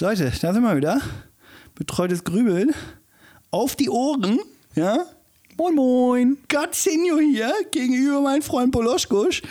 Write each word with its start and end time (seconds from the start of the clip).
Leute, 0.00 0.32
da 0.40 0.54
sind 0.54 0.62
wir 0.62 0.76
wieder. 0.76 0.98
Betreutes 1.74 2.24
Grübeln. 2.24 2.74
Auf 3.50 3.76
die 3.76 3.90
Ohren, 3.90 4.40
ja? 4.74 5.04
Moin, 5.58 5.74
moin. 5.74 6.38
Gatzinho 6.48 7.18
hier, 7.18 7.52
gegenüber 7.70 8.22
meinem 8.22 8.40
Freund 8.40 8.72
Poloschkusch. 8.72 9.42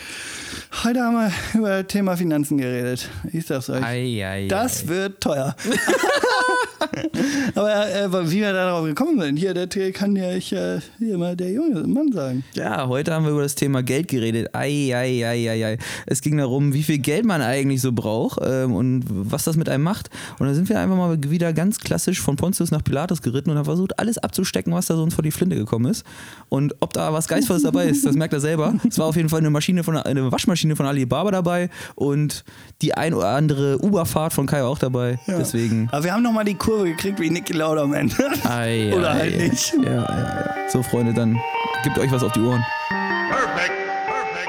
Heute 0.82 1.02
haben 1.02 1.14
wir 1.14 1.32
über 1.54 1.82
das 1.82 1.86
Thema 1.86 2.16
Finanzen 2.16 2.58
geredet. 2.58 3.08
Ich 3.32 3.46
sag's 3.46 3.70
euch. 3.70 3.84
Ei, 3.84 4.26
ei, 4.26 4.48
das 4.48 4.82
ei. 4.82 4.88
wird 4.88 5.20
teuer. 5.20 5.54
Aber 7.54 7.88
äh, 7.88 8.30
wie 8.30 8.40
wir 8.40 8.52
darauf 8.52 8.84
gekommen 8.84 9.20
sind, 9.20 9.36
hier, 9.36 9.54
das 9.54 9.68
kann 9.94 10.16
ja 10.16 10.32
ich, 10.32 10.52
äh, 10.52 10.80
hier 10.98 11.18
mal 11.18 11.36
der 11.36 11.50
junge 11.50 11.86
Mann 11.86 12.12
sagen. 12.12 12.44
Ja, 12.54 12.88
heute 12.88 13.12
haben 13.12 13.24
wir 13.24 13.32
über 13.32 13.42
das 13.42 13.54
Thema 13.54 13.82
Geld 13.82 14.08
geredet. 14.08 14.54
Ei, 14.54 14.94
ei, 14.94 15.26
ei, 15.26 15.50
ei, 15.50 15.66
ei. 15.66 15.78
Es 16.06 16.20
ging 16.20 16.36
darum, 16.36 16.72
wie 16.72 16.82
viel 16.82 16.98
Geld 16.98 17.24
man 17.24 17.42
eigentlich 17.42 17.80
so 17.80 17.92
braucht 17.92 18.40
ähm, 18.42 18.74
und 18.74 19.04
was 19.08 19.44
das 19.44 19.56
mit 19.56 19.68
einem 19.68 19.84
macht. 19.84 20.10
Und 20.38 20.46
da 20.46 20.54
sind 20.54 20.68
wir 20.68 20.78
einfach 20.78 20.96
mal 20.96 21.18
wieder 21.30 21.52
ganz 21.52 21.78
klassisch 21.78 22.20
von 22.20 22.36
Pontius 22.36 22.70
nach 22.70 22.82
Pilatus 22.82 23.22
geritten 23.22 23.50
und 23.50 23.56
haben 23.56 23.64
versucht, 23.64 23.98
alles 23.98 24.18
abzustecken, 24.18 24.72
was 24.72 24.86
da 24.86 24.96
so 24.96 25.02
uns 25.02 25.14
vor 25.14 25.22
die 25.22 25.30
Flinte 25.30 25.56
gekommen 25.56 25.90
ist. 25.90 26.04
Und 26.48 26.74
ob 26.80 26.92
da 26.92 27.12
was 27.12 27.28
Geistvolles 27.28 27.62
dabei 27.62 27.86
ist, 27.86 28.06
das 28.06 28.14
merkt 28.14 28.34
er 28.34 28.40
selber. 28.40 28.74
Es 28.88 28.98
war 28.98 29.06
auf 29.06 29.16
jeden 29.16 29.28
Fall 29.28 29.40
eine 29.40 29.50
Maschine 29.50 29.84
von 29.84 29.96
eine 29.96 30.32
Waschmaschine 30.32 30.76
von 30.76 30.86
Alibaba 30.86 31.30
dabei 31.30 31.70
und 31.94 32.44
die 32.82 32.94
ein 32.94 33.14
oder 33.14 33.28
andere 33.28 33.78
Uberfahrt 33.82 34.32
von 34.32 34.46
Kai 34.46 34.62
auch 34.62 34.78
dabei. 34.78 35.18
Deswegen. 35.26 35.88
Aber 35.92 36.04
wir 36.04 36.12
haben 36.12 36.22
nochmal 36.22 36.44
die 36.44 36.54
Kurve 36.70 36.84
gekriegt 36.90 37.18
wie 37.18 37.30
Niki 37.30 37.52
Lauda 37.52 37.82
am 37.82 37.94
Ende. 37.94 38.14
Oder 38.44 38.48
ei, 38.48 38.90
halt 38.92 39.38
nicht. 39.38 39.74
Ja, 39.84 39.90
ja, 39.90 40.04
ja. 40.08 40.54
So, 40.68 40.84
Freunde, 40.84 41.12
dann 41.12 41.36
gebt 41.82 41.98
euch 41.98 42.12
was 42.12 42.22
auf 42.22 42.30
die 42.30 42.38
Ohren. 42.38 42.64
Perfect. 43.28 43.72
Perfect. 44.06 44.48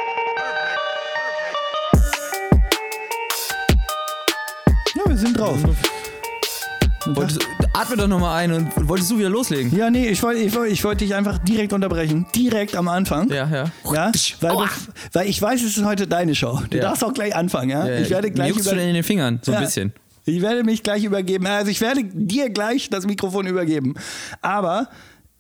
Ja, 4.96 5.02
wir 5.10 5.18
sind 5.18 5.40
drauf. 5.40 5.58
Wolltest, 7.08 7.40
atme 7.74 7.98
doch 7.98 8.08
nochmal 8.08 8.44
ein 8.44 8.52
und 8.54 8.88
wolltest 8.88 9.10
du 9.10 9.18
wieder 9.18 9.30
loslegen? 9.30 9.76
Ja, 9.76 9.90
nee, 9.90 10.10
ich 10.10 10.22
wollte 10.22 10.42
ich 10.42 10.54
wollt, 10.56 10.72
ich 10.72 10.84
wollt 10.84 11.02
dich 11.02 11.16
einfach 11.16 11.40
direkt 11.40 11.74
unterbrechen. 11.74 12.28
Direkt 12.36 12.76
am 12.76 12.88
Anfang. 12.88 13.30
Ja, 13.30 13.48
ja. 13.52 13.66
Ja, 13.92 14.12
weil, 14.42 14.68
weil 15.14 15.28
ich 15.28 15.42
weiß, 15.42 15.64
es 15.64 15.76
ist 15.78 15.86
heute 15.86 16.06
deine 16.06 16.36
Show. 16.36 16.62
Du 16.70 16.78
Ja. 16.78 16.84
darfst 16.84 17.04
auch 17.04 17.14
gleich 17.14 17.36
anfangen, 17.36 17.72
ja? 17.72 17.88
Ja, 17.88 18.00
ich 18.00 18.12
werde 18.12 18.30
gleich 18.30 18.52
über, 18.52 18.62
schon 18.70 18.78
in 18.78 18.94
den 18.94 19.04
Fingern, 19.04 19.40
so 19.42 19.52
ein 19.54 19.62
bisschen. 19.62 19.94
Ich 20.26 20.42
werde 20.42 20.64
mich 20.64 20.84
gleich 20.84 21.04
übergeben. 21.04 21.48
Also 21.48 21.72
ich 21.72 21.82
werde 21.82 22.04
dir 22.04 22.50
gleich 22.50 22.90
das 22.90 23.06
Mikrofon 23.06 23.48
übergeben. 23.48 23.96
Aber 24.42 24.90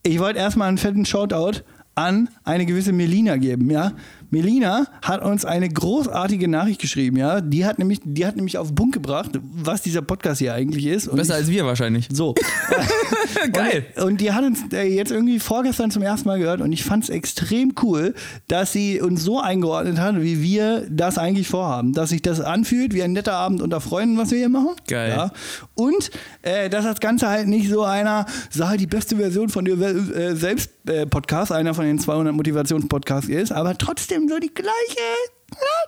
ich 0.04 0.20
wollte 0.20 0.40
erstmal 0.40 0.68
einen 0.68 0.78
fetten 0.78 1.06
Shoutout 1.06 1.62
an 1.96 2.30
eine 2.44 2.66
gewisse 2.66 2.94
Melina 2.94 3.38
geben, 3.38 3.70
ja. 3.70 3.94
Melina 4.32 4.88
hat 5.02 5.22
uns 5.24 5.46
eine 5.46 5.70
großartige 5.70 6.48
Nachricht 6.48 6.82
geschrieben, 6.82 7.18
ja. 7.18 7.42
Die 7.42 7.66
hat 7.66 7.80
nämlich, 7.80 8.00
die 8.04 8.26
hat 8.26 8.38
nämlich 8.38 8.58
auf 8.58 8.68
den 8.68 8.76
Punkt 8.76 8.94
gebracht, 8.94 9.32
was 9.42 9.82
dieser 9.82 10.02
Podcast 10.02 10.40
hier 10.40 10.54
eigentlich 10.54 10.86
ist. 10.88 11.08
Und 11.08 11.18
Besser 11.18 11.34
ich, 11.34 11.42
als 11.42 11.52
wir 11.52 11.66
wahrscheinlich. 11.66 12.08
so. 12.12 12.34
Geil. 13.54 13.86
Und, 13.98 14.04
und 14.04 14.22
die 14.22 14.32
hat 14.32 14.44
uns 14.44 14.59
äh, 14.72 14.84
jetzt 14.84 15.12
irgendwie 15.12 15.40
vorgestern 15.40 15.92
zum 15.92 16.02
ersten 16.02 16.28
Mal 16.28 16.40
gehört 16.40 16.62
und 16.62 16.72
ich 16.72 16.84
fand 16.84 17.04
es 17.04 17.09
extrem 17.09 17.74
cool, 17.82 18.14
dass 18.48 18.72
sie 18.72 19.02
uns 19.02 19.24
so 19.24 19.40
eingeordnet 19.40 20.00
hat, 20.00 20.22
wie 20.22 20.42
wir 20.42 20.88
das 20.90 21.18
eigentlich 21.18 21.48
vorhaben. 21.48 21.94
Dass 21.94 22.09
sich 22.09 22.22
das 22.22 22.40
anfühlt 22.40 22.94
wie 22.94 23.04
ein 23.04 23.12
netter 23.12 23.34
Abend 23.34 23.62
unter 23.62 23.82
Freunden, 23.82 24.18
was 24.18 24.32
wir 24.32 24.38
hier 24.38 24.50
machen. 24.50 24.72
Geil. 24.88 25.12
Ja. 25.12 25.32
Und 25.76 26.09
äh, 26.42 26.70
dass 26.70 26.86
das 26.86 27.00
Ganze 27.00 27.28
halt 27.28 27.48
nicht 27.48 27.70
so 27.70 27.84
einer, 27.84 28.26
sei 28.50 28.78
die 28.78 28.88
beste 28.88 29.18
Version 29.18 29.50
von 29.50 29.66
dir 29.66 29.80
äh, 29.82 30.36
selbst 30.36 30.72
äh, 30.88 31.06
Podcast, 31.06 31.52
einer 31.52 31.74
von 31.74 31.86
den 31.86 32.00
200 32.00 32.34
Motivationspodcasts 32.34 33.30
ist, 33.30 33.52
aber 33.52 33.78
trotzdem 33.78 34.20
so 34.27 34.39
die 34.39 34.53
gleiche, 34.53 35.00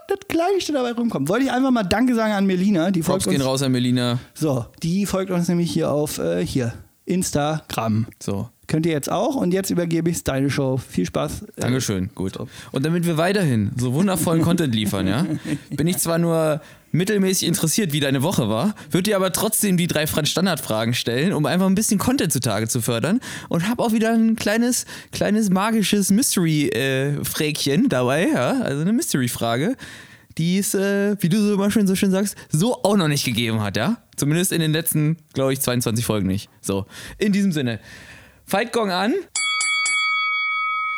das 0.08 0.20
gleiche 0.28 0.74
dabei 0.74 0.92
rumkommt. 0.94 1.30
Wollte 1.30 1.46
ich 1.46 1.52
einfach 1.52 1.72
mal 1.72 1.84
Danke 1.84 2.16
sagen 2.16 2.34
an 2.34 2.46
Melina, 2.46 2.92
die 2.92 3.02
folgt 3.02 3.24
Props 3.24 3.32
gehen 3.32 3.42
uns. 3.42 3.50
raus 3.50 3.64
an 3.64 3.72
Melina. 3.72 4.20
So, 4.34 4.66
die 4.82 5.06
folgt 5.06 5.32
uns 5.32 5.48
nämlich 5.48 5.72
hier 5.72 5.92
auf 5.92 6.18
äh, 6.20 6.46
hier 6.46 6.74
Instagram. 7.06 8.08
So. 8.22 8.50
Könnt 8.74 8.88
ihr 8.88 8.92
jetzt 8.92 9.12
auch 9.12 9.36
und 9.36 9.54
jetzt 9.54 9.70
übergebe 9.70 10.10
ich 10.10 10.24
deine 10.24 10.50
Show. 10.50 10.78
Viel 10.78 11.06
Spaß. 11.06 11.44
Äh, 11.44 11.46
Dankeschön, 11.58 12.10
gut. 12.16 12.40
Und 12.72 12.84
damit 12.84 13.06
wir 13.06 13.18
weiterhin 13.18 13.70
so 13.78 13.94
wundervollen 13.94 14.42
Content 14.42 14.74
liefern, 14.74 15.06
ja, 15.06 15.28
bin 15.70 15.86
ich 15.86 16.00
zwar 16.00 16.18
nur 16.18 16.60
mittelmäßig 16.92 17.48
interessiert, 17.48 17.94
wie 17.94 18.00
deine 18.00 18.24
Woche 18.24 18.50
war, 18.50 18.74
würde 18.90 19.04
dir 19.04 19.16
aber 19.16 19.32
trotzdem 19.32 19.78
die 19.78 19.86
drei 19.86 20.08
Standardfragen 20.08 20.96
stellen, 20.96 21.34
um 21.34 21.46
einfach 21.46 21.68
ein 21.68 21.76
bisschen 21.76 22.00
Content 22.00 22.34
zutage 22.34 22.68
zu 22.68 22.82
fördern 22.82 23.20
und 23.48 23.70
habe 23.70 23.84
auch 23.84 23.92
wieder 23.92 24.12
ein 24.12 24.36
kleines, 24.38 24.88
kleines 25.12 25.52
magisches 25.52 26.10
Mystery-Fräkchen 26.10 27.90
dabei, 27.90 28.28
ja, 28.34 28.60
also 28.60 28.82
eine 28.82 28.94
Mystery-Frage, 28.94 29.78
die 30.40 30.58
es, 30.58 30.74
äh, 30.74 31.16
wie 31.20 31.30
du 31.30 31.40
so 31.40 31.54
immer 31.54 31.70
schön 31.70 31.86
so 31.86 31.94
schön 31.94 32.10
sagst, 32.10 32.36
so 32.50 32.82
auch 32.82 32.98
noch 32.98 33.08
nicht 33.08 33.24
gegeben 33.24 33.62
hat, 33.62 33.78
ja. 33.78 33.98
Zumindest 34.16 34.52
in 34.52 34.62
den 34.62 34.72
letzten, 34.72 35.18
glaube 35.34 35.54
ich, 35.54 35.62
22 35.62 36.04
Folgen 36.04 36.26
nicht. 36.26 36.50
So, 36.60 36.88
in 37.20 37.34
diesem 37.34 37.52
Sinne. 37.52 37.80
Fightgong 38.46 38.92
an. 38.92 39.14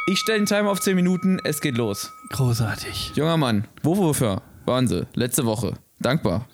Ich 0.07 0.19
stelle 0.19 0.39
den 0.39 0.45
Timer 0.45 0.71
auf 0.71 0.81
10 0.81 0.95
Minuten, 0.95 1.39
es 1.43 1.61
geht 1.61 1.77
los. 1.77 2.11
Großartig. 2.29 3.13
Junger 3.15 3.37
Mann, 3.37 3.67
wo 3.81 3.97
wofür 3.97 4.41
waren 4.65 4.87
Sie? 4.87 5.07
Letzte 5.13 5.45
Woche. 5.45 5.73
Dankbar. 5.99 6.47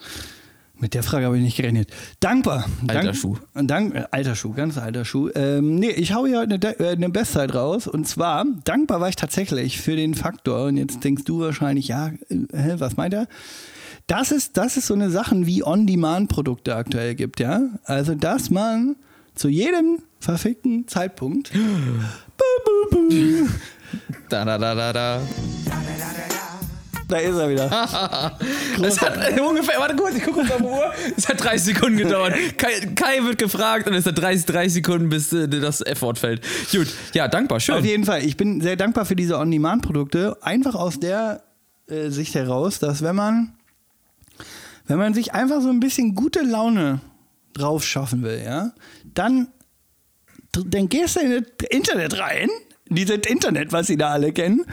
Mit 0.79 0.93
der 0.93 1.03
Frage 1.03 1.25
habe 1.25 1.37
ich 1.37 1.43
nicht 1.43 1.57
gerechnet. 1.57 1.89
Dankbar. 2.19 2.65
Alter 2.87 3.03
Dank, 3.03 3.15
Schuh. 3.15 3.37
Dank, 3.53 4.07
alter 4.11 4.35
Schuh, 4.35 4.53
ganz 4.53 4.77
alter 4.77 5.05
Schuh. 5.05 5.29
Ähm, 5.35 5.75
nee, 5.75 5.91
ich 5.91 6.13
hau 6.13 6.25
hier 6.25 6.39
heute 6.39 6.55
eine, 6.55 6.79
äh, 6.79 6.91
eine 6.93 7.09
Bestzeit 7.09 7.53
raus. 7.53 7.87
Und 7.87 8.07
zwar, 8.07 8.45
dankbar 8.63 8.99
war 8.99 9.09
ich 9.09 9.15
tatsächlich 9.15 9.79
für 9.79 9.95
den 9.95 10.15
Faktor. 10.15 10.65
Und 10.65 10.77
jetzt 10.77 11.03
denkst 11.03 11.23
du 11.25 11.39
wahrscheinlich, 11.41 11.87
ja, 11.87 12.07
äh, 12.29 12.35
hä, 12.53 12.75
was 12.77 12.97
meint 12.97 13.13
er? 13.13 13.27
Das 14.07 14.31
ist, 14.31 14.57
das 14.57 14.75
ist 14.75 14.87
so 14.87 14.93
eine 14.93 15.11
Sachen 15.11 15.45
wie 15.45 15.63
On-Demand-Produkte 15.63 16.75
aktuell 16.75 17.15
gibt, 17.15 17.39
ja. 17.39 17.61
Also, 17.83 18.15
dass 18.15 18.49
man 18.49 18.95
zu 19.41 19.49
jedem 19.49 19.97
verfickten 20.19 20.87
Zeitpunkt 20.87 21.51
Da, 24.29 24.45
da, 24.45 24.57
da, 24.57 24.75
da, 24.75 24.93
da. 24.93 25.21
Da 27.07 27.17
ist 27.17 27.35
er 27.35 27.49
wieder. 27.49 27.69
Es 28.81 29.01
hat 29.01 29.17
äh, 29.17 29.41
ungefähr, 29.41 29.77
warte 29.79 29.95
kurz, 29.97 30.15
ich 30.15 30.23
gucke 30.23 30.41
auf 30.41 30.47
die 30.47 30.63
Uhr. 30.63 30.93
Es 31.17 31.27
hat 31.27 31.43
30 31.43 31.75
Sekunden 31.75 31.97
gedauert. 31.97 32.33
Kai, 32.57 32.93
Kai 32.95 33.21
wird 33.23 33.37
gefragt 33.37 33.87
und 33.87 33.95
es 33.95 34.05
hat 34.05 34.17
30, 34.17 34.45
30 34.45 34.73
Sekunden, 34.73 35.09
bis 35.09 35.33
äh, 35.33 35.49
das 35.49 35.81
F-Wort 35.81 36.19
fällt. 36.19 36.41
Gut, 36.71 36.87
ja, 37.13 37.27
dankbar, 37.27 37.57
Auf 37.57 37.63
schön. 37.63 37.83
jeden 37.83 38.05
Fall. 38.05 38.23
Ich 38.23 38.37
bin 38.37 38.61
sehr 38.61 38.77
dankbar 38.77 39.03
für 39.05 39.17
diese 39.17 39.37
On-Demand-Produkte. 39.37 40.37
Einfach 40.41 40.75
aus 40.75 40.99
der 41.01 41.43
äh, 41.87 42.09
Sicht 42.09 42.35
heraus, 42.35 42.79
dass 42.79 43.01
wenn 43.01 43.17
man, 43.17 43.55
wenn 44.87 44.99
man 44.99 45.13
sich 45.13 45.33
einfach 45.33 45.61
so 45.61 45.69
ein 45.69 45.81
bisschen 45.81 46.15
gute 46.15 46.43
Laune 46.43 47.01
drauf 47.53 47.83
schaffen 47.85 48.23
will, 48.23 48.41
ja, 48.43 48.73
dann, 49.03 49.47
dann 50.51 50.89
gehst 50.89 51.15
du 51.15 51.19
in 51.21 51.45
das 51.57 51.69
Internet 51.69 52.19
rein, 52.19 52.49
dieses 52.91 53.19
Internet, 53.27 53.71
was 53.71 53.87
sie 53.87 53.97
da 53.97 54.09
alle 54.09 54.31
kennen, 54.31 54.65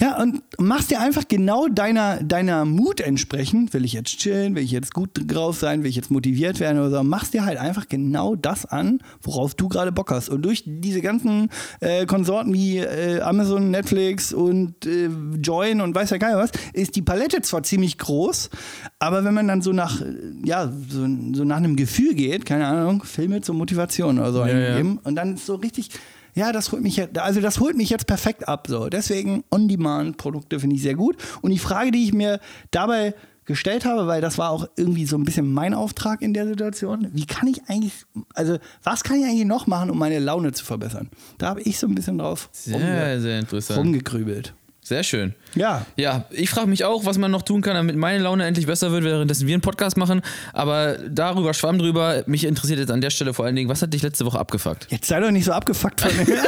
ja, 0.00 0.20
und 0.20 0.42
machst 0.58 0.90
dir 0.90 1.00
einfach 1.00 1.24
genau 1.26 1.68
deiner, 1.68 2.22
deiner 2.22 2.64
Mut 2.66 3.00
entsprechend, 3.00 3.72
will 3.72 3.84
ich 3.84 3.94
jetzt 3.94 4.18
chillen, 4.18 4.54
will 4.54 4.62
ich 4.62 4.70
jetzt 4.70 4.92
gut 4.92 5.10
drauf 5.14 5.58
sein, 5.58 5.82
will 5.82 5.88
ich 5.88 5.96
jetzt 5.96 6.10
motiviert 6.10 6.60
werden 6.60 6.78
oder 6.78 6.90
so, 6.90 7.02
machst 7.02 7.32
dir 7.32 7.46
halt 7.46 7.58
einfach 7.58 7.88
genau 7.88 8.34
das 8.34 8.66
an, 8.66 8.98
worauf 9.22 9.54
du 9.54 9.68
gerade 9.68 9.92
Bock 9.92 10.10
hast. 10.10 10.28
Und 10.28 10.42
durch 10.42 10.64
diese 10.66 11.00
ganzen 11.00 11.48
äh, 11.80 12.04
Konsorten 12.04 12.52
wie 12.52 12.78
äh, 12.78 13.20
Amazon, 13.22 13.70
Netflix 13.70 14.34
und 14.34 14.84
äh, 14.84 15.08
Join 15.42 15.80
und 15.80 15.94
weiß 15.94 16.10
ja 16.10 16.18
geil 16.18 16.36
was, 16.36 16.50
ist 16.74 16.94
die 16.96 17.02
Palette 17.02 17.40
zwar 17.40 17.62
ziemlich 17.62 17.96
groß, 17.96 18.50
aber 18.98 19.24
wenn 19.24 19.32
man 19.32 19.48
dann 19.48 19.62
so 19.62 19.72
nach, 19.72 20.02
äh, 20.02 20.04
ja, 20.44 20.70
so, 20.88 21.06
so 21.32 21.44
nach 21.44 21.56
einem 21.56 21.76
Gefühl 21.76 22.14
geht, 22.14 22.44
keine 22.44 22.66
Ahnung, 22.66 23.02
Filme 23.02 23.40
zur 23.40 23.54
Motivation 23.54 24.18
oder 24.18 24.32
so 24.32 24.40
Ja, 24.40 24.48
ja. 24.48 24.68
eingeben 24.68 24.98
und 25.02 25.16
dann 25.16 25.34
ist 25.34 25.46
so 25.46 25.54
richtig, 25.54 25.90
ja, 26.36 26.52
das 26.52 26.70
holt 26.70 26.82
mich 26.82 26.96
jetzt, 26.96 27.18
also 27.18 27.40
das 27.40 27.58
holt 27.60 27.76
mich 27.76 27.88
jetzt 27.88 28.06
perfekt 28.06 28.46
ab. 28.46 28.66
So. 28.68 28.88
Deswegen 28.88 29.42
On-Demand-Produkte 29.50 30.60
finde 30.60 30.76
ich 30.76 30.82
sehr 30.82 30.94
gut. 30.94 31.16
Und 31.40 31.50
die 31.50 31.58
Frage, 31.58 31.90
die 31.90 32.04
ich 32.04 32.12
mir 32.12 32.40
dabei 32.70 33.14
gestellt 33.46 33.84
habe, 33.84 34.06
weil 34.06 34.20
das 34.20 34.38
war 34.38 34.50
auch 34.50 34.68
irgendwie 34.76 35.06
so 35.06 35.16
ein 35.16 35.24
bisschen 35.24 35.52
mein 35.52 35.72
Auftrag 35.72 36.20
in 36.20 36.34
der 36.34 36.46
Situation, 36.46 37.08
wie 37.12 37.26
kann 37.26 37.48
ich 37.48 37.62
eigentlich, 37.68 37.92
also 38.34 38.58
was 38.82 39.02
kann 39.02 39.18
ich 39.18 39.24
eigentlich 39.24 39.46
noch 39.46 39.66
machen, 39.66 39.88
um 39.88 39.98
meine 39.98 40.18
Laune 40.18 40.52
zu 40.52 40.64
verbessern? 40.64 41.08
Da 41.38 41.48
habe 41.48 41.62
ich 41.62 41.78
so 41.78 41.86
ein 41.86 41.94
bisschen 41.94 42.18
drauf 42.18 42.48
Sehr, 42.52 43.20
sehr 43.20 43.38
interessant. 43.38 43.78
rumgegrübelt. 43.78 44.52
Sehr 44.86 45.02
schön. 45.02 45.34
Ja, 45.56 45.84
Ja, 45.96 46.26
ich 46.30 46.48
frage 46.48 46.68
mich 46.68 46.84
auch, 46.84 47.06
was 47.06 47.18
man 47.18 47.32
noch 47.32 47.42
tun 47.42 47.60
kann, 47.60 47.74
damit 47.74 47.96
meine 47.96 48.22
Laune 48.22 48.46
endlich 48.46 48.68
besser 48.68 48.92
wird, 48.92 49.02
währenddessen 49.02 49.48
wir 49.48 49.54
einen 49.54 49.60
Podcast 49.60 49.96
machen. 49.96 50.22
Aber 50.52 50.96
darüber, 51.08 51.54
schwamm 51.54 51.76
drüber. 51.80 52.22
Mich 52.28 52.44
interessiert 52.44 52.78
jetzt 52.78 52.92
an 52.92 53.00
der 53.00 53.10
Stelle 53.10 53.34
vor 53.34 53.46
allen 53.46 53.56
Dingen, 53.56 53.68
was 53.68 53.82
hat 53.82 53.92
dich 53.92 54.02
letzte 54.02 54.24
Woche 54.26 54.38
abgefuckt? 54.38 54.86
Jetzt 54.92 55.08
sei 55.08 55.18
doch 55.18 55.32
nicht 55.32 55.44
so 55.44 55.50
abgefuckt 55.50 56.02
von 56.02 56.16
mir. 56.16 56.40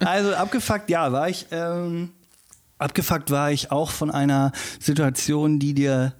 also 0.06 0.34
abgefuckt, 0.34 0.90
ja, 0.90 1.10
war 1.10 1.30
ich. 1.30 1.46
Ähm, 1.50 2.10
abgefuckt 2.76 3.30
war 3.30 3.52
ich 3.52 3.72
auch 3.72 3.90
von 3.90 4.10
einer 4.10 4.52
Situation, 4.78 5.58
die 5.58 5.72
dir, 5.72 6.12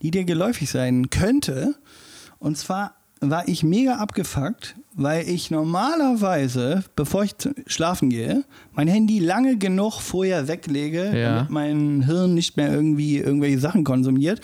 die 0.00 0.10
dir 0.10 0.24
geläufig 0.24 0.70
sein 0.70 1.10
könnte. 1.10 1.74
Und 2.38 2.56
zwar 2.56 2.94
war 3.20 3.48
ich 3.48 3.64
mega 3.64 3.96
abgefuckt, 3.96 4.76
weil 4.94 5.28
ich 5.28 5.50
normalerweise, 5.50 6.84
bevor 6.96 7.24
ich 7.24 7.34
schlafen 7.66 8.10
gehe, 8.10 8.44
mein 8.72 8.88
Handy 8.88 9.18
lange 9.18 9.56
genug 9.56 10.00
vorher 10.00 10.48
weglege, 10.48 11.16
Ja. 11.16 11.34
damit 11.36 11.50
mein 11.50 12.02
Hirn 12.02 12.34
nicht 12.34 12.56
mehr 12.56 12.72
irgendwie 12.72 13.18
irgendwelche 13.18 13.58
Sachen 13.58 13.84
konsumiert 13.84 14.40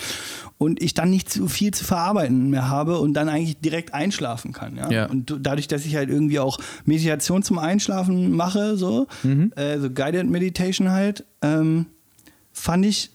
und 0.59 0.83
ich 0.83 0.95
dann 0.95 1.11
nicht 1.11 1.31
zu 1.31 1.49
viel 1.49 1.73
zu 1.73 1.85
verarbeiten 1.85 2.51
mehr 2.51 2.69
habe 2.69 2.99
und 2.99 3.15
dann 3.15 3.29
eigentlich 3.29 3.59
direkt 3.61 3.95
einschlafen 3.95 4.53
kann. 4.53 4.77
Ja? 4.77 4.91
Ja. 4.91 5.07
Und 5.07 5.31
du- 5.31 5.39
dadurch, 5.39 5.69
dass 5.69 5.85
ich 5.87 5.97
halt 5.97 6.09
irgendwie 6.11 6.39
auch 6.39 6.59
Meditation 6.85 7.43
zum 7.43 7.59
Einschlafen 7.59 8.33
mache, 8.33 8.77
so, 8.77 9.07
äh, 9.57 9.79
so 9.79 9.91
Guided 9.91 10.29
Meditation 10.29 10.91
halt, 10.91 11.25
ähm, 11.43 11.87
fand 12.53 12.87
ich 12.87 13.11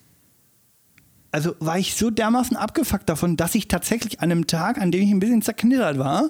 also 1.34 1.56
war 1.60 1.78
ich 1.78 1.96
so 1.96 2.10
dermaßen 2.10 2.56
abgefuckt 2.56 3.10
davon, 3.10 3.36
dass 3.38 3.56
ich 3.56 3.68
tatsächlich 3.68 4.22
an 4.22 4.32
einem 4.32 4.48
Tag, 4.48 4.80
an 4.80 4.92
dem 4.92 5.02
ich 5.02 5.12
ein 5.12 5.20
bisschen 5.20 5.42
zerknittert 5.42 5.98
war, 5.98 6.30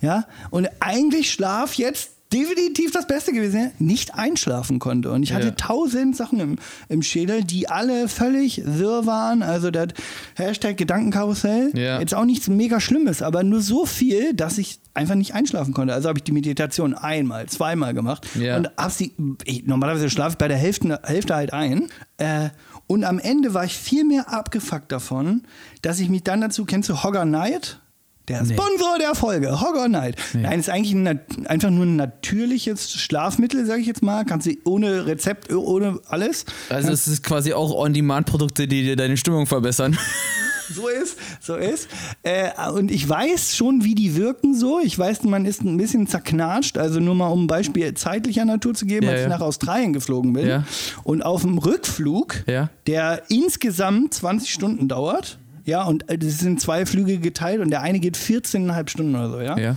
ja, 0.00 0.24
und 0.50 0.68
eigentlich 0.80 1.30
Schlaf 1.32 1.74
jetzt 1.74 2.10
definitiv 2.32 2.92
das 2.92 3.08
Beste 3.08 3.32
gewesen 3.32 3.72
nicht 3.80 4.14
einschlafen 4.14 4.78
konnte. 4.78 5.10
Und 5.10 5.24
ich 5.24 5.32
hatte 5.32 5.48
Ja. 5.48 5.54
tausend 5.56 6.16
Sachen 6.16 6.38
im, 6.38 6.56
im 6.88 7.02
Schädel, 7.02 7.42
die 7.42 7.68
alle 7.68 8.06
völlig 8.06 8.62
wirr 8.64 9.04
waren. 9.04 9.42
Also 9.42 9.72
das 9.72 9.88
Hashtag 10.36 10.76
Gedankenkarussell. 10.76 11.72
Ja. 11.74 11.98
Jetzt 11.98 12.14
auch 12.14 12.24
nichts 12.24 12.46
mega 12.46 12.78
Schlimmes, 12.80 13.20
aber 13.22 13.42
nur 13.42 13.60
so 13.60 13.84
viel, 13.84 14.32
dass 14.32 14.58
ich 14.58 14.78
einfach 14.94 15.16
nicht 15.16 15.34
einschlafen 15.34 15.74
konnte. 15.74 15.92
Also 15.92 16.08
habe 16.08 16.20
ich 16.20 16.22
die 16.22 16.30
Meditation 16.30 16.94
einmal, 16.94 17.46
zweimal 17.46 17.94
gemacht. 17.94 18.24
Ja. 18.38 18.56
Und 18.58 18.70
hab 18.76 18.92
sie, 18.92 19.12
ich, 19.44 19.66
normalerweise 19.66 20.08
schlafe 20.08 20.34
ich 20.34 20.38
bei 20.38 20.46
der 20.46 20.56
Hälfte, 20.56 21.00
Hälfte 21.02 21.34
halt 21.34 21.52
ein. 21.52 21.88
Äh, 22.18 22.50
und 22.90 23.04
am 23.04 23.20
Ende 23.20 23.54
war 23.54 23.64
ich 23.64 23.78
viel 23.78 24.02
mehr 24.02 24.32
abgefuckt 24.32 24.90
davon, 24.90 25.44
dass 25.80 26.00
ich 26.00 26.08
mich 26.08 26.24
dann 26.24 26.40
dazu, 26.40 26.64
kennst 26.64 26.88
du 26.88 27.04
Hogger 27.04 27.22
Knight? 27.22 27.78
Der 28.26 28.44
Sponsor 28.44 28.98
der 28.98 29.14
Folge, 29.14 29.60
Hogger 29.60 29.86
Knight. 29.86 30.16
Nein, 30.32 30.58
ist 30.58 30.68
eigentlich 30.68 30.92
ein, 30.92 31.20
einfach 31.46 31.70
nur 31.70 31.86
ein 31.86 31.94
natürliches 31.94 32.90
Schlafmittel, 32.90 33.64
sage 33.64 33.80
ich 33.80 33.86
jetzt 33.86 34.02
mal. 34.02 34.24
Kannst 34.24 34.48
du 34.48 34.56
ohne 34.64 35.06
Rezept, 35.06 35.52
ohne 35.52 36.00
alles. 36.08 36.46
Also 36.68 36.90
es 36.90 37.06
ist 37.06 37.22
quasi 37.22 37.52
auch 37.52 37.72
On-Demand-Produkte, 37.72 38.66
die 38.66 38.82
dir 38.82 38.96
deine 38.96 39.16
Stimmung 39.16 39.46
verbessern. 39.46 39.96
So 40.74 40.88
ist, 40.88 41.16
so 41.40 41.56
ist. 41.56 41.88
Äh, 42.22 42.50
und 42.72 42.90
ich 42.90 43.08
weiß 43.08 43.56
schon, 43.56 43.84
wie 43.84 43.94
die 43.94 44.16
wirken 44.16 44.54
so. 44.54 44.80
Ich 44.82 44.98
weiß, 44.98 45.24
man 45.24 45.44
ist 45.44 45.62
ein 45.62 45.76
bisschen 45.76 46.06
zerknatscht. 46.06 46.78
Also 46.78 47.00
nur 47.00 47.14
mal 47.14 47.28
um 47.28 47.44
ein 47.44 47.46
Beispiel 47.46 47.92
zeitlicher 47.94 48.44
Natur 48.44 48.74
zu 48.74 48.86
geben, 48.86 49.06
Ja, 49.06 49.12
als 49.12 49.20
ich 49.20 49.28
ja. 49.28 49.30
nach 49.30 49.40
Australien 49.40 49.92
geflogen 49.92 50.32
bin. 50.32 50.46
Ja. 50.46 50.64
Und 51.02 51.22
auf 51.22 51.42
dem 51.42 51.58
Rückflug, 51.58 52.44
der 52.86 53.22
insgesamt 53.28 54.14
20 54.14 54.50
Stunden 54.52 54.88
dauert, 54.88 55.38
ja, 55.64 55.84
und 55.84 56.08
äh, 56.08 56.18
das 56.18 56.38
sind 56.38 56.60
zwei 56.60 56.86
Flüge 56.86 57.18
geteilt 57.18 57.60
und 57.60 57.70
der 57.70 57.82
eine 57.82 58.00
geht 58.00 58.16
14,5 58.16 58.88
Stunden 58.88 59.14
oder 59.14 59.30
so, 59.30 59.40
ja. 59.40 59.58
Ja. 59.58 59.76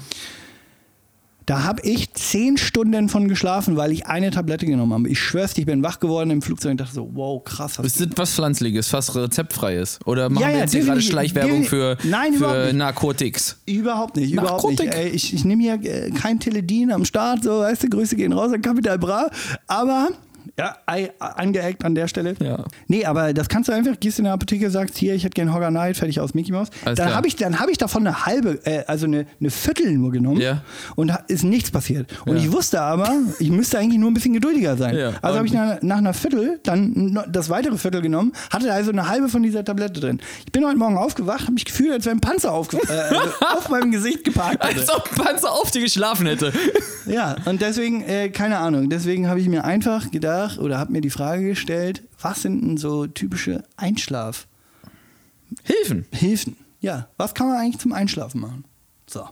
Da 1.45 1.63
habe 1.63 1.81
ich 1.83 2.13
10 2.13 2.57
Stunden 2.57 3.09
von 3.09 3.27
geschlafen, 3.27 3.75
weil 3.75 3.91
ich 3.91 4.05
eine 4.07 4.31
Tablette 4.31 4.65
genommen 4.65 4.93
habe. 4.93 5.09
Ich 5.09 5.19
schwör's 5.19 5.57
ich 5.57 5.65
bin 5.65 5.83
wach 5.83 5.99
geworden 5.99 6.29
im 6.31 6.41
Flugzeug 6.41 6.71
und 6.71 6.79
dachte 6.81 6.93
so, 6.95 7.09
wow, 7.13 7.43
krass. 7.43 7.77
hast 7.77 7.85
Es 7.85 7.99
ist 7.99 8.17
was 8.17 8.33
Pflanzliches, 8.33 8.87
fast 8.87 9.15
rezeptfreies. 9.15 9.99
Oder 10.05 10.29
machen 10.29 10.43
Ja, 10.43 10.49
wir 10.49 10.59
jetzt 10.59 10.73
gerade. 10.73 11.01
Schleichwerbung 11.01 11.63
für, 11.63 11.97
Nein, 12.03 12.33
überhaupt 12.33 12.57
für 12.57 12.65
nicht. 12.65 12.75
Narkotics? 12.75 13.57
Überhaupt 13.65 14.15
nicht, 14.15 14.31
überhaupt 14.33 14.63
nicht. 14.69 14.79
Narkotik. 14.79 14.95
Ey, 14.95 15.09
ich 15.09 15.33
ich 15.33 15.45
nehme 15.45 15.61
hier 15.63 15.73
äh, 15.83 16.09
kein 16.11 16.39
Teledin 16.39 16.91
am 16.91 17.05
Start, 17.05 17.43
so 17.43 17.59
weißt 17.59 17.83
du, 17.83 17.89
Grüße 17.89 18.15
gehen 18.15 18.33
raus 18.33 18.51
an 18.53 18.61
Capital 18.61 18.97
Bra. 18.97 19.29
Aber, 19.67 20.09
ja, 20.59 20.75
angeeckt 21.19 21.83
an 21.83 21.95
der 21.95 22.07
Stelle. 22.07 22.35
Ja. 22.39 22.63
Nee, 22.87 23.05
aber 23.05 23.33
das 23.33 23.49
kannst 23.49 23.69
du 23.69 23.73
einfach, 23.73 23.99
gehst 23.99 24.19
in 24.19 24.25
der 24.25 24.33
Apotheke, 24.33 24.69
sagst, 24.69 24.97
hier, 24.97 25.15
ich 25.15 25.23
hätte 25.23 25.33
gerne 25.33 25.51
Hogger 25.53 25.71
Night, 25.71 25.97
fertig 25.97 26.19
aus 26.19 26.35
Mickey 26.35 26.51
Mouse. 26.51 26.67
Alles 26.85 26.97
Dann 26.99 27.15
habe 27.15 27.27
ich, 27.27 27.35
dann 27.35 27.59
hab 27.59 27.69
ich 27.69 27.77
davon 27.79 28.05
eine 28.05 28.25
halbe, 28.27 28.59
äh, 28.65 28.83
also 28.85 29.07
eine, 29.07 29.25
eine 29.39 29.49
Viertel 29.49 29.91
nur 29.93 30.11
genommen 30.11 30.39
Ja. 30.39 30.61
und 30.95 31.11
ist 31.27 31.43
nichts 31.43 31.71
passiert. 31.71 32.11
Und 32.27 32.37
Ja. 32.37 32.43
ich 32.43 32.51
wusste 32.51 32.81
aber, 32.81 33.11
ich 33.39 33.49
müsste 33.49 33.79
eigentlich 33.79 33.99
nur 33.99 34.11
ein 34.11 34.13
bisschen 34.13 34.33
geduldiger 34.33 34.77
sein. 34.77 34.95
Ja. 34.95 35.13
Also 35.23 35.37
habe 35.37 35.47
ich 35.47 35.53
nach, 35.53 35.81
nach 35.81 35.97
einer 35.97 36.13
Viertel 36.13 36.59
dann 36.63 37.19
das 37.31 37.49
weitere 37.49 37.77
Viertel 37.79 38.01
genommen, 38.01 38.33
hatte 38.51 38.71
also 38.71 38.91
eine 38.91 39.07
halbe 39.07 39.29
von 39.29 39.41
dieser 39.41 39.63
Tablette 39.65 39.99
drin. 40.01 40.19
Ich 40.45 40.51
bin 40.51 40.63
heute 40.65 40.77
Morgen 40.77 40.97
aufgewacht, 40.97 41.41
habe 41.41 41.53
mich 41.53 41.65
gefühlt, 41.65 41.91
als 41.93 42.05
wäre 42.05 42.15
ein 42.15 42.21
Panzer 42.21 42.51
aufge 42.51 42.77
äh, 42.77 42.91
also 42.91 43.21
auf 43.57 43.69
meinem 43.69 43.89
Gesicht 43.91 44.23
geparkt. 44.23 44.63
hätte. 44.63 44.79
Als 44.81 44.89
ob 44.93 45.09
ein 45.11 45.25
Panzer 45.25 45.51
auf 45.51 45.71
dir 45.71 45.81
geschlafen 45.81 46.27
hätte. 46.27 46.53
Ja, 47.07 47.35
und 47.45 47.59
deswegen, 47.61 48.03
äh, 48.03 48.29
keine 48.29 48.59
Ahnung, 48.59 48.89
deswegen 48.91 49.27
habe 49.27 49.39
ich 49.39 49.47
mir 49.49 49.63
einfach 49.65 50.11
gedacht 50.11 50.42
oder 50.57 50.77
habe 50.77 50.91
mir 50.91 51.01
die 51.01 51.09
Frage 51.09 51.43
gestellt, 51.49 52.03
was 52.21 52.41
sind 52.41 52.61
denn 52.61 52.77
so 52.77 53.07
typische 53.07 53.63
Einschlafhilfen? 53.75 54.47
Hilfen. 56.11 56.57
Ja, 56.79 57.07
was 57.17 57.33
kann 57.33 57.47
man 57.47 57.57
eigentlich 57.57 57.79
zum 57.79 57.93
Einschlafen 57.93 58.41
machen? 58.41 58.65
So. 59.07 59.27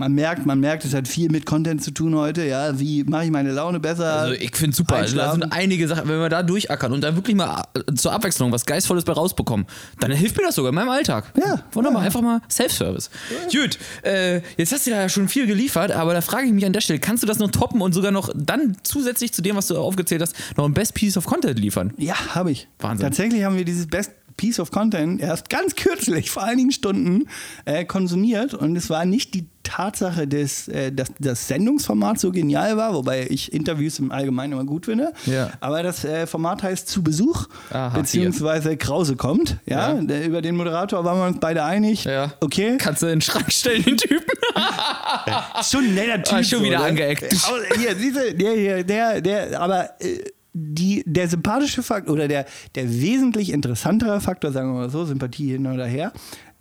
Man 0.00 0.14
merkt, 0.14 0.46
man 0.46 0.58
merkt, 0.60 0.86
es 0.86 0.94
hat 0.94 1.06
viel 1.06 1.30
mit 1.30 1.44
Content 1.44 1.84
zu 1.84 1.90
tun 1.90 2.14
heute. 2.14 2.42
Ja, 2.46 2.80
wie 2.80 3.04
mache 3.04 3.26
ich 3.26 3.30
meine 3.30 3.52
Laune 3.52 3.80
besser? 3.80 4.10
Also 4.10 4.32
ich 4.32 4.56
finde 4.56 4.74
super. 4.74 4.94
Also 4.96 5.14
da 5.14 5.32
sind 5.32 5.52
einige 5.52 5.86
Sachen, 5.86 6.08
wenn 6.08 6.18
wir 6.18 6.30
da 6.30 6.42
durchackern 6.42 6.94
und 6.94 7.02
da 7.02 7.14
wirklich 7.16 7.36
mal 7.36 7.64
äh, 7.74 7.92
zur 7.92 8.10
Abwechslung 8.14 8.50
was 8.50 8.64
Geistvolles 8.64 9.04
bei 9.04 9.12
rausbekommen, 9.12 9.66
dann 9.98 10.10
hilft 10.12 10.38
mir 10.38 10.44
das 10.44 10.54
sogar 10.54 10.70
in 10.70 10.74
meinem 10.76 10.88
Alltag. 10.88 11.30
Ja, 11.36 11.64
Wunderbar, 11.72 12.00
ja. 12.00 12.06
einfach 12.06 12.22
mal 12.22 12.40
Self-Service. 12.50 13.10
Gut, 13.52 13.78
äh, 14.02 14.40
jetzt 14.56 14.72
hast 14.72 14.86
du 14.86 14.90
ja 14.90 15.06
schon 15.10 15.28
viel 15.28 15.46
geliefert, 15.46 15.92
aber 15.92 16.14
da 16.14 16.22
frage 16.22 16.46
ich 16.46 16.52
mich 16.54 16.64
an 16.64 16.72
der 16.72 16.80
Stelle, 16.80 16.98
kannst 16.98 17.22
du 17.22 17.26
das 17.26 17.38
noch 17.38 17.50
toppen 17.50 17.82
und 17.82 17.92
sogar 17.92 18.10
noch 18.10 18.30
dann 18.34 18.78
zusätzlich 18.82 19.34
zu 19.34 19.42
dem, 19.42 19.56
was 19.56 19.66
du 19.66 19.76
aufgezählt 19.76 20.22
hast, 20.22 20.34
noch 20.56 20.64
ein 20.64 20.72
Best 20.72 20.94
Piece 20.94 21.18
of 21.18 21.26
Content 21.26 21.58
liefern? 21.58 21.92
Ja, 21.98 22.14
habe 22.34 22.52
ich. 22.52 22.68
Wahnsinn. 22.78 23.04
Tatsächlich 23.04 23.44
haben 23.44 23.58
wir 23.58 23.66
dieses 23.66 23.86
Best 23.86 24.12
Piece 24.40 24.58
of 24.58 24.70
Content 24.70 25.20
erst 25.20 25.50
ganz 25.50 25.76
kürzlich, 25.76 26.30
vor 26.30 26.42
einigen 26.42 26.72
Stunden, 26.72 27.28
äh, 27.66 27.84
konsumiert. 27.84 28.54
Und 28.54 28.74
es 28.74 28.88
war 28.88 29.04
nicht 29.04 29.34
die 29.34 29.46
Tatsache, 29.64 30.26
dass, 30.26 30.66
äh, 30.68 30.90
dass 30.90 31.08
das 31.18 31.46
Sendungsformat 31.46 32.18
so 32.18 32.32
genial 32.32 32.78
war, 32.78 32.94
wobei 32.94 33.26
ich 33.28 33.52
Interviews 33.52 33.98
im 33.98 34.10
Allgemeinen 34.10 34.54
immer 34.54 34.64
gut 34.64 34.86
finde. 34.86 35.12
Ja. 35.26 35.50
Aber 35.60 35.82
das 35.82 36.06
äh, 36.06 36.26
Format 36.26 36.62
heißt 36.62 36.88
Zu 36.88 37.02
Besuch, 37.02 37.48
Aha, 37.68 37.90
beziehungsweise 37.90 38.78
Krause 38.78 39.14
kommt. 39.14 39.58
Ja, 39.66 39.92
Ja. 39.92 40.00
Der, 40.00 40.24
über 40.24 40.40
den 40.40 40.56
Moderator 40.56 41.04
waren 41.04 41.18
wir 41.18 41.26
uns 41.26 41.36
beide 41.38 41.62
einig. 41.62 42.04
Ja. 42.04 42.32
Okay. 42.40 42.78
Kannst 42.78 43.02
du 43.02 43.08
in 43.08 43.16
den 43.16 43.20
Schrank 43.20 43.52
stellen, 43.52 43.82
den 43.82 43.98
Typen? 43.98 44.24
Schon 45.70 45.84
ein 45.84 45.94
netter 45.94 46.22
Typ. 46.22 46.38
Ah, 46.38 46.42
schon 46.42 46.62
wieder 46.62 46.78
ne? 46.78 46.84
angeeckt. 46.84 47.24
Aber 47.46 47.58
Hier, 47.78 47.94
siehste, 47.94 48.34
der, 48.34 48.52
hier, 48.54 48.84
der, 48.84 49.20
der, 49.20 49.60
aber 49.60 49.90
äh, 50.00 50.24
die, 50.52 51.02
der 51.06 51.28
sympathische 51.28 51.82
Faktor 51.82 52.14
oder 52.14 52.28
der, 52.28 52.46
der 52.74 52.90
wesentlich 52.90 53.52
interessantere 53.52 54.20
Faktor, 54.20 54.52
sagen 54.52 54.72
wir 54.72 54.80
mal 54.80 54.90
so, 54.90 55.04
Sympathie 55.04 55.52
hin 55.52 55.66
oder 55.66 55.86
her, 55.86 56.12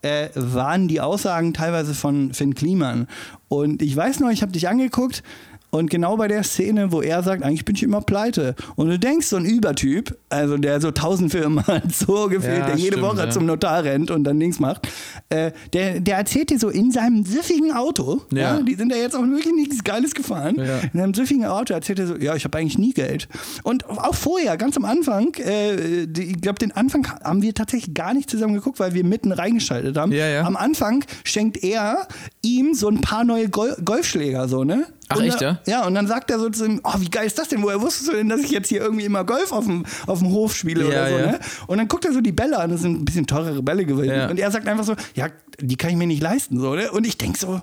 äh, 0.01 0.30
waren 0.36 0.88
die 0.88 1.01
Aussagen 1.01 1.53
teilweise 1.53 1.94
von 1.94 2.33
Finn 2.33 2.56
Kliman. 2.56 3.07
Und 3.47 3.81
ich 3.81 3.95
weiß 3.95 4.19
noch, 4.19 4.30
ich 4.30 4.41
habe 4.41 4.51
dich 4.51 4.69
angeguckt 4.69 5.24
und 5.71 5.89
genau 5.89 6.18
bei 6.18 6.27
der 6.27 6.44
Szene, 6.44 6.92
wo 6.92 7.01
er 7.01 7.21
sagt, 7.24 7.44
eigentlich 7.44 7.66
bin 7.66 7.75
ich 7.75 7.83
immer 7.83 8.01
pleite. 8.01 8.56
Und 8.75 8.89
du 8.89 8.98
denkst, 8.98 9.27
so 9.27 9.36
ein 9.36 9.45
Übertyp, 9.45 10.18
also 10.30 10.57
der 10.57 10.81
so 10.81 10.92
tausend 10.92 11.31
Firmen 11.31 11.66
hat, 11.68 11.94
so 11.94 12.27
gefühlt, 12.27 12.60
Ja, 12.60 12.66
der 12.68 12.75
jede 12.75 12.98
stimmt, 12.98 13.04
Woche 13.04 13.18
ja. 13.19 13.30
zum 13.30 13.45
Notar 13.45 13.83
rennt 13.83 14.12
und 14.12 14.24
dann 14.24 14.39
Dings 14.39 14.60
macht, 14.60 14.88
äh, 15.30 15.51
der, 15.74 16.00
der 16.00 16.18
erzählt 16.18 16.50
dir 16.50 16.59
so 16.59 16.69
in 16.69 16.92
seinem 16.92 17.23
süffigen 17.26 17.71
Auto, 17.71 18.21
ja. 18.31 18.57
Ja. 18.57 18.61
die 18.61 18.76
sind 18.76 18.92
ja 18.92 18.97
jetzt 18.97 19.16
auch 19.16 19.21
wirklich 19.21 19.54
nichts 19.54 19.83
Geiles 19.83 20.16
gefahren, 20.16 20.56
in 20.94 20.99
einem 20.99 21.14
süffigen 21.14 21.45
Auto 21.45 21.73
erzählt 21.73 21.99
er 21.99 22.07
so, 22.07 22.16
ja, 22.16 22.35
ich 22.35 22.44
habe 22.45 22.57
eigentlich 22.57 22.78
nie 22.78 22.94
Geld. 22.94 23.28
Und 23.64 23.88
auch 23.90 24.16
vorher, 24.16 24.57
ganz 24.57 24.76
am 24.78 24.85
Anfang, 24.85 25.33
äh, 25.35 26.07
die, 26.07 26.23
ich 26.31 26.42
glaube, 26.42 26.59
den 26.59 26.71
Anfang 26.71 27.07
haben 27.23 27.42
wir 27.42 27.54
tatsächlich 27.54 27.94
gar 27.94 28.14
nicht 28.14 28.30
zusammen 28.30 28.56
geguckt, 28.56 28.80
weil 28.80 28.94
wir 28.94 29.04
mitten 29.04 29.31
reingeschaltet 29.31 29.97
haben. 29.97 30.11
Am 30.45 30.56
Anfang 30.56 31.04
schenkt 31.23 31.64
er 31.64 32.07
ihm 32.42 32.73
so 32.73 32.88
ein 32.88 33.02
paar 33.02 33.23
neue 33.23 33.49
Gol 33.49 33.76
Golfschläger, 33.83 34.47
so, 34.47 34.64
ne? 34.64 34.85
Ach, 35.09 35.18
und 35.18 35.23
echt, 35.23 35.42
ja? 35.42 35.59
Ja, 35.66 35.87
und 35.87 35.95
dann 35.95 36.07
sagt 36.07 36.30
er 36.30 36.39
so 36.39 36.49
zu 36.49 36.66
ihm, 36.66 36.81
oh, 36.83 36.94
wie 36.99 37.09
geil 37.09 37.25
ist 37.25 37.37
das 37.37 37.47
denn? 37.49 37.61
Woher 37.63 37.81
wusstest 37.81 38.09
du 38.09 38.13
denn, 38.13 38.30
dass 38.30 38.42
ich 38.42 38.51
jetzt 38.51 38.69
hier 38.69 38.81
irgendwie 38.81 39.06
immer 39.06 39.23
Golf 39.23 39.51
auf 39.51 39.66
dem, 39.66 39.83
auf 40.06 40.19
dem 40.19 40.30
Hof 40.30 40.56
spiele 40.56 40.83
Ja, 40.83 40.87
oder 40.87 41.09
so, 41.09 41.18
ja. 41.18 41.31
ne? 41.31 41.39
Und 41.68 41.78
dann 41.80 41.87
guckt 41.87 42.06
er 42.06 42.13
so 42.13 42.21
die 42.21 42.31
Bälle 42.31 42.59
an, 42.59 42.69
das 42.69 42.81
sind 42.81 43.01
ein 43.01 43.06
bisschen 43.06 43.25
teurere 43.25 43.63
Bälle 43.63 43.85
gewesen. 43.85 44.13
Ja. 44.16 44.30
Und 44.30 44.39
er 44.39 44.51
sagt 44.51 44.68
einfach 44.68 44.85
so, 44.85 44.95
ja, 45.16 45.28
die 45.59 45.75
kann 45.75 45.89
ich 45.89 45.95
mir 45.95 46.07
nicht 46.07 46.21
leisten, 46.21 46.59
so, 46.59 46.75
ne? 46.75 46.92
Und 46.92 47.07
ich 47.07 47.18
denk 47.18 47.37
so, 47.37 47.59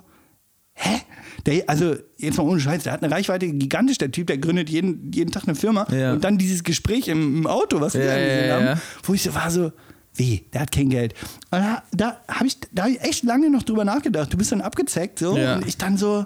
hä? 0.73 1.01
Der, 1.45 1.63
also, 1.67 1.95
jetzt 2.17 2.37
mal 2.37 2.43
ohne 2.43 2.59
Scheiß, 2.59 2.83
der 2.83 2.91
hat 2.91 3.01
eine 3.01 3.13
Reichweite 3.13 3.47
gigantisch, 3.47 3.97
der 3.97 4.11
Typ, 4.11 4.27
der 4.27 4.37
gründet 4.37 4.69
jeden, 4.69 5.11
jeden 5.13 5.31
Tag 5.31 5.43
eine 5.43 5.55
Firma. 5.55 5.87
Ja. 5.89 6.11
Und 6.11 6.25
dann 6.25 6.37
dieses 6.37 6.63
Gespräch 6.63 7.07
im, 7.07 7.37
im 7.37 7.47
Auto, 7.47 7.79
was 7.79 7.93
wir 7.93 8.03
Ja, 8.03 8.13
angesehen 8.13 8.49
ja, 8.49 8.71
haben, 8.71 8.81
wo 9.03 9.13
ich 9.13 9.23
so 9.23 9.33
war 9.33 9.49
so, 9.49 9.71
wie, 10.13 10.45
der 10.51 10.61
hat 10.61 10.71
kein 10.71 10.89
Geld. 10.89 11.13
Und 11.51 11.59
da, 11.59 11.83
da 11.93 12.21
habe 12.27 12.47
ich, 12.47 12.57
da 12.73 12.83
hab 12.83 12.89
ich 12.89 12.99
echt 13.01 13.23
lange 13.23 13.49
noch 13.49 13.63
drüber 13.63 13.85
nachgedacht. 13.85 14.33
Du 14.33 14.37
bist 14.37 14.51
dann 14.51 14.61
abgezeckt, 14.61 15.19
so, 15.19 15.31
und 15.31 15.65
ich 15.65 15.77
dann 15.77 15.95
so, 15.95 16.25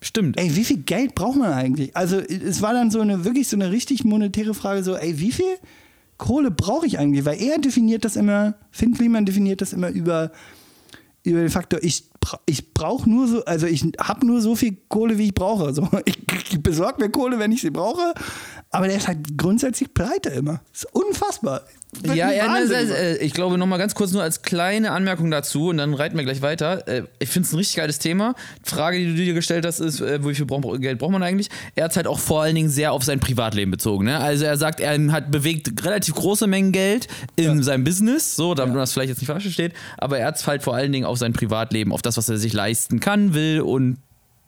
Stimmt. 0.00 0.38
ey, 0.38 0.54
wie 0.54 0.64
viel 0.64 0.78
Geld 0.78 1.14
braucht 1.14 1.36
man 1.36 1.52
eigentlich? 1.52 1.96
Also 1.96 2.18
es 2.18 2.62
war 2.62 2.72
dann 2.72 2.90
so 2.90 3.00
eine 3.00 3.24
wirklich 3.24 3.48
so 3.48 3.56
eine 3.56 3.70
richtig 3.70 4.04
monetäre 4.04 4.54
Frage, 4.54 4.82
so, 4.84 4.96
ey, 4.96 5.18
wie 5.18 5.32
viel 5.32 5.56
Kohle 6.18 6.50
brauche 6.50 6.86
ich 6.86 6.98
eigentlich? 6.98 7.24
Weil 7.24 7.40
er 7.40 7.58
definiert 7.58 8.04
das 8.04 8.16
immer, 8.16 8.54
Finn 8.70 8.94
Kliman 8.94 9.24
definiert 9.24 9.60
das 9.60 9.72
immer 9.72 9.88
über, 9.88 10.30
über 11.22 11.40
den 11.40 11.50
Faktor, 11.50 11.82
ich, 11.82 12.04
ich 12.46 12.74
brauche 12.74 13.08
nur 13.08 13.26
so, 13.26 13.44
also 13.44 13.66
ich 13.66 13.84
habe 14.00 14.26
nur 14.26 14.40
so 14.40 14.54
viel 14.54 14.76
Kohle, 14.88 15.18
wie 15.18 15.26
ich 15.26 15.34
brauche. 15.34 15.72
So, 15.74 15.88
ich, 16.04 16.18
ich 16.50 16.62
besorge 16.62 17.02
mir 17.02 17.10
Kohle, 17.10 17.38
wenn 17.38 17.52
ich 17.52 17.62
sie 17.62 17.70
brauche, 17.70 18.14
aber 18.70 18.86
der 18.86 18.98
ist 18.98 19.08
halt 19.08 19.36
grundsätzlich 19.36 19.94
pleite 19.94 20.30
immer. 20.30 20.60
ist 20.72 20.86
unfassbar. 20.94 21.62
Ja, 22.04 22.30
ja 22.30 22.52
ne, 22.52 22.70
äh, 22.70 23.16
ich 23.24 23.32
glaube 23.32 23.56
noch 23.56 23.66
mal 23.66 23.78
ganz 23.78 23.94
kurz 23.94 24.12
nur 24.12 24.22
als 24.22 24.42
kleine 24.42 24.92
Anmerkung 24.92 25.30
dazu 25.30 25.68
und 25.68 25.78
dann 25.78 25.94
reiten 25.94 26.16
wir 26.16 26.24
gleich 26.24 26.42
weiter. 26.42 26.86
Äh, 26.86 27.04
Ich 27.18 27.30
finde 27.30 27.46
es 27.46 27.52
ein 27.52 27.56
richtig 27.56 27.76
geiles 27.76 27.98
Thema. 27.98 28.34
Frage, 28.62 28.98
die 28.98 29.06
du 29.06 29.14
dir 29.14 29.34
gestellt 29.34 29.64
hast, 29.64 29.80
ist, 29.80 30.00
äh, 30.00 30.24
wie 30.24 30.34
viel 30.34 30.46
Geld 30.78 30.98
braucht 30.98 31.12
man 31.12 31.22
eigentlich? 31.22 31.48
Er 31.74 31.84
hat 31.84 31.96
halt 31.96 32.06
auch 32.06 32.18
vor 32.18 32.42
allen 32.42 32.54
Dingen 32.54 32.68
sehr 32.68 32.92
auf 32.92 33.04
sein 33.04 33.20
Privatleben 33.20 33.70
bezogen. 33.70 34.04
Ne? 34.04 34.18
Also 34.18 34.44
er 34.44 34.56
sagt, 34.58 34.80
er 34.80 34.98
hat 35.12 35.30
bewegt 35.30 35.84
relativ 35.84 36.14
große 36.14 36.46
Mengen 36.46 36.72
Geld 36.72 37.08
in 37.36 37.62
seinem 37.62 37.84
Business, 37.84 38.36
so, 38.36 38.54
damit 38.54 38.74
man 38.74 38.82
das 38.82 38.92
vielleicht 38.92 39.08
jetzt 39.10 39.18
nicht 39.20 39.28
falsch 39.28 39.44
versteht, 39.44 39.72
aber 39.96 40.18
er 40.18 40.26
hat 40.26 40.36
es 40.36 40.46
halt 40.46 40.62
vor 40.62 40.74
allen 40.74 40.92
Dingen 40.92 41.06
auf 41.06 41.18
sein 41.18 41.32
Privatleben, 41.32 41.92
auf 41.92 42.02
das, 42.02 42.16
was 42.16 42.28
er 42.28 42.36
sich 42.36 42.52
leisten 42.52 43.00
kann, 43.00 43.34
will 43.34 43.60
und 43.60 43.98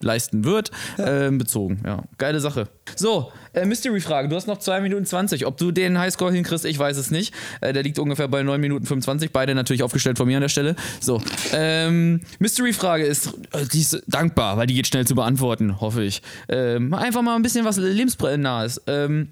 leisten 0.02 0.44
wird, 0.44 0.70
ähm, 0.98 1.38
bezogen. 1.38 1.82
Ja, 1.84 2.02
geile 2.18 2.40
Sache. 2.40 2.68
So, 2.96 3.32
äh, 3.52 3.64
Mystery-Frage. 3.64 4.28
Du 4.28 4.36
hast 4.36 4.46
noch 4.46 4.58
2 4.58 4.80
Minuten 4.80 5.04
20. 5.04 5.46
Ob 5.46 5.56
du 5.56 5.70
den 5.70 5.98
Highscore 5.98 6.32
hinkriegst, 6.32 6.64
ich 6.64 6.78
weiß 6.78 6.96
es 6.96 7.10
nicht. 7.10 7.34
Äh, 7.60 7.72
der 7.72 7.82
liegt 7.82 7.98
ungefähr 7.98 8.28
bei 8.28 8.42
9 8.42 8.60
Minuten 8.60 8.86
25. 8.86 9.32
Beide 9.32 9.54
natürlich 9.54 9.82
aufgestellt 9.82 10.16
von 10.16 10.26
mir 10.26 10.36
an 10.36 10.42
der 10.42 10.48
Stelle. 10.48 10.76
So, 11.00 11.22
ähm, 11.52 12.20
Mystery-Frage 12.38 13.04
ist, 13.04 13.28
äh, 13.52 13.66
die 13.72 13.80
ist 13.80 14.02
dankbar, 14.06 14.56
weil 14.56 14.66
die 14.66 14.74
geht 14.74 14.86
schnell 14.86 15.06
zu 15.06 15.14
beantworten, 15.14 15.80
hoffe 15.80 16.02
ich. 16.02 16.22
Ähm, 16.48 16.94
einfach 16.94 17.22
mal 17.22 17.36
ein 17.36 17.42
bisschen 17.42 17.64
was 17.64 17.76
lebensnahes. 17.76 18.82
Ähm, 18.86 19.30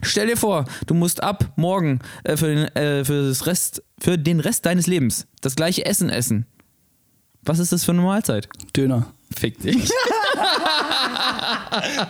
Stell 0.00 0.28
dir 0.28 0.36
vor, 0.36 0.64
du 0.86 0.94
musst 0.94 1.22
ab 1.22 1.52
morgen 1.56 1.98
äh, 2.22 2.36
für, 2.36 2.46
den, 2.46 2.76
äh, 2.76 3.04
für, 3.04 3.26
das 3.28 3.46
Rest, 3.46 3.82
für 3.98 4.16
den 4.16 4.38
Rest 4.38 4.64
deines 4.64 4.86
Lebens 4.86 5.26
das 5.40 5.56
gleiche 5.56 5.86
Essen 5.86 6.08
essen. 6.08 6.46
Was 7.42 7.58
ist 7.58 7.72
das 7.72 7.84
für 7.84 7.92
eine 7.92 8.02
Mahlzeit? 8.02 8.48
Döner. 8.76 9.12
Fick 9.38 9.60
dich. 9.60 9.76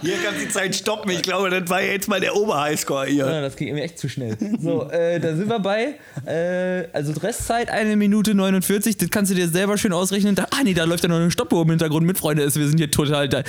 Hier 0.00 0.14
kannst 0.24 0.40
du 0.40 0.46
die 0.46 0.48
Zeit 0.48 0.74
stoppen. 0.74 1.10
Ich 1.10 1.22
glaube, 1.22 1.50
das 1.50 1.68
war 1.68 1.82
jetzt 1.82 2.08
mal 2.08 2.20
der 2.20 2.34
Oberhighscore 2.36 3.06
hier. 3.06 3.26
Ja, 3.26 3.40
das 3.40 3.56
ging 3.56 3.74
mir 3.74 3.82
echt 3.82 3.98
zu 3.98 4.08
schnell. 4.08 4.36
So, 4.60 4.88
äh, 4.90 5.20
da 5.20 5.34
sind 5.36 5.48
wir 5.48 5.58
bei. 5.58 5.96
Äh, 6.26 6.88
also 6.92 7.12
Restzeit 7.20 7.70
eine 7.70 7.96
Minute 7.96 8.34
49. 8.34 8.96
Das 8.96 9.10
kannst 9.10 9.30
du 9.30 9.34
dir 9.34 9.48
selber 9.48 9.76
schön 9.76 9.92
ausrechnen. 9.92 10.34
Da, 10.34 10.46
ah 10.50 10.62
nee, 10.64 10.72
da 10.74 10.84
läuft 10.84 11.02
ja 11.02 11.08
noch 11.08 11.16
eine 11.16 11.30
Stoppuhr 11.30 11.62
im 11.62 11.70
Hintergrund 11.70 12.06
mit, 12.06 12.18
Freunde. 12.18 12.42
Wir 12.44 12.68
sind 12.68 12.78
hier 12.78 12.90
total. 12.90 13.28
Da, 13.28 13.42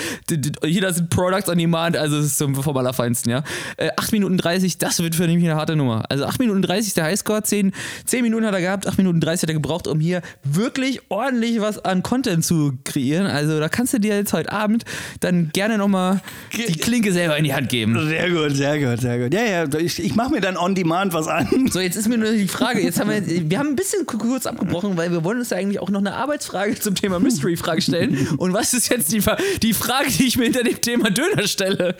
jeder 0.65 0.93
sind 0.93 1.09
Products 1.09 1.49
on 1.49 1.57
Demand, 1.57 1.95
also 1.95 2.17
es 2.17 2.25
ist 2.25 2.37
zum, 2.37 2.55
vom 2.55 2.75
Allerfeinsten, 2.75 3.31
ja. 3.31 3.43
Äh, 3.77 3.89
8 3.95 4.11
Minuten 4.11 4.37
30, 4.37 4.77
das 4.77 5.01
wird 5.01 5.15
für 5.15 5.27
mich 5.27 5.37
eine 5.37 5.55
harte 5.55 5.75
Nummer. 5.75 6.03
Also 6.09 6.25
8 6.25 6.39
Minuten 6.39 6.61
30 6.61 6.87
ist 6.87 6.97
der 6.97 7.05
Highscore, 7.05 7.43
10, 7.43 7.71
10 8.05 8.23
Minuten 8.23 8.45
hat 8.45 8.53
er 8.53 8.61
gehabt, 8.61 8.87
8 8.87 8.97
Minuten 8.97 9.19
30 9.19 9.43
hat 9.43 9.49
er 9.49 9.53
gebraucht, 9.53 9.87
um 9.87 9.99
hier 9.99 10.21
wirklich 10.43 11.01
ordentlich 11.09 11.61
was 11.61 11.79
an 11.79 12.03
Content 12.03 12.43
zu 12.43 12.73
kreieren. 12.83 13.27
Also 13.27 13.59
da 13.59 13.68
kannst 13.71 13.93
du 13.93 13.99
dir 13.99 14.15
jetzt 14.15 14.33
heute 14.33 14.51
Abend 14.51 14.83
dann 15.19 15.49
gerne 15.53 15.77
nochmal 15.77 16.21
die 16.55 16.73
Klinke 16.73 17.11
selber 17.13 17.37
in 17.37 17.43
die 17.43 17.53
Hand 17.53 17.69
geben. 17.69 17.97
Sehr 18.07 18.29
gut, 18.29 18.55
sehr 18.55 18.79
gut, 18.79 19.01
sehr 19.01 19.19
gut. 19.19 19.33
Ja, 19.33 19.43
ja, 19.43 19.65
ich, 19.79 20.03
ich 20.03 20.15
mache 20.15 20.31
mir 20.31 20.41
dann 20.41 20.57
on 20.57 20.75
demand 20.75 21.13
was 21.13 21.27
an. 21.27 21.69
So, 21.71 21.79
jetzt 21.79 21.95
ist 21.95 22.07
mir 22.07 22.17
nur 22.17 22.31
die 22.31 22.47
Frage, 22.47 22.81
jetzt 22.81 22.99
haben 22.99 23.09
wir, 23.09 23.21
wir 23.49 23.59
haben 23.59 23.69
ein 23.69 23.75
bisschen 23.75 24.05
ku- 24.05 24.17
kurz 24.17 24.45
abgebrochen, 24.45 24.97
weil 24.97 25.11
wir 25.11 25.23
wollen 25.23 25.39
uns 25.39 25.49
ja 25.49 25.57
eigentlich 25.57 25.79
auch 25.79 25.89
noch 25.89 25.99
eine 25.99 26.13
Arbeitsfrage 26.13 26.75
zum 26.79 26.95
Thema 26.95 27.19
Mystery-Frage 27.19 27.81
stellen. 27.81 28.17
Und 28.37 28.53
was 28.53 28.73
ist 28.73 28.89
jetzt 28.89 29.11
die, 29.11 29.21
die 29.61 29.73
Frage, 29.73 30.09
die 30.11 30.27
ich 30.27 30.37
mir 30.37 30.45
hinter 30.45 30.63
dem 30.63 30.79
Thema 30.81 31.09
Döner 31.11 31.47
stelle? 31.47 31.95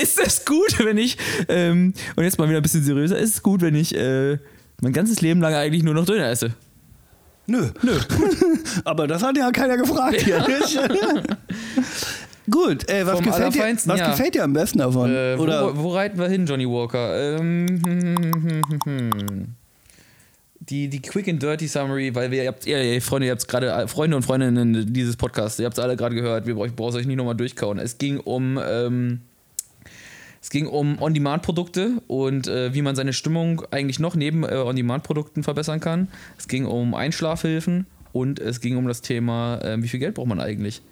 Ist 0.00 0.18
es 0.20 0.44
gut, 0.44 0.76
wenn 0.84 0.98
ich, 0.98 1.16
ähm, 1.48 1.94
und 2.16 2.24
jetzt 2.24 2.38
mal 2.38 2.48
wieder 2.48 2.58
ein 2.58 2.62
bisschen 2.62 2.82
seriöser, 2.84 3.18
ist 3.18 3.34
es 3.34 3.42
gut, 3.42 3.60
wenn 3.62 3.74
ich 3.74 3.94
äh, 3.94 4.38
mein 4.80 4.92
ganzes 4.92 5.20
Leben 5.20 5.40
lang 5.40 5.54
eigentlich 5.54 5.82
nur 5.82 5.94
noch 5.94 6.04
Döner 6.04 6.28
esse? 6.30 6.54
Nö. 7.46 7.68
Nö. 7.82 7.98
Aber 8.84 9.06
das 9.06 9.22
hat 9.22 9.36
ja 9.36 9.50
keiner 9.50 9.76
gefragt 9.76 10.20
hier. 10.22 10.38
Gut, 12.50 12.88
äh, 12.90 13.06
was, 13.06 13.22
gefällt 13.22 13.54
dir, 13.54 13.76
was 13.86 13.98
ja. 13.98 14.10
gefällt 14.10 14.34
dir 14.34 14.44
am 14.44 14.52
besten 14.52 14.78
davon? 14.78 15.10
Äh, 15.10 15.36
Oder 15.38 15.74
wo, 15.76 15.84
wo 15.84 15.94
reiten 15.94 16.18
wir 16.18 16.28
hin, 16.28 16.44
Johnny 16.44 16.68
Walker? 16.68 17.38
Ähm, 17.38 17.66
hm, 17.84 18.16
hm, 18.16 18.70
hm. 18.84 19.46
Die, 20.60 20.88
die 20.88 21.00
Quick 21.00 21.28
and 21.28 21.42
Dirty 21.42 21.66
Summary, 21.66 22.14
weil 22.14 22.30
wir, 22.30 22.42
ihr 22.42 22.48
habt, 22.48 22.66
ihr, 22.66 22.82
ihr 22.82 23.02
Freunde, 23.02 23.26
ihr 23.26 23.32
habt 23.32 23.48
gerade, 23.48 23.88
Freunde 23.88 24.16
und 24.16 24.22
Freundinnen 24.22 24.92
dieses 24.92 25.16
Podcasts, 25.16 25.58
ihr 25.58 25.66
habt 25.66 25.78
es 25.78 25.82
alle 25.82 25.96
gerade 25.96 26.14
gehört, 26.14 26.46
wir 26.46 26.54
brauchen 26.54 26.96
euch 26.96 27.06
nicht 27.06 27.16
nochmal 27.16 27.34
durchkauen. 27.34 27.78
Es 27.78 27.98
ging 27.98 28.18
um, 28.18 28.58
ähm, 28.62 29.20
es 30.44 30.50
ging 30.50 30.66
um 30.66 31.00
On-Demand-Produkte 31.00 32.02
und 32.06 32.48
äh, 32.48 32.74
wie 32.74 32.82
man 32.82 32.94
seine 32.96 33.14
Stimmung 33.14 33.62
eigentlich 33.70 33.98
noch 33.98 34.14
neben 34.14 34.44
äh, 34.44 34.48
On-Demand-Produkten 34.56 35.42
verbessern 35.42 35.80
kann. 35.80 36.08
Es 36.36 36.48
ging 36.48 36.66
um 36.66 36.92
Einschlafhilfen 36.94 37.86
und 38.12 38.40
es 38.40 38.60
ging 38.60 38.76
um 38.76 38.86
das 38.86 39.00
Thema, 39.00 39.58
äh, 39.62 39.82
wie 39.82 39.88
viel 39.88 40.00
Geld 40.00 40.16
braucht 40.16 40.28
man 40.28 40.40
eigentlich. 40.40 40.82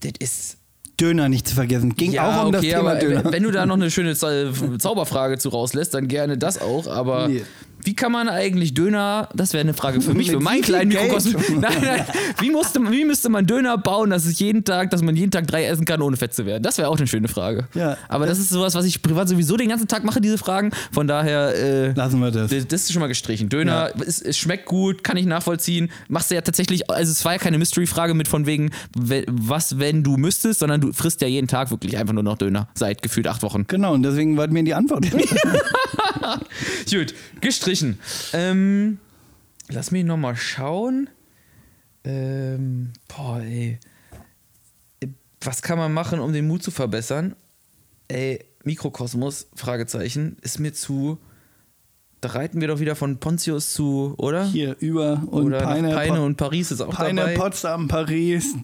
Das 0.00 0.12
ist 0.18 0.56
Döner 1.00 1.28
nicht 1.28 1.46
zu 1.46 1.54
vergessen. 1.54 1.94
Ging 1.94 2.18
auch 2.18 2.46
um 2.46 2.50
das 2.52 2.62
Thema 2.62 2.78
aber 2.90 2.94
Döner. 2.96 3.32
Wenn 3.32 3.44
du 3.44 3.52
da 3.52 3.64
noch 3.64 3.76
eine 3.76 3.90
schöne 3.92 4.14
Zau- 4.16 4.76
Zauberfrage 4.76 5.38
zu 5.38 5.50
rauslässt, 5.50 5.94
dann 5.94 6.08
gerne 6.08 6.36
das 6.36 6.60
auch. 6.60 6.88
Aber 6.88 7.28
Nee. 7.28 7.42
Wie 7.84 7.94
kann 7.94 8.12
man 8.12 8.28
eigentlich 8.28 8.74
Döner, 8.74 9.28
das 9.34 9.52
wäre 9.52 9.62
eine 9.62 9.74
Frage 9.74 10.00
für 10.00 10.14
mich, 10.14 10.30
für 10.30 10.40
meinen 10.40 10.62
kleinen? 10.62 10.88
Mikrokosmos. 10.88 11.48
Nein, 11.50 11.72
nein, 11.82 12.04
wie, 12.40 12.50
musste, 12.50 12.80
wie 12.90 13.04
müsste 13.04 13.28
man 13.28 13.46
Döner 13.46 13.78
bauen, 13.78 14.10
dass 14.10 14.26
es 14.26 14.38
jeden 14.38 14.64
Tag, 14.64 14.90
dass 14.90 15.02
man 15.02 15.16
jeden 15.16 15.30
Tag 15.30 15.46
drei 15.46 15.64
essen 15.66 15.84
kann, 15.84 16.02
ohne 16.02 16.16
fett 16.16 16.34
zu 16.34 16.46
werden? 16.46 16.62
Das 16.62 16.78
wäre 16.78 16.88
auch 16.88 16.96
eine 16.98 17.06
schöne 17.06 17.28
Frage. 17.28 17.68
Ja. 17.74 17.96
Aber 18.08 18.26
das 18.26 18.38
ist 18.38 18.48
sowas, 18.50 18.74
was 18.74 18.84
ich 18.84 19.02
privat 19.02 19.28
sowieso 19.28 19.56
den 19.56 19.68
ganzen 19.68 19.88
Tag 19.88 20.04
mache, 20.04 20.20
diese 20.20 20.38
Fragen. 20.38 20.70
Von 20.92 21.06
daher, 21.06 21.54
äh, 21.56 21.92
Lassen 21.92 22.20
wir 22.20 22.30
das. 22.30 22.50
das 22.50 22.82
ist 22.82 22.92
schon 22.92 23.00
mal 23.00 23.06
gestrichen. 23.08 23.48
Döner, 23.48 23.90
es, 24.06 24.20
es 24.20 24.36
schmeckt 24.38 24.66
gut, 24.66 25.02
kann 25.04 25.16
ich 25.16 25.26
nachvollziehen. 25.26 25.90
Machst 26.08 26.30
du 26.30 26.34
ja 26.34 26.40
tatsächlich, 26.40 26.90
also 26.90 27.10
es 27.12 27.24
war 27.24 27.32
ja 27.32 27.38
keine 27.38 27.58
Mystery-Frage 27.58 28.14
mit 28.14 28.28
von 28.28 28.46
wegen, 28.46 28.70
we- 28.96 29.24
was, 29.28 29.78
wenn 29.78 30.02
du 30.02 30.16
müsstest, 30.16 30.60
sondern 30.60 30.80
du 30.80 30.92
frisst 30.92 31.20
ja 31.20 31.28
jeden 31.28 31.48
Tag 31.48 31.70
wirklich 31.70 31.96
einfach 31.96 32.12
nur 32.14 32.22
noch 32.22 32.36
Döner. 32.38 32.68
Seit 32.74 33.02
gefühlt 33.02 33.26
acht 33.26 33.42
Wochen. 33.42 33.64
Genau, 33.68 33.94
und 33.94 34.02
deswegen 34.02 34.36
wollten 34.36 34.54
wir 34.54 34.62
die 34.62 34.74
Antwort. 34.74 35.06
Gut, 36.90 37.14
gestrichen. 37.40 37.69
Ähm, 38.32 38.98
lass 39.68 39.90
mich 39.90 40.04
nochmal 40.04 40.36
schauen. 40.36 41.08
Ähm, 42.04 42.92
boah, 43.08 43.40
ey. 43.40 43.78
Was 45.42 45.62
kann 45.62 45.78
man 45.78 45.92
machen, 45.92 46.20
um 46.20 46.32
den 46.32 46.46
Mut 46.46 46.62
zu 46.62 46.70
verbessern? 46.70 47.34
Ey, 48.08 48.44
Mikrokosmos, 48.64 49.48
Fragezeichen, 49.54 50.36
ist 50.42 50.58
mir 50.58 50.72
zu. 50.72 51.18
Da 52.20 52.30
reiten 52.30 52.60
wir 52.60 52.68
doch 52.68 52.80
wieder 52.80 52.96
von 52.96 53.18
Pontius 53.18 53.72
zu, 53.72 54.14
oder? 54.18 54.44
Hier 54.46 54.76
über 54.78 55.22
und 55.30 55.46
oder 55.46 55.60
Peine, 55.62 55.94
Peine 55.94 56.22
und 56.22 56.36
Paris 56.36 56.70
ist 56.70 56.82
auch 56.82 56.94
Peine 56.94 57.22
dabei. 57.22 57.34
Potsdam, 57.34 57.88
Paris. 57.88 58.54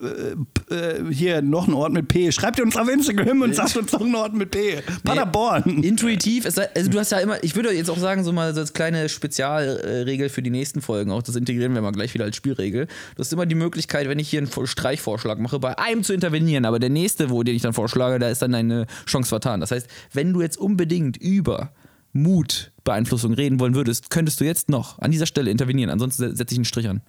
Äh, 0.00 1.12
Hier 1.12 1.42
noch 1.42 1.68
ein 1.68 1.74
Ort 1.74 1.92
mit 1.92 2.08
P. 2.08 2.32
Schreibt 2.32 2.60
uns 2.60 2.76
auf 2.76 2.88
Instagram 2.88 3.42
und 3.42 3.54
sagt 3.54 3.76
uns 3.76 3.92
noch 3.92 4.00
einen 4.00 4.14
Ort 4.14 4.34
mit 4.34 4.50
P. 4.50 4.82
Paderborn. 5.04 5.82
Intuitiv, 5.82 6.44
es 6.44 6.56
sei, 6.56 6.68
also 6.74 6.90
du 6.90 6.98
hast 6.98 7.12
ja 7.12 7.18
immer, 7.18 7.42
ich 7.42 7.54
würde 7.54 7.72
jetzt 7.72 7.90
auch 7.90 7.98
sagen, 7.98 8.24
so 8.24 8.32
mal 8.32 8.54
so 8.54 8.60
als 8.60 8.72
kleine 8.72 9.08
Spezialregel 9.08 10.28
für 10.28 10.42
die 10.42 10.50
nächsten 10.50 10.80
Folgen, 10.80 11.10
auch 11.10 11.22
das 11.22 11.36
integrieren 11.36 11.74
wir 11.74 11.82
mal 11.82 11.92
gleich 11.92 12.14
wieder 12.14 12.24
als 12.24 12.36
Spielregel. 12.36 12.86
Du 12.86 13.20
hast 13.20 13.32
immer 13.32 13.46
die 13.46 13.54
Möglichkeit, 13.54 14.08
wenn 14.08 14.18
ich 14.18 14.28
hier 14.28 14.40
einen 14.40 14.66
Streichvorschlag 14.66 15.38
mache, 15.38 15.58
bei 15.58 15.78
einem 15.78 16.02
zu 16.02 16.12
intervenieren, 16.12 16.64
aber 16.64 16.78
der 16.78 16.90
nächste, 16.90 17.30
wo 17.30 17.42
den 17.42 17.54
ich 17.54 17.62
dann 17.62 17.72
vorschlage, 17.72 18.18
da 18.18 18.28
ist 18.28 18.42
dann 18.42 18.52
deine 18.52 18.86
Chance 19.06 19.28
vertan. 19.28 19.60
Das 19.60 19.70
heißt, 19.70 19.88
wenn 20.12 20.32
du 20.32 20.40
jetzt 20.40 20.58
unbedingt 20.58 21.16
über 21.16 21.72
Mut, 22.12 22.72
Beeinflussung 22.84 23.32
reden 23.34 23.58
wollen 23.60 23.74
würdest, 23.74 24.10
könntest 24.10 24.40
du 24.40 24.44
jetzt 24.44 24.68
noch 24.68 24.98
an 24.98 25.10
dieser 25.10 25.26
Stelle 25.26 25.50
intervenieren, 25.50 25.90
ansonsten 25.90 26.36
setze 26.36 26.54
ich 26.54 26.58
einen 26.58 26.64
Strich 26.64 26.88
an. 26.88 27.00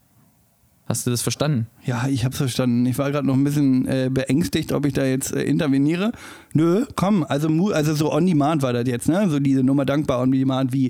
Hast 0.85 1.07
du 1.07 1.11
das 1.11 1.21
verstanden? 1.21 1.67
Ja, 1.85 2.07
ich 2.09 2.25
hab's 2.25 2.37
verstanden. 2.37 2.85
Ich 2.85 2.97
war 2.97 3.09
gerade 3.11 3.25
noch 3.25 3.35
ein 3.35 3.43
bisschen 3.43 3.87
äh, 3.87 4.09
beängstigt, 4.11 4.73
ob 4.73 4.85
ich 4.85 4.93
da 4.93 5.05
jetzt 5.05 5.33
äh, 5.33 5.43
interveniere. 5.43 6.11
Nö, 6.53 6.85
komm, 6.95 7.23
also, 7.23 7.47
also 7.71 7.95
so 7.95 8.11
on 8.11 8.25
demand 8.25 8.61
war 8.63 8.73
das 8.73 8.85
jetzt, 8.87 9.07
ne? 9.07 9.29
So 9.29 9.39
diese 9.39 9.63
Nummer 9.63 9.85
dankbar 9.85 10.19
on 10.21 10.31
demand, 10.31 10.73
wie, 10.73 10.87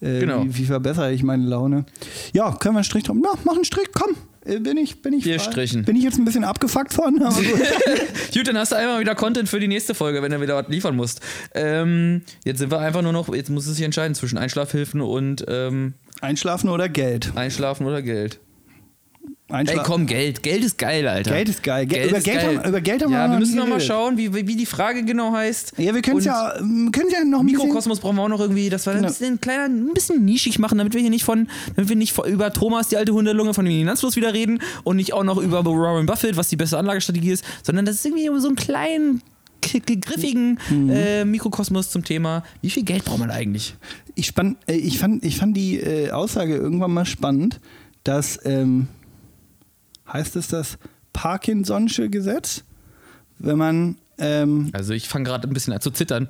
äh, 0.00 0.20
Genau. 0.20 0.44
wie, 0.44 0.56
wie 0.56 0.64
verbessere 0.64 1.12
ich 1.12 1.22
meine 1.22 1.44
Laune. 1.44 1.84
Ja, 2.32 2.52
können 2.52 2.74
wir 2.74 2.78
einen 2.78 2.84
Strich 2.84 3.04
drum? 3.04 3.20
Na, 3.22 3.30
mach 3.44 3.54
einen 3.54 3.64
Strich, 3.64 3.88
komm. 3.92 4.16
Äh, 4.46 4.60
bin 4.60 4.78
ich, 4.78 5.02
bin 5.02 5.12
ich. 5.12 5.26
Wir 5.26 5.38
frei. 5.40 5.50
strichen. 5.52 5.84
Bin 5.84 5.94
ich 5.96 6.04
jetzt 6.04 6.18
ein 6.18 6.24
bisschen 6.24 6.44
abgefuckt 6.44 6.94
von? 6.94 7.20
Aber 7.22 7.34
gut. 7.36 7.44
Gut, 8.34 8.48
dann 8.48 8.56
hast 8.56 8.72
du 8.72 8.76
einmal 8.76 8.98
wieder 9.00 9.14
Content 9.14 9.48
für 9.48 9.60
die 9.60 9.68
nächste 9.68 9.94
Folge, 9.94 10.22
wenn 10.22 10.32
du 10.32 10.40
wieder 10.40 10.56
was 10.56 10.68
liefern 10.68 10.96
musst. 10.96 11.20
Ähm, 11.54 12.22
jetzt 12.46 12.58
sind 12.58 12.70
wir 12.70 12.78
einfach 12.78 13.02
nur 13.02 13.12
noch, 13.12 13.32
jetzt 13.34 13.50
muss 13.50 13.66
es 13.66 13.76
sich 13.76 13.84
entscheiden 13.84 14.14
zwischen 14.14 14.38
Einschlafhilfen 14.38 15.00
und 15.02 15.44
ähm, 15.48 15.94
Einschlafen 16.22 16.70
oder 16.70 16.88
Geld? 16.88 17.32
Einschlafen 17.34 17.86
oder 17.86 18.00
Geld. 18.00 18.40
Ey, 19.50 19.54
Einschla 19.54 19.82
komm, 19.82 20.04
Geld. 20.06 20.42
Geld 20.42 20.62
ist 20.62 20.76
geil, 20.76 21.08
Alter. 21.08 21.30
Geld 21.30 21.48
ist 21.48 21.62
geil. 21.62 21.86
Ge- 21.86 22.06
über 22.08 22.18
ist 22.18 22.24
Geld 22.24 22.42
haben- 22.44 22.68
über 22.68 22.80
Geld 22.82 23.02
haben 23.02 23.10
wir 23.10 23.16
ja, 23.18 23.26
noch 23.28 23.32
wir 23.34 23.38
müssen 23.40 23.56
noch 23.56 23.64
mal 23.66 23.78
geredet. 23.78 23.86
schauen, 23.88 24.18
wie, 24.18 24.34
wie 24.46 24.56
die 24.56 24.66
Frage 24.66 25.04
genau 25.04 25.32
heißt. 25.32 25.72
Ja, 25.78 25.94
wir 25.94 26.02
können 26.02 26.20
ja, 26.20 26.58
ähm, 26.58 26.90
können 26.92 27.08
ja 27.10 27.24
noch 27.24 27.40
ein. 27.40 27.46
Mikrokosmos 27.46 27.98
brauchen 28.00 28.16
wir 28.16 28.22
auch 28.24 28.28
noch 28.28 28.40
irgendwie, 28.40 28.68
dass 28.68 28.84
wir 28.84 28.92
ein 28.92 28.98
Genau. 28.98 29.08
bisschen 29.08 29.40
kleiner, 29.40 29.64
ein 29.64 29.94
bisschen 29.94 30.22
nischig 30.22 30.58
machen, 30.58 30.76
damit 30.76 30.92
wir 30.92 31.00
hier 31.00 31.08
nicht 31.08 31.24
von, 31.24 31.48
damit 31.76 31.88
wir 31.88 31.96
nicht 31.96 32.14
über 32.26 32.52
Thomas, 32.52 32.88
die 32.88 32.98
alte 32.98 33.12
Hundelunge 33.14 33.54
von 33.54 33.64
den 33.64 33.72
Finanzfluss 33.78 34.16
wieder 34.16 34.34
reden 34.34 34.60
und 34.84 34.96
nicht 34.96 35.14
auch 35.14 35.24
noch 35.24 35.38
über 35.38 35.64
Warren 35.64 36.04
Buffett, 36.04 36.36
was 36.36 36.50
die 36.50 36.56
beste 36.56 36.76
Anlagestrategie 36.76 37.30
ist, 37.30 37.44
sondern 37.62 37.86
das 37.86 37.94
ist 37.96 38.04
irgendwie 38.04 38.26
so 38.40 38.48
einen 38.48 38.56
kleinen, 38.56 39.22
griffigen 39.62 40.58
Mhm. 40.68 40.90
äh, 40.90 41.24
Mikrokosmos 41.24 41.90
zum 41.90 42.04
Thema, 42.04 42.42
wie 42.60 42.68
viel 42.70 42.82
Geld 42.84 43.04
braucht 43.06 43.18
man 43.18 43.30
eigentlich? 43.30 43.74
Ich, 44.14 44.26
spann, 44.26 44.56
äh, 44.66 44.74
ich, 44.74 44.98
fand, 44.98 45.24
ich 45.24 45.38
fand 45.38 45.56
die 45.56 45.78
äh, 45.80 46.10
Aussage 46.10 46.54
irgendwann 46.54 46.92
mal 46.92 47.06
spannend, 47.06 47.60
dass, 48.04 48.38
ähm, 48.44 48.88
heißt 50.12 50.36
es 50.36 50.48
das 50.48 50.78
Parkinson'sche 51.14 52.08
Gesetz? 52.08 52.64
Wenn 53.38 53.58
man, 53.58 53.96
ähm, 54.18 54.70
Also 54.72 54.92
ich 54.94 55.08
fange 55.08 55.24
gerade 55.24 55.48
ein 55.48 55.54
bisschen 55.54 55.72
an 55.72 55.80
zu 55.80 55.90
zittern. 55.90 56.28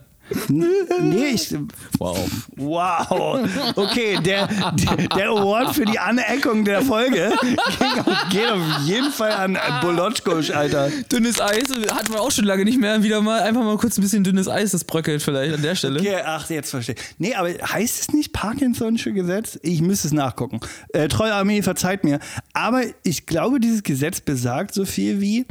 Nee, 0.48 1.26
ich. 1.34 1.54
Wow. 1.98 2.18
Wow. 2.56 3.40
Okay, 3.76 4.18
der, 4.24 4.46
der, 4.46 4.96
der 5.08 5.28
Award 5.30 5.74
für 5.74 5.84
die 5.84 5.98
Aneckung 5.98 6.64
der 6.64 6.82
Folge 6.82 7.32
ging 7.40 7.98
auf, 8.00 8.28
geht 8.30 8.50
auf 8.50 8.60
jeden 8.84 9.10
Fall 9.10 9.32
an 9.32 9.58
Bolotschkosch, 9.80 10.50
Alter. 10.50 10.90
Dünnes 11.10 11.40
Eis 11.40 11.64
hatten 11.92 12.12
wir 12.12 12.20
auch 12.20 12.30
schon 12.30 12.44
lange 12.44 12.64
nicht 12.64 12.78
mehr. 12.78 13.02
Wieder 13.02 13.20
mal 13.20 13.40
einfach 13.40 13.62
mal 13.62 13.76
kurz 13.78 13.98
ein 13.98 14.02
bisschen 14.02 14.24
dünnes 14.24 14.48
Eis, 14.48 14.72
das 14.72 14.84
bröckelt 14.84 15.22
vielleicht 15.22 15.54
an 15.54 15.62
der 15.62 15.74
Stelle. 15.74 16.00
Okay, 16.00 16.16
ach, 16.24 16.48
jetzt 16.50 16.70
verstehe 16.70 16.94
ich. 16.96 17.00
Nee, 17.18 17.34
aber 17.34 17.48
heißt 17.48 18.00
es 18.00 18.12
nicht 18.12 18.34
Parkinson'sche 18.34 19.12
Gesetz? 19.12 19.58
Ich 19.62 19.80
müsste 19.82 20.08
es 20.08 20.12
nachgucken. 20.12 20.60
Äh, 20.92 21.08
Treue 21.08 21.32
Armee 21.34 21.62
verzeiht 21.62 22.04
mir. 22.04 22.18
Aber 22.52 22.82
ich 23.02 23.26
glaube, 23.26 23.60
dieses 23.60 23.82
Gesetz 23.82 24.20
besagt 24.20 24.74
so 24.74 24.84
viel 24.84 25.20
wie, 25.20 25.46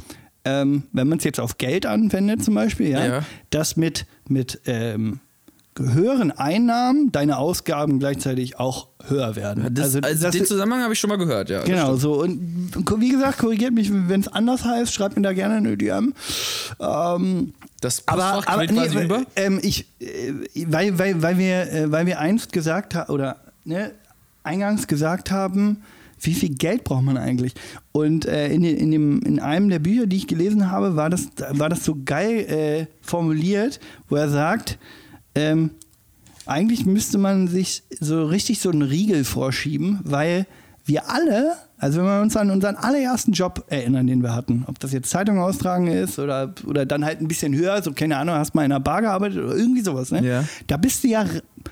ähm, 0.46 0.84
wenn 0.94 1.08
man 1.08 1.18
es 1.18 1.24
jetzt 1.24 1.40
auf 1.40 1.58
Geld 1.58 1.86
anwendet 1.86 2.44
zum 2.44 2.54
Beispiel, 2.56 2.90
ja, 2.90 3.06
Ja. 3.06 3.22
dass 3.50 3.76
mit, 3.76 4.06
mit 4.30 4.62
ähm, 4.66 5.20
höheren 5.80 6.32
Einnahmen 6.32 7.12
deine 7.12 7.38
Ausgaben 7.38 8.00
gleichzeitig 8.00 8.60
auch 8.60 8.88
höher 9.08 9.36
werden. 9.36 9.74
Das, 9.76 9.96
also, 9.96 10.24
das- 10.24 10.32
den 10.32 10.46
Zusammenhang 10.46 10.82
habe 10.84 10.94
ich 10.94 11.00
schon 11.00 11.10
mal 11.10 11.18
gehört, 11.18 11.50
ja. 11.50 11.64
Genau, 11.64 11.96
so. 11.98 12.22
Und 12.22 12.74
wie 13.00 13.10
gesagt, 13.10 13.38
korrigiert 13.38 13.74
mich, 13.74 13.92
wenn 13.94 14.22
es 14.22 14.28
anders 14.28 14.66
heißt, 14.66 14.92
schreibt 14.94 15.16
mir 15.16 15.22
da 15.22 15.34
gerne 15.34 15.56
eine 15.58 15.78
DM. 15.78 16.14
Ähm, 16.80 17.54
Das 17.82 18.08
aber, 18.08 18.42
aber 18.48 18.66
nee, 18.66 19.04
über. 19.04 19.22
ähm, 19.36 19.60
ich, 19.62 19.86
äh, 20.00 20.34
weil, 20.68 20.98
weil, 20.98 21.22
weil, 21.22 21.38
wir, 21.38 21.72
äh, 21.72 21.92
weil 21.92 22.06
wir 22.08 22.20
einst 22.20 22.52
gesagt 22.52 22.96
haben, 22.96 23.12
oder 23.14 23.38
ne, 23.64 23.92
eingangs 24.44 24.88
gesagt 24.88 25.30
haben, 25.30 25.84
wie 26.20 26.34
viel 26.34 26.50
Geld 26.50 26.84
braucht 26.84 27.04
man 27.04 27.18
eigentlich? 27.18 27.54
Und 27.92 28.26
äh, 28.26 28.50
in, 28.50 28.64
in, 28.64 28.92
dem, 28.92 29.22
in 29.22 29.40
einem 29.40 29.70
der 29.70 29.80
Bücher, 29.80 30.08
die 30.08 30.18
ich 30.18 30.28
gelesen 30.28 30.72
habe, 30.72 30.96
war 30.96 31.10
das, 31.10 31.30
war 31.52 31.70
das 31.70 31.84
so 31.84 31.98
geil 32.04 32.40
äh, 32.40 32.86
formuliert, 33.02 33.80
wo 34.10 34.16
er 34.16 34.30
sagt, 34.30 34.78
ähm, 35.36 35.72
eigentlich 36.46 36.86
müsste 36.86 37.18
man 37.18 37.48
sich 37.48 37.84
so 38.00 38.26
richtig 38.26 38.60
so 38.60 38.70
einen 38.70 38.82
Riegel 38.82 39.24
vorschieben, 39.24 40.00
weil 40.04 40.48
wir 40.86 41.10
alle, 41.10 41.54
also 41.78 42.00
wenn 42.00 42.06
wir 42.06 42.22
uns 42.22 42.38
an 42.38 42.50
unseren 42.50 42.78
allerersten 42.78 43.34
Job 43.34 43.66
erinnern, 43.68 44.08
den 44.08 44.24
wir 44.24 44.34
hatten, 44.34 44.64
ob 44.68 44.80
das 44.80 44.94
jetzt 44.94 45.10
Zeitung 45.10 45.38
austragen 45.38 45.88
ist 45.88 46.18
oder, 46.18 46.54
oder 46.66 46.86
dann 46.86 47.04
halt 47.04 47.20
ein 47.20 47.28
bisschen 47.28 47.54
höher, 47.54 47.84
so 47.84 47.92
keine 47.92 48.18
Ahnung, 48.18 48.36
hast 48.36 48.56
mal 48.56 48.64
in 48.64 48.72
einer 48.72 48.80
Bar 48.80 49.02
gearbeitet 49.02 49.44
oder 49.44 49.56
irgendwie 49.56 49.82
sowas, 49.82 50.12
ne? 50.12 50.26
Ja. 50.26 50.44
Da 50.68 50.78
bist 50.78 51.04
du 51.04 51.10
ja 51.10 51.26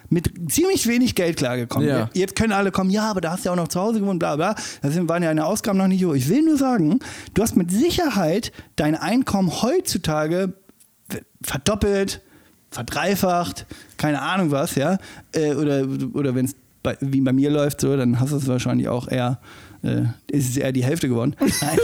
mit 0.10 0.52
ziemlich 0.52 0.88
wenig 0.88 1.16
Geld 1.16 1.38
klargekommen. 1.38 1.88
Ja. 1.88 2.10
Jetzt 2.14 2.36
können 2.36 2.54
alle 2.54 2.72
kommen, 2.72 2.90
ja, 2.90 3.10
aber 3.10 3.22
da 3.22 3.32
hast 3.32 3.46
du 3.46 3.50
ja 3.50 3.54
auch 3.54 3.58
noch 3.58 3.68
zu 3.68 3.80
Hause 3.80 4.00
gewohnt, 4.00 4.20
bla 4.20 4.36
bla. 4.36 4.56
Da 4.82 5.08
waren 5.08 5.24
ja 5.24 5.30
deine 5.30 5.46
Ausgaben 5.46 5.78
noch 5.78 5.88
nicht 5.88 6.04
hoch. 6.06 6.14
Ich 6.14 6.30
will 6.30 6.44
nur 6.44 6.58
sagen, 6.58 7.00
du 7.34 7.42
hast 7.42 7.56
mit 7.56 7.72
Sicherheit 7.72 8.52
dein 8.76 8.96
Einkommen 8.96 9.62
heutzutage 9.62 10.54
verdoppelt, 11.42 12.22
verdreifacht, 12.72 13.66
keine 13.98 14.22
Ahnung 14.22 14.52
was, 14.52 14.76
ja. 14.76 14.98
Äh, 15.34 15.54
oder 15.54 15.88
oder 16.14 16.36
wenn 16.36 16.46
es 16.46 16.56
wie 17.00 17.22
bei 17.22 17.34
mir 17.34 17.50
läuft, 17.50 17.82
so, 17.82 17.96
dann 17.98 18.20
hast 18.20 18.32
du 18.32 18.38
es 18.38 18.48
wahrscheinlich 18.48 18.88
auch 18.88 19.08
eher, 19.08 19.40
äh, 19.84 20.04
ist 20.28 20.50
es 20.50 20.58
eher 20.58 20.72
die 20.72 20.84
Hälfte 20.84 21.08
geworden. 21.08 21.36
Nein. 21.40 21.78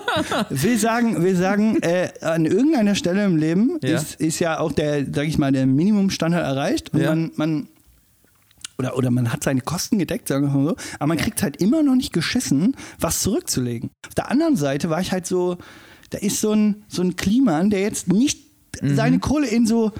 will 0.50 0.78
sagen, 0.78 1.22
will 1.22 1.36
sagen 1.36 1.80
äh, 1.82 2.08
an 2.20 2.44
irgendeiner 2.46 2.94
Stelle 2.94 3.24
im 3.24 3.36
Leben 3.36 3.78
Ja. 3.82 3.96
ist, 3.96 4.14
ist 4.20 4.38
ja 4.38 4.58
auch 4.58 4.72
der, 4.72 5.04
sag 5.12 5.26
ich 5.26 5.38
mal, 5.38 5.52
der 5.52 5.66
Minimumstandard 5.66 6.44
erreicht 6.44 6.92
und 6.94 7.00
Ja. 7.00 7.10
man, 7.10 7.30
man 7.36 7.68
oder, 8.78 8.96
oder 8.96 9.10
man 9.10 9.32
hat 9.32 9.44
seine 9.44 9.60
Kosten 9.60 9.98
gedeckt, 9.98 10.28
sagen 10.28 10.46
wir 10.46 10.58
mal 10.58 10.68
so, 10.70 10.76
aber 10.98 11.06
man 11.08 11.18
kriegt 11.18 11.42
halt 11.42 11.58
immer 11.58 11.82
noch 11.82 11.94
nicht 11.94 12.12
geschissen, 12.12 12.74
was 12.98 13.20
zurückzulegen. 13.20 13.90
Auf 14.08 14.14
der 14.14 14.30
anderen 14.30 14.56
Seite 14.56 14.90
war 14.90 15.00
ich 15.00 15.12
halt 15.12 15.26
so, 15.26 15.58
da 16.10 16.18
ist 16.18 16.40
so 16.40 16.52
ein, 16.52 16.82
so 16.88 17.02
ein 17.02 17.14
Kliman, 17.16 17.70
der 17.70 17.80
jetzt 17.82 18.08
nicht 18.08 18.40
Mhm. 18.80 18.96
seine 18.96 19.18
Kohle 19.18 19.46
in 19.48 19.66
so 19.66 19.92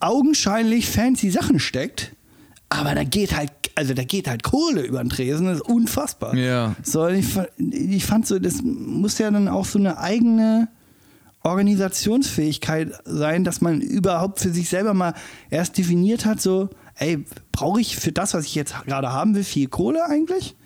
augenscheinlich 0.00 0.88
fancy 0.88 1.30
Sachen 1.30 1.58
steckt, 1.58 2.12
aber 2.68 2.94
da 2.94 3.04
geht 3.04 3.36
halt, 3.36 3.50
also 3.76 3.94
da 3.94 4.04
geht 4.04 4.26
halt 4.26 4.42
Kohle 4.42 4.82
über 4.82 4.98
den 5.02 5.10
Tresen, 5.10 5.46
das 5.46 5.58
ist 5.58 5.68
unfassbar. 5.68 6.34
Ja. 6.34 6.74
So, 6.82 7.06
ich, 7.06 7.26
ich 7.58 8.04
fand 8.04 8.26
so, 8.26 8.38
das 8.38 8.62
muss 8.62 9.18
ja 9.18 9.30
dann 9.30 9.48
auch 9.48 9.66
so 9.66 9.78
eine 9.78 9.98
eigene 9.98 10.68
Organisationsfähigkeit 11.42 12.92
sein, 13.04 13.44
dass 13.44 13.60
man 13.60 13.80
überhaupt 13.80 14.40
für 14.40 14.50
sich 14.50 14.68
selber 14.68 14.94
mal 14.94 15.14
erst 15.50 15.78
definiert 15.78 16.24
hat, 16.24 16.40
so, 16.40 16.70
ey, 16.96 17.24
brauche 17.52 17.80
ich 17.80 17.96
für 17.96 18.12
das, 18.12 18.34
was 18.34 18.46
ich 18.46 18.54
jetzt 18.54 18.74
gerade 18.86 19.12
haben 19.12 19.34
will, 19.34 19.44
viel 19.44 19.68
Kohle 19.68 20.06
eigentlich? 20.06 20.56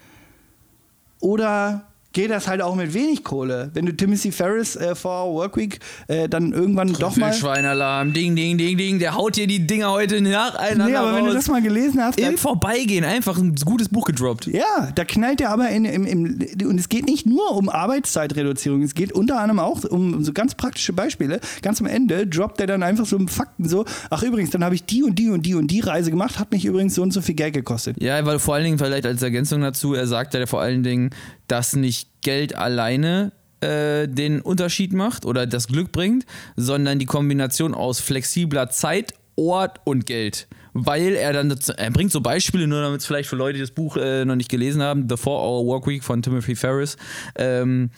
Oder 1.20 1.89
geht 2.12 2.30
das 2.30 2.48
halt 2.48 2.62
auch 2.62 2.74
mit 2.74 2.94
wenig 2.94 3.24
Kohle? 3.24 3.70
Wenn 3.74 3.86
du 3.86 3.94
Timothy 3.94 4.32
Ferris 4.32 4.76
äh, 4.76 4.94
vor 4.94 5.32
Workweek 5.32 5.78
äh, 6.08 6.28
dann 6.28 6.52
irgendwann 6.52 6.92
doch 6.92 7.16
mal... 7.16 7.32
Schweinalarm, 7.32 8.12
ding, 8.12 8.36
ding, 8.36 8.58
ding, 8.58 8.76
ding, 8.76 8.98
der 8.98 9.14
haut 9.14 9.36
dir 9.36 9.46
die 9.46 9.66
Dinger 9.66 9.90
heute 9.90 10.20
nacheinander 10.20 10.86
Nee, 10.86 10.94
aber 10.96 11.14
wenn 11.14 11.24
du 11.24 11.30
raus. 11.30 11.34
das 11.34 11.48
mal 11.48 11.62
gelesen 11.62 12.02
hast, 12.02 12.18
Im 12.18 12.36
Vorbeigehen 12.36 13.04
einfach 13.04 13.38
ein 13.38 13.54
gutes 13.54 13.88
Buch 13.88 14.06
gedroppt. 14.06 14.46
Ja, 14.46 14.90
da 14.94 15.04
knallt 15.04 15.40
er 15.40 15.50
aber 15.50 15.68
in, 15.68 15.84
im, 15.84 16.06
im, 16.06 16.38
und 16.68 16.78
es 16.78 16.88
geht 16.88 17.06
nicht 17.06 17.26
nur 17.26 17.52
um 17.52 17.68
Arbeitszeitreduzierung, 17.68 18.82
es 18.82 18.94
geht 18.94 19.12
unter 19.12 19.38
anderem 19.38 19.60
auch 19.60 19.84
um 19.84 20.24
so 20.24 20.32
ganz 20.32 20.54
praktische 20.54 20.92
Beispiele. 20.92 21.40
Ganz 21.62 21.80
am 21.80 21.86
Ende 21.86 22.26
droppt 22.26 22.60
er 22.60 22.66
dann 22.66 22.82
einfach 22.82 23.06
so 23.06 23.18
Fakten 23.26 23.68
so, 23.68 23.84
ach 24.10 24.22
übrigens, 24.22 24.50
dann 24.50 24.64
habe 24.64 24.74
ich 24.74 24.84
die 24.84 25.02
und 25.02 25.18
die 25.18 25.28
und 25.30 25.46
die 25.46 25.54
und 25.54 25.68
die 25.68 25.80
Reise 25.80 26.10
gemacht, 26.10 26.38
hat 26.38 26.50
mich 26.52 26.64
übrigens 26.64 26.94
so 26.94 27.02
und 27.02 27.12
so 27.12 27.20
viel 27.20 27.34
Geld 27.34 27.54
gekostet. 27.54 28.02
Ja, 28.02 28.24
weil 28.24 28.38
vor 28.38 28.54
allen 28.54 28.64
Dingen 28.64 28.78
vielleicht 28.78 29.06
als 29.06 29.22
Ergänzung 29.22 29.60
dazu, 29.60 29.94
er 29.94 30.06
sagt 30.06 30.34
ja 30.34 30.46
vor 30.46 30.60
allen 30.60 30.82
Dingen, 30.82 31.10
dass 31.50 31.74
nicht 31.74 32.08
Geld 32.22 32.54
alleine 32.54 33.32
äh, 33.60 34.08
den 34.08 34.40
Unterschied 34.40 34.92
macht 34.92 35.24
oder 35.24 35.46
das 35.46 35.68
Glück 35.68 35.92
bringt, 35.92 36.24
sondern 36.56 36.98
die 36.98 37.06
Kombination 37.06 37.74
aus 37.74 38.00
flexibler 38.00 38.70
Zeit, 38.70 39.14
Ort 39.36 39.80
und 39.84 40.06
Geld. 40.06 40.48
Weil 40.72 41.14
er 41.14 41.32
dann, 41.32 41.54
er 41.76 41.90
bringt 41.90 42.12
so 42.12 42.20
Beispiele, 42.20 42.66
nur 42.66 42.80
damit 42.80 43.00
es 43.00 43.06
vielleicht 43.06 43.28
für 43.28 43.36
Leute, 43.36 43.54
die 43.54 43.60
das 43.60 43.72
Buch 43.72 43.96
äh, 43.96 44.24
noch 44.24 44.36
nicht 44.36 44.50
gelesen 44.50 44.82
haben, 44.82 45.08
The 45.08 45.16
Four-Hour 45.16 45.66
Workweek 45.66 46.04
von 46.04 46.22
Timothy 46.22 46.54
Ferris, 46.54 46.96
ähm, 47.36 47.90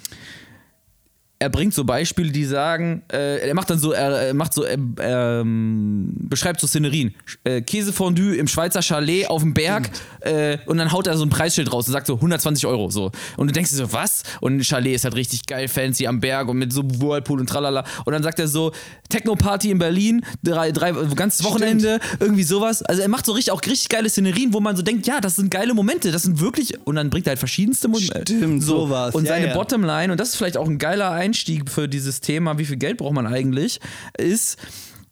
er 1.43 1.51
bringt 1.51 1.75
so 1.75 1.83
Beispiele, 1.83 2.31
die 2.31 2.45
sagen, 2.45 3.03
äh, 3.13 3.49
er 3.49 3.55
macht 3.55 3.69
dann 3.69 3.79
so, 3.81 3.91
er, 3.91 4.11
er 4.29 4.35
macht 4.35 4.55
so, 4.55 4.65
äh, 4.65 4.79
ähm, 5.01 6.15
beschreibt 6.17 6.61
so 6.61 6.69
Szenerien. 6.69 7.17
Äh, 7.43 7.63
Käsefondue 7.63 8.37
im 8.37 8.47
Schweizer 8.47 8.81
Chalet 8.81 9.29
auf 9.29 9.43
dem 9.43 9.53
Berg 9.53 9.91
äh, 10.21 10.59
und 10.67 10.79
dann 10.79 10.93
haut 10.93 11.09
er 11.09 11.17
so 11.17 11.25
ein 11.25 11.31
Preisschild 11.31 11.73
raus 11.73 11.89
und 11.89 11.95
sagt 11.95 12.07
so 12.07 12.15
120 12.15 12.65
Euro 12.67 12.91
so. 12.91 13.11
Und 13.37 13.49
du 13.49 13.53
denkst 13.53 13.71
dir 13.71 13.77
so, 13.77 13.93
was? 13.93 14.23
Und 14.41 14.57
ein 14.57 14.63
Chalet 14.63 14.95
ist 14.95 15.03
halt 15.03 15.17
richtig 15.17 15.45
geil, 15.47 15.67
fancy 15.67 16.07
am 16.07 16.21
Berg 16.21 16.49
und 16.49 16.59
mit 16.59 16.73
so 16.73 16.85
Whirlpool 16.85 17.41
und 17.41 17.49
tralala. 17.49 17.85
Und 18.05 18.13
dann 18.13 18.23
sagt 18.23 18.39
er 18.39 18.47
so, 18.47 18.71
Techno-Party 19.09 19.73
in 19.73 19.79
Berlin, 19.79 20.25
drei, 20.45 20.71
drei, 20.71 20.93
ganzes 21.17 21.43
Wochenende, 21.43 21.99
irgendwie 22.21 22.45
sowas. 22.45 22.83
Also 22.85 23.03
er 23.03 23.09
macht 23.09 23.27
so 23.27 23.33
richtig 23.33 23.51
auch 23.51 23.61
richtig 23.63 23.89
geile 23.89 24.09
Szenerien, 24.09 24.53
wo 24.53 24.61
man 24.61 24.77
so 24.77 24.83
denkt, 24.83 25.09
ja, 25.09 25.21
das 25.21 25.35
sind 25.35 25.51
geile 25.51 25.75
Momente, 25.75 26.13
das 26.13 26.23
sind 26.23 26.39
wirklich, 26.39 26.75
und 26.87 26.95
dann 26.95 27.11
bringt 27.11 27.27
er 27.27 27.31
halt 27.31 27.41
verschiedenste 27.41 27.89
Momente. 27.89 28.23
Stimmt, 28.23 28.63
sowas. 28.63 29.13
Und 29.13 29.27
seine 29.27 29.49
ja. 29.49 29.55
Bottomline, 29.55 30.13
und 30.13 30.21
das 30.21 30.29
ist 30.29 30.37
vielleicht 30.37 30.57
auch 30.57 30.69
ein 30.69 30.79
geiler 30.79 31.11
Einstieg 31.33 31.71
für 31.71 31.89
dieses 31.89 32.21
Thema, 32.21 32.59
wie 32.59 32.67
viel 32.67 32.77
Geld 32.77 32.99
braucht 32.99 33.15
man 33.15 33.27
eigentlich, 33.27 33.81
ist, 34.19 34.59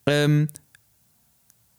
ähm, 0.05 0.49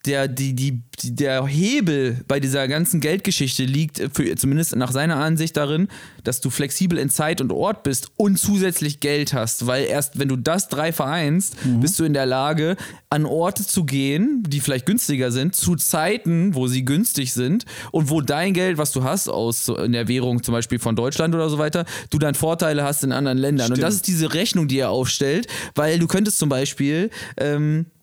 der, 0.05 0.27
die, 0.27 0.53
die, 0.53 0.81
der 1.03 1.45
Hebel 1.45 2.21
bei 2.27 2.39
dieser 2.39 2.67
ganzen 2.67 3.01
Geldgeschichte 3.01 3.63
liegt, 3.63 4.01
für, 4.13 4.35
zumindest 4.35 4.75
nach 4.75 4.91
seiner 4.91 5.17
Ansicht 5.17 5.57
darin, 5.57 5.87
dass 6.23 6.41
du 6.41 6.49
flexibel 6.49 6.97
in 6.97 7.09
Zeit 7.09 7.41
und 7.41 7.51
Ort 7.51 7.83
bist 7.83 8.09
und 8.17 8.37
zusätzlich 8.37 8.99
Geld 8.99 9.33
hast. 9.33 9.67
Weil 9.67 9.85
erst 9.85 10.17
wenn 10.17 10.27
du 10.27 10.35
das 10.35 10.69
drei 10.69 10.91
vereinst, 10.91 11.55
bist 11.79 11.99
du 11.99 12.03
in 12.03 12.13
der 12.13 12.25
Lage, 12.25 12.77
an 13.09 13.25
Orte 13.25 13.65
zu 13.65 13.83
gehen, 13.83 14.43
die 14.47 14.59
vielleicht 14.59 14.85
günstiger 14.85 15.31
sind, 15.31 15.55
zu 15.55 15.75
Zeiten, 15.75 16.55
wo 16.55 16.67
sie 16.67 16.85
günstig 16.85 17.33
sind 17.33 17.65
und 17.91 18.09
wo 18.09 18.21
dein 18.21 18.53
Geld, 18.53 18.77
was 18.77 18.91
du 18.91 19.03
hast, 19.03 19.29
aus 19.29 19.67
in 19.67 19.91
der 19.91 20.07
Währung 20.07 20.41
zum 20.41 20.53
Beispiel 20.53 20.79
von 20.79 20.95
Deutschland 20.95 21.35
oder 21.35 21.49
so 21.49 21.57
weiter, 21.57 21.85
du 22.09 22.17
dann 22.17 22.35
Vorteile 22.35 22.83
hast 22.83 23.03
in 23.03 23.11
anderen 23.11 23.37
Ländern. 23.37 23.71
Und 23.71 23.81
das 23.81 23.95
ist 23.95 24.07
diese 24.07 24.33
Rechnung, 24.33 24.67
die 24.67 24.79
er 24.79 24.89
aufstellt, 24.89 25.47
weil 25.75 25.99
du 25.99 26.07
könntest 26.07 26.39
zum 26.39 26.49
Beispiel. 26.49 27.09
Ähm, 27.37 27.85
äh, 27.85 28.00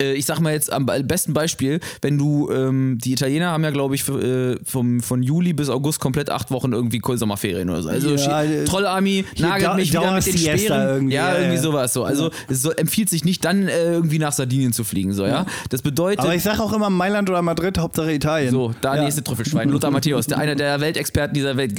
ich 0.00 0.26
sag 0.26 0.38
mal 0.38 0.52
jetzt 0.52 0.72
am 0.72 0.86
be- 0.86 1.02
besten 1.02 1.32
Beispiel, 1.32 1.80
wenn 2.02 2.18
du, 2.18 2.52
ähm, 2.52 2.98
die 3.02 3.12
Italiener 3.14 3.48
haben 3.50 3.64
ja, 3.64 3.70
glaube 3.70 3.96
ich, 3.96 4.08
äh, 4.08 4.56
vom, 4.64 5.00
von 5.00 5.24
Juli 5.24 5.52
bis 5.52 5.68
August 5.68 5.98
komplett 5.98 6.30
acht 6.30 6.52
Wochen 6.52 6.72
irgendwie 6.72 7.00
Sommerferien 7.16 7.68
oder 7.68 7.82
so. 7.82 7.88
Also 7.88 8.14
Ja, 8.14 8.44
äh, 8.44 8.64
Trollarmy 8.64 9.24
nagelt 9.38 9.74
mich 9.74 9.90
wieder 9.90 10.12
mit 10.12 10.24
den 10.24 10.38
Speeren. 10.38 10.82
irgendwie, 10.88 11.14
ja, 11.16 11.32
ja, 11.32 11.38
irgendwie 11.38 11.56
ja. 11.56 11.62
sowas 11.62 11.92
so. 11.92 12.04
Also 12.04 12.30
es 12.48 12.62
so, 12.62 12.70
empfiehlt 12.70 13.08
sich 13.08 13.24
nicht 13.24 13.44
dann 13.44 13.66
äh, 13.66 13.92
irgendwie 13.94 14.20
nach 14.20 14.32
Sardinien 14.32 14.72
zu 14.72 14.84
fliegen, 14.84 15.12
so, 15.14 15.26
ja. 15.26 15.46
Das 15.68 15.82
bedeutet. 15.82 16.20
Aber 16.20 16.32
ich 16.32 16.44
sage 16.44 16.62
auch 16.62 16.72
immer 16.72 16.90
Mailand 16.90 17.28
oder 17.28 17.42
Madrid, 17.42 17.76
Hauptsache 17.78 18.12
Italien. 18.12 18.52
So, 18.52 18.72
da 18.80 18.94
ja. 18.94 19.02
nächste 19.02 19.24
Trüffelschwein. 19.24 19.68
Lothar 19.68 19.90
Matthäus, 19.90 20.26
der 20.26 20.38
einer 20.38 20.54
der 20.54 20.80
Weltexperten 20.80 21.34
dieser 21.34 21.56
Welt, 21.56 21.74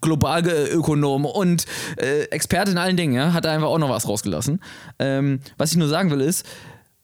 Globalökonom 0.00 1.24
und 1.24 1.66
äh, 1.98 2.22
Experte 2.32 2.72
in 2.72 2.78
allen 2.78 2.96
Dingen, 2.96 3.14
ja, 3.14 3.32
hat 3.32 3.44
da 3.44 3.52
einfach 3.52 3.68
auch 3.68 3.78
noch 3.78 3.90
was 3.90 4.08
rausgelassen. 4.08 4.60
Ähm, 4.98 5.38
was 5.56 5.70
ich 5.70 5.76
nur 5.76 5.86
sagen 5.86 6.10
will 6.10 6.20
ist, 6.20 6.44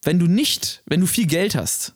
wenn 0.02 0.18
du 0.18 0.26
nicht, 0.26 0.82
wenn 0.86 1.00
du 1.00 1.06
viel 1.06 1.26
Geld 1.26 1.54
hast 1.54 1.94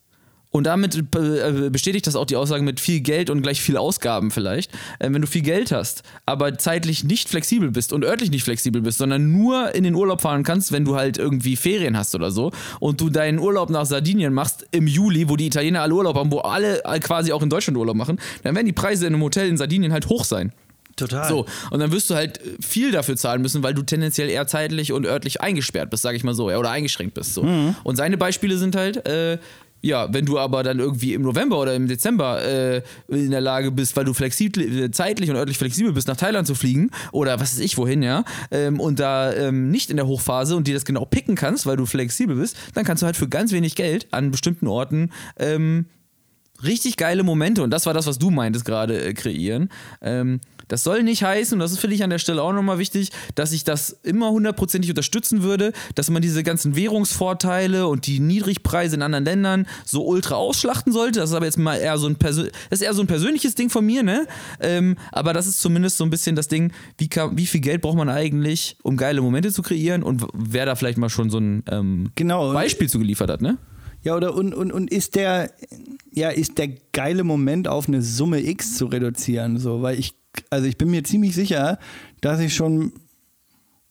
Und 0.50 0.68
damit 0.68 0.94
äh, 1.16 1.68
bestätigt 1.70 2.06
das 2.06 2.14
auch 2.14 2.26
die 2.26 2.36
Aussage 2.36 2.62
mit 2.62 2.78
viel 2.78 3.00
Geld 3.00 3.28
und 3.28 3.42
gleich 3.42 3.60
viel 3.60 3.76
Ausgaben 3.76 4.30
vielleicht. 4.30 4.72
Äh, 5.00 5.12
wenn 5.12 5.20
du 5.20 5.26
viel 5.26 5.42
Geld 5.42 5.72
hast, 5.72 6.04
aber 6.26 6.56
zeitlich 6.58 7.02
nicht 7.02 7.28
flexibel 7.28 7.72
bist 7.72 7.92
und 7.92 8.04
örtlich 8.04 8.30
nicht 8.30 8.44
flexibel 8.44 8.80
bist, 8.80 8.98
sondern 8.98 9.32
nur 9.32 9.74
in 9.74 9.82
den 9.82 9.96
Urlaub 9.96 10.20
fahren 10.20 10.44
kannst, 10.44 10.70
wenn 10.70 10.84
du 10.84 10.94
halt 10.94 11.18
irgendwie 11.18 11.56
Ferien 11.56 11.96
hast 11.96 12.14
oder 12.14 12.30
so 12.30 12.52
und 12.78 13.00
du 13.00 13.10
deinen 13.10 13.40
Urlaub 13.40 13.68
nach 13.68 13.84
Sardinien 13.84 14.32
machst 14.32 14.64
im 14.70 14.86
Juli, 14.86 15.28
wo 15.28 15.36
die 15.36 15.46
Italiener 15.46 15.82
alle 15.82 15.94
Urlaub 15.94 16.16
haben, 16.16 16.30
wo 16.30 16.38
alle 16.38 16.80
quasi 17.00 17.32
auch 17.32 17.42
in 17.42 17.50
Deutschland 17.50 17.76
Urlaub 17.76 17.96
machen, 17.96 18.20
dann 18.44 18.54
werden 18.54 18.66
die 18.66 18.72
Preise 18.72 19.06
in 19.06 19.14
einem 19.14 19.24
Hotel 19.24 19.48
in 19.48 19.56
Sardinien 19.56 19.92
halt 19.92 20.08
hoch 20.08 20.24
sein. 20.24 20.52
Total. 20.96 21.28
So, 21.28 21.46
und 21.70 21.80
dann 21.80 21.90
wirst 21.92 22.08
du 22.10 22.14
halt 22.14 22.40
viel 22.60 22.92
dafür 22.92 23.16
zahlen 23.16 23.42
müssen, 23.42 23.62
weil 23.62 23.74
du 23.74 23.82
tendenziell 23.82 24.28
eher 24.28 24.46
zeitlich 24.46 24.92
und 24.92 25.06
örtlich 25.06 25.40
eingesperrt 25.40 25.90
bist, 25.90 26.02
sage 26.02 26.16
ich 26.16 26.24
mal 26.24 26.34
so, 26.34 26.50
ja, 26.50 26.58
oder 26.58 26.70
eingeschränkt 26.70 27.14
bist. 27.14 27.34
So. 27.34 27.42
Mhm. 27.42 27.74
Und 27.82 27.96
seine 27.96 28.16
Beispiele 28.16 28.56
sind 28.58 28.76
halt, 28.76 29.06
äh, 29.08 29.38
ja, 29.84 30.10
wenn 30.14 30.24
du 30.24 30.38
aber 30.38 30.62
dann 30.62 30.78
irgendwie 30.78 31.12
im 31.12 31.20
November 31.22 31.60
oder 31.60 31.74
im 31.74 31.88
Dezember 31.88 32.42
äh, 32.42 32.82
in 33.08 33.30
der 33.30 33.42
Lage 33.42 33.70
bist, 33.70 33.94
weil 33.96 34.06
du 34.06 34.14
flexibel, 34.14 34.90
zeitlich 34.92 35.28
und 35.28 35.36
örtlich 35.36 35.58
flexibel 35.58 35.92
bist, 35.92 36.08
nach 36.08 36.16
Thailand 36.16 36.46
zu 36.46 36.54
fliegen 36.54 36.90
oder 37.12 37.38
was 37.38 37.54
weiß 37.54 37.58
ich 37.58 37.76
wohin, 37.76 38.02
ja, 38.02 38.24
ähm, 38.50 38.80
und 38.80 38.98
da 38.98 39.30
ähm, 39.34 39.70
nicht 39.70 39.90
in 39.90 39.96
der 39.96 40.06
Hochphase 40.06 40.56
und 40.56 40.66
dir 40.66 40.74
das 40.74 40.86
genau 40.86 41.04
picken 41.04 41.34
kannst, 41.34 41.66
weil 41.66 41.76
du 41.76 41.84
flexibel 41.84 42.36
bist, 42.36 42.56
dann 42.72 42.84
kannst 42.84 43.02
du 43.02 43.06
halt 43.06 43.16
für 43.16 43.28
ganz 43.28 43.52
wenig 43.52 43.74
Geld 43.74 44.06
an 44.10 44.30
bestimmten 44.30 44.68
Orten 44.68 45.10
ähm, 45.38 45.84
richtig 46.62 46.96
geile 46.96 47.22
Momente, 47.22 47.62
und 47.62 47.70
das 47.70 47.84
war 47.84 47.92
das, 47.92 48.06
was 48.06 48.18
du 48.18 48.30
meintest 48.30 48.64
gerade, 48.64 49.04
äh, 49.04 49.12
kreieren. 49.12 49.68
Ähm, 50.00 50.40
das 50.68 50.82
soll 50.84 51.02
nicht 51.02 51.22
heißen, 51.22 51.54
und 51.54 51.60
das 51.60 51.72
ist, 51.72 51.78
finde 51.78 51.96
ich 51.96 52.04
an 52.04 52.10
der 52.10 52.18
Stelle 52.18 52.42
auch 52.42 52.52
nochmal 52.52 52.78
wichtig, 52.78 53.10
dass 53.34 53.52
ich 53.52 53.64
das 53.64 53.90
immer 54.02 54.30
hundertprozentig 54.30 54.90
unterstützen 54.90 55.42
würde, 55.42 55.72
dass 55.94 56.10
man 56.10 56.22
diese 56.22 56.42
ganzen 56.42 56.76
Währungsvorteile 56.76 57.86
und 57.86 58.06
die 58.06 58.20
Niedrigpreise 58.20 58.96
in 58.96 59.02
anderen 59.02 59.24
Ländern 59.24 59.66
so 59.84 60.04
ultra 60.06 60.36
ausschlachten 60.36 60.92
sollte. 60.92 61.20
Das 61.20 61.30
ist 61.30 61.36
aber 61.36 61.46
jetzt 61.46 61.58
mal 61.58 61.76
eher 61.76 61.98
so 61.98 62.06
ein, 62.06 62.16
Persö 62.16 62.44
das 62.70 62.80
ist 62.80 62.82
eher 62.82 62.94
so 62.94 63.02
ein 63.02 63.06
persönliches 63.06 63.54
Ding 63.54 63.70
von 63.70 63.84
mir, 63.84 64.02
ne? 64.02 64.26
Ähm, 64.60 64.96
aber 65.12 65.32
das 65.32 65.46
ist 65.46 65.60
zumindest 65.60 65.96
so 65.96 66.04
ein 66.04 66.10
bisschen 66.10 66.36
das 66.36 66.48
Ding, 66.48 66.72
wie, 66.98 67.08
kann, 67.08 67.36
wie 67.36 67.46
viel 67.46 67.60
Geld 67.60 67.82
braucht 67.82 67.96
man 67.96 68.08
eigentlich, 68.08 68.76
um 68.82 68.96
geile 68.96 69.20
Momente 69.20 69.52
zu 69.52 69.62
kreieren 69.62 70.02
und 70.02 70.24
wer 70.32 70.66
da 70.66 70.74
vielleicht 70.74 70.98
mal 70.98 71.08
schon 71.08 71.30
so 71.30 71.38
ein 71.38 71.62
ähm, 71.70 72.10
Genau. 72.14 72.52
Beispiel 72.52 72.88
zu 72.88 72.98
geliefert 72.98 73.30
hat, 73.30 73.42
ne? 73.42 73.58
Ja, 74.02 74.14
oder 74.14 74.34
und, 74.34 74.54
und, 74.54 74.70
und 74.70 74.90
ist 74.90 75.14
der, 75.14 75.50
ja, 76.12 76.28
ist 76.28 76.58
der 76.58 76.68
geile 76.92 77.24
Moment 77.24 77.68
auf 77.68 77.88
eine 77.88 78.02
Summe 78.02 78.40
X 78.46 78.76
zu 78.76 78.86
reduzieren, 78.86 79.58
so, 79.58 79.80
weil 79.80 79.98
ich, 79.98 80.14
also 80.50 80.66
ich 80.66 80.76
bin 80.78 80.90
mir 80.90 81.04
ziemlich 81.04 81.34
sicher, 81.34 81.78
dass 82.20 82.40
ich 82.40 82.54
schon 82.54 82.92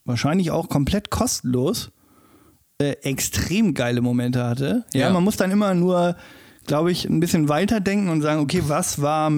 wahrscheinlich 0.06 0.52
auch 0.52 0.70
komplett 0.70 1.10
kostenlos 1.10 1.92
äh, 2.80 2.92
extrem 3.04 3.74
geile 3.74 4.02
Momente 4.02 4.44
hatte. 4.44 4.86
Ja, 4.94 5.02
Ja. 5.08 5.10
man 5.12 5.24
muss 5.24 5.38
dann 5.38 5.52
immer 5.52 5.74
nur, 5.74 6.16
glaube 6.66 6.92
ich, 6.92 7.06
ein 7.06 7.20
bisschen 7.20 7.48
weiterdenken 7.50 8.10
und 8.10 8.22
sagen, 8.22 8.42
okay, 8.42 8.64
was 8.68 9.02
war 9.02 9.32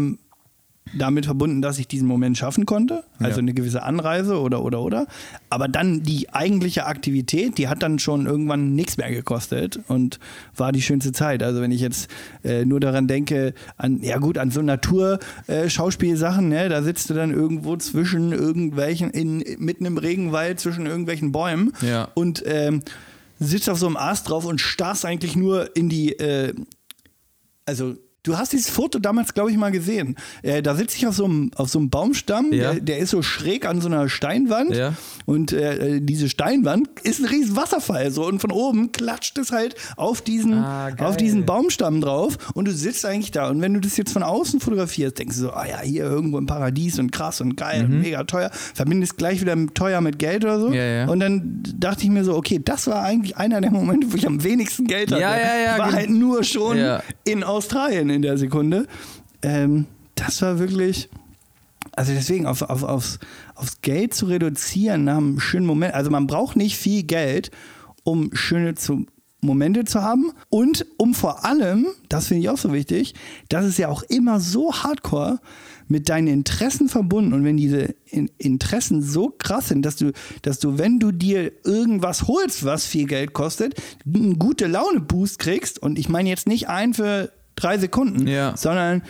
damit 0.94 1.26
verbunden, 1.26 1.62
dass 1.64 1.80
ich 1.80 1.88
diesen 1.88 2.08
Moment 2.08 2.38
schaffen 2.38 2.66
konnte, 2.66 3.04
also 3.18 3.38
Ja. 3.38 3.38
eine 3.40 3.54
gewisse 3.56 3.82
Anreise 3.84 4.40
oder 4.40 4.64
oder 4.64 4.82
oder. 4.82 5.08
Aber 5.50 5.68
dann 5.68 6.04
die 6.04 6.32
eigentliche 6.34 6.86
Aktivität, 6.86 7.58
die 7.58 7.68
hat 7.68 7.82
dann 7.82 7.98
schon 8.00 8.28
irgendwann 8.28 8.76
nichts 8.76 8.96
mehr 8.98 9.10
gekostet 9.12 9.80
und 9.88 10.20
war 10.56 10.72
die 10.72 10.84
schönste 10.84 11.12
Zeit. 11.12 11.42
Also 11.42 11.60
wenn 11.60 11.72
ich 11.72 11.82
jetzt 11.82 12.08
äh, 12.44 12.66
nur 12.66 12.80
daran 12.80 13.08
denke, 13.08 13.54
an 13.78 14.02
ja 14.04 14.20
gut, 14.20 14.38
an 14.38 14.52
so 14.52 14.62
Natur-Schauspielsachen, 14.62 16.50
ne, 16.50 16.70
da 16.70 16.84
sitzt 16.84 17.10
du 17.10 17.14
dann 17.14 17.32
irgendwo 17.32 17.76
zwischen 17.78 18.32
irgendwelchen, 18.32 19.10
in, 19.10 19.44
mitten 19.58 19.86
im 19.86 19.98
Regenwald, 19.98 20.60
zwischen 20.60 20.86
irgendwelchen 20.86 21.32
Bäumen 21.32 21.74
Ja. 21.82 22.10
und 22.14 22.44
ähm, 22.46 22.82
sitzt 23.40 23.70
auf 23.70 23.80
so 23.80 23.88
einem 23.88 23.98
Ast 23.98 24.30
drauf 24.30 24.46
und 24.46 24.62
starrst 24.62 25.04
eigentlich 25.06 25.36
nur 25.36 25.76
in 25.76 25.90
die 25.90 26.14
äh, 26.14 26.54
also 27.66 27.96
du 28.26 28.38
hast 28.38 28.52
dieses 28.54 28.70
Foto 28.70 29.00
damals, 29.00 29.34
glaube 29.34 29.52
ich, 29.52 29.58
mal 29.58 29.72
gesehen. 29.72 30.16
Äh, 30.42 30.62
da 30.62 30.76
sitze 30.76 30.98
ich 30.98 31.08
auf 31.08 31.16
so 31.16 31.26
einem, 31.26 31.52
auf 31.56 31.70
so 31.70 31.80
einem 31.80 31.90
Baumstamm, 31.90 32.52
Ja. 32.52 32.74
der, 32.74 32.82
der 32.82 32.98
ist 33.00 33.12
so 33.12 33.22
schräg 33.22 33.66
an 33.66 33.80
so 33.82 33.88
einer 33.88 34.10
Steinwand. 34.10 34.76
Ja. 34.76 34.94
Und 35.26 35.54
äh, 35.54 36.00
diese 36.02 36.28
Steinwand 36.30 36.88
ist 37.04 37.20
ein 37.20 37.26
riesen 37.26 37.56
Wasserfall. 37.56 38.12
So, 38.12 38.28
und 38.28 38.40
von 38.40 38.52
oben 38.52 38.92
klatscht 38.92 39.38
es 39.38 39.52
halt 39.52 39.76
auf 39.96 40.22
diesen, 40.22 40.54
Ah, 40.56 40.92
auf 41.00 41.18
diesen 41.18 41.46
Baumstamm 41.46 42.02
drauf. 42.02 42.38
Und 42.54 42.66
du 42.68 42.72
sitzt 42.74 43.06
eigentlich 43.06 43.32
da. 43.32 43.50
Und 43.50 43.62
wenn 43.62 43.74
du 43.74 43.80
das 43.80 43.98
jetzt 43.98 44.12
von 44.12 44.24
außen 44.24 44.60
fotografierst, 44.60 45.18
denkst 45.18 45.36
du 45.38 45.42
so, 45.44 45.52
ah 45.52 45.66
ja, 45.68 45.82
hier 45.82 46.04
irgendwo 46.04 46.38
im 46.38 46.46
Paradies 46.48 47.00
und 47.00 47.12
krass 47.12 47.42
und 47.42 47.56
geil 47.56 47.86
und 47.86 48.02
mega 48.02 48.24
teuer. 48.24 48.50
Verbindest 48.74 49.18
gleich 49.18 49.42
wieder 49.42 49.56
teuer 49.74 50.02
mit 50.02 50.20
Geld 50.20 50.44
oder 50.44 50.60
so. 50.60 50.70
Mhm. 50.70 50.74
Ja. 50.76 51.08
Und 51.08 51.20
dann 51.20 51.64
dachte 51.78 52.04
ich 52.04 52.10
mir 52.10 52.24
so, 52.24 52.36
okay, 52.36 52.60
das 52.64 52.88
war 52.88 53.04
eigentlich 53.04 53.38
einer 53.38 53.62
der 53.62 53.72
Momente, 53.72 54.12
wo 54.12 54.18
ich 54.18 54.28
am 54.28 54.44
wenigsten 54.44 54.86
Geld 54.88 55.12
hatte. 55.12 55.22
Ja, 55.22 55.38
ja, 55.38 55.58
ja, 55.66 55.78
War 55.78 55.92
halt 55.94 56.10
nur 56.10 56.44
schon 56.44 56.78
in 57.24 57.44
Australien 57.44 58.10
in 58.16 58.22
der 58.22 58.38
Sekunde. 58.38 58.88
Ähm, 59.42 59.86
das 60.16 60.42
war 60.42 60.60
wirklich. 60.60 61.10
Also 61.92 62.14
deswegen 62.14 62.46
auf, 62.46 62.62
auf, 62.62 62.84
aufs, 62.84 63.20
aufs 63.54 63.80
Geld 63.82 64.14
zu 64.14 64.26
reduzieren 64.26 65.06
nach 65.06 65.18
einem 65.18 65.40
schönen 65.40 65.66
Moment. 65.66 65.94
Also 65.94 66.12
man 66.12 66.28
braucht 66.28 66.58
nicht 66.58 66.78
viel 66.78 67.04
Geld, 67.04 67.52
um 68.04 68.36
schöne 68.36 68.76
zu, 68.76 69.06
Momente 69.46 69.86
zu 69.86 70.02
haben 70.02 70.32
und 70.50 70.86
um 70.98 71.14
vor 71.14 71.46
allem, 71.46 71.88
das 72.10 72.28
finde 72.28 72.42
ich 72.42 72.50
auch 72.50 72.58
so 72.58 72.74
wichtig, 72.74 73.14
das 73.50 73.66
ist 73.66 73.78
ja 73.78 73.88
auch 73.88 74.04
immer 74.04 74.40
so 74.40 74.74
hardcore 74.74 75.40
mit 75.88 76.10
deinen 76.10 76.28
Interessen 76.28 76.90
verbunden 76.90 77.34
und 77.34 77.44
wenn 77.44 77.58
diese 77.58 77.96
in 78.06 78.30
Interessen 78.38 79.02
so 79.02 79.34
krass 79.38 79.70
sind, 79.70 79.86
dass 79.86 79.96
du, 79.96 80.12
dass 80.42 80.60
du, 80.60 80.78
wenn 80.78 81.00
du 81.00 81.12
dir 81.12 81.52
irgendwas 81.64 82.28
holst, 82.28 82.66
was 82.66 82.86
viel 82.86 83.06
Geld 83.06 83.34
kostet, 83.34 83.76
einen 84.06 84.40
gute 84.40 84.68
Laune 84.68 85.00
Boost 85.00 85.40
kriegst 85.40 85.82
und 85.82 86.00
ich 86.00 86.10
meine 86.10 86.30
jetzt 86.30 86.48
nicht 86.48 86.68
ein 86.68 86.94
für 86.94 87.32
drei 87.56 87.78
Sekunden, 87.78 88.28
Ja. 88.28 88.56
sondern 88.58 89.02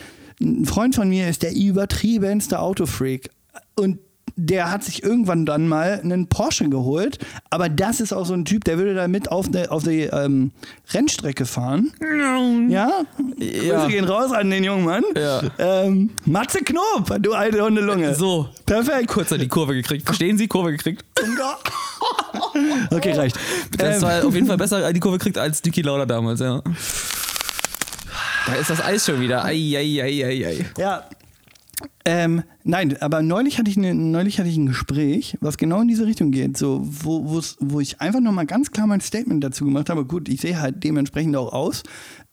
ein 0.41 0.65
Freund 0.65 0.95
von 0.95 1.07
mir 1.09 1.29
ist 1.29 1.43
der 1.43 1.55
übertriebenste 1.55 2.59
Autofreak 2.59 3.29
und 3.75 3.99
der 4.37 4.69
hat 4.69 4.83
sich 4.83 5.01
irgendwann 5.01 5.45
dann 5.45 5.69
mal 5.69 6.01
einen 6.03 6.27
Porsche 6.27 6.67
geholt, 6.67 7.19
aber 7.49 7.69
das 7.69 8.01
ist 8.01 8.11
auch 8.11 8.25
so 8.25 8.33
ein 8.33 8.43
Typ, 8.43 8.65
der 8.65 8.77
würde 8.77 8.93
damit 8.93 9.31
auf 9.31 9.47
die, 9.49 9.69
auf 9.69 9.83
die 9.83 10.01
ähm, 10.01 10.51
Rennstrecke 10.93 11.45
fahren. 11.45 11.93
Ja? 12.69 13.05
Grüße 13.39 13.87
gehen 13.87 14.03
raus 14.03 14.33
an 14.33 14.49
den 14.49 14.65
jungen 14.65 14.83
Mann. 14.83 15.03
Ja. 15.15 15.41
Ähm, 15.57 16.09
Matze 16.25 16.59
Knob, 16.65 17.15
du 17.21 17.31
alte 17.33 17.63
Hundelunge. 17.63 18.13
So. 18.15 18.49
Perfekt. 18.65 19.07
Kurz 19.07 19.31
an 19.31 19.39
die 19.39 19.47
Kurve 19.47 19.73
gekriegt. 19.73 20.05
Verstehen 20.05 20.37
Sie? 20.37 20.47
Kurve 20.49 20.71
gekriegt. 20.71 21.05
Okay, 22.91 23.13
reicht. 23.13 23.37
Das 23.77 23.97
Ähm, 23.97 24.01
war 24.01 24.25
auf 24.25 24.33
jeden 24.33 24.47
Fall 24.47 24.57
besser 24.57 24.91
die 24.93 24.99
Kurve 24.99 25.17
gekriegt 25.17 25.37
als 25.37 25.63
Niki 25.63 25.81
Lauda 25.81 26.05
damals, 26.05 26.39
ja. 26.39 26.61
Da 28.45 28.53
ist 28.53 28.69
das 28.69 28.83
Eis 28.83 29.05
schon 29.05 29.19
wieder. 29.21 29.43
Ei, 29.43 29.75
ei, 29.75 30.01
ei, 30.01 30.23
ei, 30.25 30.47
ei. 30.47 30.65
Ja. 30.77 31.03
Ähm, 32.05 32.43
nein, 32.63 32.95
aber 33.01 33.21
neulich 33.21 33.57
hatte, 33.57 33.69
ich 33.69 33.77
ne, 33.77 33.93
neulich 33.93 34.39
hatte 34.39 34.47
ich 34.47 34.55
ein 34.55 34.67
Gespräch, 34.67 35.37
was 35.41 35.57
genau 35.57 35.81
in 35.81 35.87
diese 35.87 36.05
Richtung 36.05 36.31
geht, 36.31 36.55
so, 36.55 36.81
wo, 36.85 37.41
wo 37.59 37.79
ich 37.79 37.99
einfach 37.99 38.21
nochmal 38.21 38.45
ganz 38.45 38.71
klar 38.71 38.87
mein 38.87 39.01
Statement 39.01 39.43
dazu 39.43 39.65
gemacht 39.65 39.89
habe. 39.89 40.05
Gut, 40.05 40.29
ich 40.29 40.39
sehe 40.39 40.61
halt 40.61 40.83
dementsprechend 40.83 41.35
auch 41.35 41.51
aus, 41.51 41.83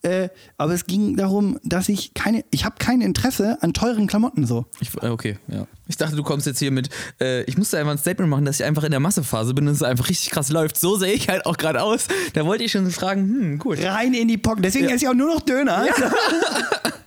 äh, 0.03 0.29
aber 0.57 0.75
es 0.75 0.87
ging 0.87 1.17
darum, 1.17 1.59
dass 1.63 1.89
ich 1.89 2.15
keine, 2.15 2.45
ich 2.51 2.65
habe 2.65 2.77
kein 2.79 3.01
Interesse 3.01 3.59
an 3.63 3.73
teuren 3.73 4.07
Klamotten 4.07 4.47
so. 4.47 4.67
Ich, 4.81 4.91
äh, 5.03 5.09
okay, 5.09 5.39
ja. 5.49 5.67
Ich 5.89 5.97
dachte, 5.97 6.17
du 6.17 6.23
kommst 6.23 6.47
jetzt 6.47 6.59
hier 6.59 6.71
mit, 6.71 6.89
äh, 7.21 7.43
ich 7.45 7.59
musste 7.59 7.79
einfach 7.79 7.93
ein 7.93 7.99
Statement 7.99 8.31
machen, 8.31 8.45
dass 8.45 8.61
ich 8.61 8.65
einfach 8.65 8.85
in 8.85 8.91
der 8.91 9.01
Massephase 9.01 9.55
bin 9.55 9.69
und 9.69 9.75
es 9.75 9.83
einfach 9.83 10.09
richtig 10.09 10.31
krass 10.31 10.51
läuft. 10.51 10.79
So 10.79 10.97
sehe 10.97 11.13
ich 11.13 11.29
halt 11.29 11.47
auch 11.47 11.57
gerade 11.57 11.83
aus. 11.83 12.07
Da 12.35 12.47
wollte 12.47 12.65
ich 12.65 12.73
schon 12.73 12.91
fragen, 12.91 13.23
hm, 13.23 13.59
gut. 13.59 13.83
Rein 13.83 14.15
in 14.15 14.29
die 14.29 14.39
Pocken. 14.39 14.63
Deswegen 14.63 14.87
esse 14.87 15.05
ich 15.05 15.09
auch 15.09 15.15
nur 15.15 15.35
noch 15.35 15.41
Döner. 15.41 15.87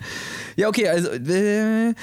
Ja, 0.55 0.69
okay, 0.69 0.87
also, 0.87 1.09
äh, 1.09 1.93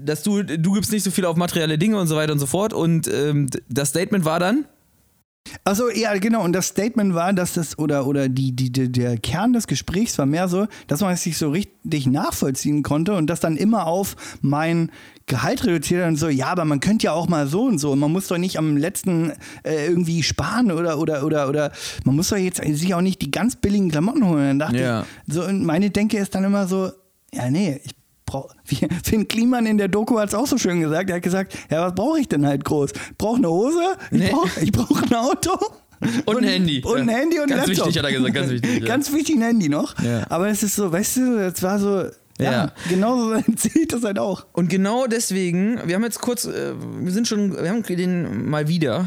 dass 0.00 0.22
du, 0.22 0.42
du 0.42 0.72
gibst 0.72 0.92
nicht 0.92 1.02
so 1.02 1.10
viel 1.10 1.24
auf 1.24 1.36
materielle 1.36 1.76
Dinge 1.76 1.98
und 1.98 2.06
so 2.06 2.16
weiter 2.16 2.32
und 2.32 2.38
so 2.38 2.46
fort 2.46 2.72
und 2.72 3.08
ähm, 3.08 3.48
das 3.68 3.88
Statement 3.88 4.24
war 4.24 4.38
dann, 4.38 4.64
Achso, 5.64 5.88
ja, 5.90 6.16
genau. 6.18 6.44
Und 6.44 6.52
das 6.52 6.68
Statement 6.68 7.14
war, 7.14 7.32
dass 7.32 7.54
das, 7.54 7.78
oder, 7.78 8.06
oder 8.06 8.28
die, 8.28 8.52
die, 8.54 8.70
die, 8.70 8.92
der 8.92 9.16
Kern 9.16 9.52
des 9.52 9.66
Gesprächs 9.66 10.16
war 10.18 10.26
mehr 10.26 10.48
so, 10.48 10.66
dass 10.86 11.00
man 11.00 11.12
es 11.14 11.22
sich 11.22 11.38
so 11.38 11.50
richtig 11.50 12.06
nachvollziehen 12.06 12.82
konnte 12.82 13.14
und 13.14 13.26
das 13.28 13.40
dann 13.40 13.56
immer 13.56 13.86
auf 13.86 14.16
mein 14.42 14.90
Gehalt 15.26 15.64
reduziert 15.64 16.06
und 16.06 16.16
so, 16.16 16.28
ja, 16.28 16.48
aber 16.48 16.64
man 16.64 16.80
könnte 16.80 17.06
ja 17.06 17.12
auch 17.12 17.28
mal 17.28 17.46
so 17.46 17.62
und 17.62 17.78
so. 17.78 17.94
Man 17.96 18.12
muss 18.12 18.28
doch 18.28 18.38
nicht 18.38 18.58
am 18.58 18.76
letzten 18.76 19.32
äh, 19.64 19.86
irgendwie 19.86 20.22
sparen 20.22 20.70
oder, 20.72 20.98
oder, 20.98 21.24
oder, 21.24 21.48
oder 21.48 21.72
man 22.04 22.16
muss 22.16 22.28
doch 22.28 22.36
jetzt 22.36 22.62
sich 22.62 22.94
auch 22.94 23.00
nicht 23.00 23.22
die 23.22 23.30
ganz 23.30 23.56
billigen 23.56 23.90
Klamotten 23.90 24.26
holen. 24.26 24.58
Dann 24.58 24.58
dachte 24.58 24.80
Ja. 24.82 25.06
ich, 25.26 25.34
so, 25.34 25.44
und 25.44 25.64
meine 25.64 25.90
Denke 25.90 26.18
ist 26.18 26.34
dann 26.34 26.44
immer 26.44 26.66
so, 26.68 26.90
ja, 27.32 27.50
nee, 27.50 27.80
ich 27.84 27.92
wie 28.66 28.86
Finn 29.04 29.28
Kliman 29.28 29.66
in 29.66 29.78
der 29.78 29.88
Doku 29.88 30.18
hat 30.18 30.28
es 30.28 30.34
auch 30.34 30.46
so 30.46 30.58
schön 30.58 30.80
gesagt, 30.80 31.10
er 31.10 31.16
hat 31.16 31.22
gesagt, 31.22 31.56
ja, 31.70 31.86
was 31.86 31.94
brauche 31.94 32.20
ich 32.20 32.28
denn 32.28 32.46
halt 32.46 32.64
groß? 32.64 32.92
Ich 32.92 33.16
brauche 33.18 33.36
eine 33.36 33.48
Hose, 33.50 33.80
ich 34.10 34.18
Nee. 34.20 34.30
brauche 34.30 34.66
brauch 34.72 35.02
ein 35.02 35.14
Auto. 35.14 35.50
Und 36.24 36.38
ein 36.38 36.44
Handy. 36.44 36.82
Und 36.82 37.00
ein. 37.00 37.08
Handy 37.08 37.38
und 37.38 37.44
ein 37.52 37.58
Ganz 37.58 37.68
Laptop. 37.68 37.86
wichtig, 37.88 38.02
hat 38.02 38.10
er 38.10 38.16
gesagt, 38.16 38.34
ganz 38.34 38.50
wichtig, 38.50 38.80
ja. 38.80 38.86
ganz 38.86 39.12
wichtig 39.12 39.36
ein 39.36 39.42
Handy 39.42 39.68
noch. 39.68 39.98
Ja. 40.02 40.24
Aber 40.30 40.48
es 40.48 40.62
ist 40.62 40.76
so, 40.76 40.90
weißt 40.90 41.16
du, 41.18 41.36
das 41.50 41.62
war 41.62 41.78
so, 41.78 42.04
Ja, 42.40 42.52
Ja. 42.52 42.72
genau 42.88 43.16
so 43.18 43.34
ich 43.80 43.88
das 43.88 44.02
halt 44.02 44.18
auch. 44.18 44.46
Und 44.52 44.68
genau 44.68 45.06
deswegen, 45.06 45.80
wir 45.86 45.94
haben 45.94 46.04
jetzt 46.04 46.20
kurz, 46.20 46.44
äh, 46.44 46.72
wir 47.00 47.12
sind 47.12 47.28
schon, 47.28 47.52
wir 47.52 47.68
haben 47.70 47.82
den 47.96 48.48
mal 48.48 48.68
wieder, 48.68 49.06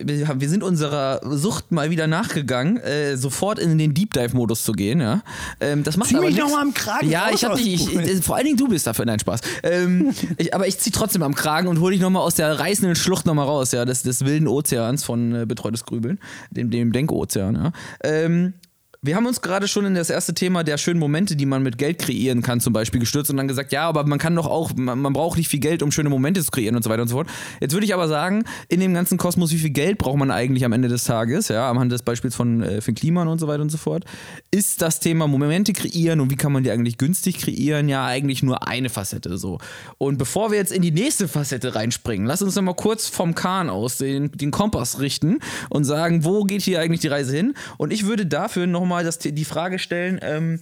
wir, 0.00 0.48
sind 0.48 0.62
unserer 0.62 1.20
Sucht 1.36 1.72
mal 1.72 1.90
wieder 1.90 2.06
nachgegangen, 2.06 2.78
äh, 2.78 3.16
sofort 3.16 3.58
in 3.58 3.78
den 3.78 3.94
Deep 3.94 4.14
Dive 4.14 4.34
Modus 4.36 4.62
zu 4.62 4.72
gehen, 4.72 5.00
ja. 5.00 5.22
Ähm, 5.60 5.84
das 5.84 5.96
macht 5.96 6.08
Zieh 6.08 6.16
aber 6.16 6.26
mich 6.26 6.34
nix. 6.36 6.46
noch 6.46 6.54
mal 6.54 6.62
am 6.62 6.74
Kragen 6.74 7.08
Ja, 7.08 7.28
ich 7.32 7.44
hab 7.44 7.56
dich, 7.56 7.94
ich, 7.94 8.24
vor 8.24 8.36
allen 8.36 8.46
Dingen 8.46 8.56
du 8.56 8.68
bist 8.68 8.86
dafür, 8.86 9.04
nein 9.04 9.18
Spaß. 9.18 9.40
Ähm, 9.62 10.14
ich, 10.36 10.54
aber 10.54 10.66
ich 10.66 10.78
zieh 10.78 10.90
trotzdem 10.90 11.22
am 11.22 11.34
Kragen 11.34 11.68
und 11.68 11.80
hole 11.80 11.92
dich 11.92 12.00
nochmal 12.00 12.22
aus 12.22 12.34
der 12.34 12.58
reißenden 12.58 12.96
Schlucht 12.96 13.26
nochmal 13.26 13.46
raus, 13.46 13.72
ja, 13.72 13.84
des, 13.84 14.02
des 14.02 14.24
wilden 14.24 14.48
Ozeans 14.48 15.04
von 15.04 15.34
äh, 15.34 15.46
betreutes 15.46 15.84
Grübeln, 15.84 16.18
dem, 16.50 16.70
dem 16.70 16.92
Denkozean, 16.92 17.54
ja. 17.54 17.72
Ähm, 18.02 18.54
wir 19.00 19.14
haben 19.14 19.26
uns 19.26 19.40
gerade 19.40 19.68
schon 19.68 19.84
in 19.86 19.94
das 19.94 20.10
erste 20.10 20.34
Thema 20.34 20.64
der 20.64 20.76
schönen 20.76 20.98
Momente, 20.98 21.36
die 21.36 21.46
man 21.46 21.62
mit 21.62 21.78
Geld 21.78 21.98
kreieren 21.98 22.42
kann, 22.42 22.60
zum 22.60 22.72
Beispiel 22.72 22.98
gestürzt 22.98 23.30
und 23.30 23.36
dann 23.36 23.46
gesagt, 23.46 23.70
ja, 23.70 23.88
aber 23.88 24.04
man 24.04 24.18
kann 24.18 24.34
doch 24.34 24.46
auch, 24.46 24.72
man, 24.74 24.98
man 24.98 25.12
braucht 25.12 25.38
nicht 25.38 25.48
viel 25.48 25.60
Geld, 25.60 25.84
um 25.84 25.92
schöne 25.92 26.08
Momente 26.08 26.42
zu 26.42 26.50
kreieren 26.50 26.74
und 26.74 26.82
so 26.82 26.90
weiter 26.90 27.02
und 27.02 27.08
so 27.08 27.14
fort. 27.14 27.28
Jetzt 27.60 27.74
würde 27.74 27.86
ich 27.86 27.94
aber 27.94 28.08
sagen, 28.08 28.44
in 28.68 28.80
dem 28.80 28.94
ganzen 28.94 29.16
Kosmos, 29.16 29.52
wie 29.52 29.58
viel 29.58 29.70
Geld 29.70 29.98
braucht 29.98 30.18
man 30.18 30.32
eigentlich 30.32 30.64
am 30.64 30.72
Ende 30.72 30.88
des 30.88 31.04
Tages, 31.04 31.46
ja, 31.46 31.70
am 31.70 31.78
Hand 31.78 31.92
des 31.92 32.02
Beispiels 32.02 32.34
von 32.34 32.62
äh, 32.62 32.80
Finn 32.80 32.96
Kliman 32.96 33.28
und 33.28 33.38
so 33.38 33.46
weiter 33.46 33.62
und 33.62 33.70
so 33.70 33.78
fort, 33.78 34.04
ist 34.50 34.82
das 34.82 34.98
Thema 34.98 35.28
Momente 35.28 35.72
kreieren 35.72 36.20
und 36.20 36.32
wie 36.32 36.36
kann 36.36 36.52
man 36.52 36.64
die 36.64 36.70
eigentlich 36.72 36.98
günstig 36.98 37.38
kreieren, 37.38 37.88
ja, 37.88 38.04
eigentlich 38.04 38.42
nur 38.42 38.66
eine 38.66 38.88
Facette 38.88 39.38
so. 39.38 39.58
Und 39.98 40.18
bevor 40.18 40.50
wir 40.50 40.58
jetzt 40.58 40.72
in 40.72 40.82
die 40.82 40.90
nächste 40.90 41.28
Facette 41.28 41.76
reinspringen, 41.76 42.26
lass 42.26 42.42
uns 42.42 42.56
nochmal 42.56 42.74
kurz 42.74 43.06
vom 43.06 43.36
Kahn 43.36 43.70
aus 43.70 43.98
den, 43.98 44.32
den 44.32 44.50
Kompass 44.50 44.98
richten 44.98 45.38
und 45.70 45.84
sagen, 45.84 46.24
wo 46.24 46.42
geht 46.42 46.62
hier 46.62 46.80
eigentlich 46.80 47.00
die 47.00 47.08
Reise 47.08 47.36
hin? 47.36 47.54
Und 47.76 47.92
ich 47.92 48.04
würde 48.04 48.26
dafür 48.26 48.66
nochmal 48.66 48.87
das, 49.04 49.18
die 49.18 49.44
Frage 49.44 49.78
stellen, 49.78 50.18
ähm, 50.22 50.60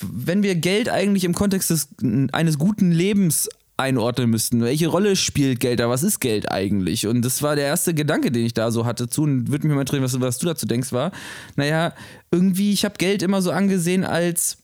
wenn 0.00 0.42
wir 0.42 0.54
Geld 0.54 0.88
eigentlich 0.88 1.24
im 1.24 1.34
Kontext 1.34 1.70
des, 1.70 1.88
eines 2.32 2.58
guten 2.58 2.92
Lebens 2.92 3.48
einordnen 3.76 4.30
müssten. 4.30 4.62
Welche 4.62 4.88
Rolle 4.88 5.16
spielt 5.16 5.60
Geld 5.60 5.80
da? 5.80 5.88
Was 5.88 6.02
ist 6.02 6.20
Geld 6.20 6.50
eigentlich? 6.50 7.06
Und 7.06 7.22
das 7.22 7.42
war 7.42 7.56
der 7.56 7.66
erste 7.66 7.94
Gedanke, 7.94 8.30
den 8.30 8.46
ich 8.46 8.54
da 8.54 8.70
so 8.70 8.86
hatte 8.86 9.08
zu. 9.08 9.22
Und 9.22 9.50
würde 9.50 9.66
mich 9.66 9.74
mal 9.74 9.82
interessieren, 9.82 10.04
was, 10.04 10.20
was 10.20 10.38
du 10.38 10.46
dazu 10.46 10.66
denkst, 10.66 10.92
war. 10.92 11.12
Naja, 11.56 11.92
irgendwie, 12.30 12.72
ich 12.72 12.84
habe 12.84 12.94
Geld 12.96 13.22
immer 13.22 13.42
so 13.42 13.50
angesehen 13.50 14.04
als. 14.04 14.58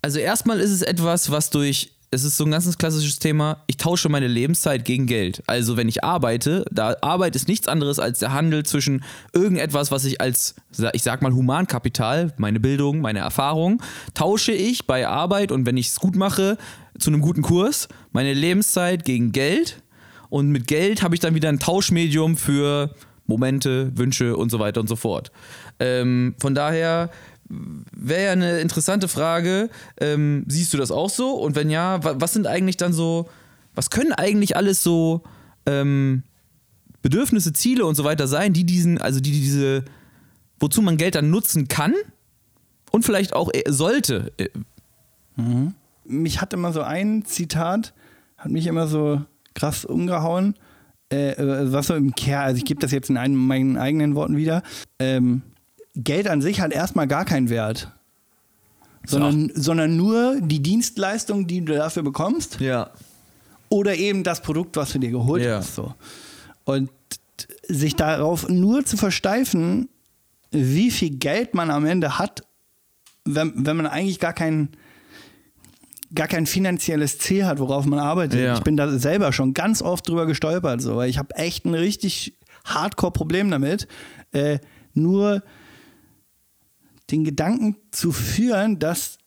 Also 0.00 0.18
erstmal 0.18 0.58
ist 0.58 0.70
es 0.70 0.82
etwas, 0.82 1.30
was 1.30 1.50
durch. 1.50 1.92
Es 2.14 2.24
ist 2.24 2.36
so 2.36 2.44
ein 2.44 2.50
ganz 2.50 2.76
klassisches 2.76 3.18
Thema. 3.20 3.62
Ich 3.68 3.78
tausche 3.78 4.10
meine 4.10 4.26
Lebenszeit 4.26 4.84
gegen 4.84 5.06
Geld. 5.06 5.42
Also 5.46 5.78
wenn 5.78 5.88
ich 5.88 6.04
arbeite, 6.04 6.66
da 6.70 6.94
Arbeit 7.00 7.34
ist 7.36 7.48
nichts 7.48 7.68
anderes 7.68 7.98
als 7.98 8.18
der 8.18 8.34
Handel 8.34 8.66
zwischen 8.66 9.02
irgendetwas, 9.32 9.90
was 9.90 10.04
ich 10.04 10.20
als, 10.20 10.54
ich 10.92 11.02
sag 11.02 11.22
mal, 11.22 11.32
Humankapital, 11.32 12.34
meine 12.36 12.60
Bildung, 12.60 13.00
meine 13.00 13.20
Erfahrung, 13.20 13.82
tausche 14.12 14.52
ich 14.52 14.86
bei 14.86 15.08
Arbeit 15.08 15.52
und 15.52 15.64
wenn 15.64 15.78
ich 15.78 15.88
es 15.88 16.00
gut 16.00 16.14
mache, 16.14 16.58
zu 16.98 17.08
einem 17.08 17.22
guten 17.22 17.40
Kurs, 17.40 17.88
meine 18.12 18.34
Lebenszeit 18.34 19.06
gegen 19.06 19.32
Geld. 19.32 19.82
Und 20.28 20.50
mit 20.50 20.66
Geld 20.66 21.02
habe 21.02 21.14
ich 21.14 21.20
dann 21.22 21.34
wieder 21.34 21.48
ein 21.48 21.60
Tauschmedium 21.60 22.36
für 22.36 22.94
Momente, 23.24 23.90
Wünsche 23.96 24.36
und 24.36 24.50
so 24.50 24.58
weiter 24.58 24.82
und 24.82 24.86
so 24.86 24.96
fort. 24.96 25.32
Ähm, 25.80 26.34
von 26.38 26.54
daher 26.54 27.08
wäre 27.96 28.24
ja 28.24 28.32
eine 28.32 28.60
interessante 28.60 29.08
Frage. 29.08 29.70
Ähm, 30.00 30.44
siehst 30.48 30.72
du 30.72 30.78
das 30.78 30.90
auch 30.90 31.10
so? 31.10 31.32
Und 31.34 31.54
wenn 31.54 31.70
ja, 31.70 32.02
wa 32.02 32.14
was 32.18 32.32
sind 32.32 32.46
eigentlich 32.46 32.76
dann 32.76 32.92
so, 32.92 33.28
was 33.74 33.90
können 33.90 34.12
eigentlich 34.12 34.56
alles 34.56 34.82
so 34.82 35.22
ähm, 35.66 36.22
Bedürfnisse, 37.02 37.52
Ziele 37.52 37.84
und 37.84 37.94
so 37.94 38.04
weiter 38.04 38.26
sein, 38.26 38.52
die 38.52 38.64
diesen, 38.64 38.98
also 38.98 39.20
die 39.20 39.32
diese, 39.32 39.84
wozu 40.58 40.82
man 40.82 40.96
Geld 40.96 41.14
dann 41.14 41.30
nutzen 41.30 41.68
kann 41.68 41.94
und 42.90 43.04
vielleicht 43.04 43.34
auch 43.34 43.50
äh, 43.52 43.64
sollte. 43.68 44.32
Äh, 44.38 44.48
Mich 46.04 46.40
hat 46.40 46.52
immer 46.52 46.72
so 46.72 46.82
ein 46.82 47.24
Zitat, 47.24 47.94
hat 48.36 48.50
mich 48.50 48.66
immer 48.66 48.86
so 48.86 49.22
krass 49.54 49.84
umgehauen. 49.84 50.54
Äh, 51.12 51.32
äh, 51.32 51.72
was 51.72 51.88
so 51.88 51.94
im 51.94 52.14
Kern, 52.14 52.44
also 52.44 52.56
ich 52.56 52.64
gebe 52.64 52.80
das 52.80 52.90
jetzt 52.90 53.10
in 53.10 53.18
einen, 53.18 53.34
meinen 53.34 53.76
eigenen 53.76 54.14
Worten 54.14 54.36
wieder. 54.36 54.62
Ähm, 54.98 55.42
Geld 55.94 56.26
an 56.28 56.40
sich 56.40 56.60
hat 56.60 56.72
erstmal 56.72 57.06
gar 57.06 57.24
keinen 57.24 57.48
Wert. 57.50 57.90
Sondern, 59.04 59.50
sondern 59.54 59.96
nur 59.96 60.40
die 60.40 60.60
Dienstleistung, 60.62 61.46
die 61.48 61.64
du 61.64 61.74
dafür 61.74 62.02
bekommst. 62.04 62.60
Ja. 62.60 62.90
oder 63.68 63.94
eben 63.96 64.22
das 64.22 64.42
Produkt, 64.42 64.76
was 64.76 64.92
du 64.92 64.98
dir 64.98 65.10
geholt 65.10 65.42
Ja. 65.42 65.56
hast. 65.56 65.74
So. 65.74 65.94
Und 66.64 66.90
sich 67.66 67.96
darauf 67.96 68.48
nur 68.48 68.84
zu 68.84 68.96
versteifen, 68.98 69.88
wie 70.50 70.90
viel 70.90 71.10
Geld 71.16 71.54
man 71.54 71.70
am 71.70 71.86
Ende 71.86 72.18
hat, 72.18 72.42
wenn, 73.24 73.52
wenn 73.66 73.76
man 73.78 73.86
eigentlich 73.86 74.20
gar 74.20 74.34
kein, 74.34 74.68
gar 76.14 76.28
kein 76.28 76.44
finanzielles 76.46 77.18
Ziel 77.18 77.46
hat, 77.46 77.58
worauf 77.60 77.86
man 77.86 77.98
arbeitet. 77.98 78.40
Ja. 78.40 78.54
Ich 78.54 78.60
bin 78.60 78.76
da 78.76 78.90
selber 78.98 79.32
schon 79.32 79.54
ganz 79.54 79.80
oft 79.80 80.06
drüber 80.06 80.26
gestolpert, 80.26 80.82
so, 80.82 80.96
weil 80.96 81.08
ich 81.08 81.16
habe 81.18 81.34
echt 81.36 81.64
ein 81.64 81.74
richtig 81.74 82.34
Hardcore-Problem 82.66 83.50
damit, 83.50 83.88
äh, 84.32 84.58
nur 84.92 85.42
den 87.12 87.24
Gedanken 87.24 87.76
zu 87.92 88.10
führen, 88.10 88.78
dass 88.78 89.18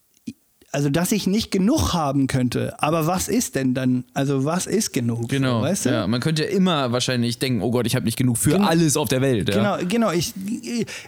also 0.71 0.89
dass 0.89 1.13
ich 1.13 1.25
nicht 1.25 1.51
genug 1.51 1.93
haben 1.93 2.27
könnte. 2.27 2.75
Aber 2.83 3.07
was 3.07 3.29
ist 3.29 3.55
denn 3.55 3.73
dann? 3.73 4.03
Also 4.13 4.43
was 4.43 4.67
ist 4.67 4.91
genug? 4.91 5.29
Genau. 5.29 5.61
Weißt 5.61 5.85
du? 5.85 5.89
ja, 5.89 6.05
man 6.05 6.19
könnte 6.19 6.43
ja 6.43 6.49
immer 6.49 6.91
wahrscheinlich 6.91 7.39
denken, 7.39 7.61
oh 7.61 7.71
Gott, 7.71 7.87
ich 7.87 7.95
habe 7.95 8.03
nicht 8.03 8.17
genug 8.17 8.37
für 8.37 8.49
Genau. 8.49 8.67
alles 8.67 8.97
auf 8.97 9.07
der 9.07 9.21
Welt. 9.21 9.47
Ja. 9.47 9.77
Genau, 9.77 9.87
genau. 9.87 10.11
Ich, 10.11 10.33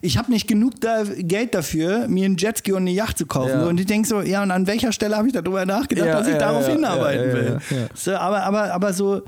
ich 0.01 0.17
habe 0.17 0.31
nicht 0.31 0.47
genug 0.47 0.79
da 0.79 1.03
Geld 1.03 1.53
dafür, 1.53 2.07
mir 2.07 2.23
einen 2.23 2.37
Jetski 2.37 2.71
und 2.71 2.83
eine 2.83 2.91
Yacht 2.91 3.17
zu 3.17 3.25
kaufen. 3.25 3.49
Ja. 3.59 3.65
Und 3.65 3.77
ich 3.77 3.87
denke 3.87 4.07
so, 4.07 4.21
ja, 4.21 4.41
und 4.41 4.51
an 4.51 4.67
welcher 4.67 4.93
Stelle 4.93 5.17
habe 5.17 5.27
ich 5.27 5.33
darüber 5.33 5.65
nachgedacht, 5.65 6.07
dass 6.07 6.27
ich 6.29 6.37
darauf 6.37 6.65
hinarbeiten 6.65 7.33
will. 7.33 7.59
So, 7.93 8.15
aber, 8.15 8.43
aber, 8.43 8.73
aber 8.73 8.93
so 8.93 9.23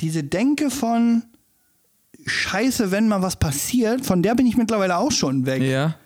diese 0.00 0.24
Denke 0.24 0.70
von 0.70 1.24
Scheiße, 2.24 2.90
wenn 2.90 3.06
mal 3.06 3.20
was 3.20 3.36
passiert, 3.36 4.06
von 4.06 4.22
der 4.22 4.34
bin 4.34 4.46
ich 4.46 4.56
mittlerweile 4.56 4.96
auch 4.96 5.12
schon 5.12 5.44
weg. 5.44 5.62
ja. 5.62 5.96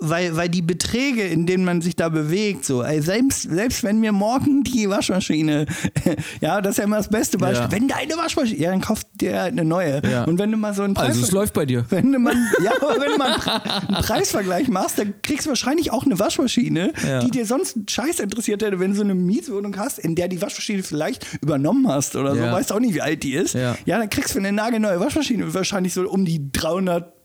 Weil, 0.00 0.36
weil 0.36 0.48
die 0.48 0.62
Beträge, 0.62 1.22
in 1.24 1.44
denen 1.46 1.64
man 1.64 1.80
sich 1.80 1.96
da 1.96 2.08
bewegt, 2.08 2.64
so, 2.64 2.82
ey, 2.84 3.02
selbst, 3.02 3.42
selbst 3.42 3.82
wenn 3.82 3.98
mir 3.98 4.12
morgen 4.12 4.62
die 4.62 4.88
Waschmaschine, 4.88 5.66
ja, 6.40 6.60
das 6.60 6.72
ist 6.72 6.78
ja 6.78 6.84
immer 6.84 6.98
das 6.98 7.08
beste 7.08 7.36
Beispiel, 7.38 7.64
Ja. 7.66 7.72
wenn 7.72 7.88
deine 7.88 8.16
Waschmaschine, 8.16 8.60
ja, 8.60 8.70
dann 8.70 8.80
kauft 8.80 9.06
dir 9.14 9.40
halt 9.40 9.52
eine 9.52 9.64
neue. 9.64 10.00
Ja. 10.08 10.24
Und 10.24 10.38
wenn 10.38 10.52
du 10.52 10.56
mal 10.56 10.72
so 10.74 10.82
einen 10.84 10.96
Also 10.96 11.20
es 11.22 11.32
läuft 11.32 11.54
bei 11.54 11.66
dir. 11.66 11.84
wenn 11.90 12.12
du 12.12 12.18
mal, 12.20 12.34
ja, 12.62 12.72
wenn 13.00 13.10
du 13.12 13.18
mal 13.18 13.32
einen, 13.32 13.40
Pre 13.40 13.72
einen 13.88 14.02
Preisvergleich 14.04 14.68
machst, 14.68 14.98
dann 14.98 15.14
kriegst 15.22 15.46
du 15.46 15.50
wahrscheinlich 15.50 15.90
auch 15.92 16.04
eine 16.04 16.18
Waschmaschine, 16.18 16.92
Ja. 17.06 17.20
die 17.20 17.30
dir 17.30 17.44
sonst 17.46 17.90
Scheiß 17.90 18.20
interessiert 18.20 18.62
hätte, 18.62 18.78
wenn 18.80 18.92
du 18.92 18.96
so 18.98 19.02
eine 19.02 19.14
Mietwohnung 19.14 19.76
hast, 19.78 19.98
in 19.98 20.14
der 20.14 20.28
die 20.28 20.40
Waschmaschine 20.40 20.82
vielleicht 20.82 21.26
übernommen 21.42 21.88
hast 21.88 22.14
oder 22.16 22.34
so, 22.36 22.40
weißt 22.42 22.72
auch 22.72 22.80
nicht, 22.80 22.94
wie 22.94 23.02
alt 23.02 23.22
die 23.22 23.34
ist. 23.34 23.54
Ja. 23.54 23.76
dann 23.86 24.08
kriegst 24.10 24.30
du 24.30 24.34
für 24.34 24.38
eine 24.38 24.52
nagelneue 24.52 25.00
Waschmaschine 25.00 25.52
wahrscheinlich 25.54 25.92
so 25.92 26.08
um 26.08 26.24
die 26.24 26.52
300 26.52 27.17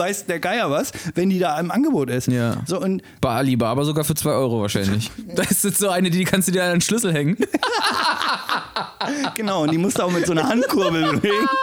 weiß 0.00 0.26
der 0.26 0.40
Geier 0.40 0.68
was, 0.70 0.90
wenn 1.14 1.30
die 1.30 1.38
da 1.38 1.60
im 1.60 1.70
Angebot 1.70 2.10
ist. 2.10 2.26
Ja. 2.26 2.56
So 2.66 2.80
und 2.80 3.02
Bei 3.20 3.30
Alibaba 3.36 3.84
sogar 3.84 4.02
für 4.04 4.14
2 4.16 4.30
Euro 4.32 4.60
wahrscheinlich. 4.62 5.10
Das 5.36 5.50
ist 5.52 5.64
jetzt 5.64 5.78
so 5.78 5.88
eine, 5.90 6.10
die 6.10 6.24
kannst 6.24 6.48
du 6.48 6.52
dir 6.52 6.64
an 6.64 6.72
den 6.72 6.80
Schlüssel 6.80 7.12
hängen. 7.12 7.36
genau, 9.34 9.62
und 9.62 9.72
die 9.72 9.78
musst 9.78 9.98
du 9.98 10.02
auch 10.02 10.10
mit 10.10 10.26
so 10.26 10.32
einer 10.32 10.48
Handkurbel 10.48 11.12
bewegen. 11.12 11.46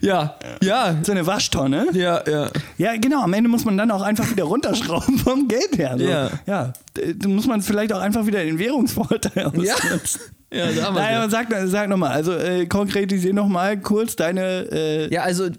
Ja, 0.00 0.34
ja, 0.60 0.96
So 1.04 1.12
eine 1.12 1.24
Waschtonne. 1.28 1.86
ja, 1.92 2.20
ja. 2.28 2.48
Ja, 2.76 2.96
genau. 2.96 3.22
Am 3.22 3.32
Ende 3.34 3.48
muss 3.48 3.64
man 3.64 3.78
dann 3.78 3.88
auch 3.92 4.02
einfach 4.02 4.28
wieder 4.28 4.42
runterschrauben 4.42 5.16
vom 5.18 5.46
Geld 5.46 5.78
her. 5.78 5.94
So. 5.96 6.04
Ja. 6.04 6.30
ja. 6.44 6.72
d- 6.96 7.14
Dann 7.16 7.36
muss 7.36 7.46
man 7.46 7.62
vielleicht 7.62 7.92
auch 7.92 8.00
einfach 8.00 8.26
wieder 8.26 8.42
den 8.42 8.58
Währungsvorteil 8.58 9.44
ausnutzen. 9.46 10.20
Ja, 10.52 10.66
da 10.72 10.82
haben 10.86 10.94
wir's 10.96 11.04
Naja, 11.04 11.10
ja. 11.12 11.18
aber 11.22 11.30
sag, 11.30 11.46
sag 11.66 11.88
nochmal, 11.88 12.10
also 12.14 12.32
äh, 12.32 12.66
konkretisier 12.66 13.32
nochmal 13.32 13.78
kurz 13.78 14.16
deine. 14.16 14.66
Äh, 14.72 15.14
Ja, 15.14 15.22
also 15.22 15.50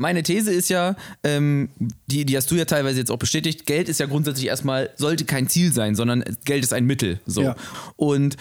meine 0.00 0.22
These 0.22 0.52
ist 0.52 0.70
ja, 0.70 0.96
ähm, 1.22 1.68
die, 2.06 2.24
die 2.24 2.36
hast 2.36 2.50
du 2.50 2.56
ja 2.56 2.64
teilweise 2.64 2.98
jetzt 2.98 3.10
auch 3.10 3.18
bestätigt, 3.18 3.66
Geld 3.66 3.88
ist 3.88 4.00
ja 4.00 4.06
grundsätzlich 4.06 4.46
erstmal, 4.46 4.90
sollte 4.96 5.24
kein 5.24 5.48
Ziel 5.48 5.72
sein, 5.72 5.94
sondern 5.94 6.24
Geld 6.44 6.64
ist 6.64 6.72
ein 6.72 6.86
Mittel. 6.86 7.20
So. 7.26 7.42
Ja. 7.42 7.56
Und 7.96 8.36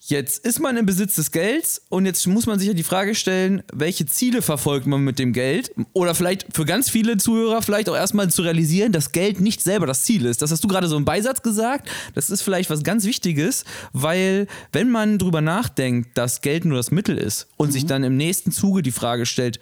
jetzt 0.00 0.44
ist 0.44 0.58
man 0.58 0.76
im 0.76 0.84
Besitz 0.84 1.14
des 1.14 1.30
Gelds 1.30 1.80
und 1.88 2.06
jetzt 2.06 2.26
muss 2.26 2.46
man 2.46 2.58
sich 2.58 2.66
ja 2.66 2.74
die 2.74 2.82
Frage 2.82 3.14
stellen, 3.14 3.62
welche 3.72 4.04
Ziele 4.04 4.42
verfolgt 4.42 4.86
man 4.86 5.02
mit 5.02 5.20
dem 5.20 5.32
Geld? 5.32 5.70
Oder 5.92 6.16
vielleicht 6.16 6.46
für 6.52 6.64
ganz 6.64 6.90
viele 6.90 7.18
Zuhörer 7.18 7.62
vielleicht 7.62 7.88
auch 7.88 7.96
erstmal 7.96 8.28
zu 8.28 8.42
realisieren, 8.42 8.90
dass 8.90 9.12
Geld 9.12 9.40
nicht 9.40 9.62
selber 9.62 9.86
das 9.86 10.02
Ziel 10.02 10.26
ist. 10.26 10.42
Das 10.42 10.50
hast 10.50 10.64
du 10.64 10.68
gerade 10.68 10.88
so 10.88 10.96
im 10.96 11.04
Beisatz 11.04 11.42
gesagt. 11.42 11.88
Das 12.14 12.30
ist 12.30 12.42
vielleicht 12.42 12.68
was 12.68 12.82
ganz 12.82 13.04
Wichtiges, 13.04 13.64
weil 13.92 14.48
wenn 14.72 14.90
man 14.90 15.18
drüber 15.18 15.40
nachdenkt, 15.40 16.18
dass 16.18 16.40
Geld 16.40 16.64
nur 16.64 16.76
das 16.76 16.90
Mittel 16.90 17.16
ist 17.16 17.46
und 17.56 17.72
sich 17.72 17.86
dann 17.86 18.02
im 18.02 18.16
nächsten 18.16 18.50
Zuge 18.50 18.82
die 18.82 18.92
Frage 18.92 19.24
stellt, 19.24 19.60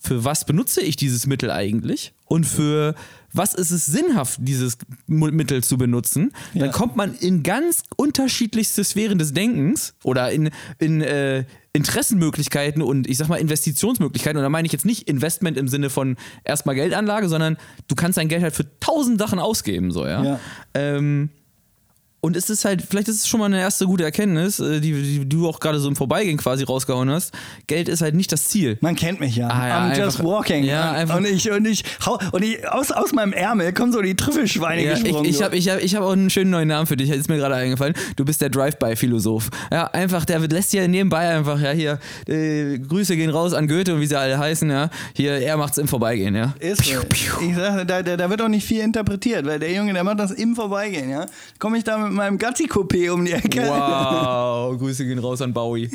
für 0.00 0.24
was 0.24 0.44
benutze 0.46 0.80
ich 0.80 0.96
dieses 0.96 1.26
Mittel 1.26 1.50
eigentlich 1.50 2.12
und 2.26 2.44
für 2.44 2.94
was 3.32 3.52
ist 3.52 3.70
es 3.72 3.84
sinnhaft, 3.84 4.38
dieses 4.42 4.78
Mittel 5.06 5.62
zu 5.62 5.76
benutzen, 5.76 6.32
Ja. 6.54 6.60
dann 6.64 6.72
kommt 6.72 6.96
man 6.96 7.14
in 7.14 7.42
ganz 7.42 7.82
unterschiedlichste 7.96 8.84
Sphären 8.84 9.18
des 9.18 9.34
Denkens 9.34 9.94
oder 10.02 10.30
in, 10.32 10.50
in 10.78 11.02
äh, 11.02 11.44
Interessenmöglichkeiten 11.74 12.80
und 12.82 13.08
ich 13.08 13.18
sag 13.18 13.28
mal 13.28 13.36
Investitionsmöglichkeiten. 13.36 14.36
Und 14.38 14.42
da 14.42 14.48
meine 14.48 14.66
ich 14.66 14.72
jetzt 14.72 14.84
nicht 14.84 15.08
Investment 15.08 15.56
im 15.58 15.68
Sinne 15.68 15.90
von 15.90 16.16
erstmal 16.44 16.74
Geldanlage, 16.74 17.28
sondern 17.28 17.56
du 17.88 17.94
kannst 17.94 18.18
dein 18.18 18.28
Geld 18.28 18.42
halt 18.42 18.54
für 18.54 18.66
tausend 18.80 19.18
Sachen 19.18 19.38
ausgeben, 19.38 19.90
so, 19.90 20.06
ja. 20.06 20.22
Ja. 20.24 20.40
Ähm, 20.74 21.30
und 22.20 22.36
es 22.36 22.50
ist 22.50 22.64
halt, 22.64 22.82
vielleicht 22.82 23.08
ist 23.08 23.16
es 23.20 23.28
schon 23.28 23.38
mal 23.40 23.46
eine 23.46 23.60
erste 23.60 23.86
gute 23.86 24.02
Erkenntnis, 24.04 24.58
äh, 24.58 24.80
die, 24.80 24.92
die 24.92 25.28
du 25.28 25.48
auch 25.48 25.60
gerade 25.60 25.78
so 25.78 25.88
im 25.88 25.94
Vorbeigehen 25.96 26.36
quasi 26.36 26.64
rausgehauen 26.64 27.08
hast. 27.10 27.32
Geld 27.68 27.88
ist 27.88 28.00
halt 28.02 28.14
nicht 28.16 28.32
das 28.32 28.46
Ziel. 28.46 28.76
Man 28.80 28.96
kennt 28.96 29.20
mich 29.20 29.36
ja. 29.36 29.48
Ah, 29.48 29.68
ja, 29.68 29.78
I'm 29.78 29.90
einfach- 29.90 30.04
just 30.04 30.24
walking. 30.24 30.64
ja, 30.64 30.90
einfach- 30.92 31.16
und 31.16 31.26
ich, 31.26 31.50
und 31.50 31.64
ich, 31.66 31.84
hau, 32.04 32.18
und 32.32 32.42
ich 32.44 32.68
aus, 32.68 32.90
aus 32.90 33.12
meinem 33.12 33.32
Ärmel 33.32 33.72
kommen 33.72 33.92
so 33.92 34.02
die 34.02 34.16
Trüffelschweine 34.16 34.84
Ja, 34.84 34.94
ich 34.94 35.04
gesprungen. 35.04 35.28
ich 35.30 35.36
so. 35.38 35.44
habe 35.44 35.56
ich 35.56 35.68
hab, 35.68 35.80
ich 35.80 35.94
hab 35.94 36.02
auch 36.02 36.12
einen 36.12 36.28
schönen 36.30 36.50
neuen 36.50 36.68
Namen 36.68 36.86
für 36.86 36.96
dich, 36.96 37.08
ist 37.10 37.28
mir 37.28 37.36
gerade 37.36 37.54
eingefallen. 37.54 37.94
Du 38.16 38.24
bist 38.24 38.40
der 38.40 38.50
Drive-By-Philosoph. 38.50 39.50
Ja, 39.70 39.86
einfach, 39.88 40.24
der 40.24 40.40
lässt 40.40 40.72
ja 40.72 40.88
nebenbei 40.88 41.28
einfach, 41.36 41.60
ja, 41.60 41.70
hier, 41.70 41.98
äh, 42.26 42.78
Grüße 42.78 43.16
gehen 43.16 43.30
raus 43.30 43.52
an 43.54 43.68
Goethe 43.68 43.94
und 43.94 44.00
wie 44.00 44.06
sie 44.06 44.18
alle 44.18 44.38
heißen, 44.38 44.68
ja. 44.70 44.90
Hier, 45.14 45.34
er 45.34 45.56
macht's 45.56 45.78
im 45.78 45.86
Vorbeigehen, 45.88 46.34
ja. 46.34 46.54
Ist 46.58 46.84
so. 46.84 47.00
Ich 47.42 47.54
sag, 47.54 47.86
da, 47.86 48.02
da, 48.02 48.16
da 48.16 48.30
wird 48.30 48.42
auch 48.42 48.48
nicht 48.48 48.66
viel 48.66 48.80
interpretiert, 48.80 49.46
weil 49.46 49.58
der 49.58 49.72
Junge, 49.72 49.92
der 49.92 50.02
macht 50.04 50.18
das 50.18 50.32
im 50.32 50.56
Vorbeigehen, 50.56 51.10
ja. 51.10 51.26
Komme 51.58 51.78
ich 51.78 51.84
da 51.84 52.07
mit 52.08 52.16
meinem 52.16 52.38
Gazzi-Coupé 52.38 53.10
um 53.10 53.24
die 53.24 53.32
Ecke. 53.32 53.62
Wow, 53.62 54.76
Grüße 54.78 55.04
gehen 55.04 55.18
raus 55.18 55.42
an 55.42 55.52
Bowie. 55.52 55.90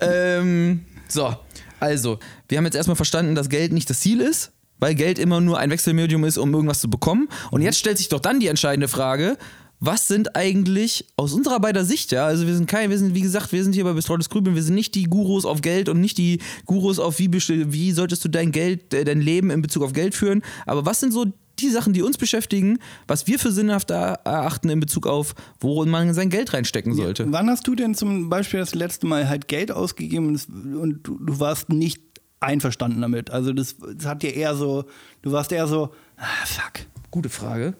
ähm, 0.00 0.84
so, 1.08 1.34
also, 1.78 2.18
wir 2.48 2.58
haben 2.58 2.64
jetzt 2.64 2.76
erstmal 2.76 2.96
verstanden, 2.96 3.34
dass 3.34 3.48
Geld 3.48 3.72
nicht 3.72 3.90
das 3.90 4.00
Ziel 4.00 4.20
ist, 4.20 4.52
weil 4.78 4.94
Geld 4.94 5.18
immer 5.18 5.40
nur 5.40 5.58
ein 5.58 5.70
Wechselmedium 5.70 6.24
ist, 6.24 6.38
um 6.38 6.52
irgendwas 6.54 6.80
zu 6.80 6.88
bekommen. 6.88 7.28
Und 7.50 7.62
jetzt 7.62 7.78
stellt 7.78 7.98
sich 7.98 8.08
doch 8.08 8.20
dann 8.20 8.40
die 8.40 8.46
entscheidende 8.46 8.88
Frage, 8.88 9.36
was 9.80 10.08
sind 10.08 10.36
eigentlich 10.36 11.06
aus 11.16 11.32
unserer 11.32 11.58
beider 11.58 11.86
Sicht, 11.86 12.12
ja, 12.12 12.26
also 12.26 12.46
wir 12.46 12.54
sind 12.54 12.66
kein, 12.66 12.90
wir 12.90 12.98
sind, 12.98 13.14
wie 13.14 13.22
gesagt, 13.22 13.50
wir 13.52 13.64
sind 13.64 13.74
hier 13.74 13.84
bei 13.84 13.94
Bestreutes 13.94 14.28
Grübeln, 14.28 14.54
wir 14.54 14.62
sind 14.62 14.74
nicht 14.74 14.94
die 14.94 15.04
Gurus 15.04 15.46
auf 15.46 15.62
Geld 15.62 15.88
und 15.88 16.00
nicht 16.00 16.18
die 16.18 16.40
Gurus 16.66 16.98
auf 16.98 17.18
wie, 17.18 17.32
wie 17.32 17.92
solltest 17.92 18.22
du 18.22 18.28
dein 18.28 18.52
Geld, 18.52 18.92
äh, 18.92 19.04
dein 19.04 19.22
Leben 19.22 19.50
in 19.50 19.62
Bezug 19.62 19.82
auf 19.82 19.94
Geld 19.94 20.14
führen, 20.14 20.42
aber 20.66 20.84
was 20.84 21.00
sind 21.00 21.14
so 21.14 21.24
die 21.60 21.70
Sachen, 21.70 21.92
die 21.92 22.02
uns 22.02 22.18
beschäftigen, 22.18 22.78
was 23.06 23.26
wir 23.26 23.38
für 23.38 23.52
sinnhaft 23.52 23.90
erachten 23.90 24.68
in 24.68 24.80
Bezug 24.80 25.06
auf, 25.06 25.34
worin 25.60 25.88
man 25.90 26.14
sein 26.14 26.30
Geld 26.30 26.52
reinstecken 26.52 26.94
sollte? 26.94 27.26
Wann 27.30 27.48
hast 27.48 27.66
du 27.66 27.74
denn 27.74 27.94
zum 27.94 28.28
Beispiel 28.28 28.60
das 28.60 28.74
letzte 28.74 29.06
Mal 29.06 29.28
halt 29.28 29.48
Geld 29.48 29.72
ausgegeben 29.72 30.28
und, 30.28 31.06
du, 31.06 31.18
du 31.18 31.40
warst 31.40 31.68
nicht 31.68 32.02
einverstanden 32.40 33.00
damit? 33.00 33.30
Also 33.30 33.52
das, 33.52 33.76
das 33.96 34.06
hat 34.06 34.22
dir 34.22 34.34
eher 34.34 34.54
so, 34.54 34.84
du 35.22 35.32
warst 35.32 35.52
eher 35.52 35.66
so, 35.66 35.90
ah, 36.16 36.46
fuck. 36.46 36.86
Gute 37.10 37.28
Frage. 37.28 37.74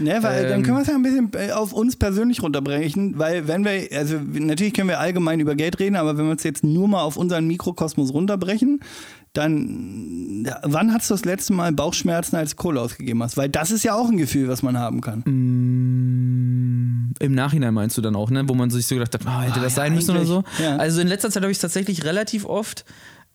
Ne, 0.00 0.20
weil 0.22 0.48
dann 0.48 0.58
Ähm. 0.58 0.62
können 0.64 0.78
wir 0.78 0.82
es 0.82 0.88
ja 0.88 0.94
ein 0.94 1.02
bisschen 1.02 1.30
äh, 1.34 1.52
auf 1.52 1.72
uns 1.72 1.96
persönlich 1.96 2.42
runterbrechen, 2.42 3.18
weil 3.18 3.46
wenn 3.46 3.64
wir, 3.64 3.86
also 3.92 4.18
natürlich 4.18 4.74
können 4.74 4.88
wir 4.88 4.98
allgemein 4.98 5.38
über 5.38 5.54
Geld 5.54 5.78
reden, 5.78 5.94
aber 5.94 6.18
wenn 6.18 6.26
wir 6.26 6.34
es 6.34 6.42
jetzt 6.42 6.64
nur 6.64 6.88
mal 6.88 7.02
auf 7.02 7.16
unseren 7.16 7.46
Mikrokosmos 7.46 8.12
runterbrechen, 8.12 8.80
dann 9.36 10.46
wann 10.62 10.92
hast 10.92 11.10
du 11.10 11.14
das 11.14 11.24
letzte 11.24 11.52
Mal 11.52 11.72
Bauchschmerzen, 11.72 12.36
als 12.36 12.50
du 12.50 12.56
Kohle 12.56 12.80
ausgegeben 12.80 13.22
hast? 13.22 13.36
Weil 13.36 13.48
das 13.48 13.70
ist 13.70 13.82
ja 13.84 13.94
auch 13.94 14.08
ein 14.08 14.16
Gefühl, 14.16 14.48
was 14.48 14.62
man 14.62 14.78
haben 14.78 15.00
kann. 15.00 15.22
Im 17.18 17.34
Nachhinein 17.34 17.74
meinst 17.74 17.96
du 17.96 18.02
dann 18.02 18.14
auch, 18.16 18.30
ne? 18.30 18.48
Wo 18.48 18.54
man 18.54 18.70
sich 18.70 18.86
so 18.86 18.94
gedacht 18.94 19.14
hat, 19.14 19.26
ah, 19.26 19.42
hätte 19.42 19.60
Ah, 19.60 19.62
das 19.62 19.74
ja, 19.74 19.82
sein 19.82 19.94
müssen 19.94 20.10
oder 20.12 20.24
so. 20.26 20.44
ja. 20.62 20.76
Also 20.76 21.00
in 21.00 21.08
letzter 21.08 21.30
Zeit 21.30 21.42
habe 21.42 21.50
ich 21.50 21.56
es 21.58 21.62
tatsächlich 21.62 22.04
relativ 22.04 22.44
oft. 22.44 22.84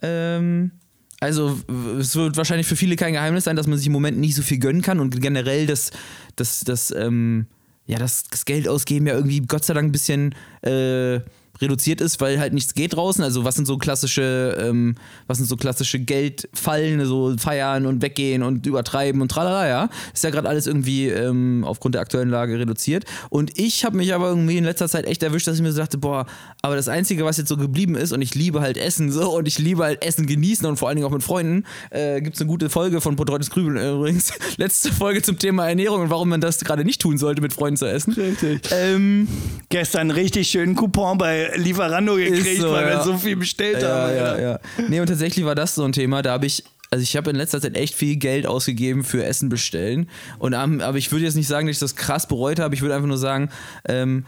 Ähm, 0.02 0.72
also 1.20 1.60
es 2.00 2.16
wird 2.16 2.38
wahrscheinlich 2.38 2.68
für 2.68 2.76
viele 2.76 2.96
kein 2.96 3.14
Geheimnis 3.14 3.44
sein, 3.44 3.56
dass 3.56 3.68
man 3.68 3.78
sich 3.78 3.88
im 3.88 3.94
Moment 3.94 4.18
nicht 4.18 4.36
so 4.36 4.42
viel 4.42 4.58
gönnen 4.60 4.82
kann 4.82 5.00
und 5.00 5.20
generell 5.22 5.66
das, 5.68 5.92
das, 6.36 6.62
das, 6.62 6.92
ähm, 6.92 7.46
ja, 7.86 8.00
das, 8.00 8.24
das 8.24 8.46
Geld 8.46 8.68
ausgeben 8.68 9.08
ja 9.08 9.14
irgendwie 9.14 9.42
Gott 9.42 9.66
sei 9.66 9.74
Dank 9.74 9.90
ein 9.90 9.92
bisschen 9.92 10.34
äh, 10.64 11.20
reduziert 11.62 12.02
ist, 12.02 12.22
weil 12.22 12.40
halt 12.40 12.54
nichts 12.54 12.74
geht 12.74 12.96
draußen. 12.96 13.24
Also 13.24 13.46
was 13.46 13.56
sind 13.56 13.66
so 13.66 13.78
klassische, 13.78 14.58
ähm, 14.60 14.96
was 15.28 15.38
sind 15.38 15.48
so 15.48 15.56
klassische 15.58 16.00
Geldfallen, 16.00 17.06
so 17.06 17.36
feiern 17.38 17.86
und 17.86 18.02
weggehen 18.02 18.44
und 18.44 18.66
übertreiben 18.66 19.22
und 19.22 19.30
tralala, 19.30 19.68
ja. 19.68 19.90
Ist 20.14 20.24
ja 20.24 20.30
gerade 20.30 20.50
alles 20.50 20.68
irgendwie 20.68 21.08
ähm, 21.08 21.64
aufgrund 21.66 21.96
der 21.96 22.02
aktuellen 22.02 22.30
Lage 22.30 22.58
reduziert. 22.58 23.06
Und 23.30 23.58
ich 23.58 23.86
habe 23.86 23.98
mich 23.98 24.14
aber 24.14 24.30
irgendwie 24.30 24.58
in 24.58 24.64
letzter 24.64 24.90
Zeit 24.90 25.06
echt 25.06 25.24
erwischt, 25.24 25.48
dass 25.48 25.56
ich 25.56 25.62
mir 25.62 25.72
so 25.72 25.80
dachte, 25.80 25.98
boah, 25.98 26.26
aber 26.62 26.76
das 26.76 26.88
Einzige, 26.88 27.26
was 27.26 27.38
jetzt 27.38 27.50
so 27.50 27.58
geblieben 27.58 27.96
ist, 27.96 28.12
und 28.12 28.22
ich 28.22 28.36
liebe 28.36 28.62
halt 28.62 28.78
Essen 28.78 29.12
so 29.12 29.36
und 29.36 29.48
ich 29.48 29.60
liebe 29.60 29.84
halt 29.84 30.04
Essen 30.04 30.26
genießen 30.26 30.66
und 30.68 30.78
vor 30.78 30.88
allen 30.88 30.96
Dingen 30.98 31.08
auch 31.08 31.14
mit 31.14 31.24
Freunden, 31.24 31.66
äh, 31.90 32.22
gibt 32.22 32.36
es 32.36 32.42
eine 32.42 32.50
gute 32.50 32.70
Folge 32.70 33.02
von 33.02 33.16
Potreutes 33.16 33.50
Grübeln 33.50 33.78
übrigens. 33.78 34.34
Letzte 34.58 34.92
Folge 34.92 35.22
zum 35.22 35.38
Thema 35.38 35.68
Ernährung 35.68 36.02
und 36.02 36.10
warum 36.10 36.30
man 36.30 36.42
das 36.42 36.60
gerade 36.60 36.86
nicht 36.86 37.02
tun 37.02 37.18
sollte, 37.18 37.42
mit 37.42 37.54
Freunden 37.54 37.78
zu 37.78 37.86
essen. 37.86 38.14
Richtig. 38.14 38.62
Ähm, 38.72 39.28
Gestern 39.70 40.12
richtig 40.12 40.50
schönen 40.50 40.76
Coupon 40.76 41.18
bei 41.18 41.51
Lieferando 41.56 42.16
gekriegt, 42.16 42.62
so, 42.62 42.72
weil 42.72 42.86
wir 42.86 42.94
ja. 42.94 43.04
so 43.04 43.18
viel 43.18 43.36
bestellt 43.36 43.82
ja, 43.82 43.90
haben. 43.90 44.16
ja, 44.16 44.40
ja. 44.40 44.60
Nee, 44.90 45.00
und 45.00 45.08
tatsächlich 45.08 45.46
war 45.46 45.56
das 45.56 45.76
so 45.76 45.84
ein 45.84 45.92
Thema, 45.92 46.22
da 46.22 46.32
habe 46.34 46.46
ich, 46.46 46.64
also 46.90 47.04
ich 47.04 47.16
habe 47.16 47.30
in 47.30 47.36
letzter 47.36 47.62
Zeit 47.62 47.76
echt 47.76 47.96
viel 47.96 48.18
Geld 48.18 48.46
ausgegeben 48.46 49.04
für 49.04 49.24
Essen 49.24 49.50
bestellen. 49.50 50.10
Und, 50.40 50.54
aber 50.54 50.98
ich 50.98 51.12
würde 51.12 51.26
jetzt 51.26 51.36
nicht 51.36 51.48
sagen, 51.48 51.68
dass 51.68 51.78
ich 51.78 51.80
das 51.80 51.96
krass 51.96 52.28
bereut 52.28 52.60
habe. 52.60 52.76
Ich 52.76 52.82
würde 52.82 52.96
einfach 52.96 53.08
nur 53.08 53.18
sagen, 53.18 53.50
ähm, 53.88 54.26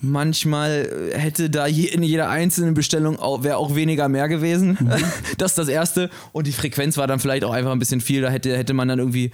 manchmal 0.00 0.88
hätte 1.12 1.50
da 1.50 1.66
je, 1.66 1.86
in 1.86 2.02
jeder 2.02 2.28
einzelnen 2.28 2.74
Bestellung 2.74 3.18
auch, 3.18 3.42
wäre 3.44 3.58
auch 3.58 3.74
weniger 3.74 4.08
mehr 4.08 4.28
gewesen. 4.28 4.78
Das 5.38 5.52
ist 5.52 5.58
das 5.58 5.68
Erste. 5.68 6.10
Und 6.32 6.46
die 6.46 6.52
Frequenz 6.52 6.96
war 6.96 7.06
dann 7.06 7.18
vielleicht 7.18 7.44
auch 7.44 7.52
einfach 7.52 7.72
ein 7.72 7.78
bisschen 7.78 8.00
viel. 8.00 8.22
Da 8.22 8.30
hätte, 8.30 8.56
hätte 8.56 8.74
man 8.74 8.88
dann 8.88 8.98
irgendwie. 8.98 9.30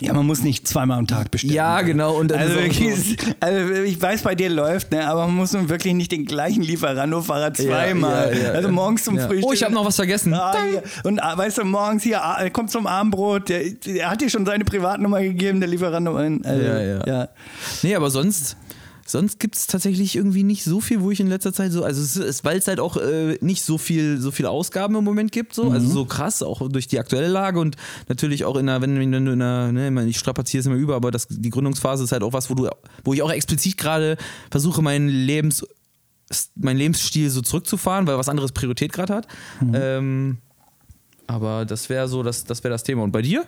Ja, 0.00 0.12
man 0.12 0.26
muss 0.26 0.42
nicht 0.42 0.66
zweimal 0.66 0.98
am 0.98 1.06
Tag 1.06 1.30
bestellen. 1.30 1.52
Ja, 1.54 1.80
genau. 1.82 2.14
Und 2.18 2.32
Also, 2.32 2.54
so- 2.54 2.60
wirklich, 2.60 3.16
also 3.40 3.72
ich 3.82 4.00
weiß, 4.00 4.22
bei 4.22 4.34
dir 4.34 4.50
läuft, 4.50 4.90
ne, 4.90 5.06
aber 5.06 5.26
man 5.26 5.36
muss 5.36 5.52
nun 5.52 5.68
wirklich 5.68 5.94
nicht 5.94 6.10
den 6.10 6.24
gleichen 6.24 6.62
Lieferando-Fahrer 6.62 7.54
zweimal. 7.54 8.36
ja, 8.36 8.42
ja. 8.46 8.50
also 8.52 8.68
morgens 8.70 9.04
zum 9.04 9.16
Ja. 9.16 9.26
Frühstück. 9.28 9.48
Oh, 9.48 9.52
ich 9.52 9.62
habe 9.62 9.72
noch 9.72 9.84
was 9.86 9.96
vergessen. 9.96 10.34
Ah. 10.34 10.52
Und 11.04 11.20
ah, 11.22 11.38
weißt 11.38 11.58
du, 11.58 11.64
morgens 11.64 12.02
hier, 12.02 12.22
ah, 12.24 12.38
er 12.42 12.50
kommt 12.50 12.70
zum 12.70 12.86
Abendbrot, 12.88 13.48
der, 13.48 13.70
der 13.70 14.10
hat 14.10 14.20
dir 14.20 14.28
schon 14.30 14.44
seine 14.44 14.64
Privatnummer 14.64 15.20
gegeben, 15.20 15.60
der 15.60 15.68
Lieferando. 15.68 16.16
Also, 16.16 16.34
Ja, 16.44 16.80
ja. 16.80 17.06
ja. 17.06 17.28
Nee, 17.82 17.94
aber 17.94 18.10
sonst, 18.10 18.56
sonst 19.06 19.38
gibt 19.38 19.56
es 19.56 19.66
tatsächlich 19.66 20.16
irgendwie 20.16 20.42
nicht 20.42 20.64
so 20.64 20.80
viel, 20.80 21.00
wo 21.00 21.10
ich 21.10 21.20
in 21.20 21.26
letzter 21.26 21.52
Zeit 21.52 21.72
so, 21.72 21.84
also 21.84 22.00
es 22.00 22.16
ist, 22.16 22.44
weil 22.44 22.58
es 22.58 22.66
halt 22.66 22.80
auch 22.80 22.96
äh, 22.96 23.38
nicht 23.40 23.62
so 23.62 23.78
viel, 23.78 24.18
so 24.18 24.30
viele 24.30 24.50
Ausgaben 24.50 24.94
im 24.96 25.04
Moment 25.04 25.32
gibt, 25.32 25.54
so, 25.54 25.70
also 25.70 25.86
so 25.86 26.04
krass, 26.04 26.42
auch 26.42 26.68
durch 26.68 26.86
die 26.86 26.98
aktuelle 26.98 27.28
Lage 27.28 27.60
und 27.60 27.76
natürlich 28.08 28.44
auch 28.44 28.56
in 28.56 28.68
einer, 28.68 28.80
wenn, 28.80 28.98
wenn 28.98 29.24
du 29.24 29.32
in 29.32 29.42
einer, 29.42 29.72
ne, 29.72 30.06
ich 30.06 30.18
strapaziere 30.18 30.60
es 30.60 30.66
immer 30.66 30.76
über, 30.76 30.96
aber 30.96 31.10
das, 31.10 31.26
die 31.28 31.50
Gründungsphase 31.50 32.04
ist 32.04 32.12
halt 32.12 32.22
auch 32.22 32.32
was, 32.32 32.50
wo 32.50 32.54
du, 32.54 32.68
wo 33.04 33.12
ich 33.12 33.22
auch 33.22 33.30
explizit 33.30 33.76
gerade 33.76 34.16
versuche, 34.50 34.82
meinen 34.82 35.08
Lebens, 35.08 35.66
meinen 36.54 36.78
Lebensstil 36.78 37.30
so 37.30 37.42
zurückzufahren, 37.42 38.06
weil 38.06 38.16
was 38.16 38.28
anderes 38.28 38.52
Priorität 38.52 38.92
gerade 38.92 39.14
hat. 39.14 39.28
Ähm, 39.72 40.38
aber 41.26 41.64
das 41.64 41.88
wäre 41.88 42.08
so, 42.08 42.22
das, 42.22 42.44
das 42.44 42.64
wäre 42.64 42.72
das 42.72 42.82
Thema. 42.82 43.02
Und 43.02 43.12
bei 43.12 43.22
dir? 43.22 43.46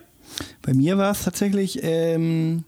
Bei 0.63 0.75
mir 0.75 0.99
war 0.99 1.13
es 1.13 1.23
tatsächlich, 1.23 1.81
ähm, 1.83 2.65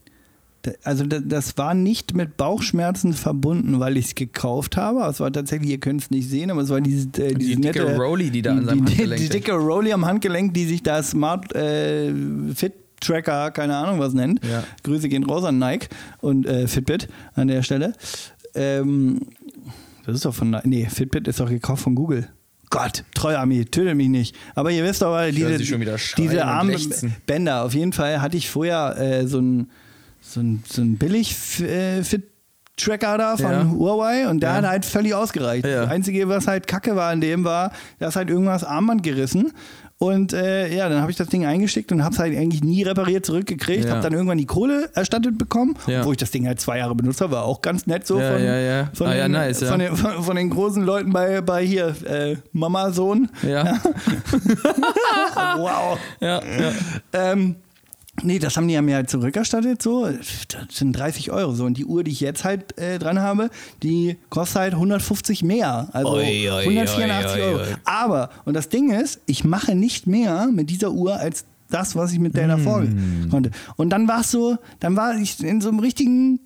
also 0.84 1.04
da- 1.04 1.20
das 1.20 1.56
war 1.56 1.74
nicht 1.74 2.14
mit 2.14 2.36
Bauchschmerzen 2.36 3.12
verbunden, 3.14 3.80
weil 3.80 3.96
ich 3.96 4.06
es 4.06 4.14
gekauft 4.14 4.76
habe. 4.76 5.00
Es 5.08 5.20
war 5.20 5.32
tatsächlich, 5.32 5.70
ihr 5.70 5.78
könnt 5.78 6.02
es 6.02 6.10
nicht 6.10 6.28
sehen, 6.28 6.50
aber 6.50 6.62
es 6.62 6.68
war 6.68 6.80
diese, 6.80 7.06
äh, 7.22 7.34
diese 7.34 7.56
dicke 7.56 7.80
nette, 7.84 7.96
Rolli, 7.96 8.30
die 8.30 8.42
da 8.42 8.52
an 8.52 8.64
seinem 8.66 8.84
die, 8.84 8.92
Handgelenk 8.92 9.20
die 9.22 9.28
dicke 9.28 9.52
Rolli 9.52 9.92
am 9.92 10.04
Handgelenk, 10.04 10.54
die 10.54 10.64
sich 10.66 10.82
da 10.82 11.02
Smart 11.02 11.54
äh, 11.54 12.12
Fit 12.54 12.72
Tracker, 13.00 13.52
keine 13.52 13.76
Ahnung 13.76 14.00
was 14.00 14.12
nennt. 14.12 14.44
Ja. 14.44 14.64
Grüße 14.82 15.08
gehen 15.08 15.22
raus 15.24 15.44
an 15.44 15.58
Nike 15.58 15.88
und 16.20 16.46
äh, 16.46 16.66
Fitbit 16.66 17.06
an 17.34 17.46
der 17.46 17.62
Stelle. 17.62 17.92
Ähm, 18.54 19.20
das 20.04 20.16
ist 20.16 20.24
doch 20.24 20.34
von 20.34 20.50
Nike. 20.50 20.66
Nee, 20.68 20.86
Fitbit 20.90 21.28
ist 21.28 21.38
doch 21.38 21.48
gekauft 21.48 21.82
von 21.84 21.94
Google. 21.94 22.28
Gott, 22.70 23.04
Treuarmee, 23.14 23.64
töte 23.66 23.94
mich 23.94 24.08
nicht. 24.08 24.34
Aber 24.54 24.70
ihr 24.70 24.84
wisst 24.84 25.02
aber, 25.02 25.30
diese, 25.30 25.56
diese 25.58 26.36
und 26.36 26.40
armen 26.42 26.70
lechzen. 26.72 27.14
Bänder, 27.26 27.64
auf 27.64 27.72
jeden 27.74 27.92
Fall 27.92 28.20
hatte 28.20 28.36
ich 28.36 28.50
vorher 28.50 28.96
äh, 28.98 29.26
so 29.26 29.38
ein, 29.40 29.70
so 30.28 30.40
ein, 30.40 30.62
so 30.70 30.82
ein 30.82 30.96
billig 30.98 31.60
äh, 31.60 32.02
Fit 32.04 32.24
Tracker 32.76 33.18
da 33.18 33.36
von 33.36 33.50
Ja. 33.50 33.64
Huawei 33.68 34.28
und 34.28 34.38
der 34.40 34.50
Ja. 34.50 34.56
hat 34.58 34.66
halt 34.68 34.84
völlig 34.84 35.12
ausgereicht. 35.12 35.66
Ja. 35.66 35.82
Das 35.82 35.90
Einzige, 35.90 36.28
was 36.28 36.46
halt 36.46 36.68
kacke 36.68 36.94
war 36.94 37.10
an 37.10 37.20
dem 37.20 37.42
war, 37.42 37.72
da 37.98 38.06
ist 38.08 38.14
halt 38.16 38.30
irgendwas 38.30 38.62
Armband 38.62 39.02
gerissen. 39.02 39.52
Und 40.00 40.32
äh, 40.32 40.72
ja, 40.72 40.88
dann 40.88 41.00
habe 41.00 41.10
ich 41.10 41.16
das 41.16 41.26
Ding 41.26 41.44
eingesteckt 41.44 41.90
und 41.90 42.04
habe 42.04 42.12
es 42.14 42.20
halt 42.20 42.32
eigentlich 42.38 42.62
nie 42.62 42.84
repariert 42.84 43.26
zurückgekriegt. 43.26 43.86
Ja. 43.86 43.90
Habe 43.90 44.00
dann 44.02 44.12
irgendwann 44.12 44.38
die 44.38 44.46
Kohle 44.46 44.90
erstattet 44.94 45.36
bekommen, 45.38 45.74
Ja. 45.88 46.04
wo 46.04 46.12
ich 46.12 46.18
das 46.18 46.30
Ding 46.30 46.46
halt 46.46 46.60
zwei 46.60 46.78
Jahre 46.78 46.94
benutzt 46.94 47.20
habe. 47.20 47.32
War 47.32 47.42
auch 47.44 47.62
ganz 47.62 47.88
nett 47.88 48.06
so 48.06 48.20
Ja, 48.20 48.32
von, 48.34 48.44
ja. 48.44 48.90
Von, 48.94 49.06
Ah, 49.08 49.14
den, 49.14 49.32
nice, 49.32 49.64
von, 49.64 49.80
den, 49.80 49.96
von, 49.96 50.22
von 50.22 50.36
den 50.36 50.50
großen 50.50 50.84
Leuten 50.84 51.12
bei, 51.12 51.40
bei 51.40 51.66
hier, 51.66 51.96
äh, 52.08 52.36
Mama, 52.52 52.92
Sohn. 52.92 53.28
Ja. 53.42 53.76
Wow. 55.56 55.98
ja, 56.20 56.40
ja. 56.42 56.72
Ähm, 57.12 57.56
nee, 58.22 58.38
das 58.38 58.56
haben 58.56 58.68
die 58.68 58.74
ja 58.74 58.82
mir 58.82 58.96
halt 58.96 59.10
zurückerstattet, 59.10 59.82
so. 59.82 60.06
Das 60.06 60.76
sind 60.76 60.92
30 60.92 61.30
Euro 61.30 61.52
so. 61.54 61.64
Und 61.64 61.78
die 61.78 61.84
Uhr, 61.84 62.04
die 62.04 62.10
ich 62.10 62.20
jetzt 62.20 62.44
halt 62.44 62.78
äh, 62.78 62.98
dran 62.98 63.20
habe, 63.20 63.50
die 63.82 64.16
kostet 64.30 64.56
halt 64.60 64.72
150 64.74 65.42
mehr. 65.42 65.88
Also 65.92 66.12
Oi, 66.12 66.50
oi, 66.50 66.62
184 66.62 67.40
oi, 67.40 67.44
Euro. 67.44 67.60
Aber, 67.84 68.30
und 68.44 68.54
das 68.54 68.68
Ding 68.68 68.90
ist, 68.90 69.20
ich 69.26 69.44
mache 69.44 69.74
nicht 69.74 70.06
mehr 70.06 70.46
mit 70.52 70.70
dieser 70.70 70.92
Uhr 70.92 71.16
als 71.16 71.44
das, 71.70 71.96
was 71.96 72.12
ich 72.12 72.18
mit 72.18 72.34
der 72.34 72.48
davor 72.48 72.80
Mm. 72.80 73.28
konnte. 73.30 73.50
Und 73.76 73.90
dann 73.90 74.08
war 74.08 74.20
es 74.22 74.30
so, 74.30 74.56
dann 74.80 74.96
war 74.96 75.14
ich 75.16 75.38
in 75.42 75.60
so 75.60 75.68
einem 75.68 75.80
richtigen 75.80 76.40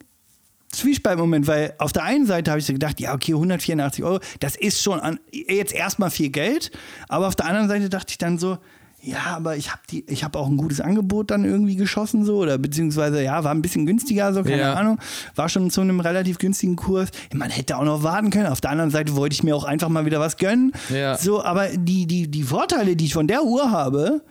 Zwiespaltmoment, 0.71 1.47
weil 1.47 1.75
auf 1.79 1.93
der 1.93 2.03
einen 2.05 2.27
Seite 2.27 2.51
habe 2.51 2.59
ich 2.59 2.67
so 2.67 2.73
gedacht, 2.73 2.99
ja, 2.99 3.15
okay, 3.15 3.33
184 3.35 4.05
Euro, 4.05 4.21
das 4.41 4.57
ist 4.57 4.83
schon 4.83 5.01
an, 5.01 5.21
jetzt 5.31 5.75
erstmal 5.75 6.11
viel 6.11 6.31
Geld, 6.31 6.71
aber 7.09 7.29
auf 7.29 7.37
der 7.37 7.47
anderen 7.47 7.69
Seite 7.69 7.89
dachte 7.91 8.11
ich 8.11 8.19
dann 8.19 8.39
so, 8.39 8.59
ja, 9.05 9.35
aber 9.37 9.57
ich 9.57 9.71
habe 9.71 9.83
die, 9.91 10.05
ich 10.09 10.23
habe 10.23 10.39
auch 10.39 10.49
ein 10.49 10.57
gutes 10.57 10.81
Angebot 10.81 11.33
dann 11.33 11.45
irgendwie 11.45 11.75
geschossen 11.75 12.25
so 12.25 12.37
oder 12.37 12.57
beziehungsweise 12.57 13.21
ja, 13.23 13.43
war 13.43 13.51
ein 13.53 13.61
bisschen 13.61 13.85
günstiger 13.85 14.33
so, 14.33 14.45
keine 14.45 14.63
Ja. 14.63 14.75
Ahnung, 14.75 14.99
war 15.35 15.49
schon 15.49 15.71
zu 15.71 15.81
einem 15.81 15.99
relativ 15.99 16.39
günstigen 16.39 16.77
Kurs. 16.77 17.09
Man 17.35 17.51
hätte 17.51 17.77
auch 17.77 17.85
noch 17.85 18.05
warten 18.05 18.31
können. 18.31 18.47
Auf 18.47 18.61
der 18.61 18.71
anderen 18.71 18.91
Seite 18.93 19.17
wollte 19.17 19.35
ich 19.35 19.43
mir 19.43 19.57
auch 19.57 19.65
einfach 19.65 19.89
mal 19.89 20.07
wieder 20.07 20.21
was 20.21 20.37
gönnen. 20.37 20.73
Ja. 20.89 21.17
So, 21.19 21.43
aber 21.43 21.69
die, 21.77 22.07
die, 22.07 22.29
die 22.31 22.43
Vorteile, 22.45 22.95
die 22.95 23.07
ich 23.07 23.15
von 23.15 23.27
der 23.27 23.43
Uhr 23.43 23.73
habe, 23.73 24.23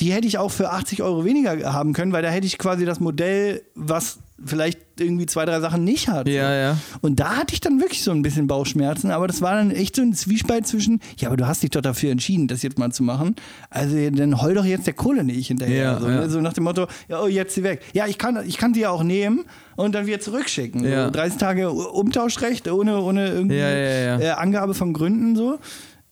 die 0.00 0.12
hätte 0.12 0.26
ich 0.26 0.38
auch 0.38 0.50
für 0.50 0.70
80 0.70 1.02
Euro 1.02 1.24
weniger 1.24 1.72
haben 1.72 1.92
können, 1.92 2.12
weil 2.12 2.22
da 2.22 2.28
hätte 2.28 2.46
ich 2.46 2.58
quasi 2.58 2.84
das 2.84 3.00
Modell, 3.00 3.62
was 3.74 4.18
vielleicht 4.44 4.78
irgendwie 5.00 5.24
zwei, 5.24 5.46
drei 5.46 5.60
Sachen 5.60 5.84
nicht 5.84 6.08
hat. 6.08 6.28
Ja, 6.28 6.54
ja. 6.54 6.76
Und 7.00 7.20
da 7.20 7.36
hatte 7.36 7.54
ich 7.54 7.60
dann 7.60 7.80
wirklich 7.80 8.02
so 8.02 8.10
ein 8.10 8.20
bisschen 8.20 8.46
Bauchschmerzen, 8.46 9.10
aber 9.10 9.26
das 9.26 9.40
war 9.40 9.54
dann 9.54 9.70
echt 9.70 9.96
so 9.96 10.02
ein 10.02 10.12
Zwiespalt 10.12 10.66
zwischen, 10.66 11.00
ja, 11.16 11.28
aber 11.28 11.38
du 11.38 11.46
hast 11.46 11.62
dich 11.62 11.70
doch 11.70 11.80
dafür 11.80 12.10
entschieden, 12.10 12.46
das 12.46 12.62
jetzt 12.62 12.78
mal 12.78 12.92
zu 12.92 13.02
machen. 13.02 13.36
Also 13.70 13.96
dann 14.10 14.42
heul 14.42 14.54
doch 14.54 14.64
jetzt 14.66 14.86
der 14.86 14.94
Kohle 14.94 15.24
nicht 15.24 15.48
hinterher. 15.48 15.82
Ja, 15.82 16.00
so, 16.00 16.08
ja. 16.08 16.20
ne? 16.20 16.30
so 16.30 16.40
nach 16.40 16.52
dem 16.52 16.64
Motto, 16.64 16.86
ja, 17.08 17.22
oh, 17.22 17.26
jetzt 17.26 17.54
sie 17.54 17.62
weg. 17.62 17.80
Ja, 17.94 18.06
ich 18.06 18.18
kann, 18.18 18.46
ich 18.46 18.58
kann 18.58 18.74
sie 18.74 18.80
ja 18.80 18.90
auch 18.90 19.02
nehmen 19.02 19.44
und 19.76 19.94
dann 19.94 20.06
wieder 20.06 20.20
zurückschicken. 20.20 20.84
Ja. 20.84 21.06
So, 21.06 21.12
30 21.12 21.38
Tage 21.38 21.70
Umtauschrecht 21.70 22.68
ohne, 22.70 23.00
ohne 23.00 23.28
irgendwie 23.28 23.56
Ja, 23.56 23.70
ja, 23.70 24.18
ja. 24.18 24.20
Äh, 24.20 24.30
Angabe 24.32 24.74
von 24.74 24.92
Gründen 24.92 25.34
so, 25.34 25.58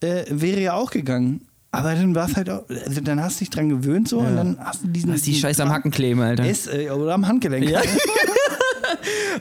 äh, 0.00 0.24
wäre 0.30 0.60
ja 0.60 0.74
auch 0.74 0.90
gegangen. 0.90 1.42
Aber 1.74 1.94
dann 1.94 2.14
war 2.14 2.28
es 2.28 2.36
halt 2.36 2.50
auch, 2.50 2.64
also 2.68 3.00
dann 3.00 3.22
hast 3.22 3.36
du 3.36 3.38
dich 3.40 3.50
dran 3.50 3.68
gewöhnt 3.68 4.08
so 4.08 4.18
und 4.18 4.36
dann 4.36 4.58
hast 4.58 4.82
du 4.82 4.88
diesen. 4.88 5.12
Hast 5.12 5.26
die 5.26 5.34
Scheiße 5.34 5.62
am 5.62 5.70
Hacken 5.70 5.90
kleben, 5.90 6.20
Alter. 6.20 6.48
Ist, 6.48 6.72
äh, 6.72 6.90
oder 6.90 7.14
am 7.14 7.26
Handgelenk. 7.26 7.68
Ja. 7.68 7.80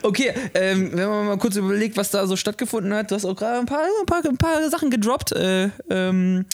Okay, 0.02 0.34
ähm, 0.54 0.92
wenn 0.94 1.08
man 1.08 1.28
mal 1.28 1.38
kurz 1.38 1.56
überlegt, 1.56 1.96
was 1.96 2.12
da 2.12 2.28
so 2.28 2.36
stattgefunden 2.36 2.94
hat, 2.94 3.12
du 3.12 3.16
hast 3.16 3.26
auch 3.26 3.36
gerade 3.36 3.60
ein 3.60 3.66
paar, 3.66 3.84
ein, 3.84 4.06
paar, 4.06 4.26
ein 4.26 4.38
paar 4.38 4.70
Sachen 4.70 4.90
gedroppt. 4.90 5.32
Äh, 5.32 5.70
ähm, 5.90 6.46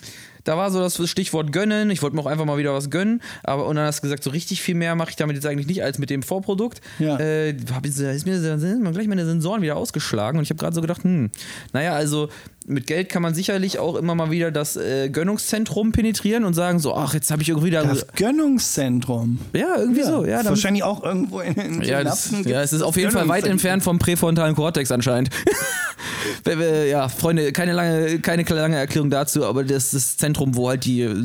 da 0.43 0.57
war 0.57 0.71
so 0.71 0.79
das 0.79 1.09
Stichwort 1.09 1.51
gönnen. 1.51 1.89
Ich 1.89 2.01
wollte 2.01 2.15
mir 2.15 2.21
auch 2.21 2.27
einfach 2.27 2.45
mal 2.45 2.57
wieder 2.57 2.73
was 2.73 2.89
gönnen. 2.89 3.21
Aber 3.43 3.67
und 3.67 3.75
dann 3.75 3.85
hast 3.85 3.99
du 3.99 4.01
gesagt, 4.03 4.23
so 4.23 4.29
richtig 4.29 4.61
viel 4.61 4.75
mehr 4.75 4.95
mache 4.95 5.11
ich 5.11 5.15
damit 5.15 5.35
jetzt 5.35 5.45
eigentlich 5.45 5.67
nicht 5.67 5.83
als 5.83 5.97
mit 5.97 6.09
dem 6.09 6.23
Vorprodukt. 6.23 6.81
Ja. 6.97 7.19
Äh, 7.19 7.55
hab 7.73 7.85
ich, 7.85 7.97
ist 7.97 8.25
mir 8.25 8.91
gleich 8.91 9.07
meine 9.07 9.25
Sensoren 9.25 9.61
wieder 9.61 9.75
ausgeschlagen 9.75 10.37
und 10.37 10.43
ich 10.43 10.49
habe 10.49 10.59
gerade 10.59 10.75
so 10.75 10.81
gedacht, 10.81 11.03
hm, 11.03 11.29
naja, 11.73 11.93
also 11.93 12.29
mit 12.69 12.85
Geld 12.85 13.09
kann 13.09 13.21
man 13.21 13.33
sicherlich 13.33 13.79
auch 13.79 13.95
immer 13.95 14.13
mal 14.13 14.29
wieder 14.29 14.51
das 14.51 14.77
äh, 14.77 15.09
Gönnungszentrum 15.09 15.91
penetrieren 15.91 16.45
und 16.45 16.53
sagen 16.53 16.79
so, 16.79 16.95
ach, 16.95 17.15
jetzt 17.15 17.31
habe 17.31 17.41
ich 17.41 17.49
irgendwie 17.49 17.67
wieder. 17.67 17.83
Das 17.83 18.05
Gönnungszentrum. 18.15 19.39
ja, 19.53 19.75
irgendwie 19.77 20.03
so. 20.03 20.23
Ja, 20.23 20.37
ist 20.37 20.45
dann, 20.45 20.51
wahrscheinlich 20.51 20.83
auch 20.83 21.03
irgendwo 21.03 21.39
in 21.39 21.55
den 21.55 21.81
ja, 21.81 22.03
das, 22.03 22.31
ja, 22.45 22.61
es 22.61 22.71
ist 22.71 22.83
auf 22.83 22.95
jeden 22.95 23.11
Fall 23.11 23.27
weit 23.27 23.47
entfernt 23.47 23.83
vom 23.83 23.97
präfrontalen 23.97 24.55
Kortex 24.55 24.91
anscheinend. 24.91 25.29
Ja, 26.89 27.09
Freunde, 27.09 27.51
keine 27.51 27.73
lange, 27.73 28.19
keine 28.19 28.43
lange 28.43 28.77
Erklärung 28.77 29.09
dazu, 29.09 29.45
aber 29.45 29.63
das 29.63 29.85
ist 29.85 29.93
das 29.93 30.17
Zentrum, 30.17 30.55
wo 30.55 30.69
halt 30.69 30.85
die 30.85 31.01
äh, 31.01 31.15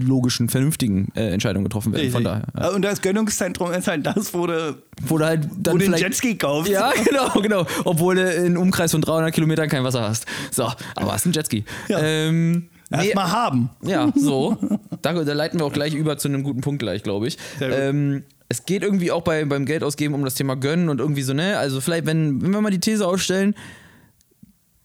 logischen, 0.00 0.48
vernünftigen 0.48 1.10
äh, 1.14 1.30
Entscheidungen 1.30 1.64
getroffen 1.64 1.92
werden. 1.92 2.10
Von 2.10 2.24
daher. 2.24 2.44
Ja. 2.56 2.68
Und 2.70 2.82
das 2.82 3.00
Gönnungszentrum 3.02 3.72
ist 3.72 3.88
halt 3.88 4.06
das, 4.06 4.34
wo 4.34 4.46
du, 4.46 4.76
Wo 5.02 5.18
du 5.18 5.24
halt 5.24 5.48
dann 5.58 5.74
wo 5.74 5.78
den 5.78 5.94
Jetski 5.94 6.36
kaufst. 6.36 6.70
Ja, 6.70 6.92
genau, 7.04 7.40
genau. 7.40 7.66
Obwohl 7.84 8.16
du 8.16 8.30
in 8.32 8.46
einem 8.46 8.56
Umkreis 8.58 8.92
von 8.92 9.00
300 9.00 9.32
Kilometern 9.32 9.68
kein 9.68 9.84
Wasser 9.84 10.02
hast. 10.02 10.26
So, 10.50 10.70
aber 10.94 11.12
hast 11.12 11.26
einen 11.26 11.34
Jetski. 11.34 11.64
Ja. 11.88 12.00
Ähm, 12.00 12.70
nee, 12.90 13.04
Erstmal 13.04 13.30
haben. 13.32 13.70
ja, 13.82 14.12
so. 14.14 14.56
Da, 15.02 15.12
da 15.12 15.32
leiten 15.32 15.60
wir 15.60 15.66
auch 15.66 15.72
gleich 15.72 15.94
über 15.94 16.18
zu 16.18 16.28
einem 16.28 16.42
guten 16.42 16.60
Punkt 16.60 16.80
gleich, 16.80 17.02
glaube 17.02 17.28
ich. 17.28 17.38
Ähm, 17.60 18.24
es 18.48 18.64
geht 18.64 18.82
irgendwie 18.82 19.12
auch 19.12 19.22
bei, 19.22 19.44
beim 19.44 19.66
Geldausgeben 19.66 20.14
um 20.14 20.24
das 20.24 20.34
Thema 20.34 20.56
Gönnen 20.56 20.88
und 20.88 21.00
irgendwie 21.00 21.22
so, 21.22 21.34
ne? 21.34 21.58
Also 21.58 21.80
vielleicht, 21.80 22.06
wenn, 22.06 22.42
wenn 22.42 22.50
wir 22.50 22.60
mal 22.60 22.70
die 22.70 22.80
These 22.80 23.06
aufstellen, 23.06 23.54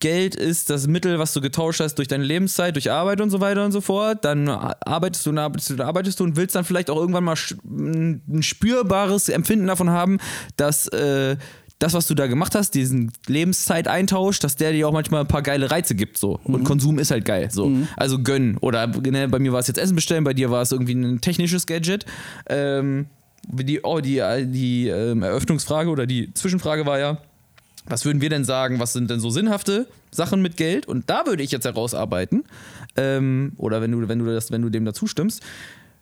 Geld 0.04 0.36
ist 0.36 0.70
das 0.70 0.86
Mittel, 0.86 1.18
was 1.18 1.32
du 1.32 1.39
getauscht 1.39 1.80
hast 1.80 1.95
durch 1.95 2.10
deine 2.10 2.26
Lebenszeit, 2.26 2.76
durch 2.76 2.91
Arbeit 2.91 3.22
und 3.22 3.30
so 3.30 3.39
weiter 3.39 3.64
und 3.64 3.72
so 3.72 3.80
fort, 3.80 4.26
dann 4.26 4.49
arbeitest 4.49 5.26
du 5.26 5.30
und 5.30 5.38
arbeitest 5.38 5.70
du 5.70 5.74
und 5.76 5.80
arbeitest 5.80 6.20
du 6.20 6.26
und 6.26 6.36
willst 6.36 6.56
dann 6.56 6.66
vielleicht 6.66 6.89
auch 6.89 6.97
irgendwann 6.97 7.24
mal 7.24 7.38
ein 7.64 8.43
spürbares 8.43 9.30
Empfinden 9.30 9.66
davon 9.66 9.91
haben, 9.91 10.18
dass 10.58 10.89
äh, 10.89 11.38
das, 11.84 11.94
was 11.94 12.08
du 12.08 12.16
da 12.16 12.28
gemacht 12.28 12.56
hast, 12.56 12.76
diesen 12.76 13.12
Lebenszeit-Eintausch, 13.28 14.40
dass 14.40 14.56
der 14.56 14.72
dir 14.72 14.88
auch 14.88 14.94
manchmal 14.94 15.22
ein 15.22 15.28
paar 15.28 15.42
geile 15.42 15.70
Reize 15.70 15.96
gibt. 15.96 16.18
So. 16.18 16.40
Und 16.46 16.64
Konsum 16.64 16.98
ist 16.98 17.12
halt 17.12 17.26
geil. 17.26 17.50
So. 17.52 17.70
Also 17.98 18.24
gönnen. 18.24 18.58
Oder 18.62 18.88
ne, 18.88 19.28
bei 19.28 19.38
mir 19.38 19.52
war 19.52 19.60
es 19.60 19.68
jetzt 19.68 19.78
Essen 19.78 19.94
bestellen, 19.94 20.24
bei 20.24 20.34
dir 20.34 20.50
war 20.50 20.62
es 20.62 20.72
irgendwie 20.72 20.94
ein 20.94 21.20
technisches 21.20 21.68
Gadget. 21.68 22.06
Ähm, 22.48 23.08
die 23.46 23.82
oh, 23.84 24.00
die, 24.00 24.22
die 24.46 24.88
ähm, 24.88 25.24
Eröffnungsfrage 25.24 25.90
oder 25.90 26.06
die 26.06 26.34
Zwischenfrage 26.34 26.86
war 26.86 27.00
ja, 27.00 27.18
was 27.86 28.06
würden 28.06 28.22
wir 28.22 28.30
denn 28.30 28.46
sagen, 28.46 28.80
was 28.80 28.94
sind 28.94 29.12
denn 29.12 29.20
so 29.20 29.30
sinnhafte 29.30 29.88
Sachen 30.10 30.42
mit 30.42 30.56
Geld? 30.56 30.88
Und 30.88 31.10
da 31.10 31.26
würde 31.26 31.44
ich 31.44 31.52
jetzt 31.52 31.66
herausarbeiten, 31.66 32.46
ähm, 32.96 33.52
oder 33.58 33.82
wenn 33.82 33.92
du, 33.92 34.08
wenn 34.08 34.20
du 34.20 34.26
das, 34.26 34.52
wenn 34.52 34.62
du 34.62 34.70
dem 34.70 34.86
dazu 34.86 35.06
stimmst, 35.06 35.42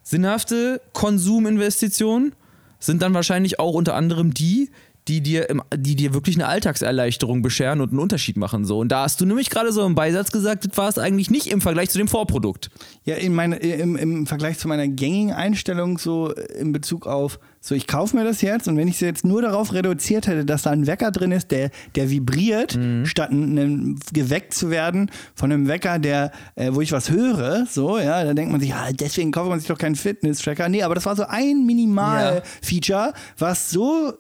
sinnhafte 0.04 0.80
Konsuminvestitionen 0.94 2.34
sind 2.78 3.02
dann 3.02 3.16
wahrscheinlich 3.16 3.60
auch 3.60 3.74
unter 3.74 3.96
anderem 3.96 4.32
die, 4.32 4.70
die 5.08 5.22
dir, 5.22 5.50
im, 5.50 5.62
die 5.76 5.96
dir 5.96 6.14
wirklich 6.14 6.36
eine 6.36 6.48
Alltagserleichterung 6.48 7.42
bescheren 7.42 7.82
und 7.82 7.90
einen 7.90 8.00
Unterschied 8.00 8.38
machen. 8.38 8.66
So. 8.66 8.80
Und 8.80 8.92
da 8.92 9.04
hast 9.04 9.20
du 9.20 9.26
nämlich 9.26 9.50
gerade 9.50 9.72
so 9.72 9.86
im 9.86 9.96
Beisatz 9.96 10.32
gesagt, 10.32 10.66
das 10.66 10.78
war 10.78 10.90
es 10.90 10.98
eigentlich 10.98 11.32
nicht 11.32 11.48
im 11.48 11.62
Vergleich 11.62 11.90
zu 11.90 11.98
dem 11.98 12.08
Vorprodukt. 12.08 12.70
Ja, 13.04 13.16
in 13.16 13.34
meine, 13.34 13.58
im, 13.58 13.96
im 13.96 14.28
Vergleich 14.28 14.60
zu 14.60 14.68
meiner 14.68 14.88
gängigen 14.88 15.34
Einstellung, 15.34 15.98
so 15.98 16.32
in 16.32 16.72
Bezug 16.72 17.08
auf, 17.08 17.40
so 17.60 17.76
ich 17.76 17.88
kaufe 17.88 18.16
mir 18.16 18.24
das 18.24 18.42
jetzt 18.42 18.68
und 18.68 18.78
wenn 18.78 18.88
ich 18.88 18.96
es 18.96 19.00
jetzt 19.02 19.26
nur 19.26 19.42
darauf 19.42 19.74
reduziert 19.74 20.28
hätte, 20.28 20.46
dass 20.46 20.64
da 20.64 20.72
ein 20.72 20.88
Wecker 20.88 21.12
drin 21.12 21.32
ist, 21.32 21.52
der, 21.52 21.70
der 21.96 22.10
vibriert, 22.10 22.78
statt 23.04 23.30
einem, 23.30 24.00
geweckt 24.14 24.54
zu 24.54 24.70
werden 24.70 25.12
von 25.36 25.52
einem 25.52 25.68
Wecker, 25.68 26.00
der, 26.00 26.32
äh, 26.56 26.70
wo 26.74 26.82
ich 26.82 26.92
was 26.92 27.12
höre, 27.12 27.66
so, 27.68 28.00
ja, 28.00 28.24
da 28.24 28.34
denkt 28.34 28.52
man 28.52 28.62
sich, 28.62 28.70
ja, 28.70 28.92
deswegen 28.92 29.32
kauft 29.32 29.50
man 29.50 29.60
sich 29.60 29.68
doch 29.68 29.78
keinen 29.78 29.96
Fitness-Tracker. 29.96 30.70
Nee, 30.70 30.84
aber 30.84 30.96
das 30.96 31.06
war 31.06 31.16
so 31.16 31.24
ein 31.24 31.66
Minimal-Feature, 31.66 33.14
was 33.38 33.70
so 33.70 34.14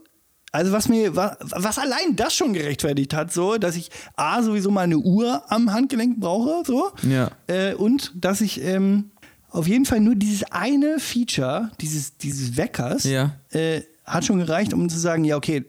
also 0.52 0.72
was 0.72 0.89
mir, 0.89 1.16
wa- 1.16 1.38
was 1.39 1.78
allein 1.78 2.16
das 2.16 2.34
schon 2.34 2.54
gerechtfertigt 2.54 3.14
hat, 3.14 3.32
so, 3.32 3.58
dass 3.58 3.76
ich 3.76 3.89
A, 4.16 4.41
sowieso 4.43 4.70
mal 4.72 4.82
eine 4.82 4.97
Uhr 4.97 5.43
am 5.49 5.72
Handgelenk 5.74 6.20
brauche, 6.20 6.64
so. 6.66 6.91
Ja. 7.10 7.32
Äh, 7.47 7.74
und 7.76 8.12
dass 8.16 8.41
ich 8.41 8.62
ähm, 8.64 9.12
auf 9.49 9.68
jeden 9.68 9.86
Fall 9.86 9.99
nur 10.02 10.16
dieses 10.16 10.43
eine 10.52 10.99
Feature, 10.99 11.72
dieses, 11.80 12.18
dieses 12.18 12.58
Weckers, 12.58 13.04
Ja. 13.06 13.36
äh, 13.52 13.82
hat 14.06 14.26
schon 14.26 14.39
gereicht, 14.39 14.74
um 14.74 14.89
zu 14.89 14.97
sagen, 14.99 15.24
ja, 15.24 15.38
okay, 15.38 15.64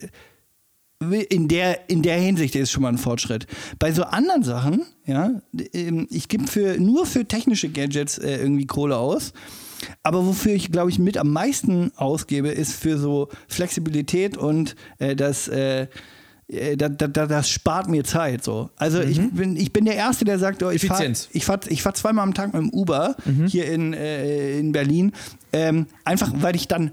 in 1.31 1.49
der, 1.49 1.91
in 1.91 2.03
der 2.03 2.17
Hinsicht 2.17 2.55
ist 2.55 2.71
schon 2.71 2.83
mal 2.83 2.91
ein 2.91 2.99
Fortschritt. 2.99 3.47
Bei 3.81 3.91
so 3.93 4.05
anderen 4.05 4.45
Sachen, 4.45 4.83
ja, 5.05 5.33
ähm, 5.73 6.07
ich 6.11 6.29
gebe 6.29 6.47
für, 6.47 6.79
nur 6.81 7.07
für 7.07 7.25
technische 7.25 7.69
Gadgets 7.69 8.19
äh, 8.19 8.37
irgendwie 8.37 8.67
Kohle 8.67 8.97
aus. 8.97 9.33
Aber 10.03 10.27
wofür 10.27 10.53
ich, 10.53 10.71
glaube 10.71 10.91
ich, 10.91 10.99
mit 10.99 11.17
am 11.19 11.33
meisten 11.33 11.93
ausgebe, 11.97 12.49
ist 12.49 12.75
für 12.75 12.99
so 12.99 13.29
Flexibilität 13.49 14.37
und 14.37 14.77
äh, 14.99 15.17
das, 15.17 15.49
äh, 15.49 15.87
äh, 16.49 16.77
da, 16.77 16.89
da, 16.89 17.09
da, 17.09 17.27
das 17.27 17.49
spart 17.49 17.89
mir 17.89 18.05
Zeit. 18.05 18.45
So. 18.45 18.71
Also 18.77 19.01
ich, 19.01 19.21
bin, 19.31 19.57
ich 19.57 19.73
bin 19.73 19.85
der 19.85 19.97
Erste, 19.97 20.25
der 20.25 20.39
sagt, 20.39 20.63
oh, 20.63 20.71
ich 20.71 20.87
fahre 20.87 21.13
ich 21.33 21.45
fahr, 21.45 21.61
ich 21.69 21.83
fahr 21.83 21.95
zweimal 21.95 22.25
am 22.25 22.35
Tag 22.35 22.53
mit 22.53 22.63
dem 22.63 22.71
Uber 22.71 23.17
hier 23.47 23.67
in, 23.67 23.93
äh, 23.95 24.59
in 24.59 24.73
Berlin. 24.73 25.13
Ähm, 25.53 25.87
einfach, 26.05 26.33
weil 26.37 26.57
ich 26.57 26.69
dann 26.69 26.93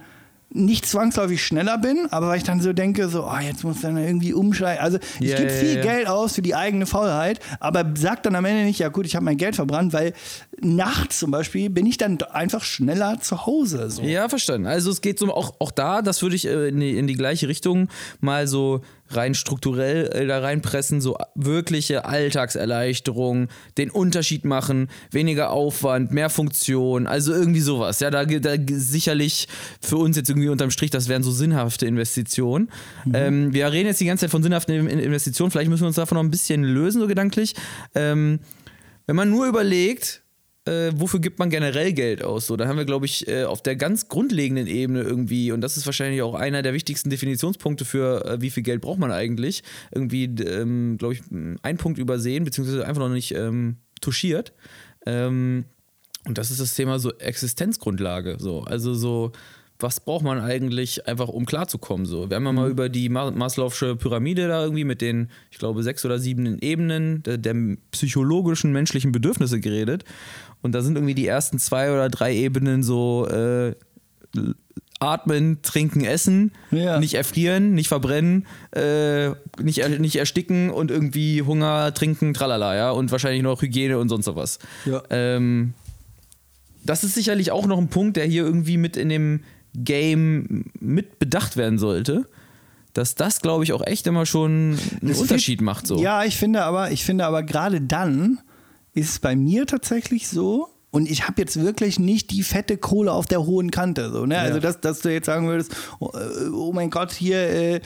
nicht 0.52 0.86
zwangsläufig 0.86 1.44
schneller 1.44 1.78
bin, 1.78 2.08
aber 2.10 2.30
weil 2.30 2.38
ich 2.38 2.44
dann 2.44 2.60
so 2.62 2.74
denke, 2.74 3.08
so, 3.10 3.26
oh, 3.26 3.40
jetzt 3.40 3.64
muss 3.64 3.82
dann 3.82 3.98
irgendwie 3.98 4.34
umsteigen. 4.34 4.82
Also 4.82 4.98
ich 5.20 5.30
Ja, 5.30 5.38
gebe 5.38 5.50
viel 5.50 5.76
ja. 5.76 5.82
Geld 5.82 6.08
aus 6.08 6.34
für 6.34 6.42
die 6.42 6.56
eigene 6.56 6.86
Faulheit, 6.86 7.40
aber 7.60 7.86
sag 7.96 8.24
dann 8.24 8.36
am 8.36 8.46
Ende 8.46 8.64
nicht, 8.64 8.80
ja 8.80 8.90
gut, 8.90 9.06
ich 9.06 9.16
habe 9.16 9.26
mein 9.26 9.38
Geld 9.38 9.56
verbrannt, 9.56 9.94
weil 9.94 10.14
nachts 10.60 11.20
zum 11.20 11.32
Beispiel 11.32 11.70
bin 11.70 11.86
ich 11.86 11.98
dann 11.98 12.18
einfach 12.32 12.64
schneller 12.64 13.20
zu 13.20 13.46
Hause. 13.46 13.90
So. 13.90 14.02
Ja, 14.02 14.28
verstanden. 14.28 14.68
Also 14.68 14.90
es 14.92 15.02
geht 15.02 15.20
so 15.20 15.34
auch, 15.34 15.54
auch 15.60 15.72
da, 15.72 16.02
das 16.02 16.22
würde 16.22 16.36
ich 16.36 16.48
äh, 16.48 16.70
in, 16.70 16.80
die, 16.80 16.98
in 16.98 17.08
die 17.08 17.16
gleiche 17.16 17.48
Richtung 17.48 17.88
mal 18.20 18.48
so 18.48 18.82
rein 19.10 19.34
strukturell 19.34 20.08
äh, 20.14 20.28
da 20.28 20.40
reinpressen, 20.40 21.02
so 21.02 21.18
wirkliche 21.36 22.06
Alltagserleichterung, 22.06 23.48
den 23.78 23.90
Unterschied 23.90 24.46
machen, 24.46 24.90
weniger 25.12 25.52
Aufwand, 25.52 26.12
mehr 26.12 26.30
Funktion, 26.30 27.08
also 27.08 27.34
irgendwie 27.34 27.62
sowas. 27.62 28.00
Ja, 28.00 28.12
da, 28.12 28.26
da 28.26 28.56
sicherlich 28.68 29.48
für 29.82 29.98
uns 29.98 30.18
jetzt 30.18 30.30
irgendwie 30.30 30.50
unterm 30.50 30.72
Strich, 30.72 30.92
das 30.92 31.08
wären 31.08 31.24
so 31.24 31.32
sinnhafte 31.32 31.86
Investitionen. 31.86 32.70
Ähm, 33.14 33.54
wir 33.54 33.72
reden 33.72 33.88
jetzt 33.88 34.00
die 34.02 34.06
ganze 34.06 34.26
Zeit 34.26 34.32
von 34.32 34.44
sinnhaften 34.44 34.74
In- 34.88 35.00
Investitionen, 35.00 35.52
vielleicht 35.52 35.70
müssen 35.70 35.84
wir 35.84 35.88
uns 35.88 35.96
davon 35.96 36.16
noch 36.18 36.24
ein 36.24 36.32
bisschen 36.32 36.64
lösen, 36.64 37.02
so 37.02 37.08
gedanklich. 37.08 37.56
Ähm, 37.96 38.40
wenn 39.08 39.16
man 39.16 39.30
nur 39.30 39.48
überlegt, 39.48 40.22
äh, 40.70 40.92
wofür 40.96 41.20
gibt 41.20 41.40
man 41.40 41.50
generell 41.50 41.94
Geld 41.94 42.24
aus? 42.24 42.48
So, 42.48 42.56
da 42.56 42.68
haben 42.68 42.78
wir, 42.78 42.86
glaube 42.86 43.06
ich, 43.06 43.28
äh, 43.28 43.44
auf 43.44 43.64
der 43.64 43.76
ganz 43.76 44.08
grundlegenden 44.08 44.68
Ebene 44.68 45.02
irgendwie, 45.02 45.52
und 45.52 45.62
das 45.62 45.78
ist 45.78 45.86
wahrscheinlich 45.86 46.22
auch 46.22 46.36
einer 46.36 46.62
der 46.62 46.74
wichtigsten 46.74 47.10
Definitionspunkte 47.10 47.86
für, 47.86 48.26
äh, 48.26 48.42
wie 48.42 48.50
viel 48.50 48.64
Geld 48.64 48.82
braucht 48.82 49.00
man 49.00 49.12
eigentlich, 49.12 49.64
irgendwie, 49.92 50.26
ähm, 50.26 50.98
glaube 50.98 51.16
ich, 51.16 51.22
einen 51.30 51.78
Punkt 51.78 52.00
übersehen, 52.00 52.44
beziehungsweise 52.44 52.86
einfach 52.86 53.02
noch 53.02 53.10
nicht 53.10 53.34
ähm, 53.36 53.78
touchiert. 54.02 54.54
Ähm, 55.06 55.66
Und 56.26 56.38
das 56.38 56.52
ist 56.52 56.60
das 56.60 56.76
Thema 56.76 57.00
so 57.00 57.12
Existenzgrundlage. 57.18 58.36
So. 58.40 58.62
Also 58.62 58.94
so, 58.94 59.32
was 59.80 60.02
braucht 60.02 60.26
man 60.26 60.40
eigentlich 60.42 61.08
einfach, 61.08 61.30
um 61.30 61.46
klarzukommen? 61.46 62.06
So. 62.06 62.30
Wir 62.30 62.36
haben 62.36 62.46
ja 62.46 62.52
mal 62.52 62.70
über 62.70 62.90
die 62.90 63.08
Ma 63.10 63.30
Maslow'sche 63.30 63.96
Pyramide 63.96 64.48
da 64.48 64.62
irgendwie 64.64 64.84
mit 64.84 65.00
den, 65.02 65.30
ich 65.52 65.58
glaube, 65.58 65.84
sechs 65.84 66.04
oder 66.06 66.20
sieben 66.20 66.60
Ebenen 66.60 67.24
der, 67.24 67.38
der 67.38 67.56
psychologischen 67.92 68.72
menschlichen 68.74 69.12
Bedürfnisse 69.12 69.60
geredet. 69.60 70.04
Und 70.62 70.74
da 70.74 70.82
sind 70.82 70.96
irgendwie 70.98 71.16
die 71.16 71.28
ersten 71.28 71.60
zwei 71.60 71.92
oder 71.92 72.10
drei 72.10 72.36
Ebenen 72.36 72.84
so 72.84 73.26
äh, 73.28 73.74
atmen, 75.00 75.62
trinken, 75.62 76.04
essen, 76.04 76.52
Ja. 76.72 77.00
nicht 77.00 77.14
erfrieren, 77.14 77.74
nicht 77.74 77.88
verbrennen, 77.88 78.46
äh, 78.72 79.30
nicht, 79.62 79.78
er, 79.78 79.98
nicht 79.98 80.18
ersticken 80.18 80.70
und 80.72 80.92
irgendwie 80.92 81.42
Hunger, 81.42 81.94
trinken, 81.94 82.34
tralala, 82.34 82.76
ja. 82.76 82.92
Und 82.92 83.12
wahrscheinlich 83.14 83.44
noch 83.44 83.62
Hygiene 83.62 83.98
und 83.98 84.10
sonst 84.10 84.28
was. 84.36 84.60
Ja. 84.86 85.02
Ähm, 85.10 85.74
das 86.84 87.04
ist 87.06 87.16
sicherlich 87.16 87.52
auch 87.52 87.66
noch 87.66 87.78
ein 87.78 87.88
Punkt, 87.90 88.18
der 88.18 88.26
hier 88.26 88.44
irgendwie 88.44 88.78
mit 88.78 88.98
in 88.98 89.08
dem 89.10 89.42
Game 89.84 90.66
mit 90.80 91.20
bedacht 91.20 91.58
werden 91.58 91.80
sollte. 91.80 92.28
Dass 92.94 93.16
das, 93.16 93.42
glaube 93.42 93.64
ich, 93.64 93.74
auch 93.74 93.86
echt 93.86 94.08
immer 94.08 94.26
schon 94.26 94.78
einen 95.02 95.12
Es 95.12 95.20
Unterschied 95.20 95.62
macht. 95.62 95.86
So. 95.86 96.00
Ja, 96.00 96.24
ich 96.24 96.38
finde 96.38 96.64
aber, 96.64 96.92
ich 96.92 97.04
finde 97.06 97.26
aber 97.26 97.44
gerade 97.44 97.82
dann 97.82 98.40
ist 98.94 99.10
es 99.10 99.20
bei 99.20 99.36
mir 99.36 99.68
tatsächlich 99.68 100.28
so. 100.28 100.70
Und 100.92 101.08
ich 101.08 101.28
habe 101.28 101.40
jetzt 101.40 101.62
wirklich 101.62 102.00
nicht 102.00 102.32
die 102.32 102.42
fette 102.42 102.76
Kohle 102.76 103.12
auf 103.12 103.28
der 103.28 103.46
hohen 103.46 103.70
Kante. 103.70 104.10
So, 104.12 104.26
ne? 104.26 104.40
Also, 104.40 104.60
dass, 104.60 104.82
dass 104.82 105.02
du 105.02 105.14
jetzt 105.14 105.28
sagen 105.28 105.48
würdest, 105.48 105.72
oh, 106.00 106.10
äh, 106.16 106.50
oh 106.50 106.74
mein 106.74 106.90
Gott, 106.90 107.12
hier, 107.12 107.38
äh, 107.38 107.76
äh, 107.76 107.82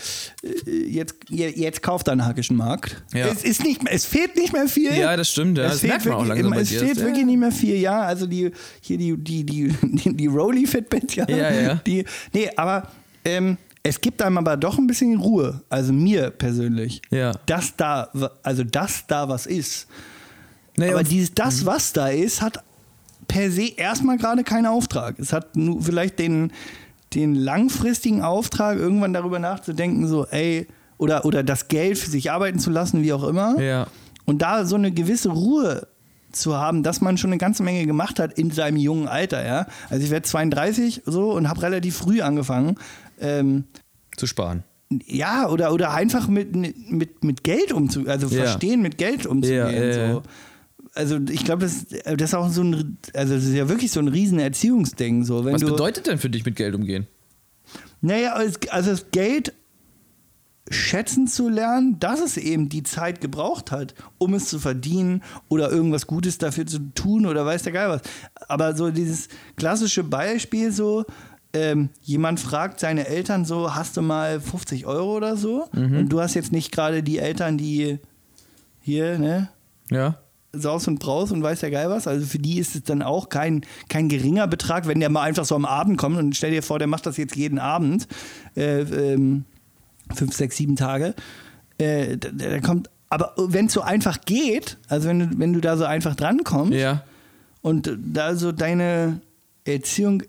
jetzt, 0.87 1.15
je- 1.27 1.49
jetzt 1.53 1.81
kauft 1.83 2.07
er 2.07 2.13
einen 2.13 2.25
Hackischen 2.25 2.55
Markt. 2.55 3.03
Ja. 3.13 3.27
Es, 3.27 3.43
ist 3.43 3.61
nicht, 3.61 3.81
es 3.89 4.05
fehlt 4.05 4.37
nicht 4.37 4.53
mehr 4.53 4.69
viel. 4.69 4.93
Ja, 4.93 5.17
das 5.17 5.29
stimmt, 5.29 5.57
ja. 5.57 5.65
Es 5.65 5.71
Das 5.71 5.79
fehlt 5.81 5.91
merkt 5.91 6.05
man 6.05 6.13
auch 6.13 6.19
wirklich, 6.27 6.43
langsam 6.43 6.51
bei 6.51 6.61
Es 6.61 6.69
fehlt 6.69 6.97
Ja. 6.97 7.05
wirklich 7.05 7.25
nicht 7.25 7.39
mehr 7.39 7.51
viel, 7.51 7.75
ja. 7.75 8.01
Also 8.03 8.25
die, 8.25 8.51
hier 8.79 8.97
die, 8.97 9.17
die, 9.17 9.43
die, 9.45 9.67
die, 9.81 10.15
die 10.15 10.27
Rolly 10.27 10.65
Fitbit, 10.65 11.15
ja. 11.17 11.27
Ja, 11.29 11.51
ja. 11.51 11.75
Die, 11.85 12.05
nee, 12.33 12.49
aber 12.55 12.87
ähm, 13.25 13.57
es 13.83 13.99
gibt 13.99 14.21
einem 14.21 14.37
aber 14.37 14.55
doch 14.55 14.77
ein 14.77 14.87
bisschen 14.87 15.19
Ruhe. 15.19 15.61
Also 15.67 15.91
mir 15.91 16.29
persönlich. 16.29 17.01
Ja. 17.11 17.33
Dass 17.47 17.75
da, 17.75 18.09
also 18.43 18.63
dass 18.63 19.07
da 19.07 19.27
was 19.27 19.45
ist. 19.45 19.87
Naja, 20.77 20.93
aber 20.93 21.03
dieses, 21.03 21.33
das, 21.35 21.65
was 21.65 21.91
da 21.91 22.07
ist, 22.07 22.41
hat 22.41 22.63
per 23.33 23.49
se 23.51 23.63
erstmal 23.77 24.17
gerade 24.17 24.43
keinen 24.43 24.67
Auftrag. 24.67 25.17
Es 25.17 25.33
hat 25.33 25.55
nur 25.55 25.81
vielleicht 25.81 26.19
den, 26.19 26.51
den 27.15 27.33
langfristigen 27.33 28.21
Auftrag, 28.21 28.77
irgendwann 28.77 29.11
darüber 29.13 29.39
nachzudenken, 29.39 30.07
so, 30.07 30.27
ey, 30.27 30.67
oder, 30.99 31.25
oder 31.25 31.41
das 31.41 31.67
Geld 31.67 31.97
für 31.97 32.11
sich 32.11 32.31
arbeiten 32.31 32.59
zu 32.59 32.69
lassen, 32.69 33.01
wie 33.01 33.11
auch 33.11 33.23
immer. 33.23 33.59
Ja. 33.59 33.87
Und 34.25 34.43
da 34.43 34.65
so 34.65 34.75
eine 34.75 34.91
gewisse 34.91 35.29
Ruhe 35.29 35.87
zu 36.31 36.55
haben, 36.55 36.83
dass 36.83 37.01
man 37.01 37.17
schon 37.17 37.31
eine 37.31 37.39
ganze 37.39 37.63
Menge 37.63 37.87
gemacht 37.87 38.19
hat 38.19 38.33
in 38.37 38.51
seinem 38.51 38.77
jungen 38.77 39.07
Alter, 39.07 39.43
ja. 39.45 39.65
Also 39.89 40.03
ich 40.05 40.11
werde 40.11 40.27
32 40.27 41.01
so 41.05 41.31
und 41.31 41.49
habe 41.49 41.63
relativ 41.63 41.97
früh 41.97 42.21
angefangen. 42.21 42.75
Ähm, 43.19 43.63
zu 44.15 44.27
sparen. 44.27 44.63
ja, 45.07 45.49
oder, 45.49 45.73
oder 45.73 45.91
einfach 45.91 46.27
mit, 46.27 46.55
mit, 46.55 47.23
mit 47.23 47.43
Geld 47.43 47.71
umzugehen, 47.71 48.11
also 48.11 48.27
Ja. 48.27 48.43
verstehen, 48.43 48.83
mit 48.83 48.99
Geld 48.99 49.25
umzugehen. 49.25 49.73
Ja, 49.73 49.83
ja, 49.83 50.13
so. 50.13 50.23
Also 50.95 51.19
ich 51.29 51.43
glaube, 51.43 51.63
das, 51.63 51.87
das 52.03 52.29
ist 52.29 52.33
auch 52.35 52.49
so 52.49 52.63
ein, 52.63 52.97
also 53.13 53.33
das 53.33 53.43
ist 53.45 53.53
ja 53.53 53.67
wirklich 53.67 53.91
so 53.91 53.99
ein 53.99 54.07
riesen 54.07 54.39
Erziehungsding. 54.39 55.23
So. 55.23 55.43
Wenn 55.43 55.53
Was 55.53 55.61
du, 55.61 55.71
bedeutet 55.71 56.07
denn 56.07 56.19
für 56.19 56.29
dich 56.29 56.45
mit 56.45 56.55
Geld 56.55 56.75
umgehen? 56.75 57.07
Naja, 58.01 58.33
also 58.33 58.91
das 58.91 59.11
Geld 59.11 59.53
schätzen 60.69 61.27
zu 61.27 61.49
lernen, 61.49 61.99
dass 61.99 62.21
es 62.21 62.37
eben 62.37 62.69
die 62.69 62.83
Zeit 62.83 63.21
gebraucht 63.21 63.71
hat, 63.71 63.95
um 64.17 64.33
es 64.33 64.45
zu 64.45 64.59
verdienen 64.59 65.23
oder 65.49 65.69
irgendwas 65.71 66.07
Gutes 66.07 66.37
dafür 66.37 66.65
zu 66.65 66.79
tun 66.93 67.25
oder 67.25 67.45
weiß 67.45 67.63
der 67.63 67.73
Geil 67.73 67.89
was. 67.89 68.01
Aber 68.47 68.75
so 68.75 68.91
dieses 68.91 69.27
klassische 69.57 70.03
Beispiel 70.03 70.71
so, 70.71 71.05
ähm, 71.53 71.89
jemand 72.01 72.39
fragt 72.39 72.79
seine 72.79 73.07
Eltern 73.07 73.45
so, 73.45 73.75
hast 73.75 73.97
du 73.97 74.01
mal 74.01 74.39
50 74.39 74.85
Euro 74.85 75.15
oder 75.17 75.35
so? 75.37 75.67
Und 75.73 76.09
du 76.09 76.21
hast 76.21 76.33
jetzt 76.33 76.51
nicht 76.51 76.71
gerade 76.71 77.03
die 77.03 77.19
Eltern, 77.19 77.57
die 77.57 77.99
hier, 78.81 79.19
ne, 79.19 79.49
Ja. 79.91 80.17
Saus 80.55 80.87
und 80.87 80.99
Braus 80.99 81.31
und 81.31 81.41
weiß 81.41 81.61
der 81.61 81.71
Geil 81.71 81.89
was. 81.89 82.07
Also 82.07 82.25
für 82.27 82.37
die 82.37 82.59
ist 82.59 82.75
es 82.75 82.83
dann 82.83 83.01
auch 83.01 83.29
kein, 83.29 83.61
kein 83.89 84.07
geringer 84.07 84.47
Betrag, 84.47 84.87
wenn 84.87 84.99
der 84.99 85.09
mal 85.09 85.23
einfach 85.23 85.45
so 85.45 85.55
am 85.55 85.65
Abend 85.65 85.97
kommt 85.97 86.17
und 86.17 86.35
stell 86.35 86.51
dir 86.51 86.61
vor, 86.61 86.77
der 86.77 86.87
macht 86.87 87.05
das 87.07 87.17
jetzt 87.17 87.35
jeden 87.35 87.57
Abend, 87.59 88.07
äh, 88.55 88.81
ähm, 88.81 89.45
fünf, 90.13 90.33
sechs, 90.35 90.57
sieben 90.57 90.75
Tage. 90.75 91.15
Äh, 91.79 92.17
da, 92.17 92.29
da 92.29 92.59
kommt, 92.59 92.89
aber 93.09 93.33
wenn 93.37 93.65
es 93.65 93.73
so 93.73 93.81
einfach 93.81 94.21
geht, 94.25 94.77
also 94.87 95.07
wenn 95.09 95.19
du, 95.19 95.29
wenn 95.39 95.53
du 95.53 95.59
da 95.59 95.75
so 95.75 95.85
einfach 95.85 96.15
drankommst 96.15 96.73
Ja. 96.73 97.03
und 97.63 97.91
da 98.05 98.35
so 98.35 98.51
deine 98.51 99.21
Erziehung 99.65 100.21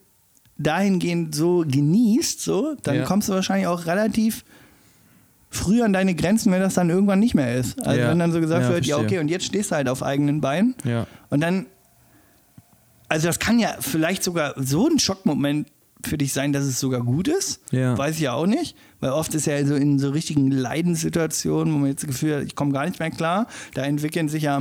dahingehend 0.57 1.35
so 1.35 1.65
genießt, 1.69 2.41
so, 2.41 2.77
dann 2.83 2.97
Ja. 2.97 3.05
kommst 3.05 3.29
du 3.29 3.35
wahrscheinlich 3.35 3.67
auch 3.67 3.85
relativ 3.87 4.45
früh 5.55 5.83
an 5.83 5.93
deine 5.93 6.15
Grenzen, 6.15 6.53
wenn 6.53 6.61
das 6.61 6.75
dann 6.75 6.91
irgendwann 6.91 7.21
nicht 7.21 7.35
mehr 7.35 7.55
ist. 7.57 7.81
Also 7.87 8.01
Ja. 8.01 8.11
wenn 8.11 8.19
dann 8.19 8.33
so 8.33 8.41
gesagt 8.41 8.63
Ja, 8.65 8.69
wird, 8.71 8.87
ja 8.87 8.97
verstehe. 8.97 9.17
okay, 9.17 9.21
und 9.21 9.29
jetzt 9.29 9.45
stehst 9.47 9.71
du 9.71 9.77
halt 9.77 9.89
auf 9.89 10.03
eigenen 10.03 10.41
Beinen. 10.41 10.75
Ja. 10.85 11.07
Und 11.31 11.41
dann, 11.41 11.67
also 13.09 13.27
das 13.27 13.39
kann 13.39 13.59
ja 13.59 13.75
vielleicht 13.81 14.23
sogar 14.25 14.55
so 14.57 14.89
ein 14.89 14.99
Schockmoment 14.99 15.69
für 16.05 16.19
dich 16.19 16.33
sein, 16.33 16.53
dass 16.53 16.65
es 16.65 16.81
sogar 16.81 17.01
gut 17.03 17.29
ist. 17.29 17.61
Ja. 17.71 17.97
Weiß 17.97 18.17
ich 18.17 18.23
ja 18.23 18.35
auch 18.35 18.47
nicht. 18.47 18.77
Weil 19.01 19.11
oft 19.11 19.35
ist 19.35 19.47
ja 19.47 19.65
so 19.65 19.75
in 19.75 19.99
so 19.99 20.11
richtigen 20.11 20.51
Leidenssituationen, 20.51 21.73
wo 21.73 21.79
man 21.79 21.89
jetzt 21.89 22.03
das 22.03 22.09
Gefühl 22.09 22.37
hat, 22.37 22.43
ich 22.45 22.55
komme 22.55 22.73
gar 22.73 22.85
nicht 22.87 22.99
mehr 22.99 23.11
klar. 23.11 23.47
Da 23.75 23.83
entwickeln 23.85 24.29
sich 24.29 24.43
ja 24.45 24.61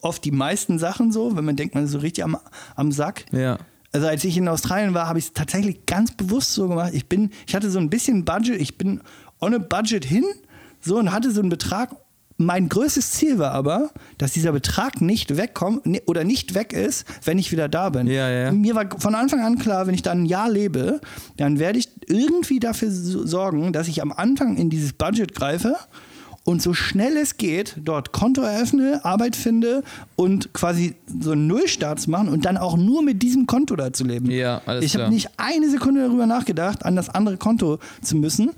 oft 0.00 0.24
die 0.24 0.30
meisten 0.30 0.78
Sachen 0.78 1.10
so, 1.12 1.36
wenn 1.36 1.44
man 1.44 1.56
denkt, 1.56 1.74
man 1.74 1.84
ist 1.84 1.90
so 1.92 1.98
richtig 1.98 2.24
am, 2.24 2.36
am 2.76 2.92
Sack. 2.92 3.24
Ja. 3.32 3.58
Also 3.92 4.06
als 4.08 4.24
ich 4.24 4.36
in 4.36 4.48
Australien 4.48 4.92
war, 4.92 5.06
habe 5.08 5.18
ich 5.20 5.26
es 5.26 5.32
tatsächlich 5.32 5.86
ganz 5.86 6.10
bewusst 6.12 6.52
so 6.52 6.68
gemacht. 6.68 6.90
Ich 6.94 7.08
bin, 7.08 7.30
ich 7.46 7.54
hatte 7.54 7.70
so 7.70 7.78
ein 7.78 7.90
bisschen 7.90 8.24
Budget, 8.24 8.60
ich 8.60 8.76
bin 8.76 9.00
on 9.44 9.54
a 9.54 9.58
Budget 9.58 10.04
hin, 10.04 10.24
so 10.80 10.98
und 10.98 11.12
hatte 11.12 11.30
so 11.30 11.40
einen 11.40 11.50
Betrag. 11.50 11.90
Mein 12.36 12.68
größtes 12.68 13.12
Ziel 13.12 13.38
war 13.38 13.52
aber, 13.52 13.90
dass 14.18 14.32
dieser 14.32 14.50
Betrag 14.50 15.00
nicht 15.00 15.36
wegkommt 15.36 15.86
ne- 15.86 16.02
oder 16.06 16.24
nicht 16.24 16.54
weg 16.56 16.72
ist, 16.72 17.04
wenn 17.24 17.38
ich 17.38 17.52
wieder 17.52 17.68
da 17.68 17.90
bin. 17.90 18.08
Ja, 18.08 18.28
ja. 18.28 18.50
Mir 18.50 18.74
war 18.74 18.86
von 18.98 19.14
Anfang 19.14 19.38
an 19.40 19.56
klar, 19.56 19.86
wenn 19.86 19.94
ich 19.94 20.02
da 20.02 20.10
ein 20.10 20.24
Jahr 20.26 20.50
lebe, 20.50 21.00
dann 21.36 21.60
werde 21.60 21.78
ich 21.78 21.88
irgendwie 22.08 22.58
dafür 22.58 22.90
so- 22.90 23.24
sorgen, 23.24 23.72
dass 23.72 23.86
ich 23.86 24.02
am 24.02 24.10
Anfang 24.10 24.56
in 24.56 24.68
dieses 24.68 24.94
Budget 24.94 25.32
greife 25.36 25.76
und 26.42 26.60
so 26.60 26.74
schnell 26.74 27.16
es 27.16 27.36
geht, 27.36 27.76
dort 27.82 28.10
Konto 28.10 28.42
eröffne, 28.42 29.04
Arbeit 29.04 29.36
finde 29.36 29.84
und 30.16 30.52
quasi 30.54 30.96
so 31.20 31.30
einen 31.30 31.46
Nullstart 31.46 32.00
zu 32.00 32.10
machen 32.10 32.28
und 32.28 32.44
dann 32.46 32.56
auch 32.56 32.76
nur 32.76 33.02
mit 33.04 33.22
diesem 33.22 33.46
Konto 33.46 33.76
da 33.76 33.92
zu 33.92 34.02
leben. 34.04 34.28
Ja, 34.30 34.60
alles 34.66 34.84
ich 34.84 34.96
habe 34.96 35.08
nicht 35.08 35.30
eine 35.36 35.70
Sekunde 35.70 36.02
darüber 36.02 36.26
nachgedacht, 36.26 36.84
an 36.84 36.96
das 36.96 37.08
andere 37.10 37.36
Konto 37.36 37.78
zu 38.02 38.16
müssen. 38.16 38.50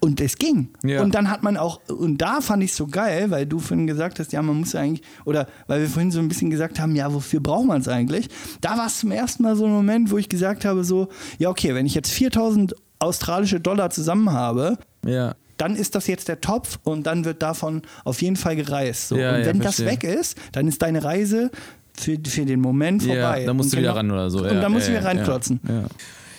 Und 0.00 0.20
es 0.20 0.36
ging. 0.36 0.68
Ja. 0.84 1.02
Und 1.02 1.14
dann 1.16 1.28
hat 1.28 1.42
man 1.42 1.56
auch, 1.56 1.80
und 1.88 2.18
da 2.18 2.40
fand 2.40 2.62
ich 2.62 2.70
es 2.70 2.76
so 2.76 2.86
geil, 2.86 3.30
weil 3.32 3.46
du 3.46 3.58
vorhin 3.58 3.86
gesagt 3.88 4.20
hast, 4.20 4.32
ja, 4.32 4.40
man 4.42 4.56
muss 4.60 4.74
eigentlich, 4.76 5.02
oder 5.24 5.48
weil 5.66 5.80
wir 5.80 5.88
vorhin 5.88 6.12
so 6.12 6.20
ein 6.20 6.28
bisschen 6.28 6.50
gesagt 6.50 6.78
haben, 6.78 6.94
ja, 6.94 7.12
wofür 7.12 7.40
braucht 7.40 7.66
man 7.66 7.80
es 7.80 7.88
eigentlich? 7.88 8.28
Da 8.60 8.78
war 8.78 8.86
es 8.86 9.00
zum 9.00 9.10
ersten 9.10 9.42
Mal 9.42 9.56
so 9.56 9.64
ein 9.66 9.72
Moment, 9.72 10.10
wo 10.12 10.18
ich 10.18 10.28
gesagt 10.28 10.64
habe, 10.64 10.84
so, 10.84 11.08
ja, 11.38 11.48
okay, 11.50 11.74
wenn 11.74 11.84
ich 11.84 11.94
jetzt 11.96 12.10
4000 12.12 12.74
australische 13.00 13.58
Dollar 13.60 13.90
zusammen 13.90 14.30
habe, 14.32 14.78
Ja. 15.04 15.34
dann 15.56 15.74
ist 15.74 15.96
das 15.96 16.06
jetzt 16.06 16.28
der 16.28 16.40
Topf 16.40 16.78
und 16.84 17.04
dann 17.08 17.24
wird 17.24 17.42
davon 17.42 17.82
auf 18.04 18.22
jeden 18.22 18.36
Fall 18.36 18.54
gereist. 18.54 19.08
So. 19.08 19.16
Ja, 19.16 19.34
und 19.36 19.46
wenn 19.46 19.58
das 19.60 19.84
weg 19.84 20.04
ist, 20.04 20.36
dann 20.52 20.68
ist 20.68 20.80
deine 20.82 21.02
Reise 21.02 21.50
für, 21.94 22.16
für 22.24 22.44
den 22.44 22.60
Moment 22.60 23.02
vorbei. 23.02 23.40
Ja, 23.40 23.46
da 23.46 23.52
musst 23.54 23.70
Und 23.70 23.72
du 23.72 23.78
wieder 23.78 23.88
genau- 23.94 23.96
ran 23.96 24.10
oder 24.12 24.30
so. 24.30 24.38
Und 24.44 24.46
ja, 24.54 24.60
da 24.60 24.68
musst 24.68 24.86
du 24.86 24.92
ja, 24.92 24.98
wieder 25.00 25.08
reinklotzen. 25.08 25.58
Ja, 25.68 25.84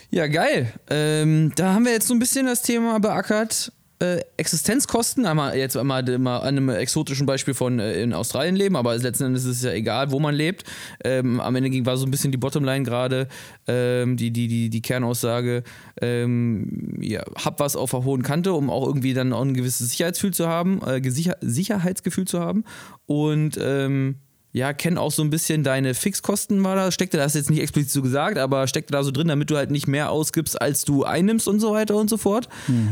ja. 0.10 0.28
geil. 0.28 0.74
Ähm, 0.89 1.51
da 1.55 1.74
haben 1.74 1.86
wir 1.86 1.91
jetzt 1.91 2.07
so 2.07 2.14
ein 2.14 2.20
bisschen 2.20 2.45
das 2.45 2.62
Thema 2.62 2.99
beackert. 2.99 3.72
Äh, 4.01 4.22
Existenzkosten, 4.38 5.26
einmal 5.26 5.57
jetzt 5.57 5.76
einmal 5.76 6.03
mal 6.20 6.38
an 6.38 6.55
einem 6.55 6.70
exotischen 6.70 7.26
Beispiel 7.26 7.53
von 7.53 7.80
äh, 7.80 8.01
in 8.01 8.14
Australien 8.14 8.55
leben, 8.55 8.78
aber 8.78 8.97
letzten 8.97 9.26
Endes 9.26 9.43
ist 9.43 9.57
es 9.57 9.64
ja 9.64 9.74
egal, 9.74 10.12
wo 10.12 10.22
man 10.22 10.34
lebt. 10.34 10.64
Ähm, 11.03 11.41
am 11.41 11.53
Ende 11.57 11.70
ging, 11.70 11.86
war 11.86 11.97
so 11.97 12.05
ein 12.05 12.12
bisschen 12.12 12.32
die 12.32 12.38
Bottomline 12.38 12.86
gerade, 12.86 13.28
ähm, 13.68 14.16
die, 14.16 14.32
die, 14.32 14.47
die, 14.47 14.70
die 14.70 14.82
Kernaussage, 14.82 15.64
ähm, 16.01 16.97
ja, 17.01 17.24
hab 17.43 17.60
was 17.60 17.76
auf 17.76 17.91
der 17.91 18.05
hohen 18.05 18.24
Kante, 18.24 18.53
um 18.53 18.70
auch 18.70 18.88
irgendwie 18.88 19.14
dann 19.14 19.34
auch 19.34 19.41
ein 19.41 19.53
gewisses 19.53 19.89
Sicherheitsgefühl 19.89 20.34
zu 20.34 20.47
haben, 20.47 20.82
äh, 20.84 21.01
Sicherheitsgefühl 21.41 22.26
zu 22.26 22.39
haben. 22.39 22.64
Und 23.05 23.60
ähm, 23.62 24.16
ja, 24.52 24.74
kenn 24.74 24.97
auch 24.97 25.12
so 25.12 25.22
ein 25.22 25.30
bisschen 25.30 25.64
deine 25.64 25.93
Fixkosten 25.93 26.64
war 26.64 26.76
da, 26.76 26.91
steckte 26.91 27.18
das 27.18 27.34
jetzt 27.36 27.50
nicht 27.50 27.62
explizit 27.62 27.91
so 27.91 28.02
gesagt, 28.02 28.38
aber 28.38 28.68
steckte 28.68 28.91
da 28.91 29.04
so 29.04 29.12
drin, 29.12 29.28
damit 29.28 29.50
du 29.52 29.58
halt 29.58 29.70
nicht 29.72 29.88
mehr 29.88 30.10
ausgibst, 30.12 30.60
als 30.62 30.86
du 30.86 31.04
einnimmst 31.04 31.47
und 31.47 31.60
so 31.60 31.72
weiter 31.72 31.95
und 31.95 32.10
so 32.10 32.18
fort. 32.18 32.50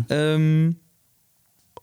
Ähm, 0.10 0.76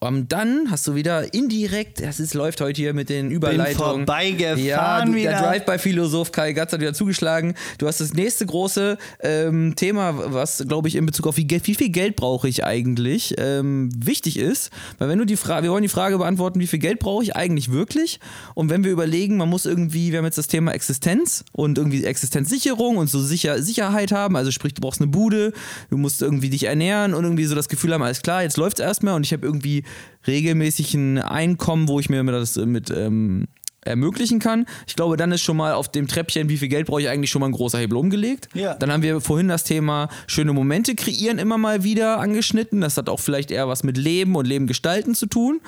Und 0.01 0.33
dann 0.33 0.71
hast 0.71 0.87
du 0.87 0.95
wieder 0.95 1.33
indirekt, 1.33 2.03
das 2.03 2.21
ist, 2.21 2.35
läuft 2.35 2.61
heute 2.61 2.81
hier 2.81 2.95
mit 2.95 3.09
den 3.09 3.31
Überleitungen. 3.31 3.77
vorbeigefahren 4.07 4.65
ja, 4.65 5.05
du, 5.05 5.15
wieder. 5.15 5.31
Der 5.31 5.43
Drive-by-Philosoph 5.43 6.33
Kai 6.33 6.53
Gatz 6.53 6.73
hat 6.73 6.81
wieder 6.81 6.95
zugeschlagen. 6.95 7.55
Du 7.79 7.87
hast 7.87 8.01
das 8.01 8.15
nächste 8.15 8.47
große 8.47 8.99
ähm, 9.21 9.75
Thema, 9.77 10.33
was, 10.33 10.65
glaube 10.67 10.89
ich, 10.89 10.97
in 10.97 11.07
Bezug 11.07 11.27
auf 11.27 11.37
wie, 11.37 11.49
wie 11.49 11.75
viel 11.75 11.89
Geld 11.91 12.17
brauche 12.17 12.49
ich 12.49 12.65
eigentlich, 12.65 13.35
ähm, 13.39 13.91
wichtig 13.97 14.39
ist. 14.39 14.71
Weil 14.99 15.09
wenn 15.09 15.19
du 15.19 15.25
die 15.25 15.37
Frage, 15.37 15.65
wir 15.65 15.71
wollen 15.71 15.83
die 15.83 15.89
Frage 15.89 16.19
beantworten, 16.19 16.61
wie 16.61 16.67
viel 16.67 16.79
Geld 16.79 16.99
brauche 16.99 17.23
ich 17.23 17.37
eigentlich 17.37 17.71
wirklich? 17.71 18.21
Und 18.55 18.71
wenn 18.71 18.85
wir 18.85 18.91
überlegen, 18.91 19.37
man 19.37 19.49
muss 19.49 19.67
irgendwie, 19.67 20.13
wir 20.13 20.19
haben 20.19 20.25
jetzt 20.25 20.39
das 20.39 20.49
Thema 20.49 20.73
Existenz 20.73 21.45
und 21.53 21.79
irgendwie 21.79 22.05
Existenzsicherung 22.05 22.97
und 22.97 23.09
so 23.09 23.21
sicher, 23.21 23.63
Sicherheit 23.63 24.13
haben, 24.13 24.37
also 24.37 24.51
sprich, 24.51 24.75
du 24.75 24.81
brauchst 24.81 25.01
eine 25.01 25.11
Bude, 25.11 25.53
du 25.91 25.97
musst 25.97 26.23
irgendwie 26.23 26.51
dich 26.51 26.65
ernähren 26.65 27.15
und 27.15 27.25
irgendwie 27.25 27.45
so 27.45 27.55
das 27.55 27.69
Gefühl 27.69 27.95
haben, 27.95 28.03
alles 28.03 28.23
klar, 28.23 28.43
jetzt 28.43 28.57
läuft 28.57 28.79
es 28.79 28.85
erstmal 28.85 29.15
und 29.15 29.25
ich 29.25 29.33
habe 29.33 29.47
irgendwie 29.47 29.84
regelmäßig 30.27 30.95
ein 30.95 31.19
Einkommen, 31.19 31.89
wo 31.89 32.01
ich 32.01 32.09
mir 32.09 32.23
das 32.25 32.57
mit 32.57 32.91
ähm, 32.91 33.47
ermöglichen 33.85 34.39
kann. 34.39 34.67
Ich 34.87 34.97
glaube, 34.97 35.17
dann 35.17 35.33
ist 35.33 35.43
schon 35.43 35.57
mal 35.57 35.75
auf 35.75 35.91
dem 35.91 36.09
Treppchen, 36.09 36.49
wie 36.49 36.57
viel 36.57 36.69
Geld 36.69 36.87
brauche 36.87 37.03
ich 37.03 37.09
eigentlich 37.09 37.31
schon 37.31 37.41
mal 37.41 37.47
ein 37.47 37.53
großer 37.53 37.79
Hebel 37.79 37.97
umgelegt. 37.97 38.49
Ja. 38.55 38.75
Dann 38.75 38.91
haben 38.93 39.03
wir 39.03 39.21
vorhin 39.21 39.49
das 39.49 39.65
Thema 39.65 40.09
schöne 40.27 40.53
Momente 40.53 40.95
kreieren 40.95 41.39
immer 41.39 41.59
mal 41.59 41.85
wieder 41.85 42.19
angeschnitten. 42.19 42.81
Das 42.81 42.97
hat 42.97 43.09
auch 43.09 43.21
vielleicht 43.21 43.51
eher 43.51 43.69
was 43.69 43.85
mit 43.85 43.97
Leben 43.97 44.37
und 44.37 44.47
Leben 44.47 44.67
gestalten 44.67 45.15
zu 45.15 45.27
tun. 45.27 45.61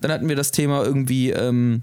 Dann 0.00 0.12
hatten 0.12 0.28
wir 0.28 0.36
das 0.36 0.50
Thema 0.50 0.84
irgendwie 0.84 1.30
ähm, 1.30 1.82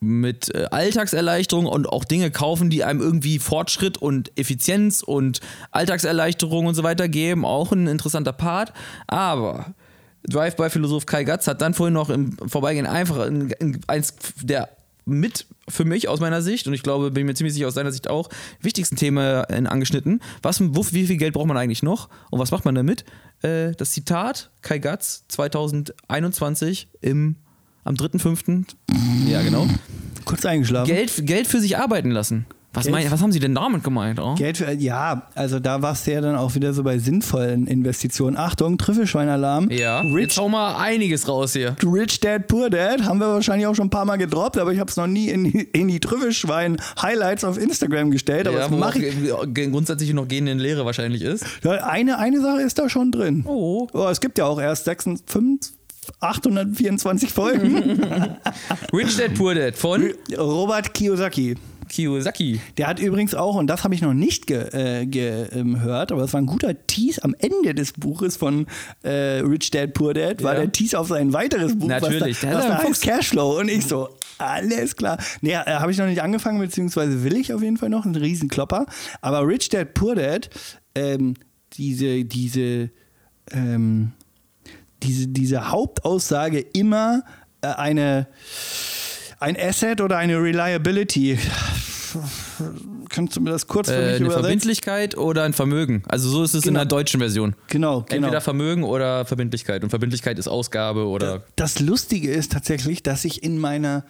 mit 0.00 0.54
äh, 0.54 0.66
Alltagserleichterung 0.70 1.66
und 1.66 1.88
auch 1.88 2.04
Dinge 2.04 2.30
kaufen, 2.30 2.68
die 2.68 2.84
einem 2.84 3.00
irgendwie 3.00 3.38
Fortschritt 3.38 3.96
und 3.96 4.36
Effizienz 4.38 5.02
und 5.02 5.40
Alltagserleichterung 5.70 6.66
und 6.66 6.74
so 6.74 6.82
weiter 6.82 7.08
geben. 7.08 7.44
Auch 7.44 7.72
ein 7.72 7.86
interessanter 7.86 8.32
Part. 8.34 8.72
Aber 9.06 9.74
Drive-by-Philosoph 10.28 11.06
Kai 11.06 11.24
Gatz 11.24 11.46
hat 11.46 11.60
dann 11.60 11.74
vorhin 11.74 11.94
noch 11.94 12.10
im 12.10 12.36
Vorbeigehen 12.46 12.86
einfach 12.86 13.26
in, 13.26 13.50
in 13.50 13.80
eins 13.86 14.14
der 14.42 14.68
mit 15.06 15.46
für 15.68 15.84
mich 15.84 16.08
aus 16.08 16.20
meiner 16.20 16.42
Sicht 16.42 16.66
und 16.66 16.74
ich 16.74 16.82
glaube, 16.82 17.10
bin 17.10 17.26
mir 17.26 17.34
ziemlich 17.34 17.54
sicher 17.54 17.68
aus 17.68 17.74
seiner 17.74 17.92
Sicht 17.92 18.08
auch, 18.08 18.28
wichtigsten 18.60 18.96
Thema 18.96 19.42
in, 19.44 19.66
angeschnitten. 19.66 20.20
Was, 20.42 20.60
wie 20.60 21.06
viel 21.06 21.16
Geld 21.16 21.34
braucht 21.34 21.46
man 21.46 21.56
eigentlich 21.56 21.82
noch 21.82 22.08
und 22.30 22.38
was 22.38 22.50
macht 22.50 22.64
man 22.64 22.74
damit? 22.74 23.04
Äh, 23.42 23.72
das 23.72 23.92
Zitat 23.92 24.50
Kai 24.62 24.78
Gatz 24.78 25.24
2021 25.28 26.88
im, 27.00 27.36
am 27.84 27.94
3.5. 27.94 28.64
Ja, 29.26 29.42
genau. 29.42 29.68
Kurz 30.24 30.46
eingeschlafen. 30.46 30.86
Geld, 30.88 31.26
Geld 31.26 31.46
für 31.46 31.60
sich 31.60 31.76
arbeiten 31.76 32.10
lassen. 32.10 32.46
Was, 32.74 32.88
mein, 32.88 33.10
was 33.10 33.22
haben 33.22 33.32
Sie 33.32 33.38
denn 33.38 33.54
damit 33.54 33.84
gemeint? 33.84 34.18
Oh? 34.20 34.34
Geld 34.34 34.58
für, 34.58 34.70
ja, 34.72 35.28
also 35.34 35.60
da 35.60 35.80
warst 35.80 36.06
du 36.06 36.12
ja 36.12 36.20
dann 36.20 36.34
auch 36.36 36.54
wieder 36.54 36.72
so 36.74 36.82
bei 36.82 36.98
sinnvollen 36.98 37.66
Investitionen. 37.66 38.36
Achtung, 38.36 38.78
Trüffelschweinalarm. 38.78 39.70
Ja, 39.70 40.02
jetzt 40.02 40.14
Rich, 40.14 40.38
hau 40.38 40.48
mal 40.48 40.76
einiges 40.76 41.28
raus 41.28 41.52
hier. 41.52 41.76
Rich 41.84 42.20
Dad, 42.20 42.48
Poor 42.48 42.70
Dad 42.70 43.04
haben 43.04 43.18
wir 43.20 43.28
wahrscheinlich 43.28 43.66
auch 43.66 43.74
schon 43.74 43.86
ein 43.86 43.90
paar 43.90 44.04
Mal 44.04 44.16
gedroppt, 44.16 44.58
aber 44.58 44.72
ich 44.72 44.80
habe 44.80 44.90
es 44.90 44.96
noch 44.96 45.06
nie 45.06 45.28
in 45.28 45.44
die, 45.44 45.60
in 45.72 45.88
die 45.88 46.00
Trüffelschwein-Highlights 46.00 47.44
auf 47.44 47.58
Instagram 47.58 48.10
gestellt. 48.10 48.48
Aber 48.48 48.58
Ja, 48.58 48.68
das 48.68 48.78
mache 48.78 48.98
ich. 48.98 49.14
grundsätzlich 49.70 50.12
noch 50.12 50.26
gehen 50.28 50.46
in 50.46 50.58
Lehre 50.58 50.84
wahrscheinlich 50.84 51.22
ist. 51.22 51.44
Eine, 51.64 52.18
eine 52.18 52.40
Sache 52.40 52.62
ist 52.62 52.78
da 52.78 52.88
schon 52.88 53.12
drin. 53.12 53.44
Oh. 53.46 53.86
es 54.10 54.20
gibt 54.20 54.38
ja 54.38 54.46
auch 54.46 54.60
erst 54.60 54.84
56, 54.86 55.74
824 56.20 57.32
Folgen. 57.32 57.76
Rich 58.92 59.16
Dad 59.16 59.34
Poor 59.34 59.54
Dad 59.54 59.76
von 59.76 60.12
Robert 60.36 60.92
Kiyosaki. 60.94 61.56
Kiyosaki. 61.94 62.60
Der 62.76 62.88
hat 62.88 62.98
übrigens 62.98 63.34
auch, 63.34 63.54
und 63.56 63.68
das 63.68 63.84
habe 63.84 63.94
ich 63.94 64.02
noch 64.02 64.14
nicht 64.14 64.46
gehört, 64.46 64.72
ge, 64.72 65.06
ge, 65.06 65.46
ähm, 65.52 65.76
aber 65.76 66.04
das 66.22 66.32
war 66.32 66.40
ein 66.40 66.46
guter 66.46 66.74
Tease 66.86 67.22
am 67.22 67.34
Ende 67.38 67.74
des 67.74 67.92
Buches 67.92 68.36
von 68.36 68.66
äh, 69.02 69.40
Rich 69.40 69.70
Dad 69.70 69.94
Poor 69.94 70.12
Dad, 70.14 70.42
war 70.42 70.54
Ja. 70.54 70.60
der 70.60 70.72
Tease 70.72 70.98
auf 70.98 71.08
sein 71.08 71.32
weiteres 71.32 71.78
Buch, 71.78 71.88
Natürlich, 71.88 72.42
was 72.42 72.50
da, 72.50 72.58
was 72.58 72.66
da 72.66 72.82
heißt 72.82 73.02
Cashflow. 73.02 73.60
Und 73.60 73.68
ich 73.68 73.86
so, 73.86 74.08
alles 74.38 74.96
klar. 74.96 75.18
Nee, 75.40 75.52
äh, 75.52 75.56
habe 75.56 75.92
ich 75.92 75.98
noch 75.98 76.06
nicht 76.06 76.22
angefangen, 76.22 76.58
beziehungsweise 76.58 77.22
will 77.22 77.36
ich 77.36 77.52
auf 77.52 77.62
jeden 77.62 77.76
Fall 77.76 77.88
noch, 77.90 78.04
ein 78.04 78.16
Riesenklopper. 78.16 78.86
Aber 79.20 79.46
Rich 79.46 79.68
Dad 79.68 79.94
Poor 79.94 80.16
Dad, 80.16 80.50
ähm, 80.94 81.34
diese, 81.74 82.24
diese, 82.24 82.90
ähm, 83.52 84.12
diese, 85.02 85.28
diese 85.28 85.70
Hauptaussage 85.70 86.60
immer 86.72 87.22
äh, 87.62 87.68
eine 87.68 88.26
ein 89.40 89.56
Asset 89.58 90.00
oder 90.00 90.16
eine 90.18 90.40
Reliability. 90.40 91.38
Kannst 93.08 93.36
du 93.36 93.40
mir 93.40 93.50
das 93.50 93.66
kurz 93.66 93.88
für 93.88 93.94
Äh, 93.94 93.98
mich 93.98 94.06
eine 94.06 94.16
übersetzen? 94.26 94.42
Verbindlichkeit 94.42 95.16
oder 95.16 95.42
ein 95.44 95.52
Vermögen. 95.52 96.02
Also 96.08 96.28
so 96.28 96.42
ist 96.44 96.54
es 96.54 96.64
in 96.64 96.68
Genau. 96.70 96.80
der 96.80 96.86
deutschen 96.86 97.20
Version. 97.20 97.54
Genau, 97.68 98.02
genau. 98.02 98.14
Entweder 98.26 98.40
Vermögen 98.40 98.84
oder 98.84 99.24
Verbindlichkeit. 99.24 99.82
Und 99.82 99.90
Verbindlichkeit 99.90 100.38
ist 100.38 100.48
Ausgabe 100.48 101.06
oder. 101.06 101.42
Das 101.56 101.80
Lustige 101.80 102.30
ist 102.30 102.52
tatsächlich, 102.52 103.02
dass 103.02 103.24
ich 103.24 103.42
in 103.42 103.58
meiner, 103.58 104.04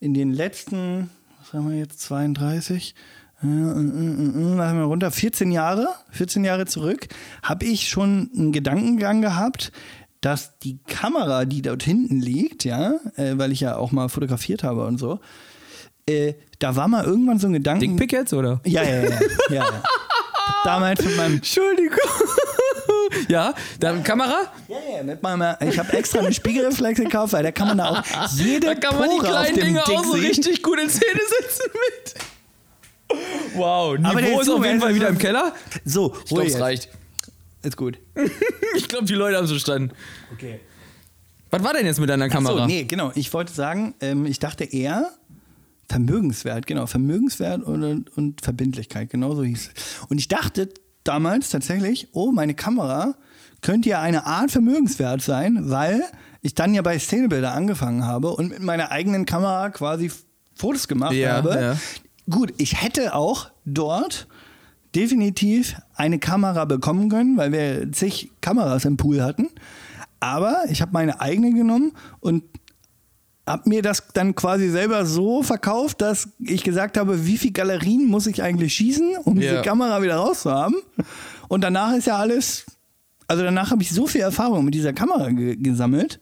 in 0.00 0.14
den 0.14 0.32
letzten, 0.32 1.10
was 1.40 1.52
haben 1.52 1.70
wir 1.70 1.78
jetzt, 1.78 2.00
32, 2.00 2.94
äh, 3.42 3.46
äh, 3.46 3.50
äh, 3.50 3.52
äh, 3.52 4.56
lassen 4.56 4.78
wir 4.78 4.84
runter, 4.84 5.10
14 5.10 5.52
Jahre, 5.52 5.88
14 6.10 6.44
Jahre 6.44 6.66
zurück, 6.66 7.06
habe 7.42 7.64
ich 7.66 7.88
schon 7.88 8.30
einen 8.36 8.52
Gedankengang 8.52 9.20
gehabt, 9.22 9.70
dass 10.24 10.58
die 10.58 10.78
Kamera, 10.86 11.44
die 11.44 11.60
dort 11.60 11.82
hinten 11.82 12.20
liegt, 12.20 12.64
ja, 12.64 12.94
äh, 13.16 13.32
weil 13.34 13.52
ich 13.52 13.60
ja 13.60 13.76
auch 13.76 13.92
mal 13.92 14.08
fotografiert 14.08 14.62
habe 14.62 14.86
und 14.86 14.98
so, 14.98 15.20
äh, 16.08 16.34
da 16.58 16.76
war 16.76 16.88
mal 16.88 17.04
irgendwann 17.04 17.38
so 17.38 17.46
ein 17.46 17.52
Gedanken. 17.52 17.80
Dickpick 17.80 18.12
jetzt 18.12 18.32
oder? 18.32 18.60
Ja, 18.64 18.82
ja, 18.82 19.02
ja. 19.02 19.08
ja, 19.10 19.54
ja. 19.54 19.82
Damals 20.64 21.04
mit 21.04 21.16
meinem. 21.16 21.34
Entschuldigung. 21.34 21.98
ja, 23.28 23.54
dann 23.80 24.02
Kamera? 24.02 24.52
Ja, 24.68 24.96
ja, 24.96 25.02
mit 25.02 25.22
meinem. 25.22 25.56
Ich 25.60 25.78
habe 25.78 25.92
extra 25.92 26.20
eine 26.20 26.32
Spiegelreflex 26.32 27.00
gekauft, 27.00 27.34
weil 27.34 27.42
da 27.42 27.52
kann 27.52 27.68
man 27.68 27.78
da 27.78 27.90
auch 27.90 28.02
jede 28.36 28.66
Da 28.66 28.74
kann 28.74 28.98
man 28.98 29.10
die 29.10 29.16
Pore 29.16 29.28
auf 29.28 29.44
kleinen 29.44 29.54
Dinge 29.54 29.82
Ding 29.86 29.96
auch 29.96 30.04
so 30.04 30.12
richtig 30.12 30.62
gut 30.62 30.80
in 30.80 30.88
Szene 30.88 31.20
setzen 31.40 31.70
mit. 31.72 32.14
Wow, 33.54 33.98
Aber 34.02 34.20
der 34.20 34.30
Niveau 34.30 34.40
ist 34.40 34.48
auf 34.48 34.64
jeden 34.64 34.80
Fall 34.80 34.94
wieder 34.94 35.08
im 35.08 35.18
Keller. 35.18 35.52
So, 35.84 36.14
Ich 36.24 36.30
glaube, 36.30 36.46
es 36.46 36.58
reicht. 36.58 36.88
Ist 37.64 37.76
gut. 37.76 37.98
Ich 38.76 38.88
glaube, 38.88 39.04
die 39.04 39.14
Leute 39.14 39.36
haben 39.36 39.44
es 39.44 39.50
verstanden. 39.50 39.92
Okay. 40.32 40.58
Was 41.50 41.62
war 41.62 41.72
denn 41.74 41.86
jetzt 41.86 42.00
mit 42.00 42.08
deiner 42.10 42.28
Kamera? 42.28 42.58
So, 42.58 42.66
nee, 42.66 42.82
genau. 42.84 43.12
Ich 43.14 43.32
wollte 43.32 43.52
sagen, 43.52 43.94
ähm, 44.00 44.26
ich 44.26 44.40
dachte 44.40 44.64
eher 44.64 45.10
Vermögenswert, 45.88 46.66
genau. 46.66 46.86
Vermögenswert 46.86 47.62
und, 47.62 48.08
und 48.16 48.40
Verbindlichkeit, 48.40 49.10
genau 49.10 49.34
so 49.36 49.44
hieß 49.44 49.70
es. 49.74 50.06
Und 50.08 50.18
ich 50.18 50.26
dachte 50.28 50.70
damals 51.04 51.50
tatsächlich, 51.50 52.08
oh, 52.12 52.32
meine 52.32 52.54
Kamera 52.54 53.14
könnte 53.60 53.90
ja 53.90 54.00
eine 54.00 54.26
Art 54.26 54.50
Vermögenswert 54.50 55.22
sein, 55.22 55.70
weil 55.70 56.02
ich 56.42 56.54
dann 56.54 56.74
ja 56.74 56.82
bei 56.82 56.98
Szenebilder 56.98 57.54
angefangen 57.54 58.04
habe 58.04 58.30
und 58.30 58.50
mit 58.50 58.60
meiner 58.62 58.90
eigenen 58.90 59.24
Kamera 59.24 59.70
quasi 59.70 60.10
Fotos 60.56 60.88
gemacht 60.88 61.12
Ja, 61.12 61.34
habe. 61.36 61.50
ja. 61.60 61.76
Gut, 62.28 62.52
ich 62.56 62.82
hätte 62.82 63.14
auch 63.14 63.50
dort 63.64 64.26
definitiv 64.94 65.76
eine 65.94 66.18
Kamera 66.18 66.64
bekommen 66.64 67.08
können, 67.08 67.36
weil 67.36 67.52
wir 67.52 67.90
zig 67.92 68.30
Kameras 68.40 68.84
im 68.84 68.96
Pool 68.96 69.22
hatten. 69.22 69.48
Aber 70.20 70.62
ich 70.70 70.80
habe 70.80 70.92
meine 70.92 71.20
eigene 71.20 71.52
genommen 71.52 71.92
und 72.20 72.44
habe 73.46 73.68
mir 73.68 73.82
das 73.82 74.02
dann 74.14 74.34
quasi 74.34 74.70
selber 74.70 75.04
so 75.04 75.42
verkauft, 75.42 76.00
dass 76.00 76.30
ich 76.38 76.64
gesagt 76.64 76.96
habe, 76.96 77.26
wie 77.26 77.36
viele 77.36 77.52
Galerien 77.52 78.06
muss 78.06 78.26
ich 78.26 78.42
eigentlich 78.42 78.72
schießen, 78.74 79.16
um 79.24 79.36
Ja. 79.36 79.50
diese 79.50 79.62
Kamera 79.62 80.00
wieder 80.02 80.16
rauszuhaben. 80.16 80.76
Und 81.48 81.62
danach 81.62 81.92
ist 81.94 82.06
ja 82.06 82.16
alles, 82.16 82.64
also 83.28 83.42
danach 83.42 83.70
habe 83.70 83.82
ich 83.82 83.90
so 83.90 84.06
viel 84.06 84.22
Erfahrung 84.22 84.64
mit 84.64 84.74
dieser 84.74 84.94
Kamera 84.94 85.28
ge 85.30 85.56
gesammelt, 85.56 86.20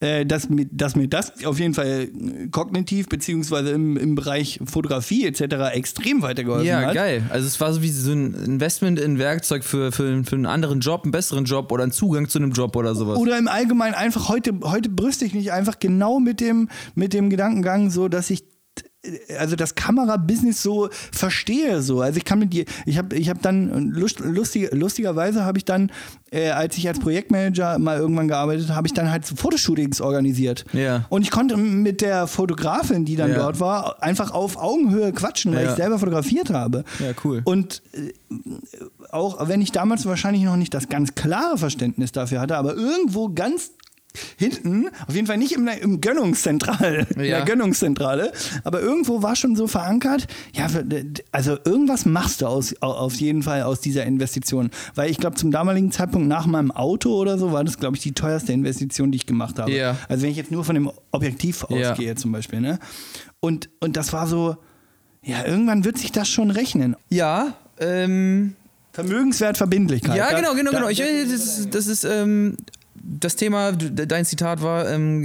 äh, 0.00 0.24
dass, 0.24 0.48
mir, 0.48 0.66
dass 0.70 0.94
mir 0.94 1.08
das 1.08 1.44
auf 1.44 1.58
jeden 1.58 1.74
Fall 1.74 2.08
äh, 2.08 2.48
kognitiv 2.48 3.08
beziehungsweise 3.08 3.70
im, 3.70 3.96
im 3.96 4.14
Bereich 4.14 4.60
Fotografie 4.64 5.26
etc. 5.26 5.74
extrem 5.74 6.22
weitergeholfen 6.22 6.66
Ja, 6.66 6.82
hat. 6.82 6.94
geil. 6.94 7.22
Also 7.30 7.46
es 7.46 7.60
war 7.60 7.72
so 7.72 7.82
wie 7.82 7.90
so 7.90 8.12
ein 8.12 8.34
Investment 8.34 9.00
in 9.00 9.18
Werkzeug 9.18 9.64
für, 9.64 9.90
für, 9.90 10.22
für 10.24 10.36
einen 10.36 10.46
anderen 10.46 10.80
Job, 10.80 11.02
einen 11.02 11.10
besseren 11.12 11.44
Job 11.46 11.72
oder 11.72 11.82
einen 11.82 11.92
Zugang 11.92 12.28
zu 12.28 12.38
einem 12.38 12.52
Job 12.52 12.76
oder 12.76 12.94
sowas. 12.94 13.18
Oder 13.18 13.38
im 13.38 13.48
Allgemeinen 13.48 13.94
einfach 13.94 14.28
heute, 14.28 14.52
heute 14.62 14.88
brüste 14.88 15.24
ich 15.24 15.34
mich 15.34 15.52
einfach 15.52 15.78
genau 15.80 16.20
mit 16.20 16.40
dem, 16.40 16.68
mit 16.94 17.12
dem 17.12 17.28
Gedankengang 17.30 17.90
so, 17.90 18.08
dass 18.08 18.30
ich 18.30 18.44
also 19.38 19.54
das 19.54 19.74
Kamerabusiness 19.76 20.60
so 20.62 20.88
verstehe 21.12 21.82
so. 21.82 22.00
Also 22.00 22.18
ich 22.18 22.24
kann 22.24 22.40
mit 22.40 22.52
dir, 22.52 22.64
ich 22.84 22.98
habe 22.98 23.14
ich 23.16 23.28
hab 23.30 23.40
dann 23.42 23.90
lust, 23.90 24.18
lustig, 24.20 24.70
lustigerweise 24.72 25.44
habe 25.44 25.56
ich 25.58 25.64
dann, 25.64 25.92
äh, 26.32 26.50
als 26.50 26.76
ich 26.76 26.88
als 26.88 26.98
Projektmanager 26.98 27.78
mal 27.78 27.98
irgendwann 27.98 28.26
gearbeitet, 28.28 28.70
habe 28.74 28.88
ich 28.88 28.92
dann 28.94 29.10
halt 29.10 29.24
so 29.24 29.36
Fotoshootings 29.36 30.00
organisiert. 30.00 30.64
Ja. 30.72 31.04
Und 31.10 31.22
ich 31.22 31.30
konnte 31.30 31.56
mit 31.56 32.00
der 32.00 32.26
Fotografin, 32.26 33.04
die 33.04 33.14
dann 33.16 33.30
Ja. 33.30 33.36
dort 33.38 33.60
war, 33.60 34.02
einfach 34.02 34.32
auf 34.32 34.56
Augenhöhe 34.56 35.12
quatschen, 35.12 35.54
weil 35.54 35.64
Ja. 35.64 35.70
ich 35.70 35.76
selber 35.76 35.98
fotografiert 36.00 36.50
habe. 36.50 36.84
Ja, 36.98 37.12
cool. 37.24 37.42
Und 37.44 37.82
äh, 37.92 38.12
auch 39.10 39.48
wenn 39.48 39.60
ich 39.60 39.72
damals 39.72 40.06
wahrscheinlich 40.06 40.42
noch 40.42 40.56
nicht 40.56 40.74
das 40.74 40.88
ganz 40.88 41.14
klare 41.14 41.56
Verständnis 41.56 42.12
dafür 42.12 42.40
hatte, 42.40 42.56
aber 42.56 42.74
irgendwo 42.74 43.28
ganz 43.30 43.70
hinten, 44.36 44.88
auf 45.06 45.14
jeden 45.14 45.26
Fall 45.26 45.36
nicht 45.36 45.52
im, 45.52 45.68
im 45.68 46.00
Gönnungszentral, 46.00 47.06
in 47.14 47.20
Ja. 47.24 47.36
der 47.38 47.44
Gönnungszentrale, 47.44 48.32
aber 48.64 48.80
irgendwo 48.80 49.22
war 49.22 49.36
schon 49.36 49.54
so 49.54 49.66
verankert, 49.66 50.26
ja, 50.54 50.66
also 51.30 51.56
irgendwas 51.64 52.04
machst 52.06 52.40
du 52.40 52.46
aus, 52.46 52.74
au- 52.82 52.86
auf 52.92 53.14
jeden 53.16 53.42
Fall 53.42 53.62
aus 53.62 53.80
dieser 53.80 54.04
Investition. 54.06 54.70
Weil 54.94 55.10
ich 55.10 55.18
glaube, 55.18 55.36
zum 55.36 55.50
damaligen 55.50 55.92
Zeitpunkt 55.92 56.26
nach 56.26 56.46
meinem 56.46 56.70
Auto 56.70 57.14
oder 57.14 57.38
so 57.38 57.52
war 57.52 57.62
das, 57.64 57.78
glaube 57.78 57.96
ich, 57.96 58.02
die 58.02 58.12
teuerste 58.12 58.52
Investition, 58.52 59.12
die 59.12 59.16
ich 59.16 59.26
gemacht 59.26 59.58
habe. 59.58 59.70
Ja. 59.72 59.96
Also 60.08 60.22
wenn 60.22 60.30
ich 60.30 60.36
jetzt 60.36 60.50
nur 60.50 60.64
von 60.64 60.74
dem 60.74 60.90
Objektiv 61.12 61.64
Ja. 61.68 61.90
ausgehe 61.92 62.14
zum 62.16 62.32
Beispiel, 62.32 62.60
ne? 62.60 62.78
Und, 63.40 63.68
und 63.80 63.96
das 63.96 64.12
war 64.12 64.26
so, 64.26 64.56
ja, 65.22 65.44
irgendwann 65.46 65.84
wird 65.84 65.98
sich 65.98 66.10
das 66.12 66.28
schon 66.28 66.50
rechnen. 66.50 66.96
Ja, 67.10 67.54
ähm, 67.78 68.54
Vermögenswert, 68.92 69.56
Verbindlichkeit. 69.58 70.16
Ja, 70.16 70.34
genau, 70.34 70.54
genau, 70.54 70.70
genau. 70.72 70.88
Ich, 70.88 71.00
äh, 71.00 71.24
das, 71.24 71.32
ist- 71.58 71.74
das 71.74 71.86
ist 71.86 72.04
ähm, 72.04 72.56
das 73.02 73.36
Thema, 73.36 73.72
dein 73.72 74.24
Zitat 74.24 74.62
war, 74.62 74.90
ähm, 74.90 75.22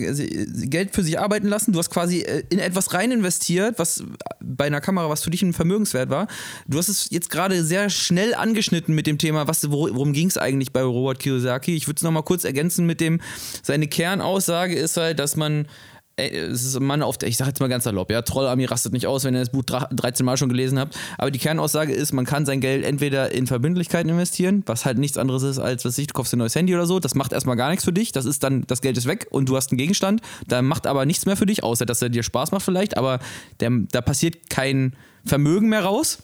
Geld 0.69 0.93
für 0.93 1.03
sich 1.03 1.19
arbeiten 1.19 1.47
lassen. 1.47 1.73
Du 1.73 1.79
hast 1.79 1.89
quasi 1.89 2.21
äh, 2.21 2.43
in 2.49 2.59
etwas 2.59 2.93
rein 2.93 3.11
investiert, 3.11 3.79
was 3.79 4.03
bei 4.41 4.65
einer 4.65 4.81
Kamera, 4.81 5.09
was 5.09 5.23
für 5.23 5.29
dich 5.31 5.41
ein 5.41 5.53
Vermögenswert 5.53 6.09
war. 6.09 6.27
Du 6.67 6.77
hast 6.77 6.89
es 6.89 7.09
jetzt 7.09 7.29
gerade 7.29 7.63
sehr 7.63 7.89
schnell 7.89 8.33
angeschnitten 8.33 8.95
mit 8.95 9.07
dem 9.07 9.17
Thema, 9.17 9.47
was, 9.47 9.63
wor- 9.69 9.93
worum 9.93 10.13
ging 10.13 10.27
es 10.27 10.37
eigentlich 10.37 10.71
bei 10.71 10.81
Robert 10.81 11.19
Kiyosaki. 11.19 11.75
Ich 11.75 11.87
würde 11.87 11.97
es 11.97 12.03
nochmal 12.03 12.23
kurz 12.23 12.43
ergänzen 12.43 12.85
mit 12.85 13.01
dem, 13.01 13.21
seine 13.61 13.87
Kernaussage 13.87 14.75
ist 14.75 14.97
halt, 14.97 15.19
dass 15.19 15.35
man 15.35 15.67
Ey, 16.15 16.29
es 16.37 16.63
ist 16.63 16.75
ein 16.75 16.83
Mann 16.83 17.01
auf 17.01 17.17
der, 17.17 17.27
ich 17.27 17.37
sag 17.37 17.47
jetzt 17.47 17.59
mal 17.59 17.69
ganz 17.69 17.85
salopp, 17.85 18.11
ja, 18.11 18.21
Trollarmee 18.21 18.65
rastet 18.65 18.93
nicht 18.93 19.07
aus, 19.07 19.23
wenn 19.23 19.33
ihr 19.33 19.39
das 19.39 19.49
Buch 19.49 19.63
dra- 19.63 19.89
13 19.91 20.23
Mal 20.23 20.37
schon 20.37 20.47
gelesen 20.47 20.77
habt. 20.77 20.95
Aber 21.17 21.31
die 21.31 21.39
Kernaussage 21.39 21.91
ist, 21.91 22.13
man 22.13 22.25
kann 22.25 22.45
sein 22.45 22.61
Geld 22.61 22.85
entweder 22.85 23.31
in 23.31 23.47
Verbindlichkeiten 23.47 24.09
investieren, 24.09 24.61
was 24.67 24.85
halt 24.85 24.99
nichts 24.99 25.17
anderes 25.17 25.41
ist, 25.41 25.57
als 25.57 25.85
was 25.85 25.97
ich, 25.97 26.05
du 26.05 26.13
kaufst 26.13 26.31
dir 26.31 26.37
ein 26.37 26.39
neues 26.39 26.53
Handy 26.53 26.75
oder 26.75 26.85
so. 26.85 26.99
Das 26.99 27.15
macht 27.15 27.33
erstmal 27.33 27.55
gar 27.55 27.71
nichts 27.71 27.83
für 27.83 27.93
dich. 27.93 28.11
Das 28.11 28.25
ist 28.25 28.43
dann, 28.43 28.63
das 28.67 28.81
Geld 28.81 28.95
ist 28.97 29.07
weg 29.07 29.25
und 29.31 29.49
du 29.49 29.55
hast 29.57 29.71
einen 29.71 29.79
Gegenstand. 29.79 30.21
Da 30.47 30.61
macht 30.61 30.85
aber 30.85 31.07
nichts 31.07 31.25
mehr 31.25 31.35
für 31.35 31.47
dich, 31.47 31.63
außer 31.63 31.87
dass 31.87 32.01
er 32.03 32.09
dir 32.09 32.21
Spaß 32.21 32.51
macht 32.51 32.61
vielleicht, 32.63 32.95
aber 32.95 33.17
der, 33.59 33.71
da 33.91 34.01
passiert 34.01 34.51
kein 34.51 34.95
Vermögen 35.25 35.67
mehr 35.69 35.83
raus. 35.83 36.19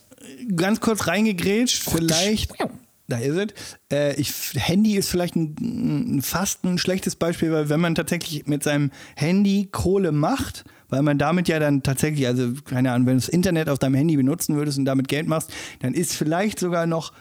ganz 0.55 0.81
kurz 0.81 1.07
reingegrätscht, 1.07 1.89
vielleicht. 1.89 2.51
Da 3.09 3.17
ist 3.17 3.35
es. 3.35 3.47
Äh, 3.91 4.15
ich, 4.19 4.31
Handy 4.55 4.95
ist 4.95 5.09
vielleicht 5.09 5.35
ein, 5.35 6.21
fast 6.21 6.63
ein 6.63 6.77
schlechtes 6.77 7.15
Beispiel, 7.15 7.51
weil 7.51 7.69
wenn 7.69 7.79
man 7.79 7.95
tatsächlich 7.95 8.45
mit 8.47 8.63
seinem 8.63 8.91
Handy 9.15 9.67
Kohle 9.71 10.11
macht, 10.11 10.63
weil 10.89 11.01
man 11.01 11.17
damit 11.17 11.47
ja 11.47 11.59
dann 11.59 11.83
tatsächlich, 11.83 12.25
also 12.27 12.51
keine 12.65 12.91
Ahnung, 12.91 13.07
wenn 13.07 13.15
du 13.15 13.19
das 13.21 13.29
Internet 13.29 13.69
auf 13.69 13.79
deinem 13.79 13.95
Handy 13.95 14.15
benutzen 14.15 14.55
würdest 14.55 14.77
und 14.77 14.85
damit 14.85 15.07
Geld 15.07 15.27
machst, 15.27 15.51
dann 15.81 15.93
ist 15.93 16.13
vielleicht 16.13 16.59
sogar 16.59 16.85
noch 16.85 17.11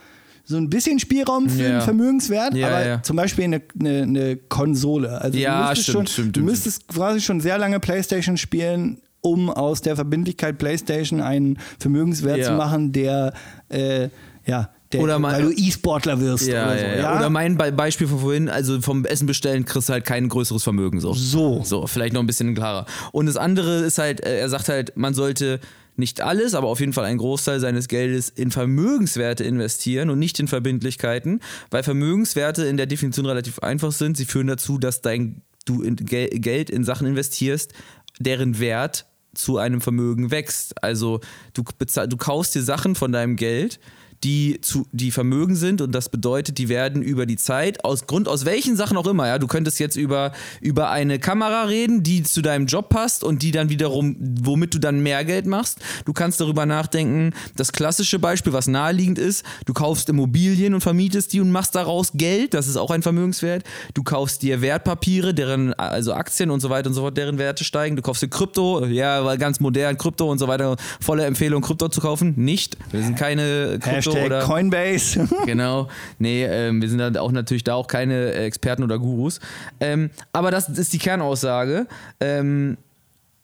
so 0.45 0.57
ein 0.57 0.71
bisschen 0.71 0.99
Spielraum 0.99 1.49
für 1.51 1.63
Ja. 1.63 1.69
einen 1.71 1.81
Vermögenswert, 1.83 2.55
Ja, 2.55 2.69
aber 2.69 2.87
ja. 2.87 3.03
zum 3.03 3.17
Beispiel 3.17 3.45
eine, 3.45 3.61
eine, 3.79 4.03
eine 4.03 4.37
Konsole. 4.37 5.21
Also 5.21 5.39
Ja, 5.39 5.61
du 5.63 5.69
müsstest, 5.69 5.83
stimmt, 5.91 5.97
schon, 5.97 6.07
stimmt, 6.07 6.27
du 6.29 6.41
stimmt. 6.41 6.47
müsstest 6.47 6.89
quasi 6.89 7.21
schon 7.21 7.41
sehr 7.43 7.59
lange 7.59 7.81
Playstation 7.81 8.37
spielen, 8.39 8.99
um 9.21 9.51
aus 9.51 9.83
der 9.83 9.97
Verbindlichkeit 9.97 10.57
Playstation 10.59 11.21
einen 11.21 11.59
Vermögenswert 11.79 12.45
zu 12.45 12.53
machen, 12.53 12.93
der 12.93 13.35
äh, 13.69 14.09
ja, 14.47 14.71
der, 14.93 15.01
Oder 15.01 15.19
mal- 15.19 15.35
weil 15.35 15.43
du 15.43 15.51
E-Sportler 15.53 16.19
wirst 16.21 16.47
Ja, 16.47 16.67
oder 16.67 16.79
so. 16.79 16.85
ja, 16.85 16.97
ja. 16.97 17.17
Oder 17.19 17.31
mein 17.31 17.57
Be 17.59 17.73
Beispiel 17.73 18.07
von 18.09 18.21
vorhin, 18.21 18.49
also 18.49 18.81
vom 18.81 19.05
Essen 19.05 19.27
bestellen 19.27 19.65
kriegst 19.65 19.89
du 19.89 19.93
halt 19.93 20.05
kein 20.05 20.29
größeres 20.29 20.63
Vermögen. 20.63 21.01
So. 21.01 21.13
So. 21.13 21.63
So, 21.65 21.87
vielleicht 21.87 22.15
noch 22.15 22.21
ein 22.23 22.27
bisschen 22.27 22.55
klarer. 22.55 22.87
Und 23.13 23.27
das 23.27 23.37
andere 23.37 23.81
ist 23.81 23.99
halt, 23.99 24.25
äh, 24.25 24.39
er 24.39 24.49
sagt 24.49 24.69
halt, 24.69 24.97
man 24.97 25.13
sollte 25.15 25.61
nicht 25.97 26.21
alles, 26.21 26.55
aber 26.55 26.69
auf 26.69 26.79
jeden 26.81 26.93
Fall 26.93 27.05
einen 27.05 27.19
Großteil 27.19 27.59
seines 27.61 27.89
Geldes 27.89 28.29
in 28.29 28.51
Vermögenswerte 28.53 29.43
investieren 29.45 30.11
und 30.11 30.19
nicht 30.21 30.39
in 30.39 30.47
Verbindlichkeiten, 30.49 31.41
weil 31.71 31.83
Vermögenswerte 31.83 32.65
in 32.67 32.77
der 32.77 32.87
Definition 32.87 33.27
relativ 33.27 33.59
einfach 33.59 33.91
sind. 33.93 34.17
Sie 34.17 34.25
führen 34.25 34.47
dazu, 34.47 34.79
dass 34.79 35.03
dein, 35.03 35.43
du 35.65 35.83
in 35.83 35.97
Gel 35.97 36.29
Geld 36.31 36.71
in 36.71 36.85
Sachen 36.85 37.07
investierst, 37.09 37.73
deren 38.21 38.59
Wert 38.61 39.07
zu 39.35 39.59
einem 39.59 39.81
Vermögen 39.81 40.31
wächst. 40.31 40.83
Also 40.83 41.21
du, 41.53 41.63
du 42.09 42.17
kaufst 42.17 42.55
dir 42.55 42.63
Sachen 42.63 42.95
von 42.95 43.13
deinem 43.13 43.37
Geld, 43.37 43.79
die, 44.25 44.61
zu, 44.61 44.87
die 44.93 45.11
Vermögen 45.11 45.55
sind 45.55 45.81
und 45.81 45.93
das 45.93 46.09
bedeutet, 46.09 46.59
die 46.59 46.69
werden 46.69 47.03
über 47.03 47.27
die 47.27 47.37
Zeit, 47.37 47.85
aus 47.85 48.07
Grund 48.07 48.29
aus 48.29 48.45
welchen 48.45 48.77
Sachen 48.77 48.97
auch 48.97 49.07
immer, 49.07 49.27
ja, 49.27 49.39
du 49.39 49.47
könntest 49.47 49.79
jetzt 49.79 49.97
über, 49.97 50.33
über 50.61 50.91
eine 50.91 51.19
Kamera 51.19 51.65
reden, 51.65 52.03
die 52.03 52.23
zu 52.23 52.43
deinem 52.43 52.67
Job 52.67 52.89
passt 52.89 53.23
und 53.23 53.43
die 53.43 53.53
dann 53.53 53.69
wiederum, 53.69 54.17
womit 54.19 54.75
du 54.75 54.79
dann 54.79 55.01
mehr 55.01 55.25
Geld 55.25 55.47
machst. 55.47 55.79
Du 56.05 56.13
kannst 56.13 56.41
darüber 56.41 56.67
nachdenken, 56.67 57.33
das 57.57 57.73
klassische 57.73 58.19
Beispiel, 58.19 58.53
was 58.53 58.67
naheliegend 58.67 59.19
ist, 59.19 59.45
du 59.67 59.73
kaufst 59.73 60.09
Immobilien 60.09 60.75
und 60.75 60.81
vermietest 60.81 61.33
die 61.33 61.41
und 61.41 61.53
machst 61.53 61.75
daraus 61.75 62.13
Geld, 62.15 62.55
das 62.55 62.67
ist 62.67 62.77
auch 62.77 62.91
ein 62.91 63.03
Vermögenswert. 63.03 63.65
Du 63.95 64.03
kaufst 64.03 64.43
dir 64.43 64.61
Wertpapiere, 64.61 65.35
deren, 65.35 65.75
also 65.75 66.13
Aktien 66.13 66.51
und 66.51 66.61
so 66.61 66.71
weiter 66.71 66.89
und 66.89 66.95
so 66.95 67.03
fort, 67.03 67.17
deren 67.17 67.39
Werte 67.39 67.65
steigen. 67.65 67.97
Du 67.97 68.03
kaufst 68.03 68.23
dir 68.23 68.29
Krypto, 68.29 68.85
ja, 68.87 69.25
weil 69.25 69.39
ganz 69.39 69.61
modern, 69.61 69.97
Krypto 69.97 70.31
und 70.31 70.39
so 70.39 70.49
weiter, 70.49 70.77
volle 71.01 71.25
Empfehlung, 71.25 71.63
Krypto 71.63 71.89
zu 71.89 72.01
kaufen. 72.01 72.35
Nicht. 72.37 72.77
Wir 72.91 73.03
sind 73.03 73.17
keine 73.17 73.79
Krypto 73.81 74.08
Hashtag 74.11 74.27
oder. 74.27 74.41
Coinbase. 74.43 75.29
Genau. 75.47 75.89
Nee, 76.19 76.45
ähm, 76.45 76.83
wir 76.83 76.89
sind 76.89 76.99
dann 76.99 77.17
auch 77.17 77.33
natürlich 77.33 77.65
da 77.65 77.75
auch 77.75 77.87
keine 77.87 78.33
Experten 78.33 78.83
oder 78.83 78.99
Gurus. 78.99 79.41
Ähm, 79.81 80.11
aber 80.33 80.51
das 80.51 80.69
ist 80.69 80.93
die 80.93 80.99
Kernaussage. 80.99 81.87
Ähm, 82.21 82.77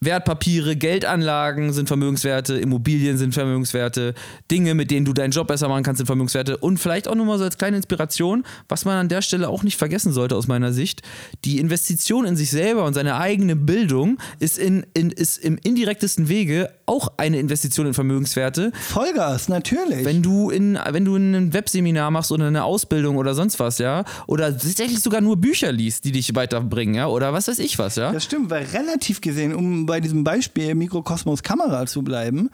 Wertpapiere, 0.01 0.75
Geldanlagen 0.75 1.73
sind 1.73 1.87
Vermögenswerte, 1.87 2.57
Immobilien 2.57 3.17
sind 3.17 3.33
Vermögenswerte, 3.33 4.13
Dinge, 4.51 4.75
mit 4.75 4.91
denen 4.91 5.05
du 5.05 5.13
deinen 5.13 5.31
Job 5.31 5.47
besser 5.47 5.67
machen 5.67 5.83
kannst, 5.83 5.97
sind 5.97 6.05
Vermögenswerte. 6.05 6.57
Und 6.57 6.77
vielleicht 6.79 7.07
auch 7.07 7.15
nochmal 7.15 7.37
so 7.37 7.43
als 7.43 7.57
kleine 7.57 7.77
Inspiration, 7.77 8.43
was 8.69 8.85
man 8.85 8.97
an 8.97 9.09
der 9.09 9.21
Stelle 9.21 9.49
auch 9.49 9.63
nicht 9.63 9.77
vergessen 9.77 10.13
sollte 10.13 10.35
aus 10.35 10.47
meiner 10.47 10.73
Sicht, 10.73 11.01
die 11.43 11.59
Investition 11.59 12.25
in 12.25 12.35
sich 12.35 12.51
selber 12.51 12.85
und 12.85 12.93
seine 12.93 13.15
eigene 13.15 13.55
Bildung 13.55 14.17
ist, 14.39 14.57
in, 14.57 14.85
in, 14.93 15.11
ist 15.11 15.37
im 15.37 15.57
indirektesten 15.63 16.29
Wege 16.29 16.69
auch 16.85 17.13
eine 17.17 17.39
Investition 17.39 17.87
in 17.87 17.93
Vermögenswerte. 17.93 18.71
Vollgas, 18.73 19.49
natürlich. 19.49 20.05
Wenn 20.05 20.21
du 20.21 20.49
in, 20.49 20.77
wenn 20.89 21.05
du 21.05 21.15
ein 21.15 21.53
Webseminar 21.53 22.11
machst 22.11 22.31
oder 22.31 22.47
eine 22.47 22.63
Ausbildung 22.63 23.17
oder 23.17 23.33
sonst 23.33 23.59
was, 23.59 23.79
ja, 23.79 24.03
oder 24.27 24.51
tatsächlich 24.51 24.99
sogar 24.99 25.21
nur 25.21 25.37
Bücher 25.37 25.71
liest, 25.71 26.05
die 26.05 26.11
dich 26.11 26.35
weiterbringen, 26.35 26.95
ja, 26.95 27.07
oder 27.07 27.33
was 27.33 27.47
weiß 27.47 27.59
ich 27.59 27.79
was, 27.79 27.95
ja. 27.95 28.11
Das 28.11 28.23
stimmt, 28.23 28.49
weil 28.49 28.65
relativ 28.65 29.21
gesehen, 29.21 29.55
um 29.55 29.85
bei 29.85 29.94
diesem 29.99 30.23
Beispiel 30.23 30.75
Mikrokosmos 30.75 31.43
Kamera 31.43 31.85
zu 31.85 32.03
bleiben, 32.03 32.49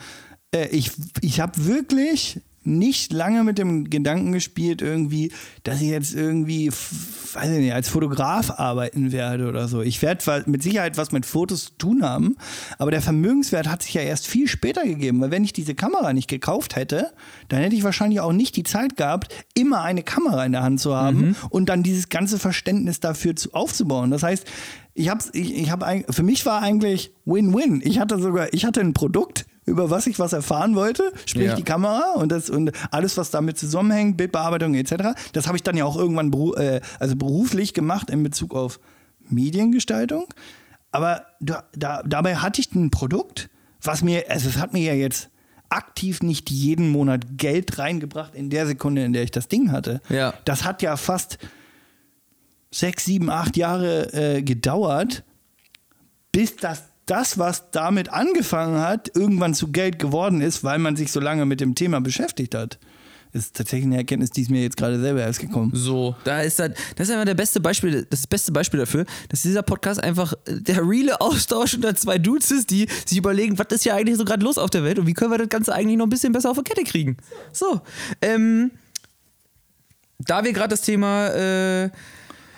äh, 0.53 0.67
ich, 0.69 0.91
ich 1.21 1.39
habe 1.39 1.65
wirklich 1.65 2.41
nicht 2.63 3.11
lange 3.11 3.43
mit 3.43 3.57
dem 3.57 3.89
Gedanken 3.89 4.31
gespielt, 4.31 4.81
irgendwie, 4.81 5.31
dass 5.63 5.81
ich 5.81 5.89
jetzt 5.89 6.13
irgendwie, 6.13 6.69
weiß 6.69 7.49
ich 7.49 7.59
nicht, 7.59 7.73
als 7.73 7.89
Fotograf 7.89 8.51
arbeiten 8.51 9.11
werde 9.11 9.47
oder 9.47 9.67
so. 9.67 9.81
Ich 9.81 10.01
werde 10.01 10.43
mit 10.45 10.61
Sicherheit 10.61 10.97
was 10.97 11.11
mit 11.11 11.25
Fotos 11.25 11.65
zu 11.65 11.77
tun 11.77 12.03
haben, 12.03 12.35
aber 12.77 12.91
der 12.91 13.01
Vermögenswert 13.01 13.67
hat 13.67 13.81
sich 13.81 13.95
ja 13.95 14.01
erst 14.01 14.27
viel 14.27 14.47
später 14.47 14.83
gegeben, 14.83 15.21
weil 15.21 15.31
wenn 15.31 15.43
ich 15.43 15.53
diese 15.53 15.73
Kamera 15.73 16.13
nicht 16.13 16.27
gekauft 16.27 16.75
hätte, 16.75 17.11
dann 17.49 17.61
hätte 17.61 17.75
ich 17.75 17.83
wahrscheinlich 17.83 18.19
auch 18.19 18.33
nicht 18.33 18.55
die 18.55 18.63
Zeit 18.63 18.95
gehabt, 18.95 19.33
immer 19.55 19.81
eine 19.81 20.03
Kamera 20.03 20.45
in 20.45 20.51
der 20.51 20.63
Hand 20.63 20.79
zu 20.79 20.95
haben 20.95 21.35
und 21.49 21.69
dann 21.69 21.81
dieses 21.83 22.09
ganze 22.09 22.37
Verständnis 22.37 22.99
dafür 22.99 23.35
zu, 23.35 23.53
aufzubauen. 23.53 24.11
Das 24.11 24.23
heißt, 24.23 24.45
ich 24.93 25.09
habe 25.09 25.23
ich, 25.33 25.55
ich 25.55 25.71
hab, 25.71 25.83
für 26.13 26.23
mich 26.23 26.45
war 26.45 26.61
eigentlich 26.61 27.11
Win-Win. 27.25 27.81
Ich 27.83 27.99
hatte 27.99 28.19
sogar, 28.19 28.53
ich 28.53 28.65
hatte 28.65 28.81
ein 28.81 28.93
Produkt, 28.93 29.45
über 29.71 29.89
was 29.89 30.05
ich 30.07 30.19
was 30.19 30.33
erfahren 30.33 30.75
wollte, 30.75 31.11
sprich 31.25 31.47
Ja. 31.47 31.55
die 31.55 31.63
Kamera 31.63 32.13
und 32.15 32.31
das 32.31 32.49
und 32.49 32.71
alles, 32.91 33.17
was 33.17 33.31
damit 33.31 33.57
zusammenhängt, 33.57 34.17
Bildbearbeitung 34.17 34.75
etc. 34.75 35.17
Das 35.33 35.47
habe 35.47 35.57
ich 35.57 35.63
dann 35.63 35.75
ja 35.77 35.85
auch 35.85 35.95
irgendwann 35.97 36.29
beru 36.29 36.53
äh, 36.55 36.81
also 36.99 37.15
beruflich 37.15 37.73
gemacht 37.73 38.09
in 38.09 38.21
Bezug 38.21 38.53
auf 38.53 38.79
Mediengestaltung. 39.29 40.25
Aber 40.91 41.25
da, 41.39 41.63
da, 41.73 42.03
dabei 42.03 42.35
hatte 42.35 42.59
ich 42.61 42.73
ein 42.75 42.91
Produkt, 42.91 43.49
was 43.81 44.03
mir, 44.03 44.25
also 44.29 44.49
es 44.49 44.57
hat 44.57 44.73
mir 44.73 44.83
ja 44.83 44.93
jetzt 44.93 45.29
aktiv 45.69 46.21
nicht 46.21 46.49
jeden 46.51 46.89
Monat 46.89 47.37
Geld 47.37 47.77
reingebracht 47.79 48.35
in 48.35 48.49
der 48.49 48.67
Sekunde, 48.67 49.05
in 49.05 49.13
der 49.13 49.23
ich 49.23 49.31
das 49.31 49.47
Ding 49.47 49.71
hatte. 49.71 50.01
Ja. 50.09 50.33
Das 50.43 50.65
hat 50.65 50.81
ja 50.81 50.97
fast 50.97 51.37
sechs, 52.71 53.05
sieben, 53.05 53.29
acht 53.29 53.55
Jahre 53.55 54.13
äh, 54.13 54.41
gedauert, 54.41 55.23
bis 56.33 56.57
das, 56.57 56.83
das, 57.11 57.37
was 57.37 57.69
damit 57.71 58.09
angefangen 58.09 58.79
hat, 58.79 59.13
irgendwann 59.15 59.53
zu 59.53 59.67
Geld 59.67 59.99
geworden 59.99 60.39
ist, 60.39 60.63
weil 60.63 60.79
man 60.79 60.95
sich 60.95 61.11
so 61.11 61.19
lange 61.19 61.45
mit 61.45 61.59
dem 61.59 61.75
Thema 61.75 61.99
beschäftigt 61.99 62.55
hat. 62.55 62.79
Ist 63.33 63.55
tatsächlich 63.55 63.85
eine 63.85 63.97
Erkenntnis, 63.97 64.29
die 64.31 64.41
ist 64.41 64.49
mir 64.49 64.61
jetzt 64.61 64.77
gerade 64.77 64.99
selber 64.99 65.19
erst 65.21 65.39
gekommen. 65.39 65.71
So, 65.73 66.15
da 66.23 66.41
ist 66.41 66.59
das, 66.59 66.71
das 66.95 67.07
ist 67.07 67.13
einfach 67.13 67.25
der 67.25 67.33
beste 67.33 67.59
Beispiel, 67.59 68.07
das 68.09 68.27
beste 68.27 68.53
Beispiel 68.53 68.79
dafür, 68.79 69.05
dass 69.27 69.41
dieser 69.41 69.61
Podcast 69.61 70.01
einfach 70.01 70.33
der 70.47 70.87
reale 70.87 71.19
Austausch 71.19 71.75
unter 71.75 71.95
zwei 71.95 72.17
Dudes 72.17 72.49
ist, 72.51 72.71
die 72.71 72.87
sich 73.05 73.17
überlegen, 73.17 73.59
was 73.59 73.67
ist 73.71 73.83
hier 73.83 73.95
eigentlich 73.95 74.17
so 74.17 74.23
gerade 74.25 74.43
los 74.43 74.57
auf 74.57 74.69
der 74.69 74.83
Welt 74.83 74.97
und 74.97 75.05
wie 75.05 75.13
können 75.13 75.31
wir 75.31 75.37
das 75.37 75.49
Ganze 75.49 75.73
eigentlich 75.73 75.97
noch 75.97 76.05
ein 76.05 76.09
bisschen 76.09 76.31
besser 76.31 76.51
auf 76.51 76.57
die 76.57 76.63
Kette 76.63 76.83
kriegen. 76.83 77.17
So, 77.51 77.81
ähm, 78.21 78.71
da 80.19 80.43
wir 80.43 80.53
gerade 80.53 80.69
das 80.69 80.81
Thema 80.81 81.27
äh, 81.27 81.89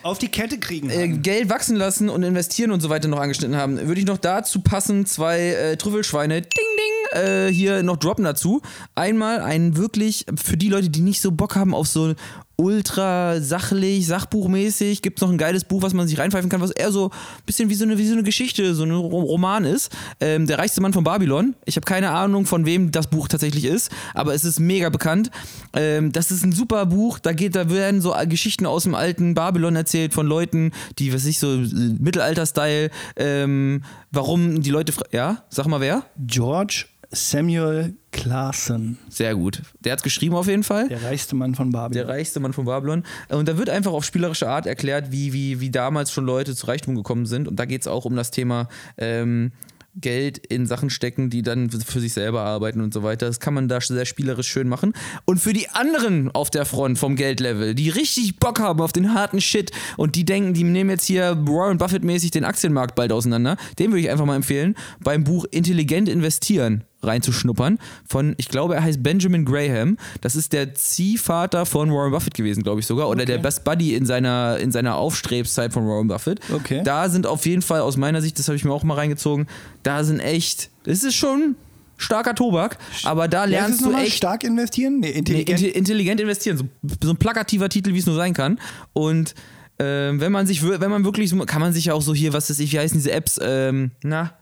Auf 0.04 0.20
die 0.20 0.28
Kette 0.28 0.60
kriegen. 0.60 0.89
äh, 0.89 1.08
Geld 1.08 1.49
wachsen 1.49 1.78
lassen 1.78 2.10
und 2.10 2.24
investieren 2.24 2.72
und 2.72 2.82
so 2.82 2.89
weiter 2.89 3.08
noch 3.08 3.20
angeschnitten 3.20 3.56
haben, 3.56 3.88
würde 3.88 4.01
ich 4.01 4.06
noch 4.06 4.18
dazu 4.18 4.60
passen 4.62 5.06
zwei 5.06 5.39
äh, 5.39 5.78
Trüffelschweine, 5.78 6.41
ding 6.41 6.49
ding, 6.51 7.22
äh, 7.22 7.47
hier 7.51 7.84
noch 7.84 7.97
droppen 7.97 8.26
dazu. 8.26 8.62
Einmal 8.95 9.39
einen 9.39 9.78
wirklich, 9.78 10.26
für 10.36 10.58
die 10.58 10.70
Leute, 10.70 10.89
die 10.89 11.01
nicht 11.01 11.22
so 11.22 11.32
Bock 11.32 11.56
haben 11.56 11.74
auf 11.74 11.88
so 11.88 12.16
ultra 12.56 13.41
sachlich, 13.41 14.06
sachbuchmäßig. 14.08 15.01
Gibt 15.01 15.18
es 15.18 15.22
noch 15.22 15.32
ein 15.32 15.38
geiles 15.38 15.64
Buch, 15.64 15.82
was 15.82 15.93
man 15.93 16.08
sich 16.08 16.20
reinpfeifen 16.20 16.49
kann, 16.49 16.62
was 16.62 16.72
eher 16.72 16.91
so 16.91 17.10
ein 17.10 17.43
bisschen 17.45 17.70
wie 17.70 17.76
so 17.76 17.84
eine, 17.84 17.97
wie 17.97 18.06
so 18.06 18.14
eine 18.14 18.24
Geschichte, 18.24 18.76
so 18.76 18.84
ein 18.84 18.91
Ro- 18.91 19.22
Roman 19.22 19.66
ist. 19.66 19.91
Ähm, 20.20 20.45
der 20.47 20.60
reichste 20.60 20.82
Mann 20.82 20.93
von 20.93 21.04
Babylon. 21.04 21.56
Ich 21.66 21.76
habe 21.76 21.86
keine 21.86 22.12
Ahnung, 22.12 22.45
von 22.45 22.66
wem 22.66 22.91
das 22.91 23.08
Buch 23.08 23.28
tatsächlich 23.28 23.66
ist, 23.66 23.91
aber 24.14 24.34
es 24.34 24.43
ist 24.43 24.60
mega 24.60 24.89
bekannt. 24.89 25.32
Ähm, 25.74 26.12
das 26.12 26.32
ist 26.32 26.43
ein 26.43 26.51
super 26.51 26.86
Buch. 26.86 27.20
Da 27.20 27.34
geht, 27.34 27.56
da 27.56 27.70
werden 27.70 28.01
so 28.01 28.14
Geschichten 28.28 28.66
aus 28.66 28.84
dem 28.84 28.95
alten 28.95 29.34
Babylon 29.34 29.76
erzählt 29.76 30.14
von 30.14 30.28
Leuten, 30.28 30.72
die, 30.99 31.14
was 31.14 31.26
ich, 31.26 31.39
so 31.39 31.54
äh, 31.54 31.68
Mittelalter-Style, 31.99 32.91
ähm, 33.16 33.84
warum 34.12 34.62
die 34.62 34.70
Leute, 34.70 34.93
ja, 35.12 35.43
sag 35.49 35.68
mal 35.68 35.82
wer? 35.82 36.04
George 36.18 36.86
Samuel 37.14 37.95
Clason, 38.11 38.97
Sehr 39.09 39.36
gut. 39.36 39.61
Der 39.82 39.93
hat's 39.93 40.03
geschrieben 40.03 40.36
auf 40.36 40.47
jeden 40.47 40.64
Fall. 40.64 40.88
der 40.88 41.03
reichste 41.03 41.36
Mann 41.36 41.55
von 41.55 41.72
Der 41.72 41.80
Babylon. 41.80 42.07
reichste 42.07 42.39
Mann 42.39 42.53
von 42.53 42.66
Babylon. 42.66 43.03
Und 43.30 43.47
da 43.47 43.57
wird 43.57 43.70
einfach 43.70 43.91
auf 43.91 44.03
spielerische 44.05 44.49
Art 44.49 44.66
erklärt, 44.66 45.11
wie, 45.11 45.34
wie, 45.34 45.59
wie 45.59 45.70
damals 45.72 46.11
schon 46.11 46.26
Leute 46.26 46.55
zu 46.55 46.68
Reichtum 46.68 46.95
gekommen 46.95 47.26
sind. 47.26 47.47
Und 47.47 47.57
da 47.57 47.66
geht 47.66 47.82
es 47.82 47.88
auch 47.88 48.05
um 48.05 48.16
das 48.16 48.32
Thema 48.32 48.68
ähm, 48.97 49.51
Geld 49.95 50.39
in 50.39 50.66
Sachen 50.66 50.89
stecken, 50.89 51.30
die 51.30 51.43
dann 51.43 51.70
für 51.70 51.99
sich 51.99 52.14
selber 52.14 52.41
arbeiten 52.41 52.82
und 52.82 52.93
so 52.93 53.03
weiter. 53.03 53.28
Das 53.28 53.39
kann 53.39 53.53
man 53.53 53.68
da 53.68 53.80
sehr 53.80 54.05
spielerisch 54.05 54.47
schön 54.47 54.68
machen. 54.68 54.93
Und 55.26 55.39
für 55.39 55.53
die 55.53 55.70
anderen 55.70 56.32
auf 56.32 56.49
der 56.49 56.66
Front 56.66 56.97
vom 56.97 57.16
Geldlevel, 57.16 57.76
die 57.76 57.89
richtig 57.89 58.39
Bock 58.39 58.59
haben 58.59 58.82
auf 58.82 58.91
den 58.91 59.14
harten 59.14 59.39
Shit 59.39 59.72
und 59.97 60.16
die 60.16 60.26
denken, 60.26 60.53
die 60.53 60.64
nehmen 60.64 60.89
jetzt 60.89 61.05
hier 61.05 61.38
Warren 61.47 61.78
Buffett-mäßig 61.78 62.32
den 62.32 62.43
Aktienmarkt 62.43 62.95
bald 62.95 63.11
auseinander, 63.11 63.57
dem 63.78 63.91
würde 63.91 64.01
ich 64.01 64.09
einfach 64.09 64.26
mal 64.26 64.36
empfehlen, 64.36 64.76
beim 64.99 65.24
Buch 65.24 65.45
Intelligent 65.51 66.09
investieren 66.09 66.84
reinzuschnuppern 67.04 67.80
von, 68.08 68.34
ich 68.38 68.49
glaube, 68.49 68.76
er 68.76 68.84
heißt 68.84 69.04
Benjamin 69.04 69.45
Graham. 69.45 69.97
Das 70.22 70.36
ist 70.36 70.54
der 70.54 70.74
Ziehvater 70.74 71.66
von 71.66 71.91
Warren 71.91 72.12
Buffett 72.12 72.34
gewesen, 72.34 72.64
glaube 72.64 72.80
ich 72.80 72.86
sogar. 72.88 73.10
Oder 73.10 73.26
der 73.26 73.38
Best 73.39 73.64
Buddy 73.64 73.95
in 73.95 74.06
seiner, 74.06 74.58
in 74.60 74.72
seiner 74.72 74.95
Aufstrebszeit 74.95 75.74
von 75.74 75.88
Warren 75.88 76.08
Buffett. 76.08 76.39
Okay. 76.54 76.82
Da 76.84 77.10
sind 77.10 77.28
auf 77.28 77.45
jeden 77.45 77.62
Fall 77.62 77.82
aus 77.82 77.97
meiner 77.97 78.22
Sicht, 78.22 78.39
das 78.39 78.47
habe 78.47 78.56
ich 78.56 78.64
mir 78.66 78.72
auch 78.74 78.84
mal 78.84 78.95
reingezogen, 78.95 79.47
da 79.84 80.04
sind 80.04 80.20
echt, 80.20 80.70
das 80.86 81.04
ist 81.04 81.16
schon 81.16 81.56
starker 81.97 82.36
Tobak, 82.36 82.78
aber 83.04 83.28
da 83.28 83.45
lernst 83.45 83.82
du 83.82 83.86
nochmal? 83.86 84.04
echt 84.06 84.18
stark 84.18 84.43
investieren? 84.43 84.99
Nee, 84.99 85.12
Nee, 85.12 85.18
intelligent. 85.20 85.49
intelligent, 85.49 85.78
intelligent 85.78 86.22
investieren. 86.22 86.58
So, 86.58 86.66
so 87.04 87.10
ein 87.12 87.18
plakativer 87.18 87.70
Titel, 87.70 87.93
wie 87.93 87.99
es 87.99 88.06
nur 88.06 88.16
sein 88.16 88.34
kann. 88.34 88.60
Und 88.93 89.36
ähm, 89.80 90.20
wenn 90.20 90.32
man 90.32 90.45
sich, 90.45 90.68
wenn 90.68 90.91
man 90.91 91.06
wirklich, 91.06 91.30
so- 91.30 91.38
kann 91.45 91.62
man 91.62 91.72
sich 91.74 91.86
ja 91.86 91.93
auch 91.93 92.01
so 92.01 92.14
hier, 92.14 92.34
was 92.34 92.49
ist 92.49 92.60
ich, 92.60 92.74
wie 92.74 92.80
heißen 92.80 92.97
diese 92.97 93.12
Apps? 93.12 93.39
Ähm, 93.41 93.91
na, 94.04 94.34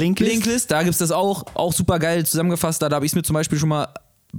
Blinkist. 0.00 0.30
Blinklist, 0.30 0.70
da 0.70 0.82
gibt 0.82 0.92
es 0.92 0.98
das 0.98 1.10
auch, 1.12 1.44
auch 1.54 1.72
super 1.72 1.98
geil 1.98 2.24
zusammengefasst. 2.26 2.82
Da, 2.82 2.88
da 2.88 2.96
habe 2.96 3.06
ich 3.06 3.12
es 3.12 3.16
mir 3.16 3.22
zum 3.22 3.34
Beispiel 3.34 3.58
schon 3.58 3.68
mal 3.68 3.88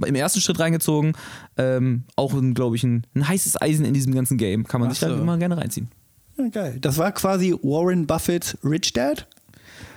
im 0.06 0.14
ersten 0.14 0.40
Schritt 0.40 0.58
reingezogen. 0.58 1.12
Ähm, 1.56 2.04
auch, 2.16 2.34
glaube 2.54 2.76
ich, 2.76 2.84
ein, 2.84 3.06
ein 3.14 3.26
heißes 3.28 3.60
Eisen 3.60 3.84
in 3.84 3.94
diesem 3.94 4.14
ganzen 4.14 4.38
Game. 4.38 4.66
Kann 4.66 4.80
man 4.80 4.88
Ach 4.90 4.94
sich 4.94 5.00
da 5.00 5.08
so. 5.08 5.14
immer 5.14 5.36
gerne 5.38 5.56
reinziehen. 5.56 5.88
Ja, 6.36 6.48
geil. 6.48 6.78
Das 6.80 6.98
war 6.98 7.12
quasi 7.12 7.54
Warren 7.62 8.06
Buffett 8.06 8.56
Rich 8.64 8.92
Dad? 8.92 9.26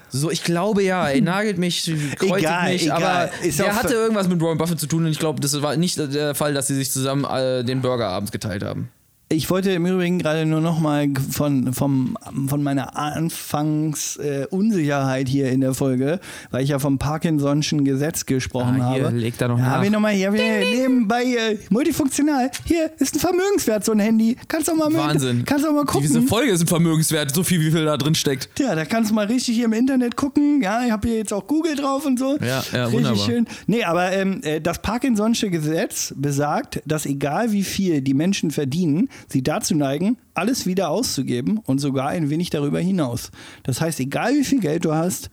So, 0.10 0.30
ich 0.30 0.44
glaube 0.44 0.84
ja, 0.84 1.08
er 1.08 1.22
nagelt 1.22 1.58
mich, 1.58 1.86
kreuzigt 1.86 2.40
Egal, 2.40 2.74
mich, 2.74 2.84
egal. 2.84 3.04
aber 3.04 3.46
Ist 3.46 3.62
auch 3.62 3.70
hatte 3.70 3.94
irgendwas 3.94 4.28
mit 4.28 4.42
Warren 4.42 4.58
Buffett 4.58 4.78
zu 4.80 4.88
tun 4.88 5.06
und 5.06 5.12
ich 5.12 5.20
glaube, 5.20 5.40
das 5.40 5.62
war 5.62 5.78
nicht 5.78 5.98
der 5.98 6.36
Fall, 6.36 6.54
dass 6.54 6.68
sie 6.68 6.76
sich 6.76 6.92
zusammen 6.92 7.24
äh, 7.24 7.64
den 7.64 7.82
Burger 7.82 8.10
abends 8.10 8.32
geteilt 8.32 8.64
haben. 8.64 8.90
Ich 9.32 9.50
wollte 9.50 9.72
im 9.72 9.86
Übrigen 9.86 10.20
gerade 10.20 10.46
nur 10.46 10.60
noch 10.60 10.80
mal 10.80 11.08
von, 11.30 11.72
vom, 11.74 12.18
von 12.48 12.62
meiner 12.64 12.98
Anfangsunsicherheit 12.98 15.30
äh, 15.30 15.32
hier 15.32 15.50
in 15.50 15.62
der 15.62 15.74
Folge, 15.74 16.20
weil 16.52 16.66
ich 16.66 16.70
ja 16.72 16.80
vom 16.80 16.98
Parkinson'schen 16.98 17.86
Gesetz 17.86 18.26
gesprochen 18.26 18.82
Ah, 18.82 18.94
hier, 18.94 19.06
habe. 19.06 19.16
leg 19.16 19.38
da 19.38 19.48
noch 19.48 19.58
ja, 19.58 19.64
nach. 19.64 19.72
Habe 19.72 19.86
ich 19.86 19.92
noch 19.92 20.02
mal 20.02 20.12
hier 20.12 20.34
wieder 20.34 20.60
nebenbei 20.60 21.24
äh, 21.24 21.58
multifunktional. 21.70 22.52
Hier 22.66 22.92
ist 23.00 23.16
ein 23.16 23.20
Vermögenswert, 23.20 23.86
so 23.86 23.94
ein 23.94 24.00
Handy. 24.00 24.36
Kannst 24.50 24.68
du 24.68 24.76
mal 24.76 24.90
mit, 24.90 24.98
Wahnsinn. 24.98 25.46
Kannst 25.46 25.64
du 25.66 25.72
mal 25.72 25.86
gucken. 25.86 26.02
Diese 26.02 26.22
Folge 26.24 26.52
ist 26.52 26.60
ein 26.60 26.68
Vermögenswert, 26.68 27.34
so 27.34 27.44
viel, 27.44 27.62
wie 27.62 27.72
viel 27.72 27.86
da 27.86 27.96
drin 27.96 28.16
steckt. 28.16 28.50
Tja, 28.56 28.76
da 28.76 28.84
kannst 28.84 29.12
du 29.12 29.16
mal 29.16 29.28
richtig 29.28 29.56
hier 29.56 29.64
im 29.66 29.72
Internet 29.74 30.18
gucken. 30.18 30.62
Ja, 30.62 30.84
ich 30.86 30.92
habe 30.92 31.08
hier 31.08 31.20
jetzt 31.20 31.32
auch 31.32 31.48
Google 31.48 31.78
drauf 31.78 32.06
und 32.06 32.20
so. 32.20 32.38
Ja, 32.42 32.62
ja, 32.74 32.84
richtig 32.84 32.98
wunderbar. 32.98 33.26
schön. 33.26 33.48
Nee, 33.66 33.86
aber 33.86 34.12
ähm, 34.12 34.42
äh, 34.44 34.60
das 34.60 34.84
Parkinson'sche 34.84 35.50
Gesetz 35.50 36.14
besagt, 36.18 36.82
dass 36.86 37.06
egal 37.06 37.54
wie 37.54 37.64
viel 37.64 38.02
die 38.02 38.14
Menschen 38.14 38.52
verdienen, 38.52 39.08
sie 39.28 39.44
dazu 39.44 39.76
neigen, 39.76 40.18
alles 40.34 40.66
wieder 40.66 40.90
auszugeben 40.90 41.58
und 41.60 41.80
sogar 41.80 42.10
ein 42.10 42.30
wenig 42.30 42.50
darüber 42.50 42.80
hinaus. 42.80 43.32
Das 43.64 43.82
heißt, 43.82 44.00
egal 44.00 44.34
wie 44.36 44.44
viel 44.44 44.60
Geld 44.60 44.86
du 44.86 44.94
hast, 44.94 45.30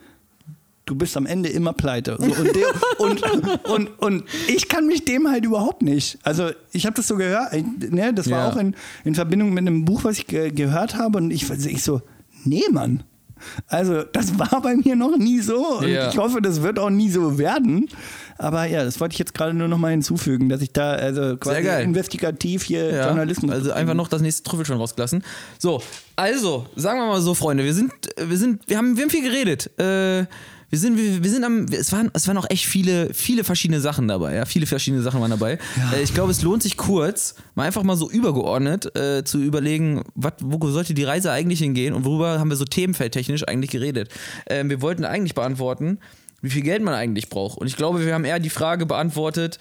du 0.86 0.94
bist 0.94 1.16
am 1.18 1.26
Ende 1.26 1.50
immer 1.50 1.74
pleite. 1.74 2.16
So, 2.18 2.24
und, 2.24 2.56
der, 2.56 2.66
und, 2.98 3.22
und, 3.68 3.88
und 4.02 4.24
ich 4.48 4.68
kann 4.68 4.86
mich 4.86 5.04
dem 5.04 5.28
halt 5.28 5.44
überhaupt 5.44 5.82
nicht. 5.82 6.18
Also 6.22 6.50
ich 6.72 6.86
habe 6.86 6.96
das 6.96 7.06
so 7.08 7.16
gehört, 7.16 7.52
ne, 7.92 8.14
das 8.14 8.30
war 8.30 8.38
Ja. 8.46 8.48
auch 8.50 8.56
in, 8.56 8.74
in 9.04 9.14
Verbindung 9.14 9.50
mit 9.50 9.58
einem 9.66 9.84
Buch, 9.84 10.04
was 10.04 10.18
ich 10.18 10.26
ge 10.26 10.50
gehört 10.50 10.96
habe 10.96 11.18
und 11.18 11.30
ich, 11.30 11.48
ich 11.50 11.82
so, 11.82 12.00
nee, 12.44 12.62
Mann. 12.70 13.02
Also 13.68 14.02
das 14.02 14.36
war 14.38 14.60
bei 14.62 14.74
mir 14.76 14.96
noch 14.96 15.16
nie 15.16 15.40
so 15.40 15.78
und 15.78 15.88
Ja. 15.88 16.08
ich 16.08 16.16
hoffe, 16.18 16.40
das 16.42 16.62
wird 16.62 16.78
auch 16.78 16.90
nie 16.90 17.10
so 17.10 17.38
werden. 17.38 17.88
Aber 18.38 18.64
ja, 18.66 18.84
das 18.84 19.00
wollte 19.00 19.14
ich 19.14 19.18
jetzt 19.18 19.34
gerade 19.34 19.52
nur 19.52 19.68
noch 19.68 19.78
mal 19.78 19.90
hinzufügen, 19.90 20.48
dass 20.48 20.62
ich 20.62 20.72
da 20.72 20.92
also 20.92 21.36
quasi 21.36 21.68
investigativ 21.82 22.62
hier 22.62 22.92
Ja, 22.92 23.06
Journalismus 23.08 23.50
Also 23.50 23.72
einfach 23.72 23.94
noch 23.94 24.08
das 24.08 24.22
nächste 24.22 24.44
Trüffel 24.44 24.64
schon 24.64 24.78
rausgelassen. 24.78 25.24
So, 25.58 25.82
also, 26.16 26.66
sagen 26.76 27.00
wir 27.00 27.06
mal 27.06 27.20
so, 27.20 27.34
Freunde, 27.34 27.64
wir 27.64 27.74
sind, 27.74 27.92
wir 28.16 28.36
sind, 28.36 28.62
wir 28.68 28.78
haben, 28.78 28.96
wir 28.96 29.02
haben 29.02 29.10
viel 29.10 29.22
geredet. 29.22 29.70
Äh, 29.78 30.26
wir 30.70 30.78
sind, 30.78 30.98
wir, 30.98 31.24
wir 31.24 31.30
sind 31.30 31.44
am, 31.44 31.64
es 31.64 31.92
waren, 31.92 32.10
es 32.12 32.28
waren 32.28 32.36
auch 32.36 32.48
echt 32.50 32.66
viele, 32.66 33.14
viele 33.14 33.42
verschiedene 33.42 33.80
Sachen 33.80 34.06
dabei, 34.06 34.34
ja, 34.34 34.44
viele 34.44 34.66
verschiedene 34.66 35.02
Sachen 35.02 35.20
waren 35.20 35.30
dabei. 35.30 35.58
Äh, 35.94 36.02
ich 36.02 36.12
glaube, 36.12 36.30
es 36.30 36.42
lohnt 36.42 36.62
sich 36.62 36.76
kurz, 36.76 37.36
mal 37.54 37.64
einfach 37.64 37.82
mal 37.82 37.96
so 37.96 38.10
übergeordnet 38.10 38.94
äh, 38.94 39.24
zu 39.24 39.38
überlegen, 39.38 40.02
wat, 40.14 40.34
wo 40.40 40.64
sollte 40.68 40.92
die 40.92 41.04
Reise 41.04 41.32
eigentlich 41.32 41.60
hingehen 41.60 41.94
und 41.94 42.04
worüber 42.04 42.38
haben 42.38 42.50
wir 42.50 42.56
so 42.56 42.66
themenfeldtechnisch 42.66 43.48
eigentlich 43.48 43.70
geredet. 43.70 44.10
Ähm, 44.46 44.68
wir 44.68 44.82
wollten 44.82 45.04
eigentlich 45.04 45.34
beantworten, 45.34 45.98
wie 46.40 46.50
viel 46.50 46.62
Geld 46.62 46.82
man 46.82 46.94
eigentlich 46.94 47.28
braucht. 47.28 47.58
Und 47.58 47.66
ich 47.66 47.76
glaube, 47.76 48.04
wir 48.04 48.14
haben 48.14 48.24
eher 48.24 48.38
die 48.38 48.50
Frage 48.50 48.86
beantwortet, 48.86 49.58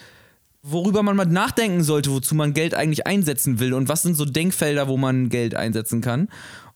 worüber 0.62 1.04
man 1.04 1.16
mal 1.16 1.26
nachdenken 1.26 1.84
sollte, 1.84 2.12
wozu 2.12 2.36
man 2.36 2.54
Geld 2.54 2.74
eigentlich 2.74 3.08
einsetzen 3.08 3.60
will 3.60 3.74
und 3.74 3.90
was 3.90 4.02
sind 4.02 4.16
so 4.16 4.26
Denkfelder, 4.26 4.88
wo 4.88 4.98
man 4.98 5.30
Geld 5.30 5.56
einsetzen 5.56 6.02
kann. 6.02 6.30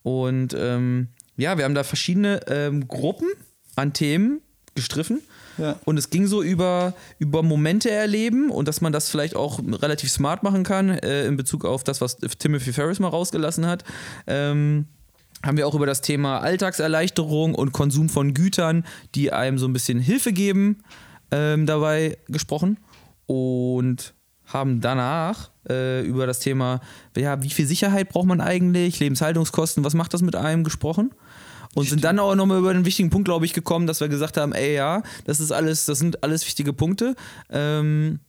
Und 0.04 0.56
ähm, 0.58 1.10
ja, 1.38 1.58
wir 1.58 1.66
haben 1.66 1.76
da 1.76 1.84
verschiedene 1.84 2.42
ähm, 2.48 2.88
Gruppen 2.88 3.28
an 3.76 3.94
Themen 3.94 4.42
gestriffen. 4.76 5.22
Ja. 5.58 5.78
Und 5.86 5.98
es 5.98 6.10
ging 6.10 6.28
so 6.28 6.42
über, 6.42 6.94
über 7.20 7.44
Momente 7.44 7.92
erleben 7.92 8.50
und 8.50 8.68
dass 8.68 8.82
man 8.82 8.94
das 8.94 9.10
vielleicht 9.10 9.36
auch 9.36 9.60
relativ 9.60 10.10
smart 10.10 10.44
machen 10.44 10.64
kann 10.64 10.90
äh, 10.90 11.26
in 11.26 11.36
Bezug 11.36 11.66
auf 11.66 11.84
das, 11.84 12.02
was 12.02 12.18
Timothy 12.18 12.72
Ferris 12.74 13.00
mal 13.00 13.10
rausgelassen 13.10 13.66
hat. 13.66 13.84
Ähm, 14.28 14.86
haben 15.44 15.58
wir 15.58 15.68
auch 15.68 15.76
über 15.76 15.86
das 15.86 16.02
Thema 16.02 16.40
Alltagserleichterung 16.40 17.56
und 17.56 17.72
Konsum 17.72 18.10
von 18.10 18.34
Gütern, 18.34 18.86
die 19.16 19.32
einem 19.32 19.58
so 19.58 19.68
ein 19.68 19.74
bisschen 19.74 20.00
Hilfe 20.00 20.34
geben, 20.34 20.84
ähm, 21.32 21.66
dabei 21.66 22.18
gesprochen. 22.28 22.78
Und 23.26 24.14
haben 24.54 24.82
danach 24.82 25.52
äh, 25.70 26.02
über 26.06 26.28
das 26.28 26.40
Thema, 26.40 26.82
ja, 27.16 27.42
wie 27.42 27.50
viel 27.50 27.66
Sicherheit 27.66 28.10
braucht 28.10 28.28
man 28.28 28.42
eigentlich, 28.42 29.00
Lebenshaltungskosten, 29.00 29.84
was 29.84 29.94
macht 29.94 30.14
das 30.14 30.22
mit 30.22 30.36
einem 30.36 30.64
gesprochen? 30.64 31.12
Und 31.74 31.88
sind 31.88 32.04
dann 32.04 32.20
auch 32.20 32.36
nochmal 32.36 32.60
über 32.60 32.74
den 32.74 32.84
wichtigen 32.84 33.10
Punkt, 33.10 33.26
glaube 33.26 33.46
ich, 33.46 33.54
gekommen, 33.54 33.88
dass 33.88 34.02
wir 34.02 34.10
gesagt 34.10 34.36
haben, 34.36 34.52
ey 34.52 34.76
ja, 34.76 35.04
das 35.24 35.40
ist 35.40 35.52
alles, 35.52 35.86
das 35.86 36.00
sind 36.00 36.22
alles 36.22 36.46
wichtige 36.46 36.74
Punkte. 36.74 37.16
Ähm, 37.50 38.20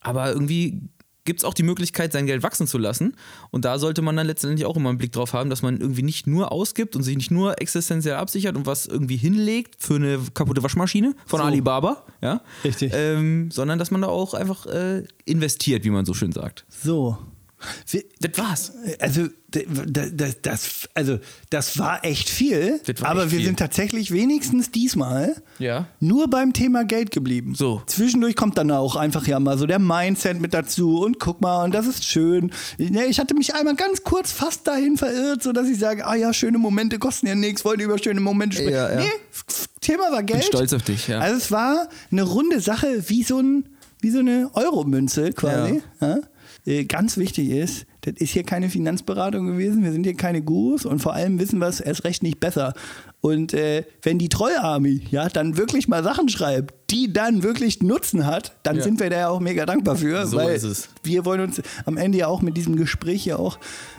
aber 0.00 0.32
irgendwie 0.32 0.82
gibt 1.26 1.40
es 1.40 1.44
auch 1.44 1.54
die 1.54 1.62
Möglichkeit, 1.62 2.12
sein 2.12 2.26
Geld 2.26 2.42
wachsen 2.42 2.66
zu 2.66 2.78
lassen. 2.78 3.14
Und 3.50 3.64
da 3.64 3.78
sollte 3.78 4.00
man 4.00 4.16
dann 4.16 4.26
letztendlich 4.26 4.64
auch 4.64 4.76
immer 4.76 4.88
einen 4.88 4.98
Blick 4.98 5.12
drauf 5.12 5.34
haben, 5.34 5.50
dass 5.50 5.62
man 5.62 5.78
irgendwie 5.78 6.02
nicht 6.02 6.26
nur 6.26 6.52
ausgibt 6.52 6.96
und 6.96 7.02
sich 7.02 7.16
nicht 7.16 7.30
nur 7.30 7.60
existenziell 7.60 8.14
absichert 8.14 8.56
und 8.56 8.66
was 8.66 8.86
irgendwie 8.86 9.16
hinlegt 9.16 9.76
für 9.78 9.96
eine 9.96 10.18
kaputte 10.32 10.62
Waschmaschine 10.62 11.14
von 11.26 11.40
So. 11.40 11.46
Alibaba, 11.46 12.04
ja, 12.22 12.40
Richtig. 12.64 12.92
Ähm, 12.94 13.50
sondern 13.50 13.78
dass 13.78 13.90
man 13.90 14.00
da 14.00 14.08
auch 14.08 14.32
einfach 14.32 14.66
äh, 14.66 15.04
investiert, 15.24 15.84
wie 15.84 15.90
man 15.90 16.06
so 16.06 16.14
schön 16.14 16.32
sagt. 16.32 16.64
So. 16.68 17.18
Das 18.20 18.38
war's. 18.38 18.72
Also 19.00 19.28
das, 19.50 20.36
das, 20.42 20.88
also, 20.92 21.18
das 21.50 21.78
war 21.78 22.04
echt 22.04 22.28
viel, 22.28 22.80
war 22.98 23.08
aber 23.10 23.22
echt 23.22 23.32
wir 23.32 23.38
viel. 23.38 23.46
sind 23.46 23.58
tatsächlich 23.58 24.10
wenigstens 24.10 24.70
diesmal 24.70 25.34
Ja. 25.58 25.86
nur 26.00 26.28
beim 26.28 26.52
Thema 26.52 26.84
Geld 26.84 27.10
geblieben. 27.10 27.54
So. 27.54 27.82
Zwischendurch 27.86 28.36
kommt 28.36 28.58
dann 28.58 28.70
auch 28.70 28.96
einfach 28.96 29.26
ja 29.26 29.40
mal 29.40 29.56
so 29.56 29.66
der 29.66 29.78
Mindset 29.78 30.40
mit 30.40 30.52
dazu 30.52 31.00
und 31.00 31.18
guck 31.20 31.40
mal, 31.40 31.64
und 31.64 31.74
das 31.74 31.86
ist 31.86 32.04
schön. 32.04 32.50
Ich 32.76 33.18
hatte 33.18 33.34
mich 33.34 33.54
einmal 33.54 33.76
ganz 33.76 34.02
kurz 34.02 34.32
fast 34.32 34.66
dahin 34.66 34.96
verirrt, 34.98 35.42
sodass 35.42 35.68
ich 35.68 35.78
sage, 35.78 36.06
ah 36.06 36.14
ja, 36.14 36.32
schöne 36.34 36.58
Momente 36.58 36.98
kosten 36.98 37.26
ja 37.26 37.34
nichts, 37.34 37.64
wollte 37.64 37.84
über 37.84 37.96
schöne 37.98 38.20
Momente 38.20 38.56
sprechen. 38.56 38.72
Ja, 38.72 38.90
ja. 38.90 38.96
Nee, 39.00 39.10
Thema 39.80 40.12
war 40.12 40.22
Geld. 40.22 40.44
stolz 40.44 40.72
auf 40.74 40.82
dich, 40.82 41.08
ja. 41.08 41.20
Also 41.20 41.36
es 41.36 41.50
war 41.50 41.88
eine 42.10 42.22
runde 42.22 42.60
Sache, 42.60 43.08
wie 43.08 43.22
so, 43.22 43.38
ein, 43.40 43.64
wie 44.00 44.10
so 44.10 44.18
eine 44.18 44.50
Euromünze 44.54 45.30
quasi. 45.32 45.82
Ja. 46.00 46.18
Äh, 46.66 46.84
Ganz 46.84 47.16
wichtig 47.16 47.50
ist, 47.50 47.86
das 48.02 48.14
ist 48.18 48.30
hier 48.30 48.42
keine 48.44 48.68
Finanzberatung 48.68 49.46
gewesen, 49.46 49.82
wir 49.84 49.92
sind 49.92 50.04
hier 50.04 50.14
keine 50.16 50.42
Gurus 50.42 50.84
und 50.84 51.00
vor 51.00 51.14
allem 51.14 51.38
wissen 51.38 51.58
wir 51.60 51.66
es 51.68 51.80
erst 51.80 52.04
recht 52.04 52.22
nicht 52.22 52.38
besser. 52.40 52.74
Und 53.20 53.54
äh, 53.54 53.84
wenn 54.02 54.18
die 54.18 54.28
Treue 54.28 54.60
Army 54.62 55.02
ja 55.10 55.28
dann 55.28 55.56
wirklich 55.56 55.88
mal 55.88 56.04
Sachen 56.04 56.28
schreibt, 56.28 56.74
die 56.90 57.12
dann 57.12 57.42
wirklich 57.42 57.82
Nutzen 57.82 58.26
hat, 58.26 58.56
dann 58.62 58.76
Ja. 58.76 58.82
sind 58.82 59.00
wir 59.00 59.10
da 59.10 59.16
ja 59.18 59.28
auch 59.28 59.40
mega 59.40 59.66
dankbar 59.66 59.96
für, 59.96 60.26
So 60.26 60.36
weil 60.36 60.54
ist 60.54 60.62
es. 60.64 60.88
wir 61.02 61.24
wollen 61.24 61.40
uns 61.40 61.60
am 61.84 61.96
Ende 61.96 62.18
ja 62.18 62.26
auch 62.28 62.42
mit 62.42 62.56
diesem 62.56 62.76
Gespräch 62.76 63.24
ja 63.26 63.36
auch 63.36 63.58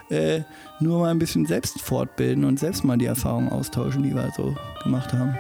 äh, 0.10 0.42
nur 0.80 1.00
mal 1.00 1.12
ein 1.12 1.20
bisschen 1.20 1.46
selbst 1.46 1.82
fortbilden 1.82 2.46
und 2.46 2.60
selbst 2.60 2.84
mal 2.86 2.98
die 2.98 3.06
Erfahrungen 3.08 3.50
austauschen, 3.50 4.04
die 4.04 4.14
wir 4.16 4.32
so 4.38 4.56
gemacht 4.84 5.12
haben. 5.14 5.36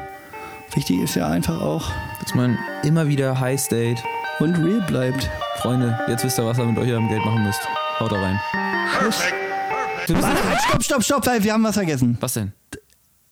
Wichtig 0.74 1.00
ist 1.02 1.16
ja 1.16 1.28
einfach 1.30 1.62
auch 1.62 1.90
Dass 2.22 2.36
man 2.36 2.58
immer 2.84 3.08
wieder 3.08 3.40
High 3.40 3.60
State. 3.60 4.02
Und 4.40 4.56
real 4.64 4.82
bleibt. 4.82 5.30
Freunde, 5.58 5.98
jetzt 6.08 6.24
wisst 6.24 6.40
ihr, 6.40 6.46
was 6.46 6.58
ihr 6.58 6.66
mit 6.66 6.78
eurem 6.78 7.08
Geld 7.08 7.24
machen 7.26 7.44
müsst. 7.44 7.62
Haut 8.00 8.12
da 8.12 8.22
rein. 8.22 8.40
Perfect. 9.00 9.34
Perfect. 10.06 10.24
Warte, 10.24 10.50
halt, 10.50 10.62
stopp, 10.62 10.84
stopp, 10.84 11.04
stopp, 11.04 11.44
wir 11.44 11.54
haben 11.54 11.64
was 11.64 11.76
vergessen. 11.76 12.18
Was 12.20 12.34
denn? 12.34 12.54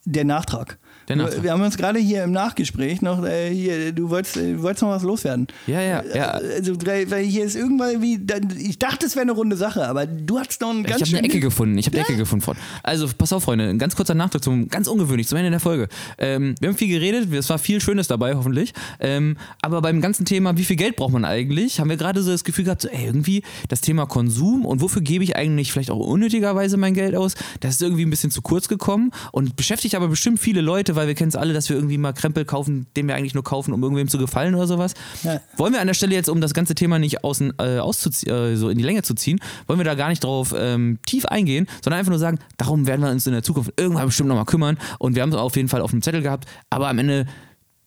Der 0.04 0.24
Nachtrag. 0.24 0.78
Wir 1.08 1.52
haben 1.52 1.62
uns 1.62 1.76
gerade 1.76 1.98
hier 1.98 2.24
im 2.24 2.32
Nachgespräch 2.32 3.02
noch, 3.02 3.24
äh, 3.24 3.50
hier, 3.50 3.92
du 3.92 4.10
wolltest, 4.10 4.36
äh, 4.36 4.54
du 4.54 4.62
wolltest 4.62 4.82
noch 4.82 4.90
was 4.90 5.02
loswerden. 5.02 5.46
Ja, 5.66 5.80
ja, 5.80 6.02
ja. 6.14 6.30
Also, 6.30 6.74
weil, 6.84 7.24
hier 7.24 7.44
ist 7.44 7.54
irgendwann 7.54 8.02
wie, 8.02 8.20
ich 8.58 8.78
dachte, 8.78 9.06
es 9.06 9.14
wäre 9.14 9.22
eine 9.22 9.32
runde 9.32 9.56
Sache, 9.56 9.86
aber 9.86 10.06
du 10.06 10.38
hattest 10.38 10.60
noch 10.60 10.70
einen 10.70 10.80
Ich 10.80 10.86
ganz 10.88 11.02
habe 11.02 11.18
eine 11.18 11.26
Ecke 11.26 11.40
gefunden. 11.40 11.78
Ich 11.78 11.86
habe 11.86 11.96
eine 11.96 12.06
Ecke 12.06 12.16
gefunden. 12.16 12.44
Freund. 12.44 12.58
Also, 12.82 13.08
pass 13.16 13.32
auf, 13.32 13.44
Freunde. 13.44 13.68
Ein 13.68 13.78
ganz 13.78 13.94
kurzer 13.94 14.14
Nachtrag 14.14 14.42
zum, 14.42 14.68
ganz 14.68 14.88
ungewöhnlich, 14.88 15.28
zum 15.28 15.38
Ende 15.38 15.50
der 15.50 15.60
Folge. 15.60 15.88
Ähm, 16.18 16.54
wir 16.60 16.68
haben 16.68 16.76
viel 16.76 16.88
geredet. 16.88 17.32
Es 17.32 17.48
war 17.50 17.58
viel 17.58 17.80
Schönes 17.80 18.08
dabei, 18.08 18.34
hoffentlich. 18.34 18.72
Ähm, 19.00 19.36
aber 19.62 19.82
beim 19.82 20.00
ganzen 20.00 20.24
Thema, 20.26 20.56
wie 20.56 20.64
viel 20.64 20.76
Geld 20.76 20.96
braucht 20.96 21.12
man 21.12 21.24
eigentlich, 21.24 21.78
haben 21.80 21.88
wir 21.88 21.96
gerade 21.96 22.22
so 22.22 22.30
das 22.30 22.44
Gefühl 22.44 22.64
gehabt, 22.64 22.82
so, 22.82 22.88
ey, 22.88 23.06
irgendwie 23.06 23.42
das 23.68 23.80
Thema 23.80 24.06
Konsum 24.06 24.64
und 24.64 24.80
wofür 24.80 25.02
gebe 25.02 25.22
ich 25.22 25.36
eigentlich 25.36 25.72
vielleicht 25.72 25.90
auch 25.90 25.98
unnötigerweise 25.98 26.76
mein 26.76 26.94
Geld 26.94 27.14
aus, 27.14 27.34
das 27.60 27.74
ist 27.74 27.82
irgendwie 27.82 28.04
ein 28.04 28.10
bisschen 28.10 28.30
zu 28.30 28.42
kurz 28.42 28.68
gekommen 28.68 29.12
und 29.32 29.56
beschäftigt 29.56 29.94
aber 29.94 30.08
bestimmt 30.08 30.40
viele 30.40 30.60
Leute, 30.60 30.95
weil 30.96 31.06
wir 31.06 31.14
kennen 31.14 31.28
es 31.28 31.36
alle, 31.36 31.52
dass 31.54 31.68
wir 31.68 31.76
irgendwie 31.76 31.98
mal 31.98 32.12
Krempel 32.12 32.44
kaufen, 32.44 32.86
den 32.96 33.06
wir 33.08 33.14
eigentlich 33.14 33.34
nur 33.34 33.44
kaufen, 33.44 33.72
um 33.72 33.82
irgendwem 33.82 34.08
zu 34.08 34.18
gefallen 34.18 34.54
oder 34.54 34.66
sowas. 34.66 34.94
Ja. 35.22 35.40
Wollen 35.56 35.72
wir 35.72 35.80
an 35.80 35.86
der 35.86 35.94
Stelle 35.94 36.14
jetzt, 36.14 36.28
um 36.28 36.40
das 36.40 36.54
ganze 36.54 36.74
Thema 36.74 36.98
nicht 36.98 37.22
außen, 37.24 37.52
äh, 37.60 37.76
äh, 37.78 38.56
so 38.56 38.68
in 38.68 38.78
die 38.78 38.84
Länge 38.84 39.02
zu 39.02 39.14
ziehen, 39.14 39.38
wollen 39.66 39.78
wir 39.78 39.84
da 39.84 39.94
gar 39.94 40.08
nicht 40.08 40.24
drauf 40.24 40.54
ähm, 40.58 40.98
tief 41.06 41.26
eingehen, 41.26 41.66
sondern 41.84 41.98
einfach 42.00 42.10
nur 42.10 42.18
sagen, 42.18 42.38
darum 42.56 42.86
werden 42.86 43.02
wir 43.02 43.10
uns 43.10 43.26
in 43.26 43.32
der 43.32 43.42
Zukunft 43.42 43.72
irgendwann 43.78 44.06
bestimmt 44.06 44.28
nochmal 44.28 44.44
kümmern 44.46 44.78
und 44.98 45.14
wir 45.14 45.22
haben 45.22 45.30
es 45.30 45.36
auf 45.36 45.54
jeden 45.56 45.68
Fall 45.68 45.80
auf 45.82 45.90
dem 45.90 46.02
Zettel 46.02 46.22
gehabt, 46.22 46.46
aber 46.70 46.88
am 46.88 46.98
Ende, 46.98 47.26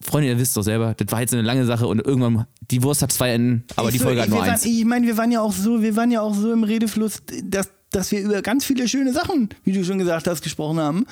Freunde, 0.01 0.29
ihr 0.29 0.39
wisst 0.39 0.55
doch 0.55 0.61
selber, 0.63 0.93
das 0.93 1.11
war 1.11 1.19
jetzt 1.21 1.33
eine 1.33 1.41
lange 1.43 1.65
Sache 1.65 1.85
und 1.87 1.99
irgendwann, 2.05 2.45
die 2.71 2.81
Wurst 2.83 3.01
hat 3.01 3.11
zwei 3.11 3.31
Enden, 3.31 3.65
aber 3.75 3.89
Ich 3.89 3.93
die 3.93 3.99
so, 3.99 4.05
Folge 4.05 4.21
hat 4.21 4.27
ich- 4.29 4.33
nur 4.33 4.43
eins. 4.43 4.63
Waren, 4.63 4.71
ich 4.71 4.85
meine, 4.85 5.07
wir 5.07 5.17
waren 5.17 5.31
ja 5.31 5.41
auch 5.41 5.51
so, 5.51 5.81
wir 5.81 5.95
waren 5.97 6.11
ja 6.11 6.21
auch 6.21 6.33
so 6.35 6.53
im 6.53 6.63
Redefluss, 6.63 7.21
dass, 7.43 7.69
dass 7.91 8.11
wir 8.11 8.21
über 8.21 8.41
ganz 8.41 8.65
viele 8.65 8.87
schöne 8.87 9.13
Sachen, 9.13 9.49
wie 9.63 9.71
du 9.71 9.83
schon 9.83 9.97
gesagt 9.97 10.27
hast, 10.27 10.41
gesprochen 10.43 10.79
haben 10.79 11.05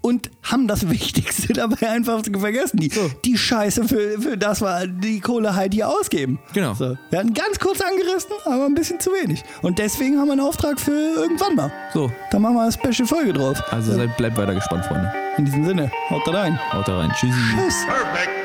und 0.00 0.30
haben 0.42 0.66
das 0.66 0.88
Wichtigste 0.90 1.52
dabei 1.52 1.90
einfach 1.90 2.22
vergessen. 2.38 2.78
Die, 2.78 2.90
die 3.24 3.36
Scheiße, 3.36 3.84
für, 3.86 4.20
für 4.20 4.36
das 4.38 4.60
wir 4.62 4.86
die 4.86 5.20
Kohle 5.20 5.54
halt 5.54 5.74
hier 5.74 5.88
ausgeben. 5.88 6.38
Genau. 6.54 6.74
So. 6.74 6.96
Wir 7.10 7.18
hatten 7.18 7.34
ganz 7.34 7.58
kurz 7.58 7.80
angerissen, 7.80 8.32
aber 8.44 8.66
ein 8.66 8.74
bisschen 8.74 8.98
zu 9.00 9.10
wenig. 9.10 9.42
Und 9.62 9.78
deswegen 9.78 10.18
haben 10.18 10.26
wir 10.28 10.32
einen 10.32 10.40
Auftrag 10.40 10.80
für 10.80 10.90
irgendwann 10.92 11.54
mal. 11.54 11.72
So, 11.92 12.10
Da 12.30 12.38
machen 12.38 12.54
wir 12.54 12.62
eine 12.62 12.72
Special-Folge 12.72 13.32
drauf. 13.34 13.62
also 13.70 13.94
seid, 13.94 14.16
bleibt 14.16 14.36
weiter 14.36 14.54
gespannt, 14.54 14.86
Freunde. 14.86 15.12
In 15.36 15.44
diesem 15.44 15.64
Sinne, 15.64 15.90
haut 16.10 16.26
da 16.26 16.32
rein. 16.32 16.58
Haut 16.72 16.86
da 16.88 16.98
rein. 16.98 17.10
Tschüssi. 17.14 17.32
Tschüss. 17.56 17.84
Perfect. 17.86 18.41